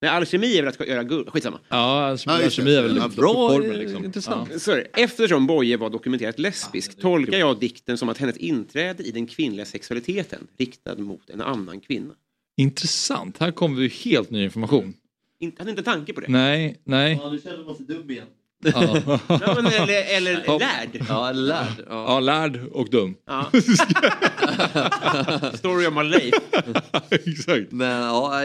Nej, 0.00 0.10
alkemi 0.10 0.58
är 0.58 0.62
väl 0.62 0.68
att 0.78 0.88
göra 0.88 1.04
guld. 1.04 1.28
Skitsamma. 1.32 1.60
Ja, 1.68 2.04
alltså, 2.06 2.30
Ja, 2.30 2.44
alkemi 2.44 2.74
är 2.74 2.82
väl 2.82 2.96
Ja, 2.96 3.08
bra, 3.08 3.48
formen, 3.50 3.70
eh, 3.70 3.76
liksom. 3.76 4.04
intressant. 4.04 4.48
Ja. 4.52 4.58
Sorry. 4.58 4.84
Eftersom 4.96 5.46
Boye 5.46 5.76
var 5.76 5.90
dokumenterat 5.90 6.38
lesbisk 6.38 7.00
tolkar 7.00 7.38
jag 7.38 7.60
dikten 7.60 7.98
som 7.98 8.08
att 8.08 8.18
hennes 8.18 8.36
inträde 8.36 9.02
i 9.02 9.10
den 9.10 9.26
kvinnliga 9.26 9.66
sexualiteten 9.66 10.46
riktad 10.58 10.94
mot 10.96 11.30
en 11.30 11.40
annan 11.40 11.80
kvinna. 11.80 12.14
Intressant, 12.56 13.38
här 13.38 13.50
kommer 13.50 13.76
vi 13.80 13.88
helt 13.88 14.30
ny 14.30 14.44
information. 14.44 14.94
Inte, 15.40 15.62
hade 15.62 15.70
inte 15.70 15.82
tanke 15.82 16.12
på 16.12 16.20
det. 16.20 16.26
Nej, 16.28 16.80
nej. 16.84 17.18
Ja, 17.22 17.30
nu 17.30 17.38
känner 17.40 17.64
man 17.64 17.76
sig 17.76 17.86
dum 17.86 18.10
igen. 18.10 18.26
Ja. 18.64 18.72
Ja, 19.28 19.54
men 19.62 19.66
eller, 19.66 20.16
eller 20.16 20.42
Ja. 20.46 20.58
lärd. 20.58 21.04
Ja, 21.08 21.32
lärd. 21.32 21.66
Ja. 21.78 21.84
Ja, 22.08 22.20
lärd 22.20 22.60
och 22.72 22.90
dum. 22.90 23.14
Ja. 23.26 23.50
Story 25.54 25.86
of 25.86 25.94
my 25.94 26.02
life. 26.02 26.36
Exakt. 27.10 27.72
Men 27.72 28.02
ja, 28.02 28.40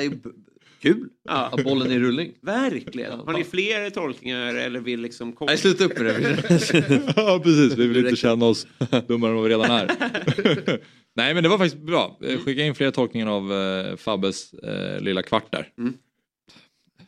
kul. 0.81 1.09
Ja. 1.23 1.53
Ja, 1.57 1.63
bollen 1.63 1.91
i 1.91 1.99
rullning. 1.99 2.31
Verkligen. 2.41 3.19
Har 3.19 3.33
ni 3.33 3.43
fler 3.43 3.89
tolkningar 3.89 4.55
eller 4.55 4.79
vill 4.79 5.01
liksom... 5.01 5.35
Nej, 5.41 5.57
sluta 5.57 5.83
upp 5.83 5.97
med 5.99 6.05
det. 6.05 7.03
ja, 7.15 7.39
precis. 7.43 7.73
Vi 7.77 7.87
vill 7.87 7.97
inte 7.97 8.15
känna 8.15 8.45
oss 8.45 8.67
dummare 9.07 9.31
än 9.31 9.35
vad 9.35 9.43
vi 9.43 9.49
redan 9.49 9.71
är. 9.71 9.87
Nej, 11.15 11.33
men 11.33 11.43
det 11.43 11.49
var 11.49 11.57
faktiskt 11.57 11.83
bra. 11.83 12.19
Eh, 12.23 12.39
Skicka 12.39 12.63
in 12.65 12.75
fler 12.75 12.91
tolkningar 12.91 13.27
av 13.27 13.53
eh, 13.53 13.95
Fabbes 13.95 14.53
eh, 14.53 15.01
lilla 15.01 15.21
kvart 15.23 15.51
där. 15.51 15.69
Mm. 15.77 15.93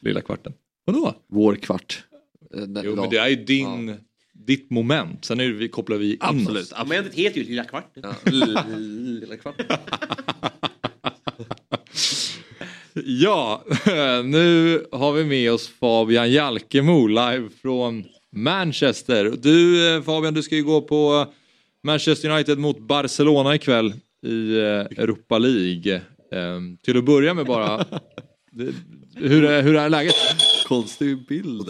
Lilla 0.01 0.21
kvarten. 0.21 0.53
Vadå? 0.85 1.15
Vår 1.29 1.55
kvart. 1.55 2.03
Eh, 2.55 2.63
Jo, 2.83 2.95
men 2.95 3.09
det 3.09 3.17
är 3.17 3.27
ju 3.27 3.35
din, 3.35 3.95
ditt 4.33 4.69
moment. 4.69 5.25
Sen 5.25 5.39
är 5.39 5.47
det, 5.47 5.53
vi, 5.53 5.67
kopplar 5.69 5.97
vi 5.97 6.11
in 6.11 6.17
Absolut. 6.19 6.71
oss. 6.71 6.73
Momentet 6.79 7.13
heter 7.13 7.37
ju 7.41 7.43
Lilla 7.47 7.63
kvarten. 7.63 8.03
Ja, 8.03 8.15
lilla 8.31 9.37
kvart. 9.37 9.61
Ja, 13.05 13.63
nu 14.25 14.79
har 14.91 15.13
vi 15.13 15.23
med 15.25 15.51
oss 15.51 15.67
Fabian 15.79 16.31
Jalkemo 16.31 17.07
live 17.07 17.49
från 17.61 18.03
Manchester. 18.35 19.33
Du 19.41 19.87
eh, 19.95 20.01
Fabian, 20.03 20.33
du 20.33 20.43
ska 20.43 20.55
ju 20.55 20.63
gå 20.63 20.81
på 20.81 21.25
Manchester 21.83 22.29
United 22.29 22.57
mot 22.59 22.79
Barcelona 22.79 23.55
ikväll 23.55 23.93
i 24.25 24.57
eh, 24.59 24.63
Europa 25.03 25.37
League. 25.37 25.95
Eh, 26.31 26.59
Till 26.83 26.97
att 26.97 27.05
börja 27.05 27.33
med 27.33 27.45
bara, 27.45 27.77
det- 28.51 28.73
hur 29.15 29.43
är, 29.45 29.61
hur 29.61 29.75
är 29.75 29.89
läget? 29.89 30.15
Konstig 30.67 31.27
bild? 31.27 31.69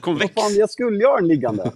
Konvex. 0.00 0.32
Vad 0.36 0.44
fan, 0.44 0.54
jag 0.56 0.70
skulle 0.70 1.06
ha 1.06 1.16
den 1.16 1.28
liggande. 1.28 1.72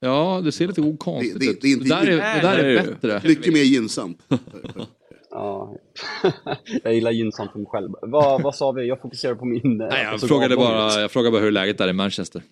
Ja, 0.00 0.40
det 0.44 0.52
ser 0.52 0.66
lite 0.66 0.80
okonstigt 0.80 1.40
Det- 1.40 1.46
det- 1.46 1.50
ut. 1.52 1.60
det 1.60 1.68
är 1.68 1.72
inte- 1.72 1.88
där 1.88 2.06
är, 2.06 2.34
det 2.36 2.48
där 2.48 2.58
är 2.58 2.82
bättre. 3.00 3.28
Mycket 3.28 3.52
mer 3.52 3.62
gynnsamt. 3.62 4.18
Ja. 5.36 5.76
jag 6.82 6.94
gillar 6.94 7.10
gynnsamt 7.10 7.52
för 7.52 7.58
mig 7.58 7.66
själv. 7.70 7.90
Vad, 8.02 8.42
vad 8.42 8.54
sa 8.54 8.72
vi? 8.72 8.88
Jag 8.88 9.00
fokuserar 9.00 9.34
på 9.34 9.44
min... 9.44 9.76
Nej, 9.90 10.02
jag 10.10 10.20
frågade 10.20 10.56
bara, 10.56 11.00
jag 11.00 11.10
frågade 11.10 11.32
bara 11.32 11.42
hur 11.42 11.50
läget 11.50 11.80
är 11.80 11.88
i 11.88 11.92
Manchester. 11.92 12.42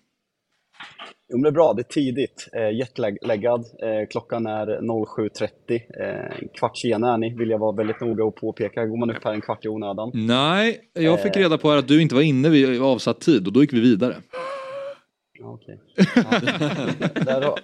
Jo, 1.28 1.36
men 1.38 1.42
det 1.42 1.48
är 1.48 1.52
bra. 1.52 1.72
Det 1.72 1.80
är 1.82 1.92
tidigt. 1.92 2.48
Eh, 2.52 2.78
jetlaggad. 2.78 3.60
Eh, 3.60 4.08
klockan 4.10 4.46
är 4.46 4.66
07.30. 4.66 5.48
Eh, 6.00 6.48
kvart 6.58 6.76
sena 6.78 7.14
är 7.14 7.18
ni, 7.18 7.34
vill 7.38 7.50
jag 7.50 7.58
vara 7.58 7.72
väldigt 7.76 8.00
noga 8.00 8.24
och 8.24 8.36
påpeka. 8.36 8.86
Går 8.86 8.96
man 8.96 9.10
upp 9.16 9.24
här 9.24 9.32
en 9.32 9.40
kvart 9.40 9.64
i 9.64 9.68
onödan. 9.68 10.10
Nej, 10.14 10.80
jag 10.92 11.22
fick 11.22 11.36
Eh. 11.36 11.40
reda 11.40 11.58
på 11.58 11.70
att 11.70 11.88
du 11.88 12.02
inte 12.02 12.14
var 12.14 12.22
inne 12.22 12.48
vid 12.48 12.82
avsatt 12.82 13.20
tid 13.20 13.46
och 13.46 13.52
då 13.52 13.60
gick 13.60 13.72
vi 13.72 13.80
vidare. 13.80 14.16
Ja, 15.38 15.46
Okej. 15.52 15.80
Ja. 15.96 16.40
Där 17.24 17.42
har, 17.42 17.58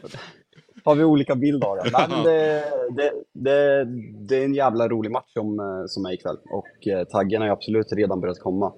har 0.89 0.97
vi 0.97 1.05
olika 1.05 1.35
bild 1.35 1.65
av 1.65 1.77
det. 1.77 1.90
Men 2.09 2.24
det, 2.24 2.65
det, 2.97 3.12
det. 3.32 3.85
Det 4.28 4.36
är 4.36 4.44
en 4.44 4.55
jävla 4.55 4.89
rolig 4.89 5.10
match 5.10 5.32
som, 5.32 5.60
eh, 5.60 5.86
som 5.86 6.06
är 6.06 6.12
ikväll 6.12 6.36
och 6.51 6.89
eh, 6.89 7.05
taggen 7.05 7.43
har 7.43 7.48
absolut 7.48 7.93
redan 7.93 8.20
börjat 8.20 8.40
komma. 8.40 8.73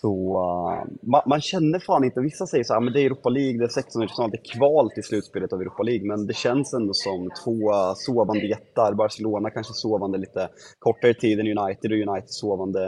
Så 0.00 0.12
eh, 0.44 1.08
man, 1.12 1.22
man 1.26 1.40
känner 1.40 1.78
fan 1.78 2.04
inte, 2.04 2.20
vissa 2.20 2.46
säger 2.46 2.64
så 2.64 2.72
här, 2.72 2.80
ah, 2.80 2.84
men 2.84 2.92
det 2.92 3.00
är 3.00 3.06
Europa 3.06 3.28
League, 3.28 3.58
det 3.58 3.64
är 3.64 3.68
16 3.68 4.08
final, 4.08 4.30
det 4.30 4.40
är 4.42 4.52
kval 4.56 4.90
till 4.90 5.02
slutspelet 5.02 5.52
av 5.52 5.60
Europa 5.60 5.82
League, 5.82 6.06
men 6.08 6.26
det 6.26 6.36
känns 6.36 6.74
ändå 6.74 6.92
som 6.92 7.20
två 7.44 7.58
sovande 7.94 8.46
jättar. 8.46 8.94
Barcelona 8.94 9.50
kanske 9.50 9.72
sovande 9.74 10.18
lite 10.18 10.48
kortare 10.78 11.14
tid 11.14 11.40
än 11.40 11.58
United 11.58 11.88
och 11.92 12.00
United 12.08 12.30
sovande 12.42 12.80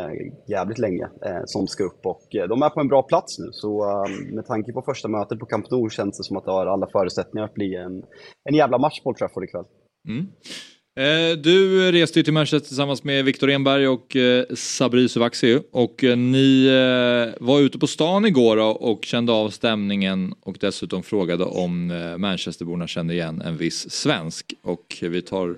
jävligt 0.48 0.78
länge 0.78 1.05
eh, 1.26 1.43
som 1.44 1.66
ska 1.66 1.85
upp 1.85 2.06
och 2.12 2.26
eh, 2.36 2.48
de 2.48 2.62
är 2.62 2.70
på 2.70 2.80
en 2.80 2.89
bra 2.89 3.02
plats 3.02 3.39
nu. 3.39 3.48
Så 3.52 3.70
eh, 3.90 4.35
med 4.36 4.47
tanke 4.47 4.72
på 4.72 4.82
första 4.82 5.09
mötet 5.09 5.39
på 5.39 5.47
Camp 5.47 5.70
Nou 5.70 5.90
känns 5.90 6.18
det 6.18 6.24
som 6.24 6.36
att 6.36 6.44
det 6.44 6.52
har 6.52 6.66
alla 6.66 6.86
förutsättningar 6.93 7.44
att 7.44 7.55
bli 7.55 7.76
en, 7.76 8.02
en 8.48 8.55
jävla 8.55 8.78
match 8.78 9.01
på 9.02 9.09
Old 9.09 9.16
Trafford 9.16 9.44
ikväll. 9.44 9.64
Mm. 10.09 10.26
Eh, 10.99 11.37
du 11.37 11.93
reste 11.93 12.19
ju 12.19 12.23
till 12.23 12.33
Manchester 12.33 12.69
tillsammans 12.69 13.05
med 13.05 13.25
Viktor 13.25 13.51
Enberg 13.51 13.89
och 13.89 14.16
eh, 14.16 14.45
Sabri 14.55 15.09
Suvaxi 15.09 15.61
och 15.70 16.05
eh, 16.05 16.16
ni 16.16 16.66
var 17.41 17.61
ute 17.61 17.79
på 17.79 17.87
stan 17.87 18.27
igår 18.27 18.83
och 18.83 19.05
kände 19.05 19.33
av 19.33 19.51
stämningen 19.51 20.35
och 20.41 20.57
dessutom 20.61 21.03
frågade 21.03 21.45
om 21.45 21.87
Manchesterborna 22.19 22.87
kände 22.87 23.15
igen 23.15 23.43
en 23.43 23.57
viss 23.57 23.91
svensk 23.91 24.55
och 24.62 24.99
vi 25.01 25.23
tar 25.23 25.57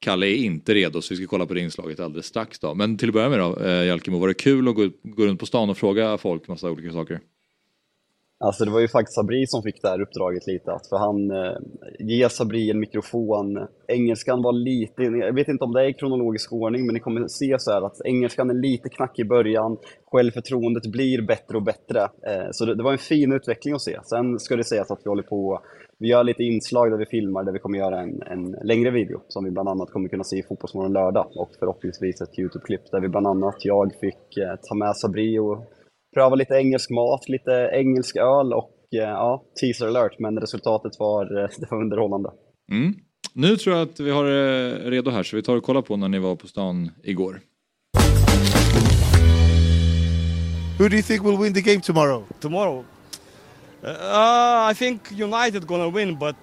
Kalle 0.00 0.26
är 0.26 0.36
inte 0.36 0.74
redo 0.74 1.02
så 1.02 1.14
vi 1.14 1.16
ska 1.16 1.26
kolla 1.26 1.46
på 1.46 1.54
det 1.54 1.60
inslaget 1.60 2.00
alldeles 2.00 2.26
strax 2.26 2.58
då. 2.58 2.74
Men 2.74 2.98
till 2.98 3.08
att 3.08 3.14
börja 3.14 3.28
med 3.28 3.38
då, 3.38 3.68
Jalkemo, 3.68 4.18
var 4.18 4.28
det 4.28 4.34
kul 4.34 4.68
att 4.68 4.74
gå, 4.74 4.90
gå 5.02 5.26
runt 5.26 5.40
på 5.40 5.46
stan 5.46 5.70
och 5.70 5.78
fråga 5.78 6.18
folk 6.18 6.48
massa 6.48 6.70
olika 6.70 6.92
saker? 6.92 7.20
Alltså 8.42 8.64
det 8.64 8.70
var 8.70 8.80
ju 8.80 8.88
faktiskt 8.88 9.14
Sabri 9.14 9.46
som 9.46 9.62
fick 9.62 9.82
det 9.82 9.88
här 9.88 10.00
uppdraget 10.00 10.46
lite, 10.46 10.72
att 10.72 10.88
för 10.88 10.96
han 10.96 11.30
eh, 11.30 11.56
ger 11.98 12.28
Sabri 12.28 12.70
en 12.70 12.80
mikrofon. 12.80 13.66
Engelskan 13.88 14.42
var 14.42 14.52
lite, 14.52 15.02
jag 15.02 15.34
vet 15.34 15.48
inte 15.48 15.64
om 15.64 15.72
det 15.72 15.80
är 15.80 15.88
i 15.88 15.92
kronologisk 15.92 16.52
ordning, 16.52 16.86
men 16.86 16.94
ni 16.94 17.00
kommer 17.00 17.28
se 17.28 17.56
så 17.58 17.72
här 17.72 17.86
att 17.86 18.00
engelskan 18.04 18.50
är 18.50 18.54
lite 18.54 18.88
knackig 18.88 19.22
i 19.22 19.28
början, 19.28 19.76
självförtroendet 20.12 20.86
blir 20.86 21.22
bättre 21.22 21.56
och 21.56 21.62
bättre. 21.62 22.00
Eh, 22.00 22.48
så 22.52 22.64
det, 22.64 22.74
det 22.74 22.82
var 22.82 22.92
en 22.92 22.98
fin 22.98 23.32
utveckling 23.32 23.74
att 23.74 23.82
se. 23.82 23.98
Sen 24.04 24.38
ska 24.38 24.56
det 24.56 24.64
sägas 24.64 24.90
att 24.90 25.00
vi 25.04 25.08
håller 25.08 25.22
på, 25.22 25.60
vi 25.98 26.08
gör 26.08 26.24
lite 26.24 26.42
inslag 26.42 26.90
där 26.90 26.98
vi 26.98 27.06
filmar, 27.06 27.44
där 27.44 27.52
vi 27.52 27.58
kommer 27.58 27.78
göra 27.78 28.00
en, 28.00 28.22
en 28.22 28.56
längre 28.62 28.90
video, 28.90 29.20
som 29.28 29.44
vi 29.44 29.50
bland 29.50 29.68
annat 29.68 29.90
kommer 29.90 30.08
kunna 30.08 30.24
se 30.24 30.38
i 30.38 30.42
Fotbollsmorgon 30.42 30.92
lördag, 30.92 31.26
och 31.34 31.50
förhoppningsvis 31.58 32.20
ett 32.20 32.38
YouTube-klipp, 32.38 32.90
där 32.90 33.00
vi 33.00 33.08
bland 33.08 33.26
annat, 33.26 33.64
jag 33.64 33.92
fick 34.00 34.36
eh, 34.36 34.56
ta 34.68 34.74
med 34.74 34.96
Sabri 34.96 35.38
och 35.38 35.58
pröva 36.14 36.34
lite 36.36 36.54
engelsk 36.54 36.90
mat, 36.90 37.28
lite 37.28 37.70
engelsk 37.72 38.16
öl 38.16 38.52
och 38.52 38.72
eh, 38.94 39.00
ja, 39.00 39.44
teaser 39.60 39.86
alert, 39.86 40.18
men 40.18 40.40
resultatet 40.40 40.92
var, 40.98 41.42
eh, 41.42 41.48
det 41.58 41.66
var 41.70 41.80
underhållande. 41.80 42.30
Mm. 42.70 42.94
Nu 43.34 43.56
tror 43.56 43.76
jag 43.76 43.88
att 43.88 44.00
vi 44.00 44.10
har 44.10 44.24
det 44.24 44.90
redo 44.90 45.10
här 45.10 45.22
så 45.22 45.36
vi 45.36 45.42
tar 45.42 45.56
och 45.56 45.62
kollar 45.62 45.82
på 45.82 45.96
när 45.96 46.08
ni 46.08 46.18
var 46.18 46.36
på 46.36 46.46
stan 46.46 46.90
igår. 47.02 47.40
Who 50.78 50.88
do 50.88 50.94
you 50.94 51.02
think 51.02 51.24
will 51.24 51.38
win 51.38 51.54
the 51.54 51.60
game 51.60 51.80
tomorrow? 51.80 52.24
tomorrow. 52.40 52.84
Uh, 53.84 54.70
I 54.70 54.74
think 54.74 55.00
United 55.10 55.66
gonna 55.66 55.90
win, 55.90 56.18
but 56.18 56.36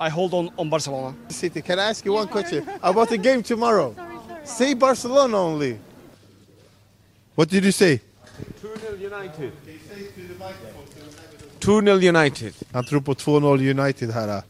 I 0.00 0.10
hold 0.10 0.34
on 0.34 0.50
on 0.56 0.70
Barcelona. 0.70 1.14
City, 1.28 1.62
can 1.62 1.78
I 1.78 1.90
ask 1.90 2.06
you 2.06 2.16
one 2.16 2.26
question 2.26 2.64
about 2.82 3.08
the 3.08 3.18
game 3.18 3.42
tomorrow? 3.42 3.94
Say 4.44 4.74
Barcelona 4.74 5.36
only. 5.36 5.78
What 7.34 7.48
did 7.48 7.64
you 7.64 7.72
say? 7.72 8.00
2-0 9.10 9.22
United. 9.22 9.52
2-0 11.60 12.08
United. 12.08 12.54
Han 12.72 12.84
tror 12.84 13.00
på 13.00 13.14
2-0 13.14 13.80
United 13.80 14.10
här. 14.10 14.42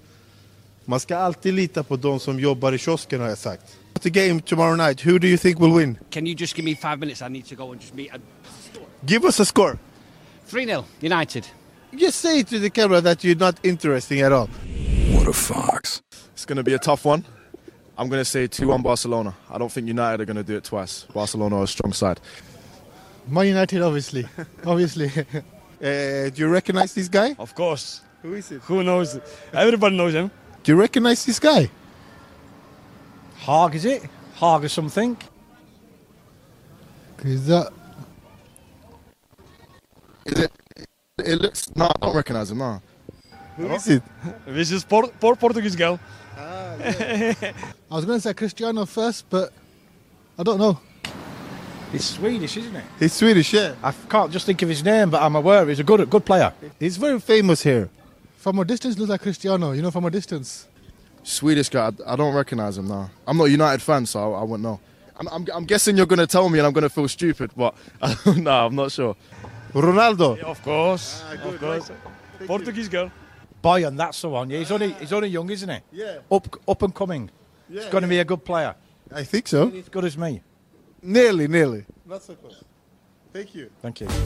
Man 0.84 1.00
ska 1.00 1.16
alltid 1.16 1.54
lita 1.54 1.82
på 1.82 1.96
de 1.96 2.20
som 2.20 2.40
jobbar 2.40 2.72
i 2.72 2.78
kiosken 2.78 3.20
har 3.20 3.28
jag 3.28 3.38
sagt. 3.38 3.76
The 4.00 4.10
game 4.10 4.40
tomorrow 4.40 4.76
night, 4.76 5.06
who 5.06 5.18
do 5.18 5.26
you 5.26 5.38
think 5.38 5.60
will 5.60 5.72
win? 5.72 5.98
Can 6.10 6.26
you 6.26 6.36
just 6.38 6.56
give 6.56 6.64
me 6.64 6.76
five 6.76 6.96
minutes? 6.96 7.22
I 7.22 7.28
need 7.28 7.46
to 7.46 7.54
go 7.54 7.72
and 7.72 7.80
just 7.80 7.94
meet. 7.94 8.14
A... 8.14 8.18
Give 9.06 9.28
us 9.28 9.40
a 9.40 9.44
score. 9.44 9.78
3 10.46 10.66
0 10.66 10.84
United. 11.00 11.46
Just 11.96 12.20
say 12.20 12.42
to 12.42 12.58
the 12.58 12.70
camera 12.70 13.00
that 13.00 13.24
you're 13.24 13.38
not 13.38 13.56
interesting 13.62 14.20
at 14.20 14.32
all. 14.32 14.48
What 15.12 15.28
a 15.28 15.32
Fox. 15.32 16.02
It's 16.32 16.44
going 16.46 16.56
to 16.56 16.64
be 16.64 16.74
a 16.74 16.78
tough 16.78 17.04
one. 17.04 17.24
I'm 17.98 18.08
going 18.08 18.20
to 18.20 18.30
say 18.30 18.48
2-1 18.48 18.82
Barcelona. 18.82 19.34
I 19.50 19.58
don't 19.58 19.72
think 19.72 19.88
United 19.88 20.20
are 20.20 20.24
going 20.24 20.44
to 20.46 20.52
do 20.52 20.56
it 20.56 20.64
twice. 20.64 21.06
Barcelona 21.12 21.56
are 21.56 21.64
a 21.64 21.66
strong 21.66 21.92
side. 21.92 22.20
Man 23.30 23.46
United, 23.46 23.80
obviously. 23.82 24.26
obviously. 24.66 25.06
uh, 25.06 25.40
do 25.80 26.32
you 26.34 26.48
recognize 26.48 26.92
this 26.94 27.08
guy? 27.08 27.36
Of 27.38 27.54
course. 27.54 28.00
Who 28.22 28.34
is 28.34 28.50
it? 28.50 28.60
Who 28.62 28.82
knows? 28.82 29.18
Everybody 29.52 29.96
knows 29.96 30.14
him. 30.14 30.30
Do 30.62 30.72
you 30.72 30.78
recognize 30.78 31.24
this 31.24 31.38
guy? 31.38 31.70
Hog, 33.38 33.74
is 33.74 33.84
it? 33.84 34.02
Hog 34.34 34.64
or 34.64 34.68
something? 34.68 35.16
Is 37.24 37.46
that... 37.46 37.72
Is 40.26 40.38
it... 40.40 40.52
It 41.24 41.40
looks... 41.40 41.74
No, 41.76 41.86
I 41.86 41.92
don't 42.00 42.16
recognize 42.16 42.50
him, 42.50 42.58
no. 42.58 42.82
Who 43.56 43.70
is 43.72 43.88
it? 43.88 44.02
This 44.46 44.70
is 44.72 44.84
poor, 44.84 45.06
Por- 45.06 45.36
Portuguese 45.36 45.76
girl. 45.76 46.00
I 46.36 47.52
was 47.90 48.04
going 48.04 48.18
to 48.18 48.20
say 48.20 48.34
Cristiano 48.34 48.86
first, 48.86 49.28
but 49.30 49.52
I 50.38 50.42
don't 50.42 50.58
know. 50.58 50.80
He's 51.92 52.04
Swedish, 52.04 52.56
isn't 52.56 52.74
he? 52.74 52.82
He's 53.00 53.12
Swedish, 53.12 53.52
yeah. 53.52 53.74
I 53.82 53.92
can't 54.08 54.30
just 54.30 54.46
think 54.46 54.62
of 54.62 54.68
his 54.68 54.84
name, 54.84 55.10
but 55.10 55.20
I'm 55.22 55.34
aware 55.34 55.66
he's 55.66 55.80
a 55.80 55.84
good 55.84 56.08
good 56.08 56.24
player. 56.24 56.52
He's 56.78 56.96
very 56.96 57.18
famous 57.18 57.62
here. 57.62 57.88
From 58.36 58.58
a 58.58 58.64
distance, 58.64 58.96
looks 58.98 59.10
like 59.10 59.22
Cristiano. 59.22 59.72
You 59.72 59.82
know, 59.82 59.90
from 59.90 60.04
a 60.04 60.10
distance. 60.10 60.68
Swedish 61.22 61.68
guy. 61.68 61.90
I 62.06 62.12
I 62.12 62.16
don't 62.16 62.34
recognize 62.34 62.78
him 62.78 62.88
now. 62.88 63.10
I'm 63.26 63.36
not 63.36 63.44
a 63.44 63.50
United 63.50 63.82
fan, 63.82 64.06
so 64.06 64.34
I, 64.34 64.40
I 64.40 64.42
wouldn't 64.44 64.62
know. 64.62 64.80
I'm, 65.16 65.28
I'm, 65.28 65.46
I'm 65.52 65.64
guessing 65.64 65.96
you're 65.96 66.06
going 66.06 66.20
to 66.20 66.26
tell 66.26 66.48
me, 66.48 66.58
and 66.58 66.66
I'm 66.66 66.72
going 66.72 66.82
to 66.82 66.88
feel 66.88 67.08
stupid, 67.08 67.50
but 67.56 67.74
no, 68.36 68.66
I'm 68.66 68.74
not 68.74 68.92
sure. 68.92 69.16
Ronaldo. 69.72 70.38
Yeah, 70.38 70.44
of 70.44 70.62
course, 70.62 71.22
ah, 71.26 71.32
of 71.32 71.60
course. 71.60 71.90
Portuguese 72.46 72.88
girl. 72.88 73.10
Bayern, 73.62 73.96
that's 73.96 74.22
the 74.22 74.28
one. 74.30 74.48
Yeah, 74.48 74.58
he's 74.58 74.70
only 74.70 74.92
he's 74.92 75.12
only 75.12 75.28
young, 75.28 75.50
isn't 75.50 75.68
he? 75.68 75.78
Yeah. 75.92 76.20
Up 76.30 76.56
up 76.66 76.82
and 76.82 76.94
coming. 76.94 77.30
Yeah, 77.68 77.82
he's 77.82 77.90
going 77.90 78.02
to 78.02 78.08
be 78.08 78.18
a 78.18 78.24
good 78.24 78.44
player. 78.44 78.74
I 79.12 79.24
think 79.24 79.48
so. 79.48 79.68
As 79.68 79.88
good 79.88 80.04
as 80.04 80.16
me. 80.16 80.42
Nearly, 81.00 81.48
nearly. 81.48 81.84
Not 82.04 82.22
so 82.22 82.34
close. 82.34 82.56
Thank 83.32 83.54
you. 83.54 83.68
Thank 83.82 84.00
you. 84.00 84.10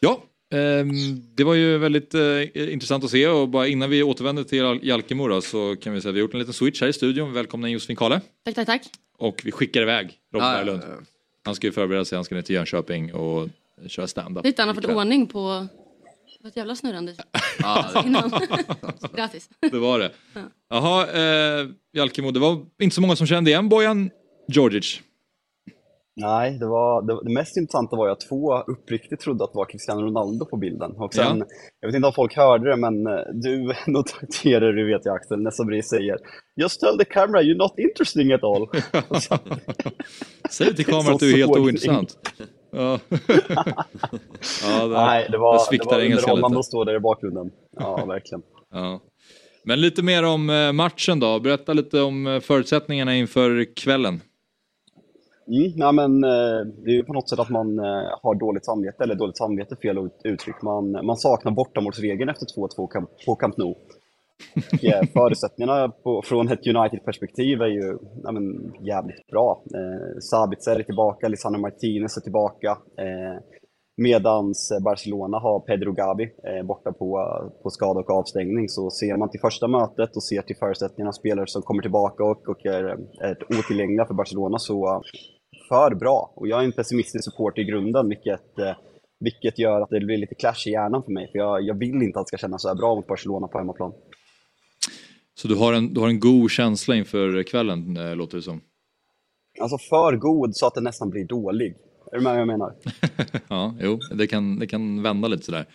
Ja, 0.00 0.22
ehm, 0.58 0.90
det 1.34 1.44
var 1.44 1.54
ju 1.54 1.78
väldigt 1.78 2.14
eh, 2.14 2.72
intressant 2.72 3.04
att 3.04 3.10
se 3.10 3.26
och 3.28 3.48
bara 3.48 3.66
innan 3.68 3.90
vi 3.90 4.02
återvänder 4.02 4.44
till 4.44 4.58
Jal- 4.58 4.80
Jalkemo 4.82 5.28
då, 5.28 5.40
så 5.40 5.76
kan 5.76 5.92
vi 5.92 6.00
säga 6.00 6.10
att 6.10 6.14
vi 6.14 6.20
har 6.20 6.22
gjort 6.24 6.32
en 6.34 6.38
liten 6.40 6.54
switch 6.54 6.80
här 6.80 6.88
i 6.88 6.92
studion. 6.92 7.32
Välkomna 7.32 7.68
in 7.68 7.72
Josefin 7.74 7.96
Kahle. 7.96 8.20
Tack, 8.44 8.54
tack, 8.54 8.66
tack. 8.66 8.82
Och 9.18 9.42
vi 9.44 9.52
skickar 9.52 9.82
iväg 9.82 10.18
Robin 10.32 10.48
Berglund. 10.48 10.82
ja. 10.88 10.94
Han 11.44 11.54
ska 11.54 11.66
ju 11.66 11.72
förbereda 11.72 12.04
sig, 12.04 12.16
han 12.16 12.24
ska 12.24 12.34
ner 12.34 12.42
till 12.42 12.54
Jönköping 12.54 13.14
och 13.14 13.48
köra 13.86 14.06
stand-up. 14.06 14.44
Titta, 14.44 14.62
han 14.62 14.68
har 14.68 14.74
fått 14.74 14.84
ordning 14.96 15.26
på... 15.26 15.66
Var 16.46 16.50
ett 16.50 16.56
jävla 16.56 16.74
snurrande 16.74 17.14
Ja. 17.58 18.02
innan. 18.06 18.30
Grattis. 19.16 19.48
Det 19.72 19.78
var 19.78 19.98
det. 19.98 20.10
Ja. 20.34 20.40
Jaha, 20.70 21.06
eh, 21.60 21.66
Jalkemo, 21.92 22.30
det 22.30 22.40
var 22.40 22.58
inte 22.82 22.94
så 22.94 23.00
många 23.00 23.16
som 23.16 23.26
kände 23.26 23.50
igen 23.50 23.68
Bojan 23.68 24.10
Djordjic. 24.48 25.00
Nej, 26.16 26.58
det, 26.58 26.66
var, 26.66 27.02
det, 27.02 27.28
det 27.28 27.34
mest 27.34 27.56
intressanta 27.56 27.96
var 27.96 28.06
ju 28.06 28.12
att 28.12 28.20
två 28.28 28.58
uppriktigt 28.58 29.20
trodde 29.20 29.44
att 29.44 29.52
det 29.52 29.56
var 29.56 29.64
Cristiano 29.64 30.00
Ronaldo 30.02 30.44
på 30.46 30.56
bilden. 30.56 30.90
Och 30.96 31.14
sen, 31.14 31.38
Ja. 31.38 31.46
Jag 31.80 31.88
vet 31.88 31.96
inte 31.96 32.06
om 32.08 32.14
folk 32.14 32.36
hörde 32.36 32.70
det, 32.70 32.76
men 32.76 33.06
eh, 33.06 33.12
du 33.32 33.74
noterar, 33.86 34.72
du 34.72 34.86
vet 34.92 35.04
jag 35.04 35.16
Axel, 35.16 35.42
när 35.42 35.50
Sabri 35.50 35.82
säger 35.82 36.16
Just 36.60 36.80
tell 36.80 36.98
the 36.98 37.04
camera 37.04 37.42
you're 37.42 37.58
not 37.58 37.74
interesting 37.78 38.32
at 38.32 38.40
all. 38.44 38.68
Säg 40.50 40.76
till 40.76 40.84
kameran 40.84 41.14
att 41.14 41.20
du 41.20 41.32
är 41.32 41.36
helt 41.36 41.56
ointressant. 41.56 42.16
Ja. 42.70 42.98
ja, 43.10 44.86
där, 44.88 44.88
Nej, 44.88 45.26
det 45.30 45.38
var, 45.38 45.58
det 45.70 45.84
var 45.84 46.04
underhållande 46.04 46.58
att 46.58 46.64
stå 46.64 46.84
där 46.84 46.94
i 46.96 47.00
bakgrunden. 47.00 47.50
Ja, 47.78 48.04
verkligen. 48.08 48.42
Ja. 48.72 49.00
Men 49.64 49.80
lite 49.80 50.02
mer 50.02 50.24
om 50.24 50.50
eh, 50.50 50.72
matchen 50.72 51.20
då. 51.20 51.40
Berätta 51.40 51.72
lite 51.72 52.00
om 52.00 52.26
eh, 52.26 52.40
förutsättningarna 52.40 53.14
inför 53.16 53.74
kvällen. 53.76 54.20
Mm, 55.48 55.72
nej, 55.76 55.92
men, 55.92 56.24
eh, 56.24 56.66
det 56.84 56.90
är 56.90 56.94
ju 56.94 57.04
på 57.04 57.12
något 57.12 57.28
sätt 57.30 57.38
att 57.38 57.50
man 57.50 57.78
har 58.22 58.34
dåligt 58.40 58.64
samvete, 58.64 59.02
eller 59.04 59.14
dåligt 59.14 59.36
samvete 59.36 59.76
fel 59.82 59.98
ut- 59.98 60.20
uttryck. 60.24 60.62
Man, 60.62 60.92
man 61.06 61.16
saknar 61.16 61.52
bortamålsregeln 61.52 62.28
efter 62.30 62.46
2-2 62.46 62.68
Camp- 62.92 63.08
på 63.26 63.34
Camp 63.34 63.56
Nou. 63.56 63.74
Och, 64.56 65.08
förutsättningarna 65.12 65.88
på, 65.88 66.22
från 66.24 66.48
ett 66.48 66.66
United-perspektiv 66.66 67.62
är 67.62 67.66
ju 67.66 67.98
ja, 68.22 68.32
men, 68.32 68.74
jävligt 68.86 69.26
bra. 69.26 69.62
Eh, 69.74 70.18
Sabitzer 70.20 70.78
är 70.78 70.82
tillbaka, 70.82 71.28
Lisandro 71.28 71.60
Martinez 71.60 72.16
är 72.16 72.20
tillbaka. 72.20 72.70
Eh, 72.98 73.42
medans 73.96 74.72
Barcelona 74.84 75.38
har 75.38 75.60
Pedro 75.60 75.92
Gavi 75.92 76.24
eh, 76.24 76.66
borta 76.66 76.92
på, 76.92 77.08
på 77.62 77.70
skada 77.70 78.00
och 78.00 78.10
avstängning. 78.10 78.68
Så 78.68 78.90
ser 78.90 79.16
man 79.16 79.30
till 79.30 79.40
första 79.40 79.68
mötet 79.68 80.16
och 80.16 80.22
ser 80.22 80.42
till 80.42 80.56
förutsättningarna, 80.56 81.12
spelare 81.12 81.46
som 81.46 81.62
kommer 81.62 81.82
tillbaka 81.82 82.24
och, 82.24 82.48
och 82.48 82.66
är, 82.66 82.84
är 83.20 83.58
otillgängliga 83.58 84.06
för 84.06 84.14
Barcelona, 84.14 84.58
så 84.58 85.02
för 85.68 85.94
bra. 85.94 86.32
Och 86.36 86.48
jag 86.48 86.60
är 86.60 86.64
en 86.64 86.72
pessimistisk 86.72 87.24
supporter 87.24 87.62
i 87.62 87.64
grunden, 87.64 88.08
vilket, 88.08 88.58
eh, 88.58 88.76
vilket 89.20 89.58
gör 89.58 89.80
att 89.80 89.90
det 89.90 90.00
blir 90.00 90.18
lite 90.18 90.34
clash 90.34 90.66
i 90.66 90.70
hjärnan 90.70 91.02
för 91.02 91.12
mig. 91.12 91.28
För 91.32 91.38
jag, 91.38 91.62
jag 91.62 91.78
vill 91.78 92.02
inte 92.02 92.18
att 92.18 92.26
det 92.26 92.28
ska 92.28 92.46
kännas 92.46 92.62
så 92.62 92.68
här 92.68 92.74
bra 92.74 92.94
mot 92.94 93.06
Barcelona 93.06 93.48
på 93.48 93.58
hemmaplan. 93.58 93.92
Så 95.38 95.48
du 95.48 95.54
har 95.54 95.72
en, 95.72 95.94
du 95.94 96.00
har 96.00 96.08
en 96.08 96.20
god 96.20 96.50
känsla 96.50 96.96
inför 96.96 97.42
kvällen, 97.42 97.96
eh, 97.96 98.16
låter 98.16 98.36
det 98.36 98.42
som. 98.42 98.60
Alltså 99.60 99.78
för 99.78 100.16
god 100.16 100.56
så 100.56 100.66
att 100.66 100.74
den 100.74 100.84
nästan 100.84 101.10
blir 101.10 101.24
dålig. 101.24 101.74
Är 102.12 102.16
du 102.16 102.22
med 102.22 102.32
vad 102.32 102.40
jag 102.40 102.46
menar? 102.46 102.74
Ja, 103.48 103.74
jo, 103.80 104.00
det 104.14 104.26
kan, 104.26 104.58
det 104.58 104.66
kan 104.66 105.02
vända 105.02 105.28
lite 105.28 105.44
sådär. 105.44 105.66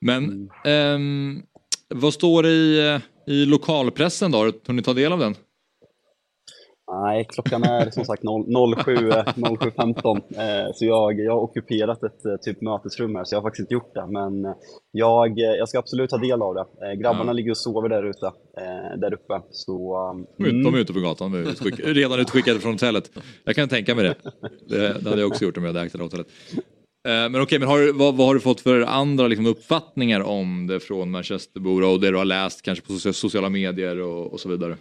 Men 0.00 0.50
ehm, 0.64 1.42
vad 1.88 2.14
står 2.14 2.42
det 2.42 2.50
i, 2.50 2.94
eh, 2.94 3.00
i 3.34 3.46
lokalpressen 3.46 4.30
då? 4.30 4.38
Har 4.38 4.72
ni 4.72 4.82
ta 4.82 4.94
del 4.94 5.12
av 5.12 5.18
den? 5.18 5.34
Nej, 6.92 7.26
klockan 7.28 7.62
är 7.62 7.90
som 7.90 8.04
sagt 8.04 8.22
0, 8.22 8.74
07, 8.84 8.92
eh, 9.10 9.24
07.15. 9.36 10.16
Eh, 10.16 10.72
så 10.74 10.84
jag, 10.84 11.20
jag 11.20 11.32
har 11.32 11.40
ockuperat 11.40 12.02
ett 12.02 12.24
eh, 12.24 12.36
typ 12.42 12.60
mötesrum 12.62 13.16
här, 13.16 13.24
så 13.24 13.34
jag 13.34 13.40
har 13.40 13.42
faktiskt 13.48 13.60
inte 13.60 13.74
gjort 13.74 13.94
det. 13.94 14.06
Men 14.06 14.54
jag, 14.92 15.38
jag 15.38 15.68
ska 15.68 15.78
absolut 15.78 16.10
ta 16.10 16.18
del 16.18 16.42
av 16.42 16.54
det. 16.54 16.60
Eh, 16.86 16.92
grabbarna 17.00 17.26
Ja. 17.26 17.32
ligger 17.32 17.50
och 17.50 17.56
sover 17.58 17.88
där 17.88 18.02
ute, 18.10 18.26
eh, 18.26 18.98
där 18.98 19.14
uppe. 19.14 19.40
Så, 19.50 20.10
um, 20.10 20.26
De 20.36 20.66
är- 20.74 20.76
är 20.78 20.80
ute 20.80 20.92
på 20.92 21.00
gatan, 21.00 21.34
utskick, 21.34 21.80
redan 21.84 22.20
utskickade 22.20 22.60
från 22.60 22.72
hotellet. 22.72 23.10
Jag 23.44 23.54
kan 23.56 23.68
tänka 23.68 23.94
mig 23.94 24.04
det. 24.04 24.14
Det, 24.68 24.98
det 25.02 25.08
hade 25.10 25.20
jag 25.22 25.30
också 25.30 25.44
gjort 25.44 25.56
om 25.56 25.64
jag 25.64 25.72
hade 25.72 25.86
ägt 25.86 25.92
det 25.92 26.02
hotellet. 26.02 26.26
Men 27.04 27.42
okej, 27.42 27.58
men 27.58 27.68
har, 27.68 27.98
vad, 27.98 28.14
vad 28.16 28.26
har 28.26 28.34
du 28.34 28.40
fått 28.40 28.60
för 28.60 28.80
andra 28.80 29.26
liksom, 29.28 29.46
uppfattningar 29.46 30.20
om 30.20 30.66
det 30.66 30.80
från 30.80 31.10
Manchesterbor 31.10 31.84
och 31.92 32.00
det 32.00 32.10
du 32.10 32.16
har 32.16 32.24
läst 32.24 32.62
kanske 32.62 32.86
på 32.86 32.92
socia- 32.92 33.12
sociala 33.12 33.48
medier 33.48 34.00
och, 34.00 34.32
och 34.32 34.40
så 34.40 34.48
vidare? 34.48 34.76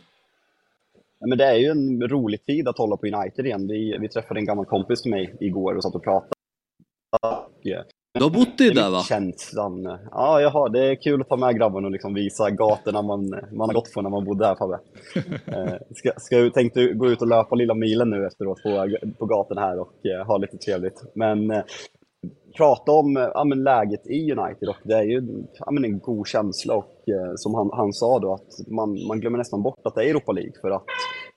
Ja, 1.21 1.27
men 1.27 1.37
det 1.37 1.45
är 1.45 1.55
ju 1.55 1.67
en 1.67 2.07
rolig 2.07 2.45
tid 2.45 2.67
att 2.67 2.77
hålla 2.77 2.97
på 2.97 3.07
United 3.07 3.45
igen. 3.45 3.67
Vi, 3.67 3.97
vi 3.99 4.09
träffade 4.09 4.39
en 4.39 4.45
gammal 4.45 4.65
kompis 4.65 5.01
till 5.01 5.11
mig 5.11 5.35
igår 5.39 5.75
och 5.75 5.83
satt 5.83 5.95
och 5.95 6.03
pratade. 6.03 6.31
Eh, 7.23 7.79
Du 8.13 8.23
har 8.23 8.29
bott 8.29 8.61
i 8.61 8.69
där, 8.69 8.89
va? 8.89 8.99
Känslan. 8.99 9.83
Ja, 10.11 10.41
jag 10.41 10.49
har, 10.49 10.69
det 10.69 10.85
är 10.91 10.95
kul 10.95 11.21
att 11.21 11.29
ta 11.29 11.37
med 11.37 11.57
grabben 11.57 11.85
och 11.85 11.91
liksom 11.91 12.13
visa 12.13 12.49
gatorna 12.49 13.01
man, 13.01 13.29
man 13.29 13.69
har 13.69 13.73
gått 13.73 13.93
på 13.93 14.01
när 14.01 14.09
man 14.09 14.25
bodde 14.25 14.45
här 14.45 14.55
Fabbe. 14.55 14.79
Eh, 15.57 15.77
ska, 15.95 16.11
ska, 16.17 16.49
tänkte 16.49 16.87
gå 16.93 17.07
ut 17.11 17.21
och 17.21 17.27
löpa 17.27 17.55
lilla 17.55 17.73
milen 17.73 18.09
nu 18.09 18.27
efteråt 18.27 18.63
på, 18.63 18.97
på 19.19 19.25
gatorna 19.25 19.61
här 19.61 19.79
och 19.79 20.05
eh, 20.05 20.25
ha 20.27 20.37
lite 20.37 20.57
trevligt. 20.57 21.03
Men 21.15 21.51
eh, 21.51 21.63
prata 22.57 22.91
om 22.91 23.17
eh, 23.17 23.29
ja, 23.33 23.43
men 23.43 23.63
läget 23.63 24.07
i 24.07 24.31
United 24.31 24.69
och 24.69 24.75
det 24.83 24.93
är 24.93 25.03
ju 25.03 25.45
ja, 25.59 25.71
men 25.71 25.85
en 25.85 25.99
god 25.99 26.27
känsla 26.27 26.75
och 26.75 27.09
eh, 27.09 27.31
som 27.35 27.55
han, 27.55 27.69
han 27.73 27.93
sa 27.93 28.19
då 28.19 28.33
att 28.33 28.67
man, 28.67 29.07
man 29.07 29.19
glömmer 29.19 29.37
nästan 29.37 29.63
bort 29.63 29.79
att 29.83 29.95
det 29.95 30.05
är 30.05 30.09
Europa 30.09 30.31
League 30.31 30.53
för 30.61 30.71
att, 30.71 30.83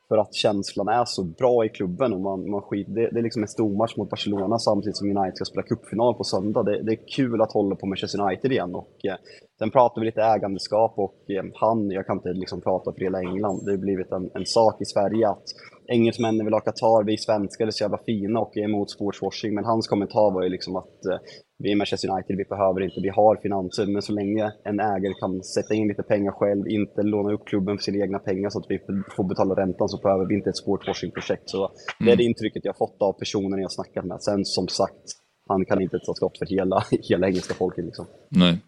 för 0.09 0.19
att 0.19 0.35
känslan 0.35 0.89
är 0.89 1.05
så 1.05 1.25
bra 1.25 1.65
i 1.65 1.69
klubben 1.69 2.13
och 2.13 2.21
man, 2.21 2.51
man 2.51 2.63
skit, 2.63 2.87
det, 2.89 3.11
det 3.11 3.19
är 3.19 3.23
liksom 3.23 3.43
en 3.43 3.49
stormatch 3.49 3.97
mot 3.97 4.11
Barcelona 4.11 4.59
samtidigt 4.59 4.97
som 4.97 5.17
United 5.17 5.37
ska 5.37 5.45
spela 5.45 5.63
cupfinal 5.63 6.15
på 6.15 6.25
söndag. 6.25 6.63
Det, 6.63 6.83
det 6.83 6.93
är 6.93 7.09
kul 7.17 7.41
att 7.41 7.53
hålla 7.53 7.77
på 7.77 7.87
Manchester 7.87 8.21
United 8.21 8.53
igen 8.53 8.75
och 8.75 9.05
eh, 9.05 9.17
sen 9.59 9.71
pratar 9.71 10.01
vi 10.01 10.07
lite 10.07 10.23
ägandeskap 10.23 10.93
och 10.97 11.31
eh, 11.31 11.45
han, 11.55 11.91
jag 11.91 12.07
kan 12.07 12.17
inte 12.17 12.33
liksom 12.33 12.61
prata 12.61 12.93
för 12.93 13.01
hela 13.01 13.21
England, 13.21 13.65
det 13.65 13.71
har 13.71 13.79
blivit 13.79 14.13
en, 14.13 14.31
en 14.35 14.47
sak 14.47 14.81
i 14.81 14.85
Sverige 14.85 15.29
att 15.29 15.45
engelsmännen 15.89 16.47
vill 16.47 16.55
ha 16.55 16.61
Qatar, 16.61 17.05
vi 17.05 17.17
svenskar 17.19 17.67
är 17.67 17.71
så 17.71 17.85
jävla 17.85 17.99
fina 18.07 18.41
och 18.41 18.57
är 18.57 18.65
emot 18.65 18.91
sportswashing. 18.91 19.55
Men 19.55 19.65
hans 19.65 19.89
kommentar 19.89 20.35
var 20.35 20.43
ju 20.43 20.49
liksom 20.49 20.77
att 20.77 21.05
eh, 21.11 21.19
vi 21.59 21.73
är 21.73 21.77
Manchester 21.77 22.09
United, 22.11 22.37
vi 22.37 22.45
behöver 22.45 22.81
inte, 22.81 23.01
vi 23.03 23.09
har 23.09 23.37
finanser. 23.43 23.87
Men 23.87 24.03
så 24.03 24.13
länge 24.13 24.53
en 24.65 24.81
ägare 24.81 25.15
kan 25.21 25.43
sätta 25.43 25.75
in 25.75 25.89
lite 25.89 26.03
pengar 26.03 26.33
själv, 26.33 26.69
inte 26.69 27.03
låna 27.03 27.33
upp 27.33 27.45
klubben 27.47 27.77
för 27.77 27.83
sina 27.83 28.05
egna 28.05 28.19
pengar 28.19 28.51
så 28.51 28.59
att 28.59 28.67
vi 28.69 28.79
får 29.17 29.25
betala 29.29 29.55
räntan 29.55 29.89
så 29.89 29.99
behöver 30.03 30.27
vi 30.27 30.35
inte 30.35 30.51
ett 30.51 30.63
sportswashing-projekt. 30.65 31.51
Så 31.51 31.71
det 32.05 32.13
är 32.13 32.17
det 32.17 32.25
intrycket 32.25 32.65
jag 32.65 32.77
fått 32.77 33.03
av 33.03 33.13
personen 33.13 33.61
jag 33.61 33.73
snackat 33.73 34.05
med. 34.05 34.23
Sen 34.23 34.45
som 34.45 34.69
sagt, 34.69 35.05
han 35.49 35.65
kan 35.65 35.81
inte 35.81 35.99
ta 36.07 36.15
skott 36.15 36.39
för 36.39 36.47
hela, 36.47 36.85
hela 37.11 37.27
engelska 37.27 37.55
folket 37.55 37.85
liksom. 37.85 38.07
Nej. 38.29 38.59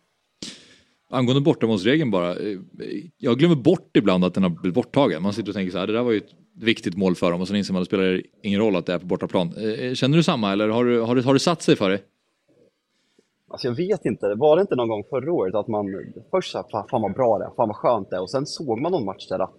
Angående 1.10 1.40
bortamålsregeln 1.40 2.10
bara. 2.10 2.30
Eh, 2.30 2.58
jag 3.16 3.38
glömmer 3.38 3.56
bort 3.56 3.96
ibland 3.96 4.24
att 4.24 4.34
den 4.34 4.42
har 4.42 4.50
blivit 4.50 4.74
borttagen. 4.74 5.22
Man 5.22 5.32
sitter 5.32 5.48
och 5.48 5.54
tänker 5.54 5.72
så 5.72 5.78
här, 5.78 5.86
det 5.86 5.92
där 5.92 6.02
var 6.02 6.12
ju 6.12 6.18
ett 6.18 6.32
viktigt 6.60 6.96
mål 6.96 7.14
för 7.14 7.30
dem 7.30 7.40
och 7.40 7.48
sen 7.48 7.56
inser 7.56 7.72
man 7.72 7.82
att 7.82 7.90
det 7.90 7.96
spelar 7.96 8.22
ingen 8.42 8.60
roll 8.60 8.76
att 8.76 8.86
det 8.86 8.94
är 8.94 8.98
på 8.98 9.06
bortaplan. 9.06 9.54
Eh, 9.56 9.86
eh, 9.86 9.94
känner 9.94 10.16
du 10.16 10.22
samma 10.22 10.52
eller 10.52 10.68
har 10.68 10.84
du, 10.84 11.00
har 11.00 11.14
du, 11.14 11.22
har 11.22 11.32
du 11.32 11.38
satt 11.38 11.62
sig 11.62 11.76
för 11.76 11.90
det? 11.90 12.00
Alltså 13.50 13.68
jag 13.68 13.74
vet 13.74 14.04
inte, 14.04 14.34
var 14.34 14.56
det 14.56 14.60
inte 14.60 14.76
någon 14.76 14.88
gång 14.88 15.04
förra 15.10 15.32
året 15.32 15.54
att 15.54 15.68
man 15.68 15.86
först 16.30 16.52
sa 16.52 16.68
fan, 16.72 16.88
fan 16.90 17.02
vad 17.02 17.14
bra 17.14 17.38
det 17.38 17.44
är, 17.44 17.50
fan 17.56 17.68
vad 17.68 17.76
skönt 17.76 18.10
det 18.10 18.16
är 18.16 18.20
och 18.20 18.30
sen 18.30 18.46
såg 18.46 18.80
man 18.80 18.92
någon 18.92 19.04
match 19.04 19.28
där 19.28 19.38
att 19.38 19.58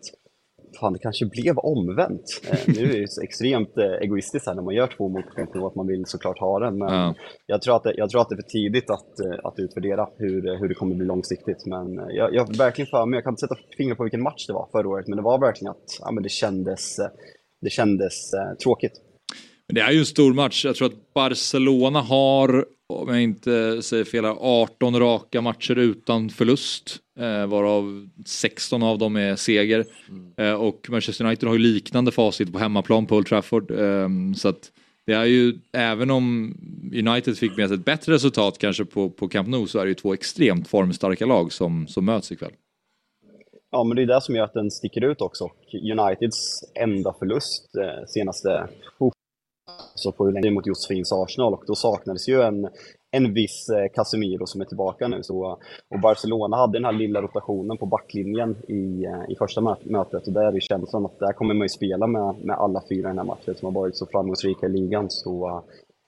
fan 0.80 0.94
det 0.94 1.00
kanske 1.00 1.26
blev 1.26 1.58
omvänt. 1.58 2.42
Eh, 2.52 2.60
nu 2.68 2.84
är 2.94 3.02
det 3.02 3.12
så 3.12 3.22
extremt 3.22 3.78
eh, 3.78 3.86
egoistiskt 3.86 4.48
här 4.48 4.56
när 4.56 4.62
man 4.62 4.76
gör 4.76 4.88
två 4.88 5.10
mot 5.10 5.26
att 5.66 5.76
man 5.76 5.88
vill 5.88 6.06
såklart 6.06 6.40
ha 6.40 6.60
den 6.60 6.78
men 6.78 6.94
Ja. 6.94 7.16
jag, 7.46 7.62
tror 7.62 7.76
att 7.76 7.84
det, 7.84 7.94
jag 7.98 8.10
tror 8.10 8.22
att 8.22 8.30
det 8.30 8.36
är 8.36 8.42
för 8.42 8.50
tidigt 8.50 8.90
att, 8.90 9.20
eh, 9.20 9.40
att 9.44 9.60
utvärdera 9.60 10.08
hur, 10.18 10.60
hur 10.60 10.68
det 10.70 10.76
kommer 10.76 10.96
bli 10.96 11.06
långsiktigt 11.06 11.66
men 11.66 11.96
jag, 12.16 12.34
jag 12.34 12.58
verkligen 12.58 12.88
för 12.88 13.06
mig, 13.06 13.18
jag 13.18 13.24
kan 13.24 13.34
inte 13.34 13.40
sätta 13.40 13.56
fingret 13.78 13.98
på 13.98 14.04
vilken 14.04 14.22
match 14.24 14.48
det 14.48 14.54
var 14.54 14.70
förra 14.72 14.88
året 14.90 15.08
men 15.08 15.18
det 15.18 15.24
var 15.24 15.40
verkligen 15.40 15.72
att 15.72 16.00
ja, 16.00 16.12
men 16.12 16.24
det 16.24 16.30
kändes, 16.30 16.98
det 17.62 17.70
kändes 17.70 18.32
tråkigt. 18.64 18.94
Men 19.68 19.76
det 19.76 19.82
är 19.82 19.92
ju 19.92 20.00
en 20.00 20.06
stor 20.06 20.34
match. 20.34 20.66
Jag 20.66 20.76
tror 20.76 20.88
att 20.88 21.14
Barcelona 21.14 22.02
har, 22.02 22.66
om 22.90 23.10
jag 23.10 23.22
inte 23.22 23.82
säger 23.82 24.04
fel, 24.04 24.26
här, 24.26 24.38
18 24.40 25.00
raka 25.00 25.42
matcher 25.42 25.76
utan 25.76 26.30
förlust. 26.30 26.98
Eh, 27.20 27.48
varav 27.48 28.10
16 28.26 28.84
av 28.84 28.98
dem 28.98 29.16
är 29.16 29.36
seger. 29.36 29.86
Eh, 30.38 30.54
och 30.54 30.88
Manchester 30.90 31.26
United 31.26 31.50
har 31.50 31.56
ju 31.56 31.62
liknande 31.62 32.12
facit 32.12 32.54
på 32.54 32.60
hemmaplan 32.60 33.06
på 33.06 33.16
Old 33.16 33.28
Trafford. 33.28 33.72
Eh, 33.72 34.10
så 34.36 34.50
att 34.50 34.72
det 35.06 35.14
är 35.14 35.26
ju, 35.26 35.60
även 35.74 36.12
om 36.12 36.56
United 36.94 37.38
fick 37.38 37.58
med 37.58 37.68
sig 37.70 37.78
ett 37.78 37.86
bättre 37.86 38.14
resultat 38.14 38.58
kanske 38.58 38.86
på, 38.86 39.10
på 39.10 39.28
Camp 39.28 39.48
Nou 39.48 39.68
så 39.68 39.80
är 39.80 39.84
det 39.84 39.90
ju 39.90 39.96
två 39.96 40.14
extremt 40.14 40.68
formstarka 40.68 41.26
lag 41.26 41.54
som, 41.54 41.88
som 41.88 42.06
möts 42.06 42.32
ikväll. 42.32 42.52
Ja, 43.72 43.84
men 43.84 43.96
det 43.96 44.02
är 44.02 44.06
det 44.06 44.22
som 44.22 44.36
gör 44.36 44.44
att 44.44 44.54
den 44.54 44.72
sticker 44.72 45.04
ut 45.04 45.22
också. 45.22 45.50
Uniteds 45.74 46.64
enda 46.80 47.14
förlust 47.20 47.76
eh, 47.76 48.06
senaste 48.08 48.70
oh, 49.00 49.12
så 49.96 50.12
på 50.12 50.26
hur 50.26 50.32
länge 50.32 50.52
mot 50.52 50.68
Josefins 50.68 51.12
Arsenal 51.12 51.54
och 51.54 51.64
då 51.68 51.76
saknades 51.76 52.30
ju 52.30 52.42
en, 52.42 52.70
en 53.12 53.34
viss 53.34 53.70
eh, 53.70 53.88
Casemiro 53.94 54.46
som 54.46 54.62
är 54.62 54.66
tillbaka 54.66 55.08
nu. 55.08 55.24
Så, 55.24 55.46
eh, 55.46 55.58
och 55.96 56.00
Barcelona 56.02 56.58
hade 56.58 56.74
den 56.74 56.86
här 56.86 56.92
lilla 56.92 57.22
rotationen 57.22 57.78
på 57.78 57.86
backlinjen 57.86 58.56
i, 58.68 59.06
eh, 59.06 59.32
i 59.32 59.36
första 59.36 59.62
mötet 59.84 60.28
och 60.28 60.34
där 60.34 60.46
är 60.46 60.54
ju 60.54 60.62
känslan 60.62 61.06
att 61.06 61.20
där 61.20 61.34
kommer 61.34 61.54
man 61.54 61.66
ju 61.66 61.70
spela 61.70 62.08
med, 62.08 62.36
med 62.44 62.56
alla 62.56 62.82
fyra 62.90 63.08
i 63.08 63.12
den 63.12 63.18
här 63.18 63.26
matchen 63.26 63.56
som 63.56 63.66
har 63.66 63.82
varit 63.82 63.98
så 63.98 64.06
framgångsrika 64.06 64.66
i 64.66 64.70
ligan. 64.70 65.10
Så, 65.10 65.64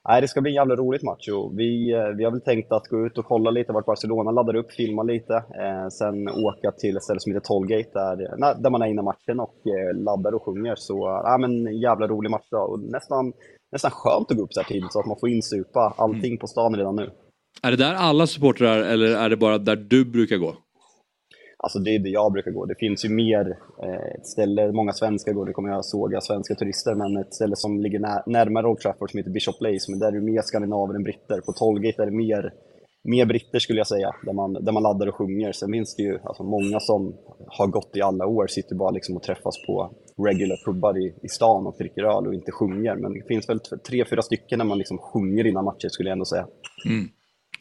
Nej, 0.07 0.21
det 0.21 0.27
ska 0.27 0.41
bli 0.41 0.51
en 0.51 0.55
jävla 0.55 0.75
roligt 0.75 1.03
match 1.03 1.27
och 1.27 1.59
vi, 1.59 1.85
vi 2.17 2.23
har 2.23 2.31
väl 2.31 2.41
tänkt 2.41 2.71
att 2.71 2.87
gå 2.87 3.05
ut 3.05 3.17
och 3.17 3.25
kolla 3.25 3.51
lite 3.51 3.73
vart 3.73 3.85
Barcelona 3.85 4.31
laddar 4.31 4.55
upp, 4.55 4.71
filma 4.71 5.03
lite, 5.03 5.33
eh, 5.33 5.87
sen 5.91 6.29
åka 6.29 6.71
till 6.71 6.97
ett 6.97 7.03
ställe 7.03 7.19
som 7.19 7.33
heter 7.33 7.47
Tollgate 7.47 7.89
där, 7.93 8.15
där 8.61 8.69
man 8.69 8.81
är 8.81 8.85
inne 8.85 9.01
i 9.01 9.03
matchen 9.03 9.39
och 9.39 9.55
eh, 9.67 9.95
laddar 9.95 10.33
och 10.33 10.43
sjunger. 10.43 10.75
Så 10.75 11.21
ja, 11.23 11.37
men 11.37 11.79
jävla 11.79 12.07
rolig 12.07 12.29
match 12.29 12.47
då. 12.51 12.57
och 12.57 12.79
nästan, 12.79 13.33
nästan 13.71 13.91
skönt 13.91 14.31
att 14.31 14.37
gå 14.37 14.43
upp 14.43 14.53
så 14.53 14.61
här 14.61 14.67
tidigt 14.67 14.93
så 14.93 14.99
att 14.99 15.05
man 15.05 15.19
får 15.19 15.29
insupa 15.29 15.93
allting 15.97 16.37
på 16.37 16.47
stan 16.47 16.75
redan 16.75 16.95
nu. 16.95 17.09
Är 17.63 17.71
det 17.71 17.77
där 17.77 17.93
alla 17.93 18.27
supportrar 18.27 18.77
eller 18.77 19.17
är 19.17 19.29
det 19.29 19.37
bara 19.37 19.57
där 19.57 19.75
du 19.75 20.05
brukar 20.05 20.37
gå? 20.37 20.55
Alltså 21.63 21.79
det 21.79 21.95
är 21.95 21.99
det 21.99 22.09
jag 22.09 22.31
brukar 22.31 22.51
gå. 22.51 22.65
Det 22.65 22.75
finns 22.79 23.05
ju 23.05 23.09
mer 23.09 23.57
eh, 23.83 24.15
ett 24.15 24.27
ställe, 24.27 24.71
många 24.71 24.93
svenskar 24.93 25.33
går, 25.33 25.45
det 25.45 25.53
kommer 25.53 25.69
jag 25.69 25.85
såga 25.85 26.21
svenska 26.21 26.55
turister, 26.55 26.95
men 26.95 27.17
ett 27.17 27.33
ställe 27.33 27.55
som 27.55 27.79
ligger 27.79 27.99
när, 27.99 28.23
närmare 28.25 28.67
Old 28.67 28.79
Trafford 28.79 29.11
som 29.11 29.17
heter 29.17 29.31
Bishop 29.31 29.57
Place, 29.59 29.91
men 29.91 29.99
där 29.99 30.07
är 30.07 30.11
det 30.11 30.21
mer 30.21 30.41
skandinaver 30.41 30.93
än 30.95 31.03
britter. 31.03 31.41
På 31.41 31.51
Tollgate 31.51 32.01
är 32.01 32.05
det 32.05 32.11
mer, 32.11 32.53
mer 33.03 33.25
britter 33.25 33.59
skulle 33.59 33.79
jag 33.79 33.87
säga, 33.87 34.11
där 34.25 34.33
man, 34.33 34.53
där 34.53 34.71
man 34.71 34.83
laddar 34.83 35.07
och 35.07 35.15
sjunger. 35.15 35.51
Sen 35.51 35.71
finns 35.71 35.95
det 35.95 36.03
ju 36.03 36.19
alltså, 36.23 36.43
många 36.43 36.79
som 36.79 37.15
har 37.47 37.67
gått 37.67 37.91
i 37.95 38.01
alla 38.01 38.25
år, 38.25 38.47
sitter 38.47 38.75
bara 38.75 38.91
liksom 38.91 39.15
och 39.15 39.23
träffas 39.23 39.65
på 39.67 39.91
regular 40.27 40.57
pubbar 40.65 40.97
i, 40.97 41.15
i 41.23 41.27
stan 41.27 41.67
och 41.67 41.75
dricker 41.77 42.03
öl 42.03 42.27
och 42.27 42.33
inte 42.33 42.51
sjunger. 42.51 42.95
Men 42.95 43.13
det 43.13 43.27
finns 43.27 43.49
väl 43.49 43.59
tre, 43.59 44.05
fyra 44.09 44.21
stycken 44.21 44.57
när 44.57 44.65
man 44.65 44.77
liksom 44.77 44.97
sjunger 44.97 45.47
innan 45.47 45.65
matcher 45.65 45.89
skulle 45.89 46.09
jag 46.09 46.13
ändå 46.13 46.25
säga. 46.25 46.47
Mm. 46.85 47.09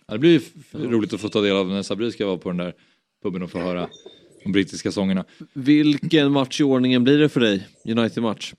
Ja, 0.06 0.14
det 0.14 0.18
blir 0.18 0.42
roligt 0.72 1.14
att 1.14 1.20
få 1.20 1.28
ta 1.28 1.40
del 1.40 1.56
av 1.56 1.68
när 1.68 1.82
Sabri 1.82 2.12
ska 2.12 2.26
vara 2.26 2.38
på 2.38 2.48
den 2.48 2.56
där 2.56 2.74
puben 3.22 3.42
och 3.42 3.50
få 3.50 3.58
höra 3.58 3.88
de 4.44 4.52
brittiska 4.52 4.90
sångerna. 4.90 5.24
Vilken 5.54 6.32
match 6.32 6.60
i 6.60 6.64
ordningen 6.64 7.04
blir 7.04 7.18
det 7.18 7.28
för 7.28 7.40
dig? 7.40 7.66
United-match? 7.84 8.54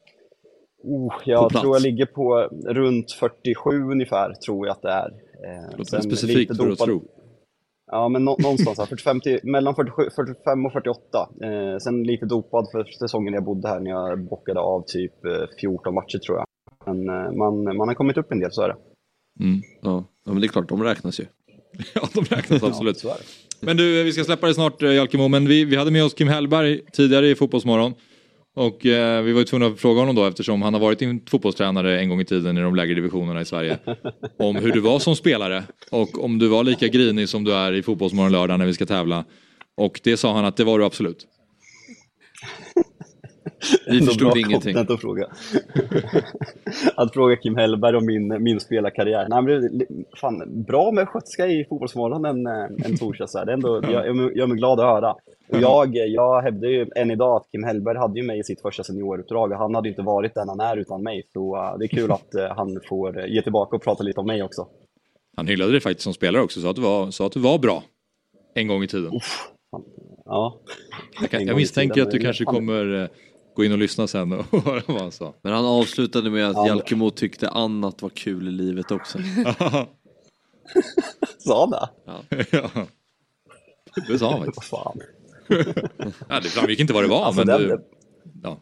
Oh, 0.83 1.13
jag 1.25 1.51
tror 1.51 1.75
jag 1.75 1.81
ligger 1.81 2.05
på 2.05 2.49
runt 2.65 3.11
47 3.11 3.81
ungefär, 3.91 4.33
tror 4.33 4.67
jag 4.67 4.73
att 4.73 4.81
det 4.81 4.91
är. 4.91 5.28
Eh, 5.45 5.77
låter 5.77 6.01
specifikt 6.01 6.57
för 6.57 6.71
att 6.71 6.79
tro. 6.79 7.03
Ja, 7.91 8.09
men 8.09 8.25
nå- 8.25 8.37
någonstans 8.39 8.77
här, 8.79 8.85
45 8.85 9.21
till, 9.21 9.39
mellan 9.43 9.75
47, 9.75 10.09
45 10.15 10.65
och 10.65 10.71
48. 10.73 11.29
Eh, 11.43 11.77
sen 11.77 12.03
lite 12.03 12.25
dopad 12.25 12.67
för 12.71 12.83
säsongen 12.83 13.33
jag 13.33 13.43
bodde 13.43 13.67
här 13.67 13.79
när 13.79 13.91
jag 13.91 14.19
bockade 14.23 14.59
av 14.59 14.83
typ 14.87 15.25
eh, 15.25 15.31
14 15.61 15.93
matcher 15.93 16.17
tror 16.17 16.37
jag. 16.37 16.45
Men 16.85 17.09
eh, 17.09 17.31
man, 17.31 17.77
man 17.77 17.87
har 17.87 17.95
kommit 17.95 18.17
upp 18.17 18.31
en 18.31 18.39
del, 18.39 18.51
så 18.51 18.61
är 18.61 18.67
det. 18.67 18.75
Mm. 19.45 19.61
Ja. 19.81 20.03
ja, 20.25 20.31
men 20.31 20.41
det 20.41 20.47
är 20.47 20.49
klart, 20.49 20.69
de 20.69 20.83
räknas 20.83 21.19
ju. 21.19 21.25
ja, 21.95 22.09
de 22.13 22.23
räknas 22.23 22.63
absolut. 22.63 23.03
Ja, 23.03 23.09
det. 23.19 23.65
Men 23.65 23.77
du, 23.77 24.03
vi 24.03 24.11
ska 24.13 24.23
släppa 24.23 24.47
det 24.47 24.53
snart 24.53 24.83
eh, 24.83 24.93
Jalkemo, 24.93 25.27
men 25.27 25.47
vi, 25.47 25.65
vi 25.65 25.75
hade 25.75 25.91
med 25.91 26.03
oss 26.03 26.13
Kim 26.13 26.27
Hellberg 26.27 26.81
tidigare 26.93 27.27
i 27.27 27.35
Fotbollsmorgon. 27.35 27.93
Och 28.59 28.85
eh, 28.85 29.21
vi 29.21 29.31
var 29.31 29.39
ju 29.39 29.45
tvungna 29.45 29.67
att 29.67 29.79
fråga 29.79 29.99
honom 29.99 30.15
då 30.15 30.25
eftersom 30.25 30.61
han 30.61 30.73
har 30.73 30.81
varit 30.81 31.01
en 31.01 31.21
fotbollstränare 31.29 31.99
en 31.99 32.09
gång 32.09 32.21
i 32.21 32.25
tiden 32.25 32.57
i 32.57 32.61
de 32.61 32.75
lägre 32.75 32.93
divisionerna 32.93 33.41
i 33.41 33.45
Sverige. 33.45 33.77
Om 34.39 34.55
hur 34.55 34.71
du 34.71 34.79
var 34.79 34.99
som 34.99 35.15
spelare 35.15 35.63
och 35.91 36.23
om 36.23 36.39
du 36.39 36.47
var 36.47 36.63
lika 36.63 36.87
grinig 36.87 37.29
som 37.29 37.43
du 37.43 37.53
är 37.53 37.73
i 37.73 37.83
Fotbollsmorgon 37.83 38.31
lördag 38.31 38.59
när 38.59 38.65
vi 38.65 38.73
ska 38.73 38.85
tävla. 38.85 39.25
Och 39.77 40.01
det 40.03 40.17
sa 40.17 40.33
han 40.33 40.45
att 40.45 40.57
det 40.57 40.63
var 40.63 40.79
du 40.79 40.85
absolut. 40.85 41.27
Vi 43.87 44.01
förstod 44.01 44.37
ingenting. 44.37 44.77
Att 44.77 45.01
fråga. 45.01 45.27
att 46.95 47.13
fråga 47.13 47.35
Kim 47.35 47.55
Hellberg 47.55 47.95
om 47.95 48.05
min, 48.05 48.43
min 48.43 48.59
spelarkarriär. 48.59 49.27
Nej, 49.29 49.41
men 49.41 49.85
fan, 50.15 50.63
bra 50.63 50.91
med 50.91 51.07
skötska 51.07 51.47
i 51.47 51.65
Fotbollsmorgon 51.65 52.25
en, 52.25 52.47
en 52.85 52.97
torsdag. 52.97 53.27
Så 53.27 53.37
här. 53.37 53.45
Det 53.45 53.51
är 53.51 53.53
ändå, 53.53 53.81
jag, 53.83 54.07
jag 54.07 54.37
gör 54.37 54.47
mig 54.47 54.57
glad 54.57 54.79
att 54.79 54.85
höra. 54.85 55.15
Och 55.49 55.59
jag, 55.59 55.95
jag 55.95 56.41
hävdar 56.41 56.67
ju 56.67 56.87
än 56.95 57.11
idag 57.11 57.35
att 57.35 57.51
Kim 57.51 57.63
Hellberg 57.63 57.97
hade 57.97 58.19
ju 58.19 58.25
mig 58.25 58.39
i 58.39 58.43
sitt 58.43 58.61
första 58.61 58.83
senioruppdrag 58.83 59.51
och 59.51 59.57
han 59.57 59.75
hade 59.75 59.89
inte 59.89 60.01
varit 60.01 60.33
den 60.33 60.49
han 60.49 60.59
är 60.59 60.77
utan 60.77 61.03
mig. 61.03 61.23
Så 61.33 61.55
eh, 61.55 61.77
det 61.77 61.85
är 61.85 61.87
kul 61.87 62.11
att 62.11 62.35
eh, 62.35 62.55
han 62.55 62.79
får 62.89 63.19
eh, 63.19 63.33
ge 63.33 63.41
tillbaka 63.41 63.75
och 63.75 63.83
prata 63.83 64.03
lite 64.03 64.19
om 64.19 64.27
mig 64.27 64.43
också. 64.43 64.67
Han 65.37 65.47
hyllade 65.47 65.71
dig 65.71 65.81
faktiskt 65.81 66.03
som 66.03 66.13
spelare 66.13 66.43
också, 66.43 66.61
sa 66.61 66.69
att 66.69 66.75
du 66.75 66.81
var, 66.81 67.11
sa 67.11 67.25
att 67.25 67.31
du 67.31 67.39
var 67.39 67.59
bra. 67.59 67.83
En 68.53 68.67
gång 68.67 68.83
i 68.83 68.87
tiden. 68.87 69.11
Ja. 70.25 70.59
Jag, 71.21 71.29
kan, 71.29 71.45
jag 71.45 71.55
misstänker 71.55 72.01
att 72.01 72.11
du 72.11 72.19
kanske 72.19 72.45
kommer 72.45 73.09
gå 73.59 73.65
in 73.65 73.71
och 73.71 73.77
lyssna 73.77 74.07
sen 74.07 74.33
och 74.33 74.45
höra 74.63 74.81
vad 74.87 75.01
han 75.01 75.11
sa. 75.11 75.33
Men 75.41 75.53
han 75.53 75.65
avslutade 75.65 76.29
med 76.29 76.47
att 76.49 76.55
Ja, 76.55 76.67
Jalkemo 76.67 77.09
tyckte 77.09 77.49
annat 77.49 78.01
var 78.01 78.09
kul 78.09 78.47
i 78.47 78.51
livet 78.51 78.91
också. 78.91 79.17
Sa 81.37 81.59
han 81.61 81.69
det? 81.71 81.89
Ja. 82.05 82.23
ja. 82.51 82.69
Det 84.07 84.19
sa 84.19 84.31
han 84.31 84.45
faktiskt. 84.45 84.73
Ja, 86.29 86.39
det 86.39 86.49
framgick 86.49 86.79
inte 86.79 86.93
vad 86.93 87.03
det 87.03 87.07
var, 87.07 87.25
Alltså, 87.25 87.45
men 87.45 87.47
den- 87.47 87.61
du, 87.67 87.85
ja. 88.43 88.57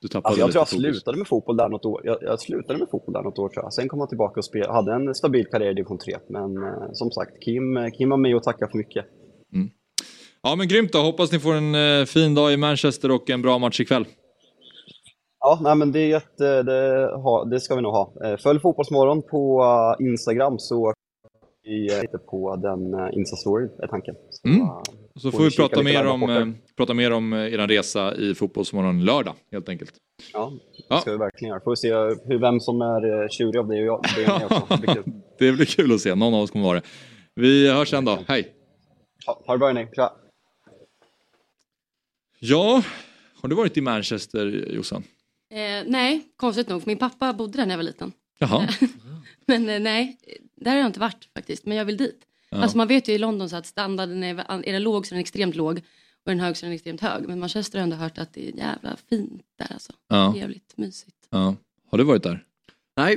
du 0.00 0.08
tappade 0.08 0.28
Alltså 0.28 0.40
jag 0.40 0.50
tror 0.52 0.60
jag 0.60 0.68
fokus. 0.68 0.82
slutade 0.96 1.18
med 1.18 1.26
fotboll 1.28 1.56
där 1.56 1.68
något 1.68 1.84
år. 1.84 2.00
Jag, 2.04 2.18
jag 2.22 2.40
slutade 2.40 2.78
med 2.78 2.88
fotboll 2.90 3.12
där 3.12 3.22
något 3.22 3.38
år 3.38 3.48
tror 3.48 3.64
jag. 3.64 3.72
Sen 3.72 3.88
kom 3.88 3.98
jag 3.98 4.08
tillbaka 4.08 4.40
och 4.40 4.44
spel, 4.44 4.66
hade 4.70 4.92
en 4.94 5.14
stabil 5.14 5.46
karriär 5.46 5.70
i 5.70 5.74
division 5.74 5.98
3. 5.98 6.16
Men 6.28 6.56
eh, 6.62 6.72
som 6.92 7.10
sagt, 7.10 7.42
Kim, 7.44 7.90
Kim 7.98 8.10
har 8.10 8.18
mig 8.18 8.34
att 8.34 8.42
tacka 8.42 8.68
för 8.68 8.78
mycket. 8.78 9.06
Ja 10.42 10.56
men 10.56 10.68
grymt 10.68 10.92
då, 10.92 10.98
hoppas 10.98 11.32
ni 11.32 11.38
får 11.38 11.54
en 11.54 11.74
eh, 11.74 12.04
fin 12.04 12.34
dag 12.34 12.52
i 12.52 12.56
Manchester 12.56 13.10
och 13.10 13.30
en 13.30 13.42
bra 13.42 13.58
match 13.58 13.80
ikväll. 13.80 14.04
Ja, 15.40 15.58
nej, 15.62 15.74
men 15.76 15.92
det, 15.92 16.12
är 16.12 16.62
det, 16.62 17.50
det 17.50 17.60
ska 17.60 17.74
vi 17.74 17.82
nog 17.82 17.92
ha. 17.92 18.12
Eh, 18.24 18.36
Följ 18.36 18.60
Fotbollsmorgon 18.60 19.22
på 19.22 19.62
eh, 20.00 20.06
Instagram 20.06 20.58
så 20.58 20.92
vi 21.64 21.88
lite 22.02 22.18
på 22.18 22.56
den 22.56 22.80
Insta-storyn 23.12 23.70
är 23.82 23.86
tanken. 23.86 24.14
Så, 24.30 24.48
Mm. 24.48 24.68
Så 25.16 25.30
får 25.30 25.42
vi 25.44 25.56
prata 25.56 25.82
mer, 25.82 26.06
om, 26.06 26.22
rapporter. 26.22 26.52
prata 26.76 26.94
mer 26.94 27.12
om 27.12 27.32
er 27.32 27.68
resa 27.68 28.14
i 28.14 28.34
Fotbollsmorgon 28.34 29.04
lördag 29.04 29.34
helt 29.52 29.68
enkelt. 29.68 29.92
Ja, 30.32 30.52
det 30.88 30.96
ska 31.00 31.10
vi 31.10 31.16
verkligen 31.18 31.48
göra. 31.48 31.60
Får 31.60 31.70
vi 31.70 31.76
se 31.76 31.92
hur, 32.28 32.38
vem 32.38 32.60
som 32.60 32.80
är 32.80 33.28
tjurig 33.28 33.56
av 33.56 33.68
det 33.68 33.80
och 33.80 33.86
jag. 33.86 34.04
Det 34.16 34.24
är 34.24 34.44
också. 34.44 34.66
Det 34.74 34.78
blir 34.80 34.94
kul. 34.94 35.04
Det 35.38 35.52
blir 35.52 35.66
kul 35.66 35.94
att 35.94 36.00
se, 36.00 36.14
någon 36.14 36.34
av 36.34 36.40
oss 36.40 36.50
kommer 36.50 36.64
vara 36.64 36.80
det. 36.80 36.86
Vi 37.34 37.72
hörs 37.72 37.90
sen 37.90 38.04
då, 38.04 38.18
hej! 38.28 38.52
Ha, 39.26 39.42
ha 39.46 39.54
det 39.54 39.58
bra 39.58 39.66
hörni! 39.66 39.86
Ja, 42.44 42.84
har 43.34 43.48
du 43.48 43.54
varit 43.54 43.76
i 43.76 43.80
Manchester 43.80 44.68
Jossan? 44.72 45.02
Eh, 45.50 45.84
nej, 45.86 46.22
konstigt 46.36 46.68
nog. 46.68 46.86
Min 46.86 46.98
pappa 46.98 47.32
bodde 47.32 47.58
där 47.58 47.66
när 47.66 47.72
jag 47.72 47.78
var 47.78 47.82
liten. 47.82 48.12
Jaha. 48.38 48.68
Men 49.46 49.68
eh, 49.68 49.80
nej, 49.80 50.18
där 50.56 50.70
har 50.70 50.78
jag 50.78 50.86
inte 50.86 51.00
varit 51.00 51.28
faktiskt. 51.34 51.66
Men 51.66 51.76
jag 51.76 51.84
vill 51.84 51.96
dit. 51.96 52.26
Ja. 52.50 52.58
Alltså 52.58 52.76
man 52.76 52.88
vet 52.88 53.08
ju 53.08 53.12
i 53.12 53.18
London 53.18 53.50
så 53.50 53.56
att 53.56 53.66
standarden 53.66 54.24
är, 54.24 54.34
är 54.64 54.72
den 54.72 54.82
låg 54.82 55.06
så 55.06 55.14
är 55.14 55.16
den 55.16 55.20
extremt 55.20 55.54
låg. 55.54 55.78
Och 56.24 56.32
är 56.32 56.34
den 56.34 56.40
hög 56.40 56.56
så 56.56 56.66
är 56.66 56.68
den 56.68 56.74
extremt 56.74 57.00
hög. 57.00 57.28
Men 57.28 57.40
Manchester 57.40 57.78
har 57.78 57.80
jag 57.80 57.92
ändå 57.92 57.96
hört 57.96 58.18
att 58.18 58.32
det 58.34 58.48
är 58.48 58.56
jävla 58.56 58.96
fint 59.10 59.42
där 59.58 59.72
alltså. 59.72 59.92
Ja. 60.08 60.32
Trevligt, 60.32 60.76
mysigt. 60.76 61.26
Ja. 61.30 61.56
Har 61.90 61.98
du 61.98 62.04
varit 62.04 62.22
där? 62.22 62.44
Nej, 62.96 63.16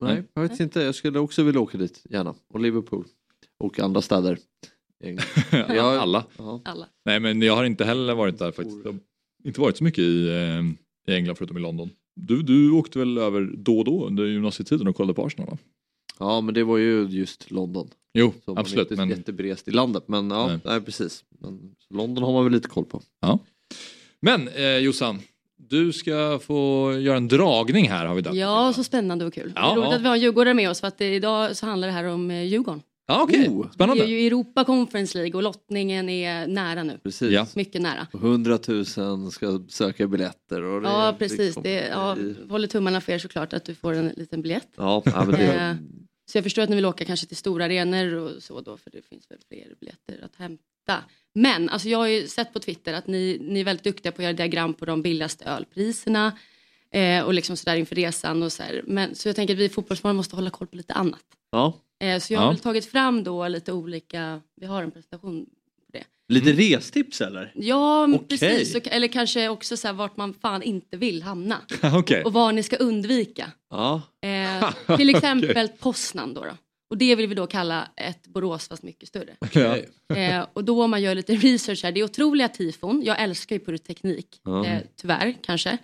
nej, 0.00 0.14
Nej. 0.14 0.24
jag 0.34 0.42
vet 0.42 0.60
inte. 0.60 0.80
Jag 0.80 0.94
skulle 0.94 1.18
också 1.18 1.42
vilja 1.42 1.60
åka 1.60 1.78
dit, 1.78 2.02
gärna. 2.10 2.34
Och 2.48 2.60
Liverpool. 2.60 3.04
Och 3.58 3.78
andra 3.78 4.02
städer. 4.02 4.38
Jag- 5.50 5.78
Alla? 5.96 6.24
Ja. 6.38 6.60
Alla. 6.64 6.86
Nej 7.04 7.20
men 7.20 7.42
jag 7.42 7.56
har 7.56 7.64
inte 7.64 7.84
heller 7.84 8.14
varit 8.14 8.38
där 8.38 8.52
faktiskt. 8.52 8.78
Jag 8.84 8.92
har 8.92 8.98
inte 9.46 9.60
varit 9.60 9.76
så 9.76 9.84
mycket 9.84 9.98
i, 9.98 10.28
eh, 10.28 11.12
i 11.12 11.16
England 11.16 11.36
förutom 11.36 11.56
i 11.56 11.60
London. 11.60 11.90
Du, 12.16 12.42
du 12.42 12.70
åkte 12.70 12.98
väl 12.98 13.18
över 13.18 13.50
då 13.56 13.78
och 13.78 13.84
då 13.84 14.06
under 14.06 14.24
gymnasietiden 14.24 14.88
och 14.88 14.96
kollade 14.96 15.14
på 15.14 15.26
Arsenal 15.26 15.50
va? 15.50 15.58
Ja 16.18 16.40
men 16.40 16.54
det 16.54 16.64
var 16.64 16.78
ju 16.78 17.02
just 17.10 17.50
London. 17.50 17.88
Jo, 18.14 18.32
Så 18.44 18.56
absolut, 18.58 18.90
Man 18.90 18.98
är 18.98 19.02
inte 19.02 19.06
men- 19.14 19.18
jätteberest 19.18 19.68
i 19.68 19.70
landet 19.70 20.04
men 20.08 20.30
ja, 20.30 20.46
Nej. 20.46 20.58
nej. 20.64 20.80
precis. 20.80 21.24
Men 21.40 21.74
London 21.90 22.24
har 22.24 22.32
man 22.32 22.44
väl 22.44 22.52
lite 22.52 22.68
koll 22.68 22.84
på. 22.84 23.02
Ja. 23.20 23.38
Men 24.20 24.48
eh, 24.48 24.78
Jossan, 24.78 25.18
du 25.56 25.92
ska 25.92 26.38
få 26.42 26.92
göra 27.00 27.16
en 27.16 27.28
dragning 27.28 27.88
här 27.88 28.06
har 28.06 28.14
vi 28.14 28.22
döpt. 28.22 28.36
Ja, 28.36 28.72
så 28.76 28.84
spännande 28.84 29.24
och 29.24 29.34
kul. 29.34 29.52
Ja, 29.56 29.60
det 29.62 29.66
är 29.72 29.76
roligt 29.76 29.88
ja. 29.90 29.96
att 29.96 30.02
vi 30.02 30.06
har 30.06 30.14
en 30.14 30.20
djurgårdare 30.22 30.54
med 30.54 30.70
oss 30.70 30.80
för 30.80 30.88
att 30.88 31.00
idag 31.00 31.56
så 31.56 31.66
handlar 31.66 31.88
det 31.88 31.94
här 31.94 32.04
om 32.04 32.30
eh, 32.30 32.42
Djurgården. 32.44 32.82
Ja, 33.06 33.22
okej. 33.22 33.48
Oh. 33.48 33.70
Spännande. 33.72 34.02
Det 34.04 34.08
är 34.08 34.20
ju 34.20 34.26
Europa 34.26 34.64
Conference 34.64 35.18
League 35.18 35.34
och 35.36 35.42
lottningen 35.42 36.08
är 36.08 36.46
nära 36.46 36.82
nu. 36.82 36.98
Precis. 37.02 37.30
Ja. 37.32 37.46
Mycket 37.54 37.82
nära. 37.82 38.06
100 38.14 38.58
000 38.68 39.30
ska 39.32 39.64
söka 39.68 40.06
biljetter. 40.06 40.62
Och 40.62 40.82
det, 40.82 40.88
Ja, 40.88 41.16
precis. 41.18 41.54
kommer 41.54 41.68
Det, 41.68 41.88
ja, 41.88 42.16
håller 42.50 42.68
tummarna 42.68 43.00
för 43.00 43.12
er 43.12 43.18
såklart 43.18 43.52
att 43.52 43.64
du 43.64 43.74
får 43.74 43.92
en 43.92 44.08
liten 44.16 44.42
biljett. 44.42 44.68
Ja, 44.76 45.02
men 45.04 45.30
det, 45.30 45.54
Eh, 45.54 45.74
Så 46.26 46.38
jag 46.38 46.44
förstår 46.44 46.62
att 46.62 46.68
ni 46.68 46.76
vill 46.76 46.86
åka 46.86 47.04
kanske 47.04 47.26
till 47.26 47.36
stora 47.36 47.64
arenor 47.64 48.14
och 48.14 48.42
så 48.42 48.60
då, 48.60 48.76
för 48.76 48.90
det 48.90 49.02
finns 49.08 49.30
väl 49.30 49.38
fler 49.48 49.74
biljetter 49.80 50.24
att 50.24 50.36
hämta. 50.36 51.04
Men 51.34 51.68
alltså 51.68 51.88
jag 51.88 51.98
har 51.98 52.06
ju 52.06 52.26
sett 52.26 52.52
på 52.52 52.58
Twitter 52.60 52.92
att 52.92 53.06
ni, 53.06 53.38
ni 53.40 53.60
är 53.60 53.64
väldigt 53.64 53.84
duktiga 53.84 54.12
på 54.12 54.16
att 54.16 54.24
göra 54.24 54.32
diagram 54.32 54.74
på 54.74 54.84
de 54.84 55.02
billigaste 55.02 55.44
ölpriserna 55.44 56.38
eh, 56.90 57.22
och 57.24 57.34
liksom 57.34 57.56
sådär 57.56 57.76
inför 57.76 57.94
resan 57.94 58.42
och 58.42 58.52
så 58.52 58.62
här. 58.62 58.82
Men, 58.86 59.14
så 59.14 59.28
jag 59.28 59.36
tänker 59.36 59.54
att 59.54 59.60
vi 59.60 59.64
i 59.64 59.68
Fotbollsmorgon 59.68 60.16
måste 60.16 60.36
hålla 60.36 60.50
koll 60.50 60.66
på 60.66 60.76
lite 60.76 60.92
annat. 60.94 61.24
ja. 61.52 61.80
Eh, 62.04 62.18
så 62.20 62.32
jag 62.32 62.40
har 62.40 62.46
Ja. 62.46 62.50
väl 62.50 62.58
tagit 62.58 62.86
fram 62.90 63.24
då 63.24 63.48
lite 63.48 63.72
olika, 63.72 64.40
vi 64.60 64.66
har 64.66 64.82
en 64.82 64.90
presentation 64.90 65.44
på 65.86 65.92
det. 65.98 66.04
Lite 66.28 66.52
restips 66.52 67.20
eller? 67.20 67.52
Ja, 67.54 68.04
Okej. 68.14 68.26
precis. 68.28 68.74
Eller 68.74 69.08
kanske 69.08 69.48
också 69.48 69.76
så 69.76 69.86
här, 69.88 69.94
vart 69.94 70.16
man 70.16 70.34
fan 70.34 70.62
inte 70.62 70.96
vill 70.96 71.22
hamna. 71.22 71.56
Okej. 71.82 72.22
Och 72.24 72.32
vad 72.32 72.54
ni 72.54 72.62
ska 72.62 72.76
undvika. 72.76 73.50
Ja. 73.70 74.02
Eh, 74.22 74.96
till 74.96 75.10
exempel 75.10 75.68
Poznan 75.68 76.34
då, 76.34 76.40
då. 76.44 76.50
Och 76.90 76.98
det 76.98 77.14
vill 77.16 77.26
vi 77.26 77.34
då 77.34 77.46
kalla 77.46 77.88
ett 77.96 78.26
Borås 78.26 78.68
fast 78.68 78.82
mycket 78.82 79.08
större. 79.08 79.36
Ja. 79.52 79.76
Eh, 80.16 80.46
och 80.52 80.64
då 80.64 80.82
om 80.84 80.90
man 80.90 81.02
gör 81.02 81.14
lite 81.14 81.34
research 81.34 81.84
här, 81.84 81.92
det 81.92 82.00
är 82.00 82.04
otroliga 82.04 82.48
tifon. 82.48 83.02
Jag 83.04 83.22
älskar 83.22 83.56
ju 83.56 83.60
pyroteknik, 83.60 84.40
Ja. 84.44 84.66
eh, 84.66 84.80
tyvärr 85.00 85.34
kanske. 85.42 85.78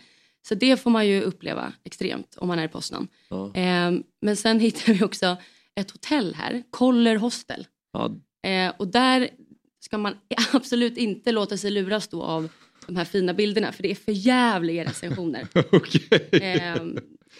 Så 0.48 0.54
det 0.54 0.76
får 0.82 0.90
man 0.90 1.08
ju 1.08 1.22
uppleva 1.22 1.72
extremt 1.84 2.34
om 2.38 2.48
man 2.48 2.58
är 2.58 2.64
i 2.64 2.68
Poznan. 2.68 3.08
Eh, 3.54 3.90
men 4.22 4.36
sen 4.36 4.60
hittar 4.66 4.92
vi 4.92 5.04
också 5.04 5.36
ett 5.80 5.90
hotell 5.90 6.34
här, 6.34 6.62
Koller 6.70 7.16
Hostel. 7.16 7.66
Ja. 7.92 8.10
Eh, 8.50 8.72
och 8.76 8.88
där 8.88 9.30
ska 9.80 9.98
man 9.98 10.14
absolut 10.52 10.96
inte 10.96 11.32
låta 11.32 11.56
sig 11.56 11.70
luras 11.70 12.08
då 12.08 12.22
av 12.22 12.48
de 12.86 12.96
här 12.96 13.04
fina 13.04 13.34
bilderna 13.34 13.72
för 13.72 13.82
det 13.82 13.90
är 13.90 13.94
för 13.94 14.12
jävliga 14.12 14.84
recensioner. 14.84 15.46
eh, 16.30 16.82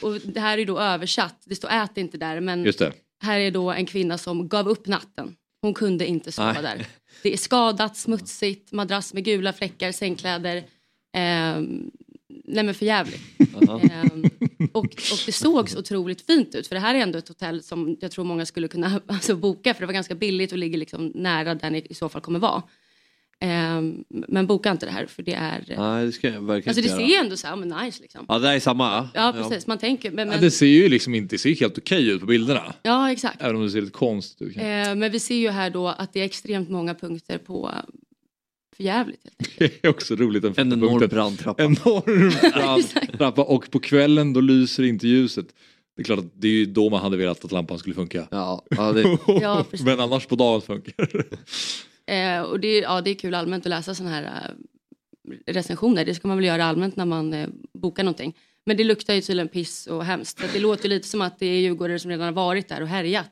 och 0.03 0.21
det 0.25 0.41
här 0.41 0.59
är 0.59 0.67
då 0.67 0.79
översatt, 0.79 1.43
det 1.45 1.55
står 1.55 1.69
ät 1.71 1.99
inte 1.99 2.19
där 2.19 2.41
men 2.41 2.73
här 3.23 3.41
är 3.41 3.51
då 3.51 3.71
en 3.71 3.87
kvinna 3.87 4.19
som 4.19 4.49
gav 4.49 4.69
upp 4.69 4.87
natten. 4.87 5.37
Hon 5.63 5.75
kunde 5.75 6.07
inte 6.07 6.33
sova 6.33 6.53
Nej. 6.53 6.63
där. 6.63 6.87
Det 7.23 7.33
är 7.33 7.37
skadat, 7.37 7.97
smutsigt, 7.97 8.73
madrass 8.73 9.15
med 9.15 9.25
gula 9.25 9.53
fläckar, 9.53 9.93
sängkläder. 9.93 10.65
Ehm, 11.17 11.91
nej 12.45 12.65
men 12.65 12.75
för 12.75 12.87
jävligt. 12.87 13.21
Ehm, 13.93 14.30
och, 14.73 14.85
och 14.85 15.23
det 15.27 15.33
såg 15.33 15.71
så 15.71 15.79
otroligt 15.79 16.27
fint 16.27 16.55
ut 16.55 16.67
för 16.67 16.75
det 16.75 16.81
här 16.81 16.95
är 16.95 16.99
ändå 16.99 17.19
ett 17.19 17.29
hotell 17.29 17.63
som 17.63 17.97
jag 18.01 18.11
tror 18.11 18.25
många 18.25 18.47
skulle 18.47 18.69
kunna 18.69 19.01
alltså, 19.07 19.37
boka 19.37 19.75
för 19.75 19.81
det 19.81 19.87
var 19.87 19.95
ganska 19.95 20.15
billigt 20.15 20.53
och 20.53 20.59
ligger 20.59 20.79
liksom 20.79 21.13
nära 21.15 21.55
där 21.55 21.71
ni 21.71 21.87
i 21.91 21.95
så 21.95 22.09
fall 22.09 22.21
kommer 22.21 22.39
vara. 22.39 22.63
Ehm, 23.43 24.05
men 24.09 24.47
boka 24.47 24.71
inte 24.71 24.87
det 24.87 24.93
här 24.93 25.07
för 25.07 25.23
det 25.23 25.35
är... 25.35 25.65
Nej, 25.77 26.07
det 26.07 26.13
ska 26.13 26.29
jag 26.29 26.41
verkligen 26.41 26.71
Alltså 26.71 26.83
det 26.83 27.03
ser 27.03 27.07
ju 27.07 27.15
ändå 27.15 27.37
så 27.37 27.47
här, 27.47 27.57
men 27.57 27.69
nice 27.69 28.03
liksom. 28.03 28.25
Ja, 28.29 28.39
det 28.39 28.49
är 28.49 28.61
samma. 28.61 29.09
Ja 29.15 29.35
precis, 29.37 29.67
man 29.67 29.79
tänker... 29.79 30.11
Men, 30.11 30.29
Ja, 30.29 30.35
men, 30.35 30.41
det 30.41 30.51
ser 30.51 30.67
ju 30.67 30.89
liksom 30.89 31.15
inte, 31.15 31.35
det 31.35 31.39
ser 31.39 31.55
helt 31.55 31.79
okej 31.79 32.09
ut 32.09 32.21
på 32.21 32.27
bilderna. 32.27 32.75
ja 32.83 33.13
exakt. 33.13 33.43
Även 33.43 33.57
om 33.57 33.63
det 33.63 33.71
ser 33.71 33.81
lite 33.81 33.93
konstigt 33.93 34.49
ut. 34.49 34.57
Eh, 34.57 34.63
men 34.63 35.11
vi 35.11 35.21
ser 35.21 35.35
ju 35.35 35.51
här 35.51 35.71
då 35.71 35.89
att 35.89 36.13
det 36.13 36.21
är 36.21 36.25
extremt 36.25 36.71
många 36.71 36.95
punkter 36.95 37.39
på 37.39 37.71
eh, 37.75 37.83
för 38.81 38.87
jävligt. 38.87 39.31
Det 39.59 39.85
är 39.85 39.89
också 39.91 40.15
roligt. 40.15 40.45
En, 40.45 40.55
En 40.57 40.73
enorm 40.73 41.09
brandtrappa. 41.09 41.63
Enorm 41.63 42.53
brandtrappa 42.55 43.43
och 43.43 43.71
på 43.71 43.79
kvällen 43.79 44.33
då 44.33 44.41
lyser 44.41 44.83
inte 44.83 45.09
ljuset. 45.09 45.47
Det 45.97 46.03
är 46.03 46.05
klart 46.05 46.19
att 46.19 46.33
det 46.35 46.49
är 46.49 46.53
ju 46.53 46.67
då 46.67 46.91
man 46.91 47.01
hade 47.01 47.17
velat 47.17 47.45
att 47.45 47.53
lampan 47.53 47.79
skulle 47.79 47.95
funka. 47.95 48.29
Ja, 48.31 48.65
ja, 48.71 48.93
det... 48.93 49.19
Ja. 49.41 49.65
Men 49.85 50.01
annars 50.01 50.27
på 50.27 50.37
dagen 50.37 50.63
funkar 50.63 50.95
Eh, 52.07 52.43
och 52.43 52.61
det, 52.61 52.79
ja, 52.79 53.01
det 53.01 53.11
är 53.11 53.15
kul 53.15 53.35
allmänt 53.35 53.67
att 53.67 53.71
läsa 53.71 53.95
sådana 53.95 54.15
här 54.15 54.25
eh, 54.25 55.53
recensioner. 55.53 56.05
Det 56.05 56.15
ska 56.15 56.29
man 56.29 56.37
väl 56.37 56.47
göra 56.47 56.65
allmänt 56.65 56.97
när 56.97 57.05
man 57.05 57.33
eh, 57.33 57.49
bokar 57.75 58.05
någonting. 58.05 58.37
Men 58.67 58.77
det 58.77 58.85
luktar 58.85 59.15
ju 59.15 59.21
tydligen 59.21 59.49
piss 59.49 59.87
och 59.87 60.05
hemskt. 60.05 60.43
Det 60.53 60.59
låter 60.59 60.85
ju 60.85 60.89
lite 60.89 61.09
som 61.09 61.21
att 61.21 61.39
det 61.39 61.47
är 61.47 61.61
djurgårdare 61.61 61.99
som 61.99 62.11
redan 62.11 62.25
har 62.25 62.33
varit 62.33 62.69
där 62.69 62.81
och 62.83 62.89
härjat. 62.89 63.31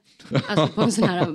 Alltså 0.48 0.68
på 0.74 0.82
en 0.82 0.92
sån 0.92 1.04
här 1.04 1.26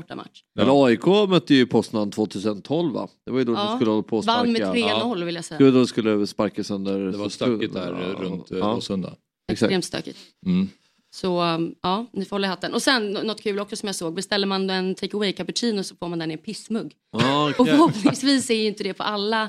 bortamatch. 0.00 0.42
Men 0.54 0.66
AIK 0.70 1.06
mötte 1.28 1.54
ju 1.54 1.66
Poznan 1.66 2.10
2012 2.10 2.92
va? 2.94 3.08
Det 3.24 3.30
var 3.30 3.38
ju 3.38 3.44
då 3.44 3.52
Ja, 3.52 3.64
de 3.70 3.76
skulle 3.76 3.90
hålla 3.90 4.02
på 4.02 4.16
och 4.16 4.24
sparka. 4.24 4.38
vann 4.38 4.52
med 4.52 4.62
3-0 4.62 5.24
vill 5.24 5.34
jag 5.34 5.44
säga. 5.44 5.58
Det 5.58 5.64
var 5.64 5.72
då 5.72 5.78
de 5.78 5.86
skulle 5.86 6.26
sparka 6.26 6.64
sönder. 6.64 6.98
Det 6.98 7.18
var 7.18 7.28
stökigt 7.28 7.74
där 7.74 7.92
runt 7.92 8.50
eh, 8.50 8.56
Råsunda. 8.56 9.14
Extremt 9.52 9.84
stökigt. 9.84 10.18
Mm. 10.46 10.68
Så 11.14 11.42
um, 11.42 11.74
ja, 11.82 12.06
ni 12.12 12.24
får 12.24 12.34
hålla 12.36 12.46
i 12.46 12.50
hatten. 12.50 12.74
Och 12.74 12.82
sen 12.82 13.12
nå- 13.12 13.22
något 13.22 13.42
kul 13.42 13.58
också 13.60 13.76
som 13.76 13.86
jag 13.86 13.96
såg. 13.96 14.14
Beställer 14.14 14.46
man 14.46 14.70
en 14.70 14.94
take 14.94 15.16
away 15.16 15.32
cappuccino 15.32 15.82
så 15.82 15.96
får 15.96 16.08
man 16.08 16.18
den 16.18 16.30
i 16.30 16.34
en 16.34 16.38
pissmugg. 16.38 16.92
Ja, 17.12 17.52
Och 17.58 17.66
förhoppningsvis 17.68 18.50
är 18.50 18.54
ju 18.54 18.66
inte 18.66 18.84
det 18.84 18.94
på 18.94 19.02
alla 19.02 19.42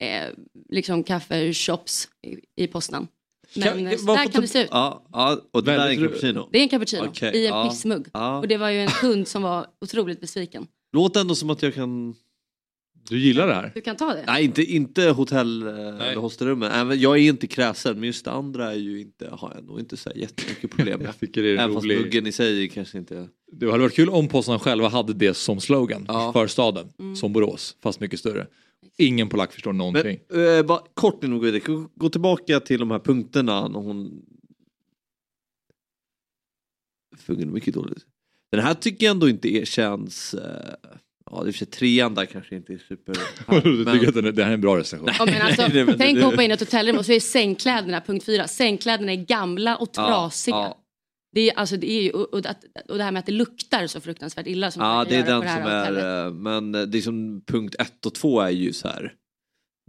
eh, 0.00 0.28
liksom 0.68 1.04
kaffeshops 1.04 2.08
i, 2.56 2.62
i 2.64 2.66
Poznan. 2.66 3.08
Men 3.56 3.68
Kan- 3.68 3.86
eh, 3.86 3.96
så 3.98 4.06
vad 4.06 4.16
där 4.18 4.24
får 4.24 4.30
kan 4.32 4.40
det 4.42 4.48
se 4.48 4.62
ut. 4.62 4.68
Ja, 4.70 5.06
ja 5.12 5.40
och 5.52 5.64
det 5.64 5.72
där 5.76 5.86
är 5.86 5.90
en 5.90 5.96
cappuccino. 6.02 6.48
Det 6.52 6.58
är 6.58 6.62
en 6.62 6.68
cappuccino 6.68 7.06
Okej, 7.08 7.36
i 7.36 7.46
en 7.46 7.54
ja. 7.54 7.68
pissmugg. 7.70 8.06
Ja. 8.12 8.38
Och 8.38 8.48
det 8.48 8.56
var 8.56 8.68
ju 8.70 8.80
en 8.80 8.88
kund 8.88 9.28
som 9.28 9.42
var 9.42 9.66
otroligt 9.80 10.20
besviken. 10.20 10.66
Låter 10.92 11.20
ändå 11.20 11.34
som 11.34 11.50
att 11.50 11.62
jag 11.62 11.74
kan... 11.74 12.14
Du 13.08 13.18
gillar 13.18 13.46
det 13.46 13.54
här? 13.54 13.72
Du 13.74 13.80
kan 13.80 13.96
ta 13.96 14.14
det. 14.14 14.24
Nej, 14.26 14.44
inte, 14.44 14.62
inte 14.62 15.02
hotell 15.10 15.62
eh, 15.62 15.68
eller 15.74 16.14
hostelrummet. 16.16 16.72
Även, 16.74 17.00
jag 17.00 17.18
är 17.18 17.22
inte 17.22 17.46
kräsen, 17.46 17.94
men 18.00 18.04
just 18.06 18.24
det 18.24 18.30
andra 18.30 18.72
är 18.72 18.76
ju 18.76 19.00
inte, 19.00 19.28
har 19.32 19.52
jag 19.54 19.64
nog 19.64 19.80
inte 19.80 19.96
så 19.96 20.10
jättemycket 20.14 20.70
problem 20.70 20.98
med. 20.98 21.06
Jag 21.08 21.18
tycker 21.20 21.42
det 21.42 21.48
är 21.48 21.54
Även 21.54 21.74
fast 21.74 21.84
rolig- 21.86 21.98
muggen 22.00 22.26
i 22.26 22.32
sig 22.32 22.68
kanske 22.68 22.98
inte... 22.98 23.28
Det 23.52 23.66
hade 23.70 23.82
varit 23.82 23.94
kul 23.96 24.08
om 24.08 24.28
Poznan 24.28 24.58
själva 24.58 24.88
hade 24.88 25.12
det 25.12 25.34
som 25.34 25.60
slogan 25.60 26.06
för 26.32 26.46
staden. 26.46 26.88
Mm. 26.98 27.16
Som 27.16 27.32
Borås, 27.32 27.76
fast 27.82 28.00
mycket 28.00 28.18
större. 28.18 28.46
Ingen 28.98 29.28
polack 29.28 29.52
förstår 29.52 29.72
någonting. 29.72 30.20
Men, 30.28 30.58
eh, 30.58 30.62
bara 30.62 30.80
kort 30.94 31.24
vidare, 31.24 31.86
gå 31.94 32.08
tillbaka 32.08 32.60
till 32.60 32.80
de 32.80 32.90
här 32.90 32.98
punkterna 32.98 33.68
när 33.68 33.78
hon... 33.78 34.22
Fungerar 37.16 37.50
mycket 37.50 37.74
dåligt. 37.74 38.06
Den 38.50 38.60
här 38.60 38.74
tycker 38.74 39.06
jag 39.06 39.10
ändå 39.10 39.28
inte 39.28 39.48
är, 39.48 39.64
känns... 39.64 40.34
Eh, 40.34 40.74
ja, 41.30 41.42
det 41.42 41.50
är 41.50 41.52
för 41.52 41.58
sig 41.58 41.66
trean 41.66 42.14
där 42.14 42.24
kanske 42.26 42.56
inte 42.56 42.72
är 42.72 42.78
super... 42.78 43.14
du 43.62 43.84
tycker 43.84 44.08
att 44.08 44.14
den 44.14 44.24
är, 44.26 44.32
det 44.32 44.42
här 44.42 44.50
är 44.50 44.54
en 44.54 44.60
bra 44.60 44.78
recension? 44.78 45.08
Ja, 45.18 45.26
men 45.26 45.42
alltså, 45.42 45.62
Nej, 45.72 45.84
men 45.84 45.98
tänk 45.98 46.18
att 46.18 46.24
hoppa 46.24 46.42
in 46.42 46.50
i 46.50 46.54
ett 46.54 46.60
hotellrum 46.60 46.98
och 46.98 47.06
så 47.06 47.12
är 47.12 47.20
sängkläderna, 47.20 48.00
punkt 48.00 48.24
fyra, 48.24 48.48
sängkläderna 48.48 49.12
är 49.12 49.16
gamla 49.16 49.76
och 49.76 49.88
Ja, 49.94 50.06
trasiga. 50.06 50.56
ja. 50.56 50.81
Det, 51.34 51.50
är, 51.50 51.54
alltså, 51.58 51.76
det 51.76 51.90
är 51.90 52.02
ju, 52.02 52.10
och, 52.10 52.34
och, 52.34 52.44
och 52.88 52.98
det 52.98 53.04
här 53.04 53.12
med 53.12 53.20
att 53.20 53.26
det 53.26 53.32
luktar 53.32 53.86
så 53.86 54.00
fruktansvärt 54.00 54.46
illa 54.46 54.70
som 54.70 54.82
Ja, 54.82 55.04
det 55.08 55.16
är 55.16 55.26
den 55.26 55.40
det 55.40 55.48
som 55.52 55.62
är... 55.62 56.26
eh, 56.26 56.32
Men 56.32 56.72
det 56.72 56.98
är 56.98 57.02
som 57.02 57.42
punkt 57.46 57.74
ett 57.78 58.06
och 58.06 58.14
två 58.14 58.40
är 58.40 58.50
ju 58.50 58.72
så 58.72 58.88
här. 58.88 59.14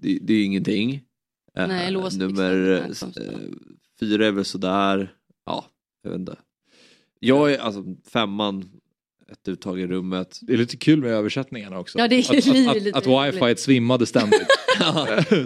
Det, 0.02 0.20
det 0.22 0.34
är 0.34 0.46
ingenting. 0.46 0.94
Eh, 1.58 1.68
Nej, 1.68 1.92
Nummer 1.92 2.88
liksom, 2.88 3.12
det 3.12 3.22
här 3.24 3.34
eh, 3.34 3.50
fyra 4.00 4.28
är 4.28 4.32
väl 4.32 4.46
sådär. 4.46 5.14
Ja, 5.46 5.66
jag 6.04 6.10
vet 6.12 6.20
inte. 6.20 6.38
Jag 7.20 7.54
är 7.54 7.58
alltså 7.60 7.84
femman, 8.14 8.72
ett 9.32 9.48
uttag 9.48 9.80
i 9.80 9.88
rummet. 9.88 10.40
Det 10.42 10.54
är 10.54 10.58
lite 10.58 10.78
kul 10.78 11.00
med 11.00 11.12
översättningarna 11.12 11.80
också. 11.80 12.00
Ja, 12.00 12.08
det 12.08 12.16
är 12.16 12.20
att, 12.20 12.30
att, 12.30 12.84
lite 12.84 12.98
att, 12.98 13.08
att 13.08 13.34
wifi 13.34 13.62
svimmade 13.62 14.06
ständigt. 14.06 14.48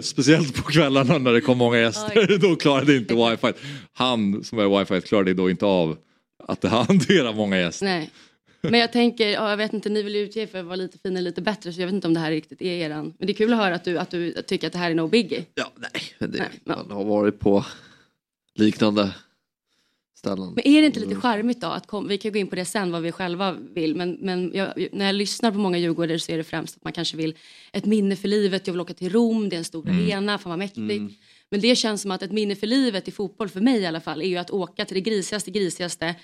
Speciellt 0.02 0.54
på 0.56 0.62
kvällarna 0.62 1.18
när 1.18 1.32
det 1.32 1.40
kom 1.40 1.58
många 1.58 1.78
gäster. 1.78 2.38
då 2.38 2.56
klarade 2.56 2.96
inte 2.96 3.14
wifi. 3.14 3.52
Han 3.92 4.44
som 4.44 4.58
är 4.58 4.78
wifi 4.78 5.00
klarade 5.00 5.34
då 5.34 5.50
inte 5.50 5.66
av 5.66 5.96
att 6.46 6.64
hantera 6.64 7.32
många 7.32 7.58
gäster. 7.58 7.86
Nej. 7.86 8.10
Men 8.60 8.80
jag 8.80 8.92
tänker, 8.92 9.28
ja, 9.28 9.50
jag 9.50 9.56
vet 9.56 9.72
inte, 9.72 9.88
ni 9.88 10.02
vill 10.02 10.14
ju 10.14 10.20
utge 10.20 10.46
för 10.46 10.58
att 10.58 10.64
vara 10.64 10.76
lite 10.76 10.98
finare, 10.98 11.22
lite 11.22 11.42
bättre 11.42 11.72
så 11.72 11.80
jag 11.80 11.86
vet 11.86 11.94
inte 11.94 12.06
om 12.06 12.14
det 12.14 12.20
här 12.20 12.30
riktigt 12.30 12.62
är 12.62 12.72
eran. 12.72 13.14
Men 13.18 13.26
det 13.26 13.32
är 13.32 13.34
kul 13.34 13.52
att 13.52 13.58
höra 13.58 13.74
att 13.74 13.84
du, 13.84 13.98
att 13.98 14.10
du 14.10 14.32
tycker 14.32 14.66
att 14.66 14.72
det 14.72 14.78
här 14.78 14.90
är 14.90 14.94
no 14.94 15.06
biggie. 15.08 15.44
Ja, 15.54 15.72
nej. 15.76 16.02
Men 16.18 16.30
det, 16.30 16.48
Man 16.64 16.90
har 16.90 17.04
varit 17.04 17.40
på 17.40 17.64
liknande 18.54 19.14
ställen. 20.18 20.52
Men 20.54 20.66
är 20.66 20.80
det 20.80 20.86
inte 20.86 21.00
lite 21.00 21.14
charmigt 21.14 21.60
då? 21.60 21.66
Att 21.66 21.86
kom, 21.86 22.08
vi 22.08 22.18
kan 22.18 22.32
gå 22.32 22.38
in 22.38 22.46
på 22.46 22.56
det 22.56 22.64
sen 22.64 22.92
vad 22.92 23.02
vi 23.02 23.12
själva 23.12 23.52
vill. 23.52 23.96
Men, 23.96 24.18
men 24.20 24.52
jag, 24.54 24.88
när 24.92 25.06
jag 25.06 25.14
lyssnar 25.14 25.52
på 25.52 25.58
många 25.58 25.78
djurgårdare 25.78 26.18
så 26.18 26.32
är 26.32 26.36
det 26.36 26.44
främst 26.44 26.76
att 26.76 26.84
man 26.84 26.92
kanske 26.92 27.16
vill 27.16 27.34
ett 27.72 27.84
minne 27.84 28.16
för 28.16 28.28
livet. 28.28 28.66
Jag 28.66 28.74
vill 28.74 28.80
åka 28.80 28.94
till 28.94 29.12
Rom, 29.12 29.48
det 29.48 29.56
är 29.56 29.58
en 29.58 29.64
stor 29.64 29.88
Mm. 29.88 30.04
arena, 30.04 30.38
fan 30.38 30.50
vad 30.50 30.58
mäktigt. 30.58 30.78
Mm. 30.78 31.12
Men 31.50 31.60
det 31.60 31.76
känns 31.76 32.02
som 32.02 32.10
att 32.10 32.22
ett 32.22 32.32
minne 32.32 32.56
för 32.56 32.66
livet 32.66 33.08
i 33.08 33.10
fotboll 33.10 33.48
för 33.48 33.60
mig 33.60 33.80
i 33.80 33.86
alla 33.86 34.00
fall 34.00 34.22
är 34.22 34.26
ju 34.26 34.36
att 34.36 34.50
åka 34.50 34.84
till 34.84 34.94
det 34.94 35.00
grisigaste 35.00 35.50
grisigaste 35.50 36.14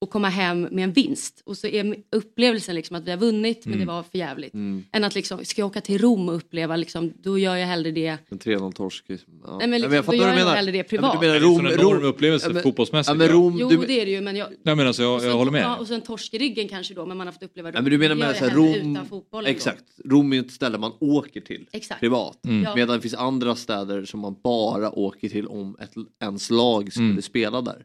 och 0.00 0.10
komma 0.10 0.28
hem 0.28 0.60
med 0.62 0.84
en 0.84 0.92
vinst. 0.92 1.42
Och 1.46 1.56
så 1.56 1.66
är 1.66 1.96
upplevelsen 2.12 2.74
liksom 2.74 2.96
att 2.96 3.04
vi 3.04 3.10
har 3.10 3.18
vunnit 3.18 3.64
men 3.66 3.74
Mm. 3.74 3.86
det 3.86 3.92
var 3.92 4.02
för 4.02 4.18
jävligt. 4.18 4.54
Mm. 4.54 4.84
Än 4.92 5.04
att 5.04 5.14
liksom, 5.14 5.44
ska 5.44 5.60
jag 5.62 5.66
åka 5.66 5.80
till 5.80 5.98
Rom 5.98 6.28
och 6.28 6.36
uppleva, 6.36 6.76
liksom, 6.76 7.12
då 7.22 7.38
gör 7.38 7.56
jag 7.56 7.66
hellre 7.66 7.90
det. 7.90 8.16
En 8.28 8.38
3-0 8.38 8.72
torsk. 8.72 9.04
Ja. 9.08 9.16
Nej, 9.58 9.68
men 9.68 9.80
liksom, 9.80 10.02
då 10.06 10.14
gör 10.14 10.28
jag 10.28 10.38
nog 10.38 10.48
hellre 10.48 10.72
det 10.72 10.82
privat. 10.84 11.10
Ja, 11.14 11.20
men 11.20 11.28
du 11.32 11.38
Det 11.38 11.38
är 11.38 11.40
menar 11.40 11.56
en 11.60 11.62
Rom, 11.66 11.70
sån 11.72 11.80
enorm 11.80 12.00
Rom, 12.00 12.04
upplevelse 12.08 12.46
ja, 12.48 12.52
men- 12.52 12.62
fotbollsmässigt. 12.62 13.08
Ja, 13.08 13.14
men 13.14 13.28
Rom, 13.28 13.56
Jo 13.60 13.68
du, 13.68 13.76
det 13.76 14.00
är 14.00 14.06
det 14.06 14.12
ju 14.12 14.20
men 14.20 14.36
jag... 14.36 14.48
Nej, 14.62 14.76
men 14.76 14.86
alltså, 14.86 15.02
jag, 15.02 15.24
jag 15.24 15.32
håller 15.36 15.52
med. 15.52 15.62
Ja, 15.62 15.76
och 15.76 15.86
sen 15.86 16.00
torsk 16.00 16.34
i 16.34 16.38
ryggen 16.38 16.68
kanske 16.68 16.94
då 16.94 17.06
men 17.06 17.16
man 17.16 17.26
har 17.26 17.32
fått 17.32 17.42
uppleva 17.42 17.68
Ja, 17.74 17.80
men 17.82 17.90
du 17.90 17.98
menar 17.98 18.14
med 18.14 18.28
jag 18.28 18.36
så 18.36 18.44
här, 18.44 18.56
Rom, 18.56 18.92
utan 18.92 19.06
fotbollen 19.06 19.44
då. 19.44 19.50
exakt. 19.56 19.84
Rom 20.04 20.32
är 20.32 20.36
ju 20.36 20.40
ett 20.42 20.50
ställe 20.52 20.78
man 20.78 20.92
åker 21.00 21.40
till 21.40 21.68
Exakt. 21.72 22.00
privat. 22.00 22.44
Mm. 22.46 22.62
Ja. 22.62 22.74
Medan 22.74 22.96
det 22.96 23.02
finns 23.02 23.14
andra 23.14 23.56
städer 23.56 24.04
som 24.04 24.20
man 24.20 24.36
bara 24.44 24.90
åker 24.98 25.28
till 25.28 25.46
om 25.46 25.76
ett, 25.80 25.92
ens 26.22 26.50
lag 26.50 26.92
skulle 26.92 27.22
spela 27.22 27.60
där. 27.60 27.82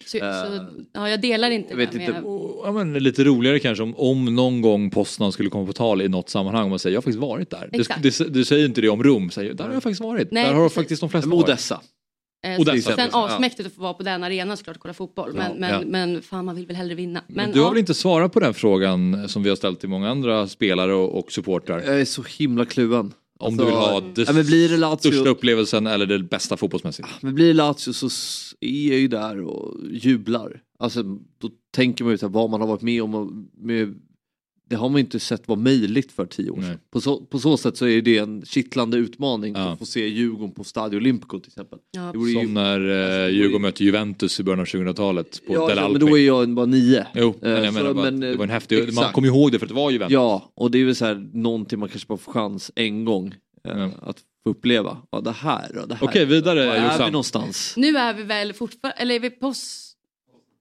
Mm. 0.00 0.06
Så, 0.06 0.18
Eh, 0.18 0.58
så, 0.58 0.66
ja, 0.92 1.08
jag 1.08 1.20
delar 1.20 1.50
inte 1.50 1.70
jag 1.70 1.76
vet 1.76 1.92
det 1.92 1.98
inte. 1.98 2.12
med... 2.12 2.22
Ja, 2.64 2.72
men 2.72 2.92
lite 2.92 3.24
roligare 3.24 3.58
kanske 3.58 3.82
om, 3.82 3.94
om 3.96 4.24
någon 4.24 4.60
gång 4.62 4.90
Poznan 4.90 5.32
skulle 5.32 5.50
komma 5.50 5.66
på 5.66 5.72
tal 5.72 6.02
i 6.02 6.08
något 6.08 6.28
sammanhang 6.28 6.64
och 6.64 6.70
man 6.70 6.78
säger 6.78 6.94
jag 6.94 6.98
har 6.98 7.02
faktiskt 7.02 7.18
varit 7.18 7.50
där. 7.50 7.68
Det, 7.72 8.02
det, 8.02 8.34
du 8.34 8.44
säger 8.44 8.66
inte 8.66 8.80
det 8.80 8.88
om 8.88 9.02
Rom, 9.02 9.30
säger, 9.30 9.54
där 9.54 9.64
har 9.64 9.72
jag 9.72 9.82
faktiskt 9.82 10.02
varit. 10.02 10.30
Nej, 10.30 10.44
där 10.44 10.52
har 10.54 10.62
precis. 10.62 10.74
faktiskt 10.74 11.00
de 11.00 11.10
flesta 11.10 11.28
Men 11.28 11.38
varit. 11.38 11.48
Odessa. 11.48 11.80
Eh, 12.46 12.60
Odessa, 12.60 12.96
sen 12.96 13.08
asmäktigt 13.12 13.66
att 13.66 13.74
få 13.74 13.82
vara 13.82 13.94
på 13.94 14.02
den 14.02 14.24
arenan 14.24 14.56
såklart 14.56 14.76
och 14.76 14.82
kolla 14.82 14.94
fotboll. 14.94 15.32
Men, 15.34 15.50
Ja, 15.50 15.56
men, 15.58 15.70
ja. 15.70 15.80
men 15.86 16.22
fan 16.22 16.44
man 16.44 16.56
vill 16.56 16.66
väl 16.66 16.76
hellre 16.76 16.94
vinna. 16.94 17.22
Men, 17.26 17.36
Men 17.36 17.52
du 17.52 17.58
har 17.58 17.66
ja, 17.66 17.70
väl 17.70 17.78
inte 17.78 17.94
svarat 17.94 18.32
på 18.32 18.40
den 18.40 18.54
frågan 18.54 19.28
som 19.28 19.42
vi 19.42 19.48
har 19.48 19.56
ställt 19.56 19.80
till 19.80 19.88
många 19.88 20.10
andra 20.10 20.48
spelare 20.48 20.94
och, 20.94 21.18
och 21.18 21.32
supportrar? 21.32 21.82
Jag 21.86 22.00
är 22.00 22.04
så 22.04 22.22
himla 22.38 22.64
kluven. 22.64 23.12
Om 23.40 23.46
Alltså, 23.46 23.60
du 23.60 23.66
vill 23.66 23.74
ha 23.74 24.00
det 24.14 24.22
ja, 24.26 24.32
men 24.32 24.46
blir 24.46 24.68
det 24.68 24.76
Lazio- 24.76 24.96
största 24.98 25.28
upplevelsen 25.28 25.86
eller 25.86 26.06
det 26.06 26.18
bästa 26.18 26.56
fotbollsmässigt? 26.56 27.08
Men 27.20 27.34
blir 27.34 27.46
det 27.46 27.54
Lazio 27.54 27.92
så 27.92 28.06
är 28.60 28.88
jag 28.90 28.98
ju 28.98 29.08
där 29.08 29.42
och 29.44 29.74
jublar. 29.90 30.62
Alltså 30.78 31.02
då 31.38 31.50
tänker 31.74 32.04
man 32.04 32.10
ju 32.12 32.18
så 32.18 32.26
här, 32.26 32.32
vad 32.32 32.50
man 32.50 32.60
har 32.60 32.68
varit 32.68 32.82
med 32.82 33.02
om. 33.02 33.14
Och 33.14 33.32
med, 33.58 33.94
det 34.70 34.76
har 34.76 34.88
man 34.88 34.96
ju 34.96 35.00
inte 35.04 35.20
sett 35.20 35.48
vara 35.48 35.58
möjligt 35.58 36.12
för 36.12 36.26
tio 36.26 36.50
år 36.50 36.62
sedan. 36.62 36.78
På 36.92 37.00
så, 37.00 37.20
på 37.20 37.38
så 37.38 37.56
sätt 37.56 37.76
så 37.76 37.86
är 37.86 38.02
det 38.02 38.18
en 38.18 38.42
kittlande 38.46 38.96
utmaning 38.96 39.56
att 39.56 39.78
få 39.78 39.86
se 39.86 40.08
Djurgården 40.08 40.54
på 40.54 40.64
Stadio 40.64 40.96
Olimpico 40.96 41.38
till 41.40 41.48
exempel. 41.50 41.78
Ja. 41.90 42.12
Vore 42.12 42.30
ju- 42.30 42.36
Som 42.44 42.54
när 42.54 42.80
eh, 43.24 43.28
Djurgården 43.34 43.62
mötte 43.62 43.84
Juventus 43.84 44.40
i 44.40 44.42
början 44.42 44.60
av 44.60 44.66
2000-talet 44.66 45.40
på 45.46 45.54
Ja, 45.54 45.68
Del 45.68 45.76
ja, 45.76 45.82
Alpi. 45.84 45.98
men 45.98 46.08
då 46.10 46.18
är 46.18 46.26
jag 46.26 46.48
bara 46.54 46.66
nio. 46.66 47.06
Jo, 47.14 47.34
men 47.40 47.56
Eh, 47.56 47.64
jag 47.64 47.74
menar 47.74 47.88
så- 47.88 47.94
bara 47.94 48.06
att 48.08 48.12
men, 48.14 48.20
det 48.20 48.36
var 48.36 48.44
en 48.44 48.50
eh, 48.50 48.54
häftig... 48.54 48.78
Man 48.78 48.88
exakt. 48.88 49.14
kommer 49.14 49.28
ihåg 49.28 49.52
det 49.52 49.58
för 49.58 49.66
att 49.66 49.70
det 49.70 49.74
var 49.74 49.90
Juventus. 49.90 50.12
Ja, 50.12 50.52
och 50.54 50.70
det 50.70 50.78
är 50.78 50.84
väl 50.84 50.94
så 50.94 51.04
här 51.04 51.30
någonting 51.32 51.78
man 51.78 51.88
kanske 51.88 52.08
bara 52.08 52.18
får 52.18 52.32
chans 52.32 52.70
en 52.74 53.04
gång 53.04 53.34
eh, 53.68 53.88
att 54.02 54.16
få 54.44 54.50
uppleva. 54.50 54.98
Ja, 55.10 55.20
det 55.20 55.30
här 55.32 55.78
och 55.82 55.88
det 55.88 55.94
här. 55.94 56.06
Okej, 56.06 56.24
vidare, 56.26 56.66
Var 56.66 56.74
är 56.74 56.84
Jossan. 56.84 57.06
vi 57.06 57.12
någonstans? 57.12 57.74
Nu 57.76 57.96
är 57.96 58.14
vi 58.14 58.22
väl 58.22 58.52
fortfarande, 58.52 58.96
eller 59.02 59.14
är 59.14 59.20
vi 59.20 59.30
pos, 59.30 59.89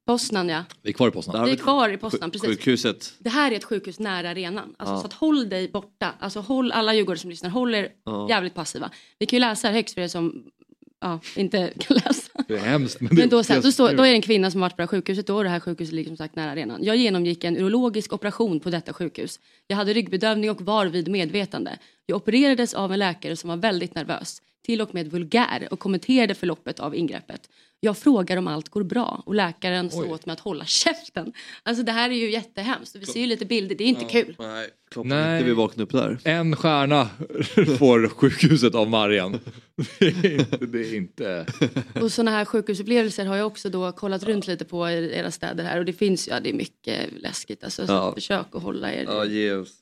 Poznan 0.09 0.49
ja. 0.49 0.63
Vi 0.81 0.89
är 0.89 0.93
kvar 0.93 1.07
i 1.07 1.11
Poznan. 1.11 1.45
Vi 1.45 1.51
är 1.51 1.55
kvar 1.55 1.89
i 1.89 1.97
Poznan, 1.97 2.31
precis. 2.31 2.49
Sjukhuset. 2.49 3.13
Det 3.19 3.29
här 3.29 3.51
är 3.51 3.55
ett 3.55 3.63
sjukhus 3.63 3.99
nära 3.99 4.29
arenan. 4.29 4.75
Alltså, 4.77 4.95
Ja. 4.95 4.99
Så 4.99 5.05
att 5.07 5.13
håll 5.13 5.49
dig 5.49 5.67
borta. 5.69 6.13
Alltså 6.19 6.39
håll 6.39 6.71
alla 6.71 6.93
djurgårdare 6.93 7.19
som 7.19 7.29
lyssnar, 7.29 7.49
håll 7.49 7.75
er 7.75 7.89
Ja. 8.05 8.29
jävligt 8.29 8.53
passiva. 8.53 8.89
Vi 9.19 9.25
kan 9.25 9.37
ju 9.37 9.41
läsa 9.41 9.67
här 9.67 9.75
högst 9.75 9.93
för 9.93 10.01
er 10.01 10.07
som 10.07 10.43
ja, 11.01 11.19
inte 11.35 11.73
kan 11.79 11.97
läsa. 11.97 12.31
Det 12.47 12.53
är 12.53 12.57
hemskt. 12.59 13.01
Men, 13.01 13.15
Men 13.15 13.29
då, 13.29 13.41
det- 13.41 13.59
då, 13.63 13.71
står, 13.71 13.93
då 13.93 14.03
är 14.03 14.09
det 14.09 14.15
en 14.15 14.21
kvinna 14.21 14.51
som 14.51 14.61
varit 14.61 14.71
på 14.75 14.77
det 14.77 14.83
här 14.83 14.87
sjukhuset 14.87 15.27
då 15.27 15.35
och 15.37 15.43
det 15.43 15.49
här 15.49 15.59
sjukhuset 15.59 15.95
ligger 15.95 16.09
som 16.09 16.17
sagt 16.17 16.35
nära 16.35 16.51
arenan. 16.51 16.83
Jag 16.83 16.95
genomgick 16.95 17.43
en 17.43 17.57
urologisk 17.57 18.13
operation 18.13 18.59
på 18.59 18.69
detta 18.69 18.93
sjukhus. 18.93 19.39
Jag 19.67 19.77
hade 19.77 19.93
ryggbedövning 19.93 20.49
och 20.51 20.61
var 20.61 20.85
vid 20.85 21.07
medvetande. 21.07 21.77
Jag 22.05 22.15
opererades 22.15 22.73
av 22.73 22.93
en 22.93 22.99
läkare 22.99 23.35
som 23.35 23.49
var 23.49 23.57
väldigt 23.57 23.95
nervös, 23.95 24.41
till 24.65 24.81
och 24.81 24.93
med 24.93 25.11
vulgär 25.11 25.67
och 25.71 25.79
kommenterade 25.79 26.35
förloppet 26.35 26.79
av 26.79 26.95
ingreppet. 26.95 27.49
Jag 27.81 27.97
frågar 27.97 28.37
om 28.37 28.47
allt 28.47 28.69
går 28.69 28.83
bra 28.83 29.23
och 29.25 29.35
läkaren 29.35 29.91
sa 29.91 30.03
åt 30.03 30.25
mig 30.25 30.33
att 30.33 30.39
hålla 30.39 30.65
käften. 30.65 31.33
Alltså 31.63 31.83
det 31.83 31.91
här 31.91 32.09
är 32.09 32.13
ju 32.13 32.31
jättehemskt. 32.31 32.95
Vi 32.95 33.05
ser 33.05 33.19
ju 33.19 33.25
lite 33.25 33.45
bilder, 33.45 33.75
det 33.75 33.83
är 33.83 33.87
inte 33.87 34.05
kul. 34.05 34.35
Nej, 34.39 34.69
Nej. 34.95 35.37
inte 35.37 35.49
vi 35.49 35.53
vaknade 35.53 35.83
upp 35.83 35.91
där. 35.91 36.19
En 36.23 36.55
stjärna 36.55 37.05
får 37.77 38.07
sjukhuset 38.07 38.75
av 38.75 38.89
Marian. 38.89 39.39
Det 39.99 40.05
är 40.05 40.31
inte... 40.39 40.57
Det 40.65 40.79
är 40.79 40.95
inte... 40.95 41.45
Och 42.01 42.11
sådana 42.11 42.31
här 42.31 42.45
sjukhusupplevelser 42.45 43.25
har 43.25 43.35
jag 43.35 43.47
också 43.47 43.69
då 43.69 43.91
kollat 43.91 44.23
runt 44.23 44.47
lite 44.47 44.65
på 44.65 44.89
i 44.89 45.17
era 45.17 45.31
städer 45.31 45.63
här 45.63 45.79
och 45.79 45.85
det 45.85 45.93
finns, 45.93 46.27
ja 46.27 46.39
det 46.39 46.49
är 46.49 46.53
mycket 46.53 47.21
läskigt. 47.21 47.63
Alltså, 47.63 47.87
så 47.87 47.93
Ja. 47.93 48.13
försök 48.13 48.45
att 48.51 48.63
hålla 48.63 48.93
er. 48.93 49.03
Ja, 49.03 49.25
ge 49.25 49.53
oss. 49.53 49.73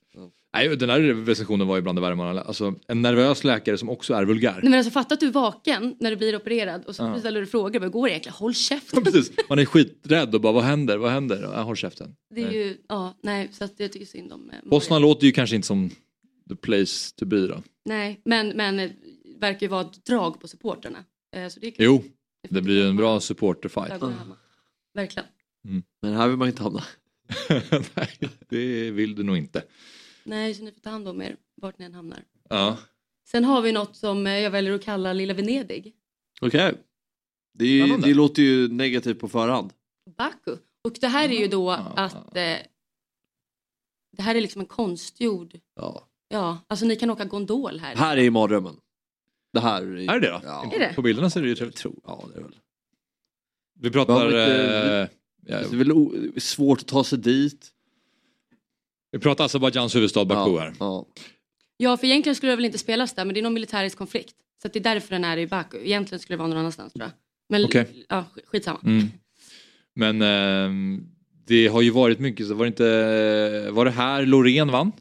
Nej, 0.53 0.77
den 0.77 0.89
här 0.89 0.99
recensionen 1.25 1.67
var 1.67 1.75
ju 1.75 1.81
bland 1.81 1.97
det 1.97 2.01
värre 2.01 2.15
man 2.15 2.37
Alltså 2.37 2.75
en 2.87 3.01
nervös 3.01 3.43
läkare 3.43 3.77
som 3.77 3.89
också 3.89 4.13
är 4.13 4.25
vulgär. 4.25 4.51
Nej 4.53 4.63
men 4.63 4.73
alltså 4.73 4.91
fatta 4.91 5.13
att 5.13 5.19
du 5.19 5.27
är 5.27 5.31
vaken 5.31 5.95
när 5.99 6.09
du 6.11 6.15
blir 6.17 6.35
opererad 6.35 6.85
och 6.85 6.95
så 6.95 7.03
Ja. 7.03 7.19
ställer 7.19 7.39
du 7.39 7.45
frågor. 7.47 7.79
Vad 7.79 7.91
går 7.91 8.07
det 8.07 8.11
egentligen? 8.11 8.35
Håll 8.35 8.53
käften. 8.53 9.03
Precis. 9.03 9.31
Man 9.49 9.59
är 9.59 9.65
skiträdd 9.65 10.35
och 10.35 10.41
bara 10.41 10.53
vad 10.53 10.63
händer? 10.63 10.97
Vad 10.97 11.11
händer? 11.11 11.41
Ja, 11.41 11.61
håll 11.61 11.75
käften. 11.75 12.15
Det 12.35 12.43
är 12.43 12.51
ju, 12.51 12.77
ja, 12.89 13.17
nej, 13.23 13.49
så 13.51 13.63
att 13.63 13.73
jag 13.77 13.91
tycker 13.91 14.05
synd 14.05 14.33
om 14.33 14.49
eh, 14.49 14.69
Poznan 14.69 15.01
låter 15.01 15.25
ju 15.25 15.31
kanske 15.31 15.55
inte 15.55 15.67
som 15.67 15.89
the 16.49 16.55
place 16.55 17.15
to 17.15 17.25
be 17.25 17.47
då. 17.47 17.63
Nej, 17.85 18.21
men, 18.25 18.47
men 18.49 18.79
eh, 18.79 18.91
verkar 19.39 19.61
ju 19.61 19.67
vara 19.67 19.81
ett 19.81 20.05
drag 20.05 20.41
på 20.41 20.47
supporterna. 20.47 20.97
Eh, 21.35 21.47
Så 21.47 21.59
det 21.59 21.67
är 21.67 21.71
kul. 21.71 21.85
Jo, 21.85 22.03
det 22.49 22.61
blir 22.61 22.75
ju 22.83 22.89
en 22.89 22.95
bra 22.95 23.19
supporterfight. 23.19 24.01
Verkligen. 24.93 25.27
Men 26.01 26.13
här 26.13 26.27
vill 26.27 26.37
man 26.37 26.47
inte 26.47 26.63
hamna. 26.63 26.83
Nej, 27.95 28.09
det 28.49 28.91
vill 28.91 29.15
du 29.15 29.23
nog 29.23 29.37
inte. 29.37 29.63
Nej, 30.27 30.53
så 30.53 30.63
ni 30.63 30.71
får 30.71 30.79
ta 30.81 30.89
hand 30.89 31.07
om 31.07 31.21
er 31.21 31.37
vart 31.55 31.79
ni 31.79 31.85
än 31.85 31.93
hamnar. 31.93 32.23
Ja. 32.49 32.77
Sen 33.27 33.43
har 33.43 33.61
vi 33.61 33.71
något 33.71 33.95
som 33.95 34.27
eh, 34.27 34.39
jag 34.39 34.51
väljer 34.51 34.73
att 34.73 34.83
kalla 34.83 35.13
Lilla 35.13 35.33
Venedig. 35.33 35.95
Okej. 36.41 36.73
Det, 37.53 37.65
är 37.65 37.69
ju- 37.69 37.81
Spännande. 37.83 38.07
det 38.07 38.13
låter 38.13 38.41
ju 38.41 38.67
negativt 38.67 39.19
på 39.19 39.27
förhand. 39.27 39.73
Baku. 40.17 40.55
Och 40.83 40.97
det 41.01 41.07
här 41.07 41.29
är 41.29 41.39
ju 41.39 41.47
då 41.47 41.71
att 41.71 42.15
eh, 42.37 42.57
det 44.11 44.21
här 44.21 44.35
är 44.35 44.41
liksom 44.41 44.61
en 44.61 44.67
konstgjord. 44.67 45.59
Ja. 45.75 46.07
Ja, 46.29 46.57
alltså 46.67 46.85
ni 46.85 46.95
kan 46.95 47.09
åka 47.09 47.25
gondol 47.25 47.79
här. 47.79 47.95
Här 47.95 48.17
är 48.17 48.21
ju 48.21 48.31
mardrömmen. 48.31 48.75
Det 49.53 49.59
här 49.59 49.81
Är 49.81 49.85
det 49.95 50.19
det 50.19 50.29
då? 50.31 50.41
Ja. 50.43 50.71
Är 50.73 50.79
det? 50.79 50.93
På 50.95 51.01
bilderna 51.01 51.29
ser 51.29 51.41
det 51.41 51.47
ju 51.47 51.55
trevligt 51.55 51.85
ut. 51.85 51.93
Ja, 52.03 52.25
det 52.33 52.39
är 52.39 52.43
väl. 52.43 52.55
Vi 53.79 53.91
pratar... 53.91 54.25
Inte- 54.25 54.37
eh, 54.37 55.53
ja, 55.53 55.67
Det 55.69 55.75
är 55.75 55.77
väl 55.77 56.41
svårt 56.41 56.79
att 56.81 56.87
ta 56.87 57.03
sig 57.03 57.17
dit. 57.19 57.73
Vi 59.11 59.19
pratar 59.19 59.45
Azerbajdzjans 59.45 59.95
huvudstad 59.95 60.25
Baku 60.25 60.57
här. 60.59 60.73
Ja. 60.79 61.05
Ja, 61.77 61.97
för 61.97 62.07
egentligen 62.07 62.35
skulle 62.35 62.51
det 62.51 62.55
väl 62.55 62.65
inte 62.65 62.77
spelas 62.77 63.13
där, 63.13 63.25
men 63.25 63.33
det 63.33 63.39
är 63.39 63.43
någon 63.43 63.53
militärisk 63.53 63.97
konflikt. 63.97 64.35
Så 64.61 64.67
att 64.67 64.73
det 64.73 64.79
är 64.79 64.83
därför 64.83 65.09
den 65.15 65.23
är 65.23 65.37
i 65.37 65.47
Baku. 65.47 65.77
Egentligen 65.83 66.19
skulle 66.19 66.35
det 66.35 66.39
vara 66.39 66.47
någon 66.47 66.57
annanstans 66.57 66.93
tror 66.93 67.03
jag. 67.03 67.11
Men 67.49 67.65
Okej. 67.65 68.05
ja, 68.09 68.25
sk- 68.35 68.41
skitsamma. 68.45 68.79
Mm. 68.85 69.07
Men 69.95 70.21
ehm, 70.21 71.03
det 71.47 71.67
har 71.67 71.81
ju 71.81 71.89
varit 71.89 72.19
mycket, 72.19 72.47
så 72.47 72.53
var 72.53 72.65
det 72.65 72.67
inte, 72.67 73.71
var 73.71 73.85
det 73.85 73.91
här 73.91 74.25
Loreen 74.25 74.71
vann? 74.71 74.91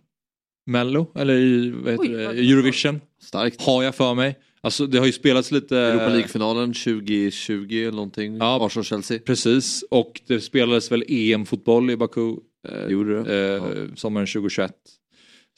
Mello? 0.66 1.06
Eller 1.14 1.34
i, 1.34 1.70
vad 1.70 1.92
heter 1.92 2.02
Oj, 2.02 2.08
det? 2.08 2.24
Eurovision? 2.24 3.00
Starkt. 3.22 3.62
Har 3.62 3.82
jag 3.82 3.94
för 3.94 4.14
mig. 4.14 4.38
Alltså 4.60 4.86
det 4.86 4.98
har 4.98 5.06
ju 5.06 5.12
spelats 5.12 5.50
lite... 5.52 5.78
Europa 5.78 6.08
League-finalen 6.08 6.72
2020 6.74 7.68
eller 7.72 7.90
någonting. 7.92 8.36
Ja. 8.36 8.66
Arsenal-Chelsea. 8.66 9.18
Precis, 9.18 9.84
och 9.90 10.20
det 10.26 10.40
spelades 10.40 10.92
väl 10.92 11.04
EM-fotboll 11.08 11.90
i 11.90 11.96
Baku 11.96 12.36
eh, 12.68 12.86
Gjorde 12.88 13.22
det? 13.22 13.54
eh, 13.56 13.94
sommaren 13.94 14.26
2021. 14.26 14.72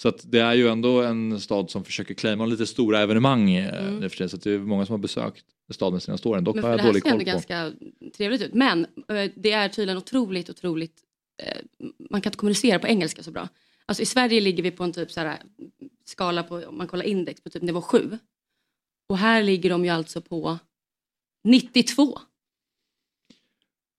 Så 0.03 0.09
att 0.09 0.31
det 0.33 0.39
är 0.41 0.55
ju 0.55 0.69
ändå 0.69 1.03
en 1.03 1.41
stad 1.41 1.71
som 1.71 1.85
försöker 1.85 2.15
claima 2.15 2.47
lite 2.47 2.67
stora 2.67 3.01
evenemang 3.01 3.51
eh, 3.51 3.79
Mm. 3.87 3.99
nu 4.01 4.09
för 4.09 4.17
tiden. 4.17 4.29
Så 4.31 4.37
att 4.37 4.43
det 4.43 4.51
är 4.51 4.59
många 4.59 4.87
som 4.87 4.93
har 4.93 4.99
besökt 4.99 5.45
staden 5.73 5.93
de 5.99 6.01
senaste 6.01 6.29
åren. 6.29 6.45
Dock 6.45 6.55
Men 6.55 6.65
har 6.65 6.71
för 6.71 6.73
jag 6.73 6.79
det 6.79 6.83
här 6.83 6.89
dålig 6.89 7.03
ser 7.03 7.11
ändå 7.11 7.25
koll 7.25 7.25
på. 7.25 7.33
ganska 7.33 7.73
trevligt 8.17 8.43
ut. 8.43 8.55
Men 8.55 8.85
eh, 8.85 9.31
det 9.37 9.53
är 9.53 9.69
tydligen 9.69 9.99
otroligt, 9.99 10.51
otroligt... 10.51 11.01
Eh, 11.43 11.57
man 12.11 12.21
kan 12.21 12.31
inte 12.31 12.39
kommunicera 12.39 12.79
på 12.79 12.87
engelska 12.87 13.23
så 13.23 13.31
bra. 13.31 13.49
Alltså 13.87 14.03
i 14.03 14.07
Sverige 14.07 14.41
ligger 14.41 14.63
vi 14.63 14.71
på 14.71 14.85
en 14.85 14.93
typ 14.93 15.11
så 15.11 15.21
här 15.21 15.39
skala 16.05 16.43
på, 16.43 16.55
om 16.57 16.79
man 16.79 16.87
kollar 16.87 17.05
index, 17.05 17.41
på 17.41 17.51
typ 17.51 17.63
nivå 17.63 17.83
7. 17.83 18.19
Och 19.09 19.19
här 19.19 19.43
ligger 19.43 19.71
de 19.71 19.85
ju 19.85 19.91
alltså 19.91 20.21
på 20.21 20.59
92. 21.45 22.19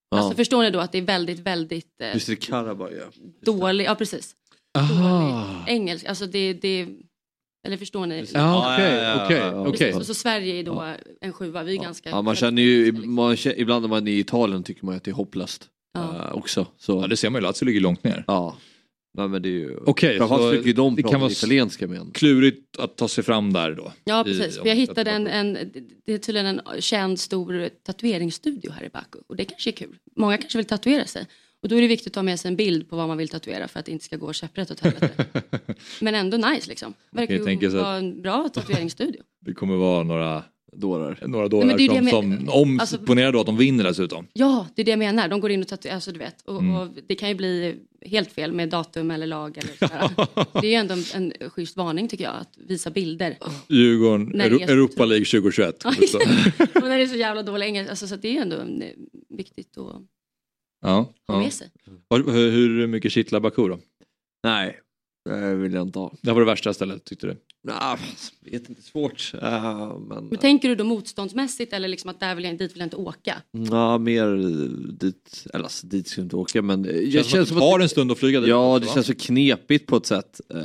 Ja. 0.10 0.18
Alltså 0.18 0.36
förstår 0.36 0.64
ni 0.64 0.72
då 0.72 0.80
att 0.80 0.91
det 0.91 0.98
är 0.98 1.02
väldigt, 1.02 1.40
väldigt 1.40 2.02
eh, 2.02 2.14
Just 2.14 2.27
det, 2.27 2.36
Karabag 2.36 2.91
ja. 2.94 3.06
dålig, 3.41 3.86
ja 3.86 3.95
precis. 3.95 4.36
Aha. 4.77 5.65
Engelska, 5.68 6.10
alltså 6.10 6.26
det, 6.26 6.53
det 6.53 6.88
eller 7.68 7.77
förstår 7.77 8.06
ni? 8.06 8.26
Ja, 8.34 8.73
okej, 8.76 8.91
Ja, 8.91 8.98
ja, 8.98 9.03
ja, 9.18 9.26
okej, 9.26 9.38
ja, 9.38 9.52
ja. 9.52 9.68
okej. 9.68 9.94
Så, 9.94 10.03
så 10.03 10.14
Sverige 10.14 10.60
är 10.60 10.64
då 10.64 10.94
en 11.22 11.34
sjua, 11.34 11.64
vi 11.64 11.77
är 11.77 11.81
ganska... 11.84 12.10
Ja, 12.10 12.22
man 12.22 12.36
känner 12.36 12.61
ju, 12.61 12.91
man, 12.91 13.36
känner- 13.38 13.60
ibland 13.60 13.81
när 13.81 13.90
man 13.90 14.07
är 14.07 14.11
i 14.11 14.19
Italien 14.19 14.64
tycker 14.64 14.86
man 14.86 14.95
att 14.95 15.03
det 15.03 15.11
är 15.11 15.15
hopplöst. 15.15 15.68
Ja. 15.94 16.15
eh, 16.27 16.31
också. 16.34 16.68
Så. 16.77 16.99
Ja, 17.02 17.07
det 17.07 17.18
ser 17.18 17.30
man 17.30 17.41
ju, 17.41 17.48
Lazio 17.48 17.65
ligger 17.65 17.80
långt 17.81 18.03
ner. 18.03 18.23
Ja. 18.27 18.57
Nej, 19.14 19.27
men 19.27 19.41
det 19.41 19.49
är 19.49 19.52
ju... 19.52 19.77
Okej, 19.86 20.18
Framförallt 20.18 20.65
ju 20.68 20.73
de 20.73 20.95
det 20.95 21.03
kan 21.03 21.19
vara 21.22 21.31
italienska 21.31 21.88
med 21.88 21.99
en. 21.99 22.11
klurigt 22.11 22.80
att 22.80 22.98
ta 22.98 23.07
sig 23.07 23.23
fram 23.23 23.53
där 23.53 23.72
då. 23.72 23.94
Ja 24.03 24.22
I- 24.22 24.23
precis, 24.23 24.57
för 24.57 24.68
jag 24.68 24.76
hittade 24.76 25.11
en, 25.11 25.27
en, 25.27 25.53
det 26.06 26.14
är 26.14 26.18
tydligen 26.18 26.60
en 26.60 26.81
känd 26.81 27.19
stor 27.19 27.69
tatueringsstudio 27.84 28.72
här 28.72 28.84
i 28.84 28.90
Baku 28.90 29.19
och 29.27 29.36
det 29.36 29.45
kanske 29.45 29.69
är 29.69 29.72
kul. 29.72 29.95
Många 30.15 30.38
kanske 30.38 30.57
vill 30.57 30.65
tatuera 30.65 31.06
sig 31.06 31.26
och 31.61 31.69
då 31.69 31.76
är 31.76 31.81
det 31.81 31.88
viktigt 31.88 32.07
att 32.07 32.14
ta 32.14 32.23
med 32.23 32.40
sig 32.40 32.49
en 32.49 32.56
bild 32.56 32.90
på 32.90 32.95
vad 32.95 33.07
man 33.07 33.18
vill 33.18 33.30
tatuera 33.30 33.68
för 33.68 33.80
att 33.80 33.86
det 33.86 33.91
inte 33.91 34.06
ska 34.06 34.18
gå 34.18 34.34
käpprätt 34.34 34.72
åt 34.72 34.80
helvete. 34.80 35.26
Men 36.02 36.15
ändå 36.15 36.38
nice 36.38 36.69
liksom. 36.69 36.94
Verkar 37.11 37.34
ju 37.34 37.61
så 37.72 37.77
att- 37.77 37.84
vara 37.84 37.95
en 37.98 38.22
bra 38.22 38.49
tatueringsstudio. 38.49 39.22
Det 39.45 39.53
kommer 39.53 39.76
vara 39.76 40.03
några, 40.03 40.44
dårar. 40.72 41.20
Några 41.28 41.41
Nej, 41.44 41.50
dårar 41.50 41.66
men 41.66 41.78
det 41.78 41.86
är 41.86 42.02
som, 42.02 42.08
som 42.10 42.50
om 42.50 42.80
alltså- 42.80 42.98
ponera 42.98 43.32
då 43.32 43.40
att 43.40 43.46
de 43.46 43.58
vinner 43.58 43.84
dessutom. 43.84 44.28
Ja, 44.34 44.68
det 44.76 44.82
är 44.82 44.86
det 44.86 44.91
jag 44.91 45.00
menar. 45.00 45.28
De 45.28 45.40
går 45.40 45.52
in 45.52 45.62
och 45.62 45.68
tatuerar, 45.68 45.96
alltså 45.96 46.12
du 46.12 46.20
vet. 46.20 46.41
Och, 46.41 46.60
Mm. 46.62 46.76
och 46.76 46.88
det 47.08 47.16
kan 47.16 47.30
ju 47.30 47.36
bli 47.36 47.76
helt 48.06 48.32
fel 48.32 48.52
med 48.52 48.70
datum 48.70 49.12
eller 49.12 49.28
lag 49.28 49.58
eller 49.58 49.74
sådär. 49.88 50.10
Det 50.62 50.68
är 50.68 50.72
ju 50.72 50.76
ändå 50.76 50.94
en, 50.94 51.32
en 51.41 51.50
schysst 51.50 51.78
varning 51.78 52.08
tycker 52.08 52.24
jag, 52.24 52.34
att 52.36 52.58
visa 52.58 52.91
bilder. 52.91 53.38
Djurgården, 53.68 54.32
När 54.34 54.50
det 54.50 54.56
är 54.56 54.60
Euro- 54.60 54.68
så 54.68 54.74
Europa 54.74 55.06
League 55.06 55.26
2021. 55.26 55.86
och 55.86 55.91
när 56.84 56.98
det 56.98 57.04
är 57.04 57.08
så 57.08 57.16
jävla 57.16 57.44
dålig 57.44 57.66
engelska, 57.66 57.90
alltså, 57.90 58.08
så 58.08 58.16
att 58.16 58.22
det 58.22 58.28
är 58.28 58.34
ju 58.34 58.40
ändå 58.40 58.56
eh, 58.56 58.90
viktigt 59.30 59.78
att 59.78 60.02
ja, 60.82 60.90
ha 60.90 61.14
ja. 61.28 61.40
med 61.40 61.54
sig. 61.54 61.68
Hur, 62.10 62.52
hur 62.52 62.88
mycket 62.88 63.12
kittlar 63.12 63.40
Baku 63.40 63.68
då? 63.68 63.80
Nej, 64.44 64.80
det 65.26 65.56
vill 65.56 65.74
jag 65.74 65.88
inte 65.88 66.00
ha. 66.00 66.14
Det 66.22 66.32
var 66.32 66.40
det 66.40 66.46
värsta 66.46 66.74
stället 66.74 67.06
tyckte 67.06 67.28
du? 67.28 67.38
Nej, 67.64 67.98
vet 68.52 68.70
inte, 68.70 68.82
svårt. 68.82 69.32
Uh, 69.34 70.00
men, 70.00 70.26
Men 70.26 70.38
tänker 70.38 70.70
du 70.70 70.76
då 70.76 70.84
motståndsmässigt 70.84 71.74
eller 71.74 71.88
liksom 71.88 72.10
att 72.10 72.20
där 72.20 72.36
vill 72.36 72.46
jag, 72.46 72.58
dit 72.58 72.72
vill 72.72 72.80
jag 72.80 72.86
inte 72.86 72.96
åka? 72.96 73.41
Ja, 73.52 73.98
mer 73.98 74.36
dit, 74.91 75.46
eller 75.54 75.64
alltså, 75.64 75.88
dit 75.88 76.08
ska 76.08 76.22
jag 76.22 76.26
inte 76.26 76.36
åka 76.36 76.62
men 76.62 76.86
eh, 76.86 76.96
jag 76.96 77.26
Känns 77.26 77.50
som 77.50 77.58
att 77.58 77.64
det 77.64 77.70
tar 77.70 77.80
en 77.80 77.90
stund 77.90 78.12
att 78.12 78.18
flyga 78.18 78.40
dit 78.40 78.50
Ja, 78.50 78.80
det 78.80 78.86
va? 78.86 78.94
känns 78.94 79.08
så 79.08 79.16
knepigt 79.16 79.88
på 79.88 79.96
ett 79.96 80.06
sätt. 80.06 80.41
Uh, 80.54 80.62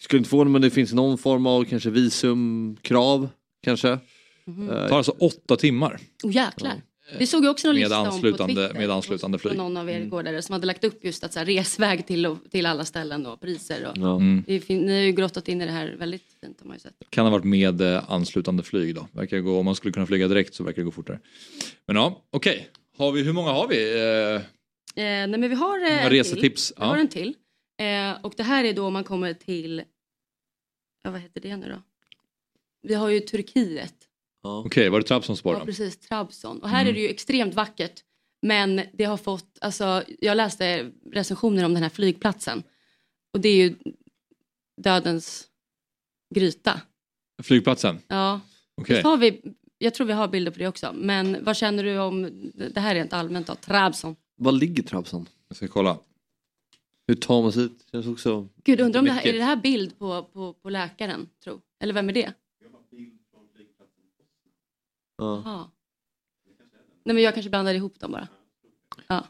skulle 0.00 0.18
inte 0.18 0.30
få 0.30 0.44
det 0.44 0.50
men 0.50 0.62
det 0.62 0.70
finns 0.70 0.92
någon 0.92 1.18
form 1.18 1.46
av 1.46 1.64
kanske 1.64 1.90
visumkrav 1.90 3.28
kanske. 3.62 3.90
Eh, 3.90 3.98
Det 4.46 4.88
tar 4.88 4.96
alltså 4.96 5.12
åtta 5.18 5.56
timmar. 5.56 6.00
Oh 6.24 6.32
jäklar. 6.32 6.82
Det 7.18 7.26
såg 7.26 7.44
jag 7.44 7.50
också 7.50 7.66
någon 7.68 7.74
Med 7.74 7.80
lista 7.80 7.98
om 8.00 8.06
på 8.06 8.12
anslutande- 8.14 8.54
Twitter. 8.68 8.80
med 8.80 8.90
anslutande 8.90 9.38
flyg. 9.38 9.56
någon 9.56 9.76
av 9.76 9.90
er 9.90 9.94
Mm. 9.94 10.06
igår 10.06 10.22
där 10.22 10.40
som 10.40 10.52
hade 10.52 10.66
lagt 10.66 10.84
upp 10.84 11.04
just 11.04 11.24
att 11.24 11.32
så 11.32 11.38
här, 11.38 11.46
resväg 11.46 12.06
till, 12.06 12.26
och, 12.26 12.38
till 12.50 12.66
alla 12.66 12.84
ställen 12.84 13.26
och 13.26 13.40
priser. 13.40 13.86
Och, 13.90 13.96
Ja. 13.96 14.16
Mm. 14.16 14.44
det 14.46 14.68
ni 14.68 14.92
har 14.92 15.00
ju 15.06 15.12
grottat 15.12 15.48
in 15.48 15.62
i 15.62 15.66
det 15.66 15.72
här 15.72 15.96
väldigt 15.98 16.22
fint 16.40 16.60
har 16.60 16.66
man 16.66 16.76
ju 16.76 16.80
sett. 16.80 16.94
Kan 17.10 17.24
ha 17.26 17.30
varit 17.32 17.44
med 17.44 17.80
eh, 17.80 18.10
anslutande 18.12 18.62
flyg 18.62 18.94
då. 18.94 19.08
Verkar 19.12 19.38
gå, 19.40 19.58
om 19.58 19.64
man 19.64 19.74
skulle 19.74 19.92
kunna 19.92 20.06
flyga 20.06 20.28
direkt 20.28 20.54
så 20.54 20.64
verkar 20.64 20.76
det 20.82 20.84
gå 20.84 20.90
fortare. 20.90 21.18
Men 21.86 21.96
ja, 21.96 22.22
okej. 22.30 22.68
Har 22.98 23.12
vi, 23.12 23.22
hur 23.22 23.32
många 23.32 23.50
har 23.50 23.68
vi? 23.68 24.00
Eh, 24.36 24.42
Eh, 24.98 25.02
nej 25.02 25.28
men 25.28 25.48
vi 25.48 25.54
har 25.54 25.78
eh, 25.90 26.10
resetips, 26.10 26.68
till. 26.68 26.74
Vi 26.76 26.82
ja. 26.82 26.88
har 26.88 26.96
en 26.96 27.08
till. 27.08 27.34
Eh, 27.78 28.24
och 28.24 28.34
det 28.36 28.42
här 28.42 28.64
är 28.64 28.72
då 28.72 28.86
om 28.86 28.92
man 28.92 29.04
kommer 29.04 29.34
till, 29.34 29.82
ja 31.04 31.10
vad 31.10 31.20
heter 31.20 31.40
det 31.40 31.56
nu 31.56 31.68
då? 31.68 31.82
Vi 32.82 32.94
har 32.94 33.08
ju 33.08 33.20
Turkiet. 33.20 33.94
Okej, 34.46 34.88
var 34.88 35.00
det 35.00 35.06
Trabzonspor 35.06 35.52
Ja 35.52 35.58
då? 35.58 35.64
precis, 35.64 35.98
Trabzon. 35.98 36.62
Och 36.62 36.68
här 36.68 36.80
Mm. 36.80 36.90
är 36.90 36.94
det 36.94 37.00
ju 37.00 37.08
extremt 37.08 37.54
vackert. 37.54 38.02
Men 38.42 38.80
det 38.92 39.04
har 39.04 39.16
fått, 39.16 39.58
alltså 39.60 40.02
jag 40.20 40.36
läste 40.36 40.90
recensioner 41.12 41.64
om 41.64 41.74
den 41.74 41.82
här 41.82 41.90
flygplatsen. 41.90 42.62
Och 43.34 43.40
det 43.40 43.48
är 43.48 43.56
ju 43.56 43.74
dödens 44.82 45.46
gryta. 46.34 46.80
Flygplatsen? 47.42 47.98
Ja. 48.08 48.40
Visst 48.88 49.02
har 49.04 49.16
vi, 49.16 49.42
jag 49.78 49.94
tror 49.94 50.06
vi 50.06 50.12
har 50.12 50.28
bilder 50.28 50.52
på 50.52 50.58
det 50.58 50.68
också. 50.68 50.92
Men 50.94 51.44
vad 51.44 51.56
känner 51.56 51.84
du 51.84 51.98
om, 51.98 52.22
det 52.74 52.80
här 52.80 52.90
är 52.90 52.94
rent 52.94 53.12
allmänt 53.12 53.46
då, 53.46 53.54
Trabzon. 53.54 54.16
Var 54.36 54.52
ligger 54.52 54.82
Trabzon? 54.82 55.28
Jag 55.48 55.56
ska 55.56 55.68
kolla. 55.68 55.98
Hur 57.06 57.14
tar 57.14 57.42
man 57.42 57.52
sig 57.52 57.62
ut? 57.62 57.86
Känns 57.92 58.06
också... 58.06 58.48
Gud, 58.64 58.80
undrar 58.80 58.98
om 59.00 59.04
det 59.06 59.12
här, 59.12 59.26
är 59.26 59.32
det 59.32 59.42
här 59.44 59.56
bild 59.56 59.98
på, 59.98 60.22
på, 60.22 60.52
på 60.52 60.70
läkaren, 60.70 61.28
tro? 61.44 61.60
Eller 61.82 61.94
vem 61.94 62.08
är 62.08 62.12
det? 62.12 62.32
Ja. 65.18 65.70
Nej 67.04 67.14
men 67.14 67.22
jag 67.24 67.34
kanske 67.34 67.50
blandar 67.50 67.74
ihop 67.74 68.00
dem 68.00 68.12
bara. 68.12 68.28
Ja. 69.06 69.26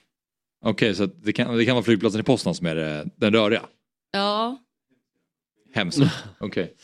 Okej, 0.64 0.94
så 0.94 1.04
att 1.04 1.22
det 1.22 1.32
kan, 1.32 1.56
det 1.56 1.64
kan 1.64 1.74
vara 1.74 1.84
flygplatsen 1.84 2.20
i 2.20 2.24
Poznan 2.24 2.54
som 2.54 2.66
är 2.66 2.74
det, 2.74 3.08
den 3.16 3.32
röriga? 3.32 3.66
Ja. 4.10 4.58
Hemskt. 5.74 5.98
Okej. 6.40 6.76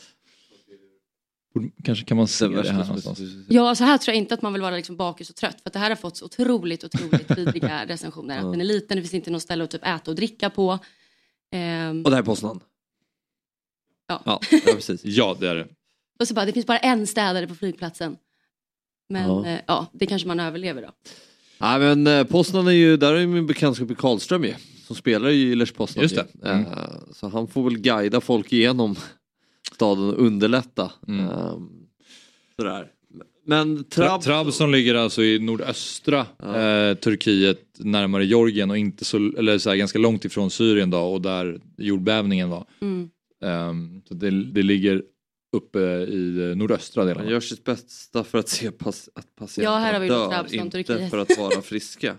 Borde- 1.53 1.69
Kanske 1.83 2.05
kan 2.05 2.17
man 2.17 2.27
se 2.27 2.47
det, 2.47 2.71
här 2.71 2.79
någonstans. 2.85 3.19
Ja, 3.49 3.75
så 3.75 3.83
här 3.83 3.97
tror 3.97 4.13
jag 4.13 4.17
inte 4.17 4.33
att 4.33 4.41
man 4.41 4.53
vill 4.53 4.61
vara 4.61 4.75
liksom 4.75 4.97
bakis 4.97 5.29
och 5.29 5.35
trött. 5.35 5.61
För 5.61 5.69
att 5.69 5.73
det 5.73 5.79
här 5.79 5.89
har 5.89 5.95
fått 5.95 6.17
så 6.17 6.25
otroligt, 6.25 6.83
otroligt 6.83 7.31
vidriga 7.37 7.85
recensioner. 7.85 8.37
Att 8.37 8.51
den 8.51 8.61
är 8.61 8.65
liten, 8.65 8.97
det 8.97 9.01
finns 9.01 9.13
inte 9.13 9.31
något 9.31 9.41
ställe 9.41 9.63
att 9.63 9.71
typ 9.71 9.85
äta 9.87 10.11
och 10.11 10.15
dricka 10.15 10.49
på. 10.49 10.79
Ehm, 11.51 12.03
Och 12.05 12.09
det 12.11 12.15
här 12.15 12.21
är 12.23 12.25
Poznan? 12.25 12.59
Ja. 14.07 14.21
Ja, 14.25 14.39
ja 14.51 14.59
precis. 14.73 15.01
ja, 15.05 15.37
det 15.39 15.49
är 15.49 15.55
det. 15.55 15.67
och 16.19 16.27
så 16.27 16.33
bara, 16.33 16.45
det 16.45 16.53
finns 16.53 16.65
bara 16.65 16.77
en 16.77 17.07
städare 17.07 17.47
på 17.47 17.55
flygplatsen. 17.55 18.17
Men 19.09 19.29
Ja. 19.29 19.49
ja, 19.49 19.59
ja 19.67 19.87
det 19.93 20.05
kanske 20.05 20.27
man 20.27 20.39
överlever 20.39 20.81
då. 20.81 20.89
Nej 21.57 21.79
men 21.79 22.07
eh, 22.07 22.23
Poznan 22.23 22.67
är 22.67 22.71
ju, 22.71 22.97
där 22.97 23.13
är 23.13 23.19
ju 23.19 23.27
min 23.27 23.47
bekantskap 23.47 23.91
i 23.91 23.95
Karlström 23.95 24.43
ju. 24.43 24.53
Som 24.87 24.95
spelar 24.95 25.29
i 25.29 25.55
Lech 25.55 25.73
Poznan. 25.73 26.03
Just 26.03 26.15
det. 26.15 26.27
Mm. 26.49 26.65
Eh, 26.65 26.71
Så 27.11 27.27
han 27.27 27.47
får 27.47 27.63
väl 27.63 27.77
guida 27.79 28.21
folk 28.21 28.53
igenom 28.53 28.95
staden 29.75 30.09
och 30.09 30.25
underlätta. 30.25 30.91
Mm. 31.07 31.19
Ehm, 31.29 31.69
Sådär. 32.59 32.87
Men 33.45 33.77
Tra- 33.77 33.83
Trab... 33.89 34.21
Trabzon 34.21 34.71
ligger 34.71 34.95
alltså 34.95 35.23
i 35.23 35.39
nordöstra 35.39 36.19
eh, 36.19 36.93
Turkiet 36.97 37.59
närmare 37.77 38.25
Georgien 38.25 38.69
och 38.71 38.77
inte 38.77 39.05
så, 39.05 39.17
eller 39.37 39.57
så 39.57 39.69
här, 39.69 39.77
ganska 39.77 39.99
långt 39.99 40.25
ifrån 40.25 40.51
Syrien 40.51 40.89
då 40.89 40.99
och 40.99 41.21
där 41.21 41.59
jordbävningen 41.77 42.49
var. 42.49 42.65
Mm. 42.81 43.09
Ehm, 43.43 44.01
så 44.07 44.13
det, 44.13 44.29
det 44.31 44.63
ligger 44.63 45.03
uppe 45.53 45.79
i 46.07 46.49
eh, 46.49 46.55
nordöstra 46.55 47.05
delen. 47.05 47.23
Han 47.23 47.31
gör 47.31 47.39
sitt 47.39 47.63
bästa 47.63 48.23
för 48.23 48.37
att 48.37 48.49
se 48.49 48.71
pass, 48.71 49.09
att 49.15 49.35
patienterna 49.35 49.75
Ja, 49.75 49.79
här 49.79 49.93
har 49.93 49.99
vi 49.99 50.07
dör, 50.07 50.55
inte 50.55 50.83
Turkiet. 50.83 51.09
för 51.09 51.17
att 51.17 51.37
vara 51.37 51.61
friska. 51.71 52.17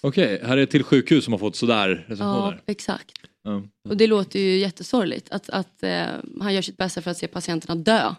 Okej, 0.00 0.40
här 0.44 0.56
är 0.56 0.62
ett 0.62 0.70
till 0.70 0.82
sjukhus 0.84 1.24
som 1.24 1.32
har 1.32 1.38
fått 1.38 1.56
sådär 1.56 1.88
Ja, 2.08 2.12
recensioner. 2.14 2.62
exakt. 2.66 3.12
Ja. 3.42 3.62
Och 3.88 3.96
det 3.96 4.06
låter 4.06 4.40
ju 4.40 4.56
jättesorgligt 4.56 5.30
att, 5.30 5.50
att 5.50 5.82
eh, 5.82 6.06
han 6.40 6.54
gör 6.54 6.62
sitt 6.62 6.76
bästa 6.76 7.02
för 7.02 7.10
att 7.10 7.16
se 7.18 7.26
patienterna 7.28 7.74
dö. 7.74 8.14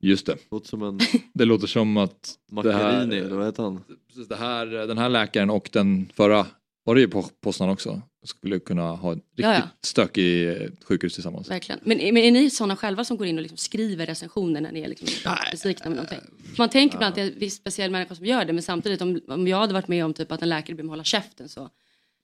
Just 0.00 0.26
det. 0.26 0.36
Låter 0.50 0.68
som 0.68 0.82
en 0.82 1.00
Det 1.34 1.44
låter 1.44 1.66
som 1.66 1.96
att 1.96 2.34
det 2.62 2.72
här, 2.72 3.28
vad 3.34 3.46
heter 3.46 3.62
han? 3.62 3.84
precis, 4.08 4.28
det 4.28 4.36
här, 4.36 4.66
den 4.66 4.98
här 4.98 5.08
läkaren 5.08 5.50
och 5.50 5.68
den 5.72 6.12
förra, 6.14 6.46
var 6.84 6.94
det 6.94 7.00
ju 7.00 7.08
på 7.08 7.22
Poznan 7.40 7.68
också, 7.70 8.02
skulle 8.24 8.58
kunna 8.58 8.82
ha 8.82 9.12
ett 9.12 9.18
riktigt 9.18 9.44
Ja, 9.44 9.54
ja. 9.54 9.62
stökig 9.84 10.48
eh, 10.48 10.56
sjukhus 10.84 11.14
tillsammans. 11.14 11.50
Verkligen. 11.50 11.80
Men, 11.84 11.98
men 11.98 12.16
är 12.16 12.30
ni 12.30 12.50
sådana 12.50 12.76
själva 12.76 13.04
som 13.04 13.16
går 13.16 13.26
in 13.26 13.36
och 13.36 13.42
liksom 13.42 13.58
skriver 13.58 14.06
recensioner 14.06 14.60
när 14.60 14.72
ni 14.72 14.80
är 14.80 14.88
liksom 14.88 15.08
besvikna 15.52 15.90
med 15.90 15.96
någonting? 15.96 16.18
Man 16.58 16.68
tänker 16.68 16.96
ibland 16.96 17.08
att 17.10 17.14
det 17.14 17.20
är 17.22 17.26
en 17.32 17.38
viss 17.38 17.54
speciell 17.56 17.90
människa 17.90 18.14
som 18.14 18.26
gör 18.26 18.44
det 18.44 18.52
men 18.52 18.62
samtidigt 18.62 19.02
om, 19.02 19.20
om 19.28 19.48
jag 19.48 19.56
hade 19.58 19.72
varit 19.72 19.88
med 19.88 20.04
om 20.04 20.14
typ 20.14 20.32
att 20.32 20.42
en 20.42 20.48
läkare 20.48 20.76
ber 20.76 20.82
mig 20.82 20.90
hålla 20.90 21.04
käften 21.04 21.48
så 21.48 21.70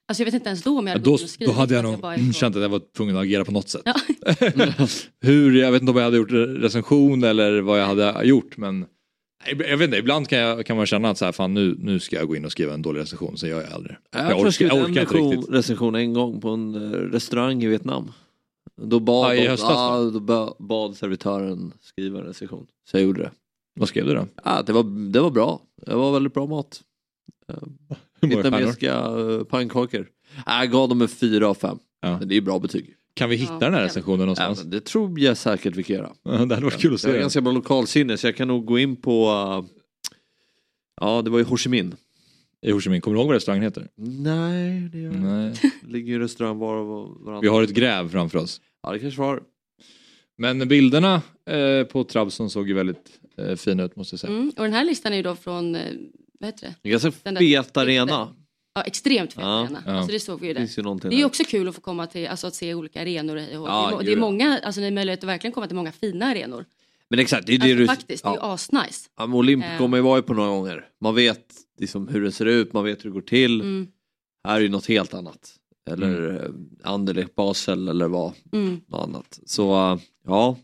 Alltså 0.09 0.21
jag 0.23 0.25
vet 0.25 0.35
inte 0.35 0.49
ens 0.49 0.63
då 0.63 0.79
om 0.79 0.87
jag 0.87 0.95
Ja, 0.95 0.99
hade 0.99 1.05
då, 1.05 1.13
och 1.13 1.21
då 1.21 1.27
skrivit. 1.27 1.55
hade 1.55 1.75
jag 1.75 1.85
nog 1.85 2.35
känt 2.35 2.57
att 2.57 2.63
jag 2.63 2.69
var 2.69 2.81
tvungen 2.97 3.17
att 3.17 3.23
agera 3.23 3.45
på 3.45 3.53
något 3.53 3.69
sätt. 3.69 3.83
Ja. 3.85 3.95
Hur, 5.21 5.57
jag 5.61 5.73
vet 5.73 5.81
inte 5.83 5.91
om 5.91 5.97
jag 5.97 6.05
hade 6.05 6.17
gjort 6.17 6.31
recension 6.63 7.25
eller 7.25 7.61
vad 7.61 7.81
jag 7.81 7.87
hade 7.87 8.25
gjort 8.25 8.57
men 8.57 8.87
Jag 9.47 9.77
vet 9.77 9.81
inte, 9.87 9.97
ibland 9.97 10.29
kan, 10.29 10.39
jag, 10.39 10.67
kan 10.67 10.77
man 10.77 10.87
känna 10.87 11.11
att 11.11 11.19
så 11.19 11.25
här, 11.25 11.33
fan, 11.33 11.55
nu, 11.55 11.77
nu 11.79 12.01
ska 12.01 12.17
jag 12.17 12.29
gå 12.29 12.37
in 12.37 12.45
och 12.45 12.53
skriva 12.53 12.75
en 12.75 12.83
dålig 12.83 13.01
recension, 13.01 13.37
så 13.39 13.47
gör 13.47 13.63
jag 13.63 13.73
aldrig. 13.73 13.97
Jag, 14.11 14.31
jag, 14.31 14.41
orkar, 14.41 14.65
jag 14.67 14.77
en 14.77 14.83
orkar 14.85 15.01
inte 15.03 15.15
recension, 15.15 15.55
recension 15.55 15.95
en 15.95 16.13
gång 16.15 16.41
på 16.41 16.49
en 16.49 16.75
eh, 16.75 16.91
restaurang 16.99 17.63
i 17.63 17.67
Vietnam. 17.67 18.13
Då 18.83 19.01
bad, 19.01 19.37
de- 19.37 19.49
höstas 19.49 19.71
ja, 19.71 20.11
då 20.13 20.21
ba- 20.21 20.55
bad 20.59 20.97
servitören 20.97 21.73
skriva 21.81 22.19
en 22.21 22.25
recension. 22.27 22.67
Så 22.91 22.97
jag 22.97 23.05
gjorde 23.05 23.23
det. 23.23 23.31
Vad 23.81 23.89
skrev 23.89 24.07
du 24.07 24.15
då? 24.15 24.27
Ja, 24.45 24.63
det, 24.63 24.73
var, 24.73 25.11
det 25.13 25.21
var 25.21 25.31
bra. 25.31 25.61
Det 25.87 25.95
var 25.95 26.13
väldigt 26.13 26.35
bra 26.35 26.47
mat. 26.47 26.81
Eh, 27.49 27.57
Vietnamesiska 28.21 29.11
uh, 29.11 29.45
pannkakor. 29.45 30.09
Ja, 30.47 30.59
Jag 30.59 30.71
gav 30.71 30.89
dem 30.89 31.03
en 31.03 31.09
fyra 31.09 31.49
av 31.49 31.55
fem. 31.55 31.79
Ja. 32.01 32.19
Men 32.19 32.29
det 32.29 32.37
är 32.37 32.41
bra 32.41 32.59
betyg. 32.59 32.95
Kan 33.15 33.31
vi 33.31 33.37
hitta 33.37 33.59
den 33.59 33.75
här 33.75 33.83
recensionen 33.83 34.21
Ja, 34.21 34.25
någonstans? 34.27 34.61
men 34.61 34.71
det 34.71 34.81
tror 34.81 35.21
jag 35.21 35.37
säkert 35.37 35.77
vi 35.77 35.83
kan 35.83 35.97
göra. 35.97 36.13
Ja, 36.23 36.31
det 36.45 36.55
hade 36.55 36.65
varit 36.65 36.81
kul 36.81 36.95
att 36.95 37.01
se 37.01 37.09
Jag 37.09 37.15
har 37.15 37.21
ganska 37.21 37.41
bra 37.41 37.53
lokalsinne 37.53 38.17
så 38.19 38.27
jag 38.27 38.37
kan 38.37 38.49
nog 38.49 38.65
gå 38.65 38.79
in 38.79 38.97
på... 38.97 39.25
eh, 39.27 39.65
ja, 41.01 41.23
det 41.23 41.31
var 41.31 41.39
ju 41.39 41.45
Ho 41.45 41.57
Chi 41.57 41.69
Minh. 41.69 41.93
I 42.63 42.71
Ho 42.71 42.81
Chi 42.81 42.91
Minh, 42.91 43.01
kommer 43.01 43.15
du 43.15 43.21
ihåg 43.21 43.27
vad 43.29 43.35
restaurangen 43.35 43.63
heter? 43.63 43.89
Nej, 43.97 44.81
det 44.93 44.99
gör 44.99 45.13
jag 45.13 45.21
Nej. 45.23 45.49
inte. 45.49 45.61
Det 45.83 45.93
ligger 45.93 46.13
ju 46.13 46.19
restaurang 46.19 46.59
var 46.59 46.77
och 46.77 47.21
varannan. 47.21 47.41
Vi 47.43 47.49
har 47.49 47.63
ett 47.63 47.71
gräv 47.75 48.09
framför 48.11 48.39
oss. 48.39 48.61
Ja, 48.83 48.93
det 48.93 48.99
kanske 48.99 49.21
var. 49.21 49.43
Men 50.39 50.69
bilderna 50.69 51.23
eh, 51.51 51.85
på 51.87 52.05
Trabzon 52.05 52.51
såg 52.51 52.69
ju 52.69 52.75
väldigt 52.75 53.21
eh, 53.37 53.57
fina 53.57 53.85
ut 53.85 53.97
måste 53.97 54.15
jag 54.15 54.21
säga. 54.21 54.33
Mm. 54.33 54.53
Och 54.57 54.65
den 54.65 54.73
här 54.73 54.85
listan 54.85 55.13
är 55.13 55.17
ju 55.17 55.23
då 55.23 55.35
från, 55.35 55.75
eh, 55.75 55.93
vad 56.41 56.49
heter 56.49 56.67
det? 56.67 56.75
En 56.83 56.91
ganska 56.91 57.11
fet 57.13 57.77
arena. 57.77 58.35
Ja, 58.75 58.83
extremt 58.83 59.33
fet 59.33 59.43
Ja, 59.43 59.61
arena. 59.63 59.83
ja. 59.87 59.93
Alltså 59.93 60.13
det 60.13 60.21
såg 60.21 60.41
vi 60.41 60.47
ju 60.47 60.53
Det 60.55 60.61
där. 60.61 60.67
finns 60.67 60.79
ju 60.79 60.83
någonting 60.83 61.11
det 61.11 61.21
är 61.21 61.25
också 61.25 61.45
kul 61.45 61.69
att 61.69 61.75
få 61.75 61.81
komma 61.81 62.07
till, 62.07 62.27
alltså 62.29 62.47
att 62.47 62.55
se 62.55 62.75
olika 62.75 63.01
arenor. 63.03 63.37
och. 63.37 63.43
Ja, 63.69 63.89
det 63.91 64.03
är, 64.03 64.07
det 64.07 64.13
är 64.13 64.17
ja. 64.17 64.21
många, 64.21 64.59
alltså 64.63 64.81
ni 64.81 64.87
har 64.87 64.93
möjlighet 64.93 65.19
att 65.25 65.29
verkligen 65.29 65.53
komma 65.55 65.67
till 65.67 65.77
många 65.77 65.93
fina 65.93 66.27
arenor. 66.27 66.65
Men 67.11 67.19
exakt, 67.19 67.47
det 67.47 67.55
är 67.55 67.59
det 67.59 67.65
Alltså 67.65 67.77
du... 67.79 67.87
faktiskt, 67.87 68.25
det 68.25 68.29
är 68.29 68.33
ju 68.33 68.39
ja. 68.39 68.53
asnice. 68.53 69.09
Ja, 69.17 69.27
men 69.27 69.37
Olympico 69.39 69.83
Eh. 69.85 69.89
man 69.89 69.99
ju 69.99 70.03
varit 70.03 70.27
på 70.27 70.35
några 70.35 70.49
gånger. 70.49 70.87
Man 71.01 71.15
vet 71.15 71.55
liksom 71.79 72.09
hur 72.09 72.21
det 72.23 72.33
ser 72.33 72.47
ut, 72.47 72.73
man 72.73 72.85
vet 72.85 73.05
hur 73.05 73.11
det 73.11 73.15
går 73.15 73.21
till. 73.21 73.61
Mm. 73.61 73.87
Här 74.45 74.57
är 74.57 74.61
ju 74.61 74.69
något 74.69 74.87
helt 74.87 75.15
annat. 75.15 75.55
Eller 75.91 76.29
mm. 76.31 76.69
Anderlecht, 76.83 77.35
Basel 77.35 77.89
eller 77.89 78.09
vad 78.09 78.33
Mm. 78.53 78.81
något 78.89 79.01
annat. 79.09 79.39
Så 79.47 79.93
äh, 79.93 79.99
ja. 80.27 80.57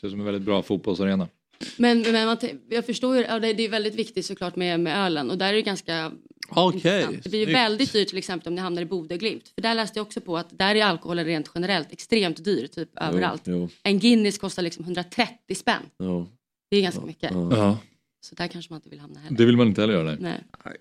Ser 0.00 0.06
ut 0.06 0.10
som 0.10 0.20
en 0.20 0.26
väldigt 0.26 0.42
bra 0.42 0.62
fotbollsarena. 0.62 1.28
Men, 1.76 2.00
men 2.00 2.26
man, 2.26 2.36
jag 2.68 2.86
förstår 2.86 3.16
ju, 3.16 3.22
ja, 3.22 3.38
det, 3.38 3.52
det 3.52 3.64
är 3.64 3.68
väldigt 3.68 3.94
viktigt 3.94 4.26
såklart 4.26 4.56
med, 4.56 4.80
med 4.80 5.06
ölen 5.06 5.30
och 5.30 5.38
där 5.38 5.48
är 5.48 5.52
det 5.52 5.62
ganska 5.62 6.12
Okej, 6.48 6.76
intressant. 6.76 7.22
Det 7.24 7.28
blir 7.30 7.46
ju 7.46 7.52
väldigt 7.52 7.92
dyrt 7.92 8.08
till 8.08 8.18
exempel 8.18 8.48
om 8.48 8.54
ni 8.54 8.60
hamnar 8.60 8.82
i 8.82 8.84
Bodö 8.84 9.14
och 9.14 9.20
Glimt. 9.20 9.48
För 9.54 9.62
där 9.62 9.74
läste 9.74 9.98
jag 9.98 10.06
också 10.06 10.20
på 10.20 10.36
att 10.36 10.58
där 10.58 10.74
är 10.74 10.84
alkoholen 10.84 11.24
rent 11.24 11.50
generellt 11.54 11.92
extremt 11.92 12.44
dyr 12.44 12.66
typ 12.66 12.88
överallt. 13.00 13.42
Jo, 13.44 13.68
En 13.82 13.98
Guinness 13.98 14.38
kostar 14.38 14.62
liksom 14.62 14.84
130 14.84 15.54
spänn. 15.54 15.82
jo. 15.98 16.26
Det 16.70 16.76
är 16.76 16.82
ganska 16.82 17.00
mycket. 17.00 17.30
Ja. 17.32 17.78
Så 18.20 18.34
där 18.34 18.48
kanske 18.48 18.72
man 18.72 18.76
inte 18.78 18.88
vill 18.88 19.00
hamna 19.00 19.20
heller. 19.20 19.36
Det 19.38 19.44
vill 19.44 19.56
man 19.56 19.66
inte 19.66 19.80
heller 19.80 19.94
göra. 19.94 20.04
Nej. 20.04 20.18
Nej. 20.20 20.76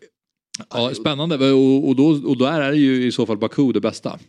Ja, 0.70 0.94
spännande. 0.94 1.52
Och, 1.52 1.88
och, 1.88 1.96
då, 1.96 2.08
och 2.08 2.38
då 2.38 2.46
är 2.46 2.72
det 2.72 2.78
ju 2.78 3.06
i 3.06 3.12
så 3.12 3.26
fall 3.26 3.38
Baku 3.38 3.72
det 3.72 3.80
bästa. 3.82 4.20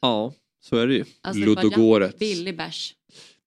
Ja, 0.00 0.32
så 0.60 0.76
är 0.76 0.86
det 0.86 0.94
ju. 0.94 1.04
Azerbajdzjan, 1.20 1.64
Ludogorets. 1.64 2.18
Billig 2.18 2.56
bärs. 2.56 2.94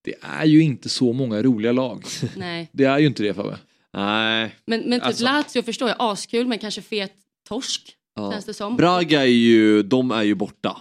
Det 0.03 0.15
är 0.21 0.45
ju 0.45 0.61
inte 0.63 0.89
så 0.89 1.13
många 1.13 1.41
roliga 1.43 1.71
lag. 1.71 2.03
Nej. 2.38 2.69
Det 2.71 2.84
är 2.85 2.99
ju 2.99 3.07
inte 3.07 3.23
det 3.23 3.34
Fabbe. 3.34 3.57
Nej. 3.93 4.55
Men, 4.65 4.80
men 4.85 4.99
typ 4.99 5.07
Alltså- 5.07 5.23
Lazio 5.23 5.61
förstår 5.63 5.88
jag, 5.89 5.95
askul 5.99 6.47
men 6.47 6.59
kanske 6.59 6.81
fet 6.81 7.13
torsk. 7.49 7.95
Ja. 8.15 8.31
Känns 8.31 8.45
det 8.45 8.53
som. 8.53 8.77
Braga 8.77 9.21
är 9.21 9.26
ju, 9.26 9.84
de 9.84 10.11
är 10.11 10.23
ju 10.23 10.35
borta. 10.35 10.77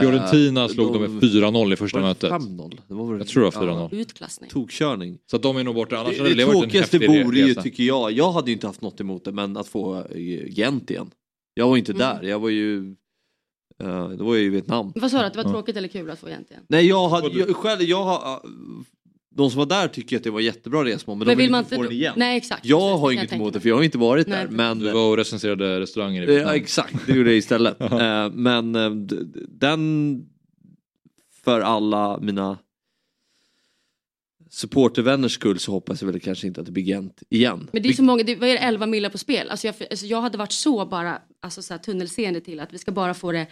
Fiorentina 0.00 0.62
Eh, 0.62 0.68
slog 0.68 0.92
de 0.92 1.02
med 1.02 1.22
4-0 1.22 1.72
i 1.72 1.76
första 1.76 1.98
det 1.98 2.04
mötet. 2.04 2.30
5-0? 2.30 2.78
Det 2.88 2.94
var 2.94 3.06
väl- 3.06 3.18
Jag 3.18 3.28
tror 3.28 3.44
det 3.50 3.50
var 3.58 3.66
4-0. 3.88 3.94
Utkklassning. 3.94 4.50
Tokkörning. 4.50 5.18
Så 5.30 5.36
att 5.36 5.42
de 5.42 5.56
är 5.56 5.64
nog 5.64 5.74
borta. 5.74 5.98
Annars 5.98 6.18
Det, 6.18 6.34
det 6.34 6.42
en 6.42 6.50
tråkigaste 6.50 6.98
vore 6.98 7.38
ju, 7.38 7.54
tycker 7.54 7.82
jag, 7.82 8.12
jag 8.12 8.32
hade 8.32 8.50
ju 8.50 8.54
inte 8.54 8.66
haft 8.66 8.80
något 8.80 9.00
emot 9.00 9.24
det, 9.24 9.32
men 9.32 9.56
att 9.56 9.68
få 9.68 9.96
eh, 9.96 10.48
Gent 10.48 10.90
igen. 10.90 11.10
Jag 11.54 11.68
var 11.68 11.76
inte 11.76 11.92
Mm. 11.92 11.98
där, 12.00 12.22
jag 12.28 12.38
var 12.38 12.48
ju, 12.48 12.94
uh, 13.82 14.08
då 14.08 14.24
var 14.24 14.34
jag 14.34 14.44
i 14.44 14.48
Vietnam. 14.48 14.92
Vad 14.94 15.10
sa 15.10 15.18
du, 15.20 15.24
att 15.24 15.32
det 15.32 15.36
var 15.36 15.44
Ja. 15.44 15.50
tråkigt 15.50 15.76
eller 15.76 15.88
kul 15.88 16.10
att 16.10 16.18
få 16.18 16.28
egentligen? 16.28 16.62
Nej, 16.68 16.86
jag 16.86 17.08
hade, 17.08 17.28
jag, 17.38 17.56
själv, 17.56 17.82
jag 17.82 18.04
har, 18.04 18.40
de 19.36 19.50
som 19.50 19.58
var 19.58 19.66
där 19.66 19.88
tycker 19.88 20.16
att 20.16 20.24
det 20.24 20.30
var 20.30 20.40
jättebra 20.40 20.84
resmål, 20.84 21.16
men, 21.18 21.26
Men 21.26 21.36
de 21.36 21.42
vill 21.42 21.44
vill 21.46 21.50
man 21.52 21.58
inte 21.64 21.76
få 21.76 21.82
den 21.82 21.92
igen. 21.92 22.14
Nej, 22.16 22.36
exakt. 22.36 22.64
Jag 22.66 22.80
Precis, 22.80 23.00
har 23.00 23.08
det 23.08 23.14
inget 23.14 23.32
emot 23.32 23.52
det, 23.54 23.60
för 23.60 23.68
jag 23.68 23.76
har 23.76 23.82
inte 23.82 23.98
varit 23.98 24.26
Nej, 24.26 24.38
där. 24.44 24.48
Men, 24.50 24.78
Du 24.78 24.92
var 24.92 25.10
och 25.10 25.16
recenserade 25.16 25.80
restauranger 25.80 26.22
i 26.22 26.24
Ja, 26.26 26.30
Vietnam. 26.32 26.54
exakt, 26.54 26.94
det 27.06 27.12
gjorde 27.12 27.30
jag 27.30 27.38
istället. 27.38 27.80
Eh, 27.80 28.30
men 28.32 28.74
eh, 28.74 28.90
den 29.48 30.22
för 31.44 31.60
alla 31.60 32.18
mina 32.20 32.58
supportervänners 34.54 35.32
skull 35.32 35.58
så 35.58 35.72
hoppas 35.72 36.02
jag 36.02 36.12
väl 36.12 36.20
kanske 36.20 36.46
inte 36.46 36.60
att 36.60 36.66
det 36.66 36.72
blir 36.72 36.84
Gent 36.84 37.22
igen. 37.30 37.68
Men 37.72 37.82
det 37.82 37.88
är 37.88 37.92
så 37.92 38.02
många, 38.02 38.22
det, 38.22 38.34
det, 38.34 38.58
11 38.58 38.86
millar 38.86 39.10
på 39.10 39.18
spel? 39.18 39.50
Alltså 39.50 39.66
jag, 39.66 39.74
alltså 39.90 40.06
jag 40.06 40.20
hade 40.20 40.38
varit 40.38 40.52
så 40.52 40.86
bara 40.86 41.18
alltså 41.42 41.62
så 41.62 41.74
här, 41.74 41.78
tunnelseende 41.78 42.40
till 42.40 42.60
att 42.60 42.72
vi 42.72 42.78
ska 42.78 42.92
bara 42.92 43.14
få 43.14 43.32
det 43.32 43.46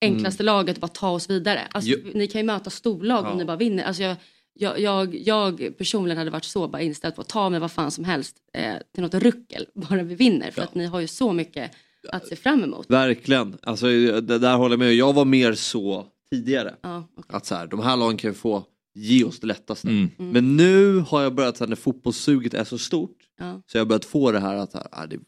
enklaste 0.00 0.42
laget 0.42 0.76
och 0.76 0.80
bara 0.80 0.88
ta 0.88 1.10
oss 1.10 1.30
vidare. 1.30 1.60
Alltså, 1.70 1.90
Mm. 1.90 2.02
Jo. 2.06 2.18
Ni 2.18 2.26
kan 2.26 2.40
ju 2.40 2.44
möta 2.46 2.70
storlag 2.70 3.24
Ja. 3.24 3.30
om 3.30 3.38
ni 3.38 3.44
bara 3.44 3.56
vinner. 3.56 3.84
Alltså 3.84 4.02
jag, 4.02 4.16
jag, 4.54 4.80
jag, 4.80 5.14
jag 5.14 5.78
personligen 5.78 6.18
hade 6.18 6.30
varit 6.30 6.44
så 6.44 6.68
bara 6.68 6.82
inställd 6.82 7.14
på 7.14 7.20
att 7.20 7.28
ta 7.28 7.50
mig 7.50 7.60
vad 7.60 7.72
fan 7.72 7.90
som 7.90 8.04
helst 8.04 8.36
eh, 8.52 8.74
till 8.94 9.02
något 9.02 9.14
ruckel 9.14 9.66
bara 9.74 10.02
vi 10.02 10.14
vinner. 10.14 10.50
För 10.50 10.62
att 10.62 10.74
ni 10.74 10.86
har 10.86 11.00
ju 11.00 11.06
så 11.06 11.32
mycket 11.32 11.70
att 12.12 12.26
se 12.28 12.36
fram 12.36 12.62
emot. 12.64 12.90
Verkligen, 12.90 13.56
alltså, 13.62 13.86
det 14.20 14.38
där 14.38 14.56
håller 14.56 14.72
jag 14.72 14.78
med. 14.78 14.94
Jag 14.94 15.12
var 15.12 15.24
mer 15.24 15.52
så 15.54 16.06
tidigare. 16.30 16.74
Ja, 16.82 17.08
Att 17.28 17.46
så 17.46 17.54
här, 17.54 17.66
de 17.66 17.80
här 17.80 17.96
lagen 17.96 18.16
kan 18.16 18.30
ju 18.30 18.34
få 18.34 18.64
ge 18.94 19.24
oss 19.24 19.40
det 19.40 19.46
lättaste. 19.46 19.88
Mm. 19.88 20.10
Mm. 20.18 20.30
Men 20.32 20.56
nu 20.56 20.98
har 20.98 21.22
jag 21.22 21.34
börjat, 21.34 21.56
så 21.56 21.64
här, 21.64 21.68
när 21.68 21.76
fotbollssuget 21.76 22.54
är 22.54 22.64
så 22.64 22.78
stort, 22.78 23.16
Ja. 23.38 23.62
så 23.66 23.76
jag 23.76 23.80
har 23.84 23.86
börjat 23.86 24.04
få 24.04 24.32
det 24.32 24.40
här 24.40 24.54
att 24.56 24.74
ah, 24.98 25.06
det, 25.06 25.18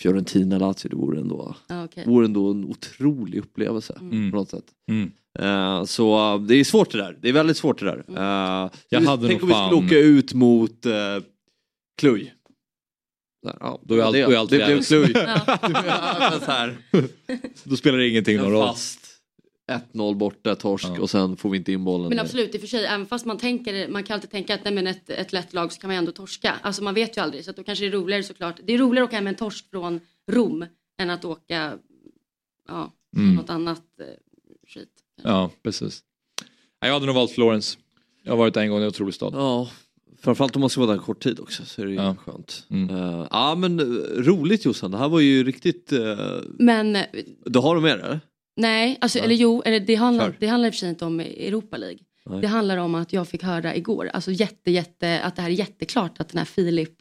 Fiorentina, 0.00 0.58
Lazio, 0.58 0.88
det 0.90 0.96
vore 0.96 1.20
ändå, 1.20 1.56
Ja, 1.68 1.84
okej. 1.84 2.04
vore 2.06 2.24
ändå 2.24 2.50
en 2.50 2.64
otrolig 2.64 3.38
upplevelse 3.38 3.98
Mm. 4.00 4.30
på 4.30 4.36
något 4.36 4.50
sätt. 4.50 4.64
Mm. 4.90 5.10
Eh, 5.38 5.84
så 5.84 6.34
uh, 6.36 6.42
det 6.42 6.54
är 6.54 6.64
svårt 6.64 6.92
det 6.92 6.98
där, 6.98 7.18
det 7.22 7.28
är 7.28 7.32
väldigt 7.32 7.56
svårt 7.56 7.78
det 7.80 7.86
där. 7.86 8.04
Mm. 8.08 8.22
Uh, 8.64 8.70
Jag 8.88 9.00
hade 9.00 9.28
tänk 9.28 9.42
om 9.42 9.48
vi 9.48 9.54
skulle 9.54 9.68
fan- 9.70 9.74
åka 9.74 9.98
ut 9.98 10.34
mot 10.34 10.86
uh. 10.86 10.92
Där, 13.42 13.56
ja, 13.60 13.80
Då 13.84 13.94
är 13.94 14.02
allt- 14.02 14.12
det, 14.12 14.22
då 14.24 14.30
är 14.30 14.36
allt 14.36 14.50
det 14.50 14.56
blev. 14.66 14.82
Cluj. 14.82 15.12
Ja. 15.14 15.40
Ja, 15.46 16.16
men 16.30 16.40
så 16.40 16.50
här, 16.50 16.76
Då 17.64 17.76
spelar 17.76 17.98
det 17.98 18.08
ingenting 18.08 18.36
någon 18.36 18.52
roll. 18.52 18.66
fast 18.68 19.00
1-0 19.68 20.14
borta, 20.14 20.54
torsk 20.54 20.88
och 21.00 21.10
sen 21.10 21.36
får 21.36 21.50
vi 21.50 21.58
inte 21.58 21.72
in 21.72 21.84
bollen. 21.84 22.08
Men 22.08 22.18
absolut, 22.18 22.54
i 22.54 22.56
och 22.56 22.60
för 22.60 22.68
sig, 22.68 22.84
även 22.86 23.06
fast 23.06 23.26
man 23.26 23.38
tänker, 23.38 23.88
man 23.88 24.02
kan 24.04 24.14
alltid 24.14 24.30
tänka 24.30 24.54
att 24.54 24.64
nej, 24.64 24.74
men 24.74 24.86
ett, 24.86 25.10
ett 25.10 25.32
lätt 25.32 25.52
lag 25.52 25.72
så 25.72 25.80
kan 25.80 25.88
man 25.88 25.96
ändå 25.96 26.12
torska. 26.12 26.54
Alltså 26.62 26.82
man 26.84 26.94
vet 26.94 27.16
ju 27.16 27.20
aldrig, 27.20 27.44
så 27.44 27.50
att 27.50 27.56
då 27.56 27.62
kanske 27.62 27.84
det 27.84 27.88
är 27.88 27.92
roligare 27.92 28.22
såklart. 28.22 28.60
Det 28.64 28.72
är 28.74 28.78
roligare 28.78 29.04
att 29.04 29.08
åka 29.10 29.16
hem 29.16 29.24
med 29.24 29.30
en 29.30 29.36
torsk 29.38 29.70
från 29.70 30.00
Rom 30.30 30.64
än 30.98 31.10
att 31.10 31.24
åka, 31.24 31.78
ja, 32.68 32.92
Mm. 33.16 33.34
något 33.34 33.50
annat 33.50 33.82
eh, 34.00 34.06
skit. 34.74 34.88
Ja, 35.22 35.50
precis. 35.62 36.02
Jag 36.80 36.92
hade 36.92 37.06
nog 37.06 37.14
valt 37.14 37.30
Florence. 37.32 37.78
Jag 38.22 38.32
har 38.32 38.36
varit 38.36 38.54
där 38.54 38.60
en 38.60 38.68
gång, 38.70 38.78
det 38.78 38.82
är 38.82 38.86
en 38.86 38.88
otrolig 38.88 39.14
stad. 39.14 39.32
Ja, 39.36 39.70
framförallt 40.20 40.56
om 40.56 40.60
man 40.60 40.70
ska 40.70 40.80
vara 40.80 40.90
där 40.90 40.98
en 40.98 41.04
kort 41.04 41.22
tid 41.22 41.40
också 41.40 41.64
så 41.64 41.82
är 41.82 41.86
det 41.86 41.92
ju 41.92 41.98
Ja. 41.98 42.16
skönt. 42.24 42.66
Mm. 42.70 42.96
Eh, 42.96 43.26
ja 43.30 43.54
men 43.54 43.80
eh, 43.80 43.84
roligt 44.22 44.64
Jossan, 44.64 44.90
det 44.90 44.98
här 44.98 45.08
var 45.08 45.20
ju 45.20 45.44
riktigt... 45.44 45.92
Uh, 45.92 46.16
Men 46.58 46.98
du 47.44 47.58
har 47.58 47.74
du 47.74 47.80
med 47.80 47.98
det? 47.98 48.20
Nej, 48.58 48.98
alltså, 49.00 49.18
Ja. 49.18 49.24
eller 49.24 49.34
jo, 49.34 49.62
eller 49.66 49.80
det, 49.80 49.94
handlar, 49.94 50.24
Kör. 50.24 50.36
det 50.40 50.46
handlar 50.46 50.68
i 50.68 50.70
och 50.70 50.74
för 50.74 50.78
sig 50.78 50.88
inte 50.88 51.04
om 51.04 51.20
Europa 51.20 51.76
League. 51.76 51.98
Nej. 52.26 52.40
Det 52.40 52.46
handlar 52.46 52.76
om 52.76 52.94
att 52.94 53.12
jag 53.12 53.28
fick 53.28 53.42
höra 53.42 53.76
igår, 53.76 54.10
alltså 54.12 54.30
jätte, 54.30 54.70
jätte, 54.70 55.20
att 55.22 55.36
det 55.36 55.42
här 55.42 55.48
är 55.50 55.54
jätteklart 55.54 56.20
att 56.20 56.28
den 56.28 56.38
här 56.38 56.44
Filip, 56.44 56.92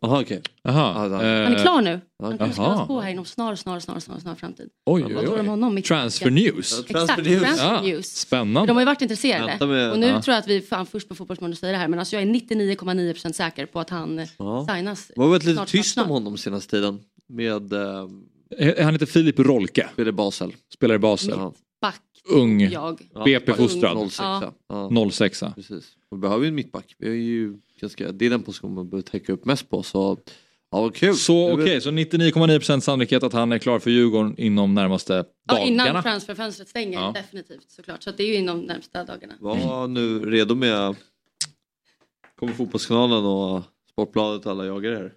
Jaha 0.00 0.20
okej. 0.22 0.42
Jaha. 0.62 1.08
Ja, 1.08 1.16
han 1.44 1.54
är 1.54 1.62
klar 1.62 1.82
nu. 1.82 2.00
Han 2.22 2.38
kommer 2.38 2.52
skrivas 2.52 2.86
på 2.86 3.00
här 3.00 3.10
inom 3.10 3.24
snar, 3.24 3.54
snar, 3.54 3.80
snar, 3.80 4.00
snar, 4.00 4.18
snar 4.18 4.34
framtid. 4.34 4.68
Oj, 4.86 5.04
oj, 5.06 5.12
Vad 5.14 5.24
tror 5.24 5.34
du 5.34 5.40
om 5.40 5.46
oj. 5.46 5.50
honom? 5.50 5.82
Transfer 5.82 6.30
news. 6.30 6.80
Exakt, 6.80 6.88
transfer 7.06 7.82
news. 7.82 8.06
Spännande. 8.16 8.66
De 8.70 8.72
har 8.76 8.80
ju 8.80 8.86
varit 8.86 9.02
intresserade. 9.02 9.90
Och 9.92 9.98
nu 9.98 10.06
Ja. 10.06 10.22
tror 10.22 10.32
jag 10.34 10.40
att 10.40 10.48
vi 10.48 10.60
fan 10.60 10.86
först 10.86 11.08
på 11.08 11.14
Fotbollsmorgon 11.14 11.56
säger 11.56 11.72
det 11.72 11.78
här 11.78 11.88
men 11.88 11.98
alltså 11.98 12.16
jag 12.16 12.22
är 12.22 12.26
99,9% 12.26 13.32
säker 13.32 13.66
på 13.66 13.80
att 13.80 13.90
han 13.90 14.18
eh, 14.18 14.28
Ja. 14.38 14.66
signas. 14.76 15.10
Det 15.14 15.20
har 15.22 15.28
varit 15.28 15.44
lite 15.44 15.66
tyst 15.66 15.98
om 15.98 16.08
honom 16.08 16.36
senaste 16.38 16.70
tiden. 16.70 17.00
Med... 17.28 17.72
Uh, 18.60 18.84
Han 18.84 18.92
heter 18.92 19.06
Filip 19.06 19.38
Rolke. 19.38 19.88
Spelar 19.92 20.08
i 20.08 20.12
Basel. 20.12 20.52
Spelar 20.74 20.94
i 20.94 20.98
Basel. 20.98 21.30
Ja. 21.38 21.54
Back. 21.80 22.00
Ung. 22.30 22.60
Jag. 22.60 23.00
BP-fostrad. 23.24 23.98
06. 24.10 24.18
Ja. 24.18 24.52
Ja. 24.68 25.10
06. 25.10 25.40
Precis. 25.54 25.92
Vi 26.10 26.16
behöver 26.18 26.42
ju 26.44 26.48
en 26.48 26.54
mittback. 26.54 26.94
Vi 26.98 27.08
är 27.08 27.12
ju 27.14 27.54
ganska, 27.80 28.12
det 28.12 28.26
är 28.26 28.30
den 28.30 28.42
positionen 28.42 28.74
man 28.74 28.90
behöver 28.90 29.08
täcka 29.08 29.32
upp 29.32 29.44
mest 29.44 29.70
på. 29.70 29.82
Så 29.82 30.18
ja, 30.70 30.80
vad 30.80 30.94
kul. 30.94 31.14
Så 31.14 31.52
okej, 31.52 31.64
väl- 31.64 31.82
så 31.82 31.90
99,9% 31.90 32.80
sannolikhet 32.80 33.22
att 33.22 33.32
han 33.32 33.52
är 33.52 33.58
klar 33.58 33.78
för 33.78 33.90
Djurgården 33.90 34.34
inom 34.38 34.74
närmaste 34.74 35.14
Ja, 35.14 35.24
dagarna. 35.54 35.66
innan 35.88 36.02
transferfönstret 36.02 36.68
stänger 36.68 36.98
Ja. 37.00 37.12
definitivt 37.14 37.70
såklart. 37.70 38.02
Så 38.02 38.10
att 38.10 38.16
det 38.16 38.22
är 38.22 38.28
ju 38.28 38.34
inom 38.34 38.60
närmsta 38.60 39.04
dagarna. 39.04 39.34
Var 39.40 39.88
nu 39.88 40.18
redo 40.30 40.54
med... 40.54 40.96
Kommer 42.38 42.52
Fotbollskanalen 42.52 43.24
och 43.24 43.62
Sportbladet 43.90 44.46
och 44.46 44.52
alla 44.52 44.66
jagar 44.66 44.90
er? 44.92 45.12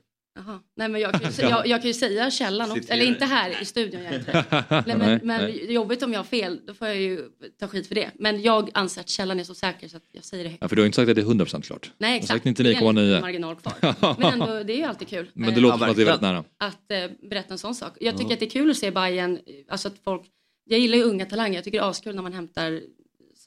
Jaha. 0.46 0.60
Nej, 0.76 0.90
men 0.90 1.02
jag, 1.02 1.22
kan 1.22 1.32
ju, 1.32 1.42
jag, 1.44 1.68
jag 1.68 1.82
kan 1.82 1.88
ju 1.88 1.94
säga 1.94 2.32
källan 2.32 2.72
också. 2.72 2.94
Eller 2.94 3.06
inte 3.06 3.26
här 3.26 3.62
i 3.62 3.66
studion. 3.66 4.02
Nej, 4.04 4.84
men, 4.86 4.98
men 5.00 5.22
nej. 5.24 5.74
jobbigt 5.74 6.04
om 6.04 6.14
jag 6.14 6.20
har 6.20 6.24
fel, 6.26 6.60
då 6.68 6.74
får 6.74 6.88
jag 6.88 6.98
ju 6.98 7.30
ta 7.60 7.68
skit 7.68 7.88
för 7.88 7.96
det. 7.96 8.12
Men 8.16 8.42
jag 8.42 8.70
anser 8.74 9.02
att 9.02 9.10
källan 9.10 9.40
är 9.40 9.44
så 9.44 9.56
säker 9.56 9.88
så 9.88 9.98
att 9.98 10.04
jag 10.12 10.24
säger 10.24 10.44
det 10.44 10.50
högt. 10.50 10.62
Ja, 10.62 10.68
för 10.68 10.76
du 10.76 10.82
har 10.82 10.86
inte 10.86 10.96
sagt 10.96 11.10
att 11.10 11.16
det 11.16 11.22
är 11.22 11.26
100% 11.26 11.62
klart. 11.62 11.92
Nej 11.98 12.10
Du 12.10 12.14
har 12.14 12.16
exakt, 12.18 12.44
sagt 12.44 12.58
det 12.58 12.64
är 12.64 12.66
en 12.66 12.96
liten 12.96 12.98
99,9. 12.98 13.22
marginal 13.22 13.56
kvar. 13.56 13.74
Men 14.20 14.34
ändå, 14.34 14.64
det 14.64 14.74
är 14.74 14.78
ju 14.78 14.84
alltid 14.84 15.08
kul. 15.08 15.30
Men 15.34 15.54
det 15.54 15.60
låter 15.62 15.78
som 15.78 15.90
att 15.90 15.96
det 15.96 16.02
är 16.02 16.06
väldigt 16.06 16.22
nära. 16.22 16.44
Att 16.58 16.92
eh, 16.92 17.28
berätta 17.30 17.54
en 17.54 17.58
sån 17.58 17.76
sak. 17.76 17.98
Jag 18.00 18.18
tycker 18.18 18.34
att 18.34 18.40
det 18.40 18.46
är 18.46 18.50
kul 18.50 18.72
att 18.72 18.78
se 18.78 18.92
Bayern, 18.92 19.40
alltså 19.70 19.88
att 19.88 20.00
folk, 20.04 20.22
jag 20.66 20.80
gillar 20.80 20.98
ju 20.98 21.04
unga 21.04 21.26
talanger, 21.26 21.56
jag 21.56 21.64
tycker 21.64 21.80
det 21.80 21.86
är 21.86 21.90
askul 21.90 22.16
när 22.16 22.24
man 22.24 22.34
hämtar 22.34 22.82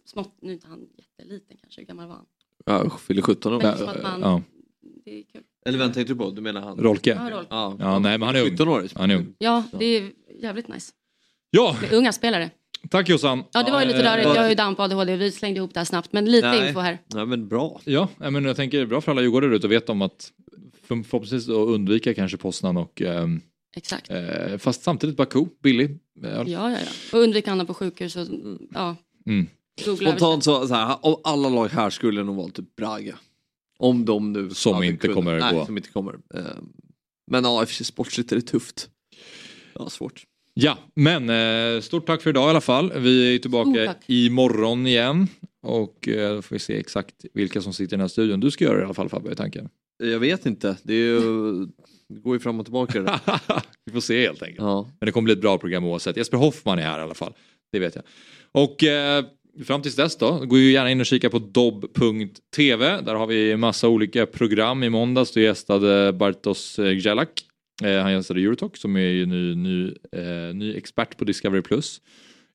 smått, 0.05 0.39
nu 0.43 0.49
är 0.49 0.55
inte 0.55 0.69
han 0.69 0.87
jätteliten 0.99 1.57
kanske, 1.61 1.81
hur 1.81 1.87
gammal 1.87 2.07
var 2.09 2.15
han? 2.15 2.27
Ja, 2.67 2.99
fyller 2.99 3.23
17 3.23 3.55
år. 3.55 3.61
Men 3.63 3.79
som 3.79 3.89
att 3.89 4.03
man, 4.03 4.21
Ja. 4.21 4.43
det 5.05 5.19
är 5.19 5.23
kul. 5.23 5.43
Eller 5.67 5.79
vem 5.79 5.93
tänkte 5.93 6.13
du 6.13 6.19
på? 6.19 6.31
Du 6.31 6.41
menar 6.43 6.61
han? 6.61 6.79
Rolke? 6.79 7.11
Ja, 7.11 7.31
Rolke. 7.37 7.47
Ja, 7.51 7.77
Ja, 7.79 7.99
nej, 7.99 8.19
men 8.19 8.27
han 8.27 8.37
är 8.37 8.43
ung. 8.43 8.51
17 8.51 8.69
år. 8.69 8.87
Han 8.95 9.11
är 9.11 9.17
ung. 9.17 9.35
Ja, 9.39 9.63
det 9.79 9.85
är 9.85 10.11
jävligt 10.43 10.69
nice. 10.69 10.93
Ja, 11.51 11.77
Med 11.81 11.93
unga 11.93 12.13
spelare. 12.13 12.51
tack 12.91 13.09
Jossan. 13.09 13.45
Ja, 13.53 13.63
det 13.63 13.73
var 13.73 13.81
ju 13.81 13.87
lite 13.87 13.99
Eh, 13.99 14.05
rörigt, 14.13 14.25
jag 14.27 14.37
är 14.45 14.49
ju 14.49 14.55
down 14.55 14.75
på 14.75 14.83
ADHD, 14.83 15.17
vi 15.17 15.31
slängde 15.33 15.59
ihop 15.59 15.75
det 15.75 15.81
här 15.81 15.85
snabbt, 15.85 16.13
men 16.13 16.25
lite 16.25 16.49
Nej. 16.51 16.69
info 16.69 16.81
här. 16.81 16.99
Nej 17.15 17.27
men 17.27 17.49
bra. 17.49 17.81
Ja, 17.85 18.09
men 18.19 18.45
jag 18.45 18.57
tänker 18.57 18.87
bra 18.87 19.01
för 19.01 19.13
alla 19.13 19.21
djurgårdare 19.23 19.57
ut 19.57 19.65
och 19.65 19.73
veta 19.73 19.93
om 19.93 20.03
att 20.03 20.33
för- 20.83 21.03
förhoppningsvis 21.03 21.49
att 21.49 21.55
undvika 21.55 22.15
kanske 22.15 22.37
Poznan 22.37 22.77
och 22.77 23.03
ehm, 23.03 23.41
Exakt. 23.77 24.11
eh, 24.11 24.57
fast 24.59 24.83
samtidigt 24.83 25.17
Baku, 25.17 25.45
billig. 25.63 25.91
Eh, 26.25 26.31
Ja, 26.31 26.45
ja, 26.47 26.71
ja. 26.71 26.79
Och 27.13 27.19
undvika 27.19 27.51
hamna 27.51 27.65
på 27.65 27.75
sjukhus 27.75 28.17
och 28.17 28.27
ja. 28.75 28.97
Mm. 29.27 29.47
Spontant 29.97 30.45
så, 30.45 30.67
så 30.69 30.75
här, 30.75 30.97
om 31.03 31.17
alla 31.25 31.49
lag 31.49 31.69
här 31.69 31.91
skulle 31.91 32.21
jag 32.21 32.27
nog 32.27 32.37
valt 32.37 32.55
typ 32.55 32.77
Braga. 32.77 33.15
Om 33.81 34.05
de 34.05 34.33
nu 34.33 34.51
Som 34.51 34.83
inte 34.83 35.09
kommer 35.09 35.41
Nej, 35.41 35.55
gå. 35.55 35.67
som 35.67 35.77
inte 35.77 35.91
kommer. 35.91 36.15
Eh, 36.35 36.41
Men 37.31 37.45
ja, 37.45 37.67
sportsligt 37.67 38.33
är 38.33 38.37
det 38.37 38.43
tufft. 38.43 38.89
Ja, 39.75 39.91
svårt. 39.91 40.25
Ja, 40.55 40.79
men 40.95 41.31
eh, 41.31 41.81
stort 41.81 42.07
tack 42.07 42.23
för 42.23 42.31
idag 42.31 42.47
i 42.47 42.51
alla 42.51 42.61
fall. 42.61 42.93
Vi 42.97 43.35
är 43.35 43.39
tillbaka 43.39 43.95
imorgon 44.07 44.87
igen. 44.87 45.29
Och 45.63 46.09
eh, 46.09 46.35
då 46.35 46.43
får 46.43 46.55
vi 46.55 46.59
se 46.59 46.79
exakt 46.79 47.15
vilka 47.35 47.61
som 47.63 47.73
sitter 47.73 47.93
i 47.93 47.97
den 47.97 48.01
här 48.01 48.09
studion. 48.09 48.41
Du 48.41 48.51
ska 48.51 48.65
göra 48.65 48.77
det 48.77 48.81
i 48.81 48.85
alla 48.85 48.95
fall 48.95 49.09
Fabbe, 49.09 49.33
i 49.33 49.35
tanken. 49.35 49.69
Jag 50.03 50.19
vet 50.19 50.47
inte, 50.47 50.77
det, 50.83 50.95
är 50.95 50.97
ju, 50.97 51.21
det 52.09 52.21
går 52.21 52.35
ju 52.35 52.41
fram 52.41 52.61
och 52.61 52.67
tillbaka. 52.67 53.03
Vi 53.85 53.93
får 53.93 54.01
se 54.01 54.27
helt 54.27 54.43
enkelt. 54.43 54.59
Ja. 54.61 54.91
Men 55.01 55.07
det 55.07 55.13
kommer 55.13 55.25
bli 55.25 55.33
ett 55.33 55.41
bra 55.41 55.59
program 55.59 55.85
oavsett. 55.85 56.17
Jesper 56.17 56.37
Hoffman 56.37 56.79
är 56.79 56.83
här 56.83 56.99
i 56.99 57.03
alla 57.03 57.15
fall. 57.15 57.33
Det 57.73 57.79
vet 57.79 57.95
jag. 57.95 58.05
Och 58.53 58.85
eh, 58.85 59.25
fram 59.65 59.83
tills 59.83 59.97
dess 59.97 60.17
då, 60.17 60.39
gå 60.39 60.59
ju 60.59 60.73
gärna 60.73 60.91
in 60.91 61.01
och 61.01 61.07
kika 61.07 61.31
på 61.31 61.39
dobb.tv. 61.39 63.01
Där 63.01 63.15
har 63.15 63.27
vi 63.27 63.57
massa 63.57 63.89
olika 63.89 64.27
program. 64.27 64.83
I 64.83 64.91
måndags 64.91 65.33
då 65.33 65.41
gästade 65.41 66.13
Bartosz 66.13 66.79
eh, 66.79 66.99
Gjelak. 66.99 67.31
Eh, 67.83 68.03
han 68.03 68.13
gästade 68.13 68.41
Eurotalk 68.41 68.77
som 68.77 68.97
är 68.97 69.01
ju 69.01 69.27
ny, 69.27 69.55
ny, 69.55 69.95
eh, 70.17 70.55
ny 70.55 70.77
expert 70.77 71.17
på 71.17 71.25
Discovery+. 71.25 71.63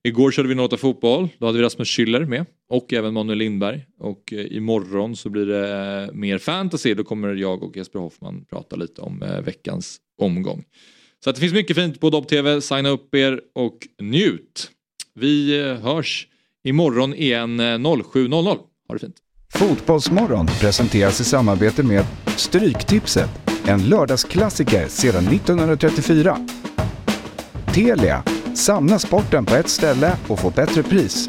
Igår 0.04 0.30
körde 0.30 0.48
vi 0.48 0.54
Något 0.54 0.80
fotboll. 0.80 1.28
Då 1.38 1.46
hade 1.46 1.58
vi 1.58 1.64
Rasmus 1.64 1.88
Schüller 1.88 2.26
med 2.26 2.46
och 2.68 2.92
även 2.92 3.14
Manuel 3.14 3.38
Lindberg. 3.38 3.86
Och 3.98 4.32
eh, 4.32 4.56
imorgon 4.56 5.16
så 5.16 5.28
blir 5.28 5.46
det 5.46 5.68
eh, 6.08 6.14
mer 6.14 6.38
fantasy. 6.38 6.94
Då 6.94 7.04
kommer 7.04 7.34
jag 7.34 7.62
och 7.62 7.76
Jesper 7.76 7.98
Hoffman 7.98 8.44
prata 8.44 8.76
lite 8.76 9.00
om 9.00 9.22
eh, 9.22 9.40
veckans 9.40 9.96
omgång. 10.22 10.64
Så 11.24 11.30
att 11.30 11.36
det 11.36 11.40
finns 11.40 11.52
mycket 11.52 11.76
fint 11.76 12.00
på 12.00 12.10
Dobb-TV. 12.10 12.60
Signa 12.60 12.88
upp 12.88 13.14
er 13.14 13.40
och 13.54 13.78
njut. 14.02 14.70
Vi 15.14 15.60
eh, 15.60 15.74
hörs 15.74 16.28
imorgon 16.68 17.14
igen 17.14 17.60
eh, 17.60 17.64
07.00. 17.64 18.44
Ha 18.88 18.94
det 18.94 18.98
fint. 18.98 19.16
Fotbollsmorgon 19.54 20.46
presenteras 20.46 21.20
i 21.20 21.24
samarbete 21.24 21.82
med 21.82 22.04
Stryktipset, 22.36 23.30
en 23.66 23.82
lördagsklassiker 23.82 24.88
sedan 24.88 25.26
1934. 25.26 26.38
Telia, 27.74 28.22
samla 28.54 28.98
sporten 28.98 29.44
på 29.44 29.54
ett 29.54 29.68
ställe 29.68 30.16
och 30.28 30.40
få 30.40 30.50
bättre 30.50 30.82
pris. 30.82 31.28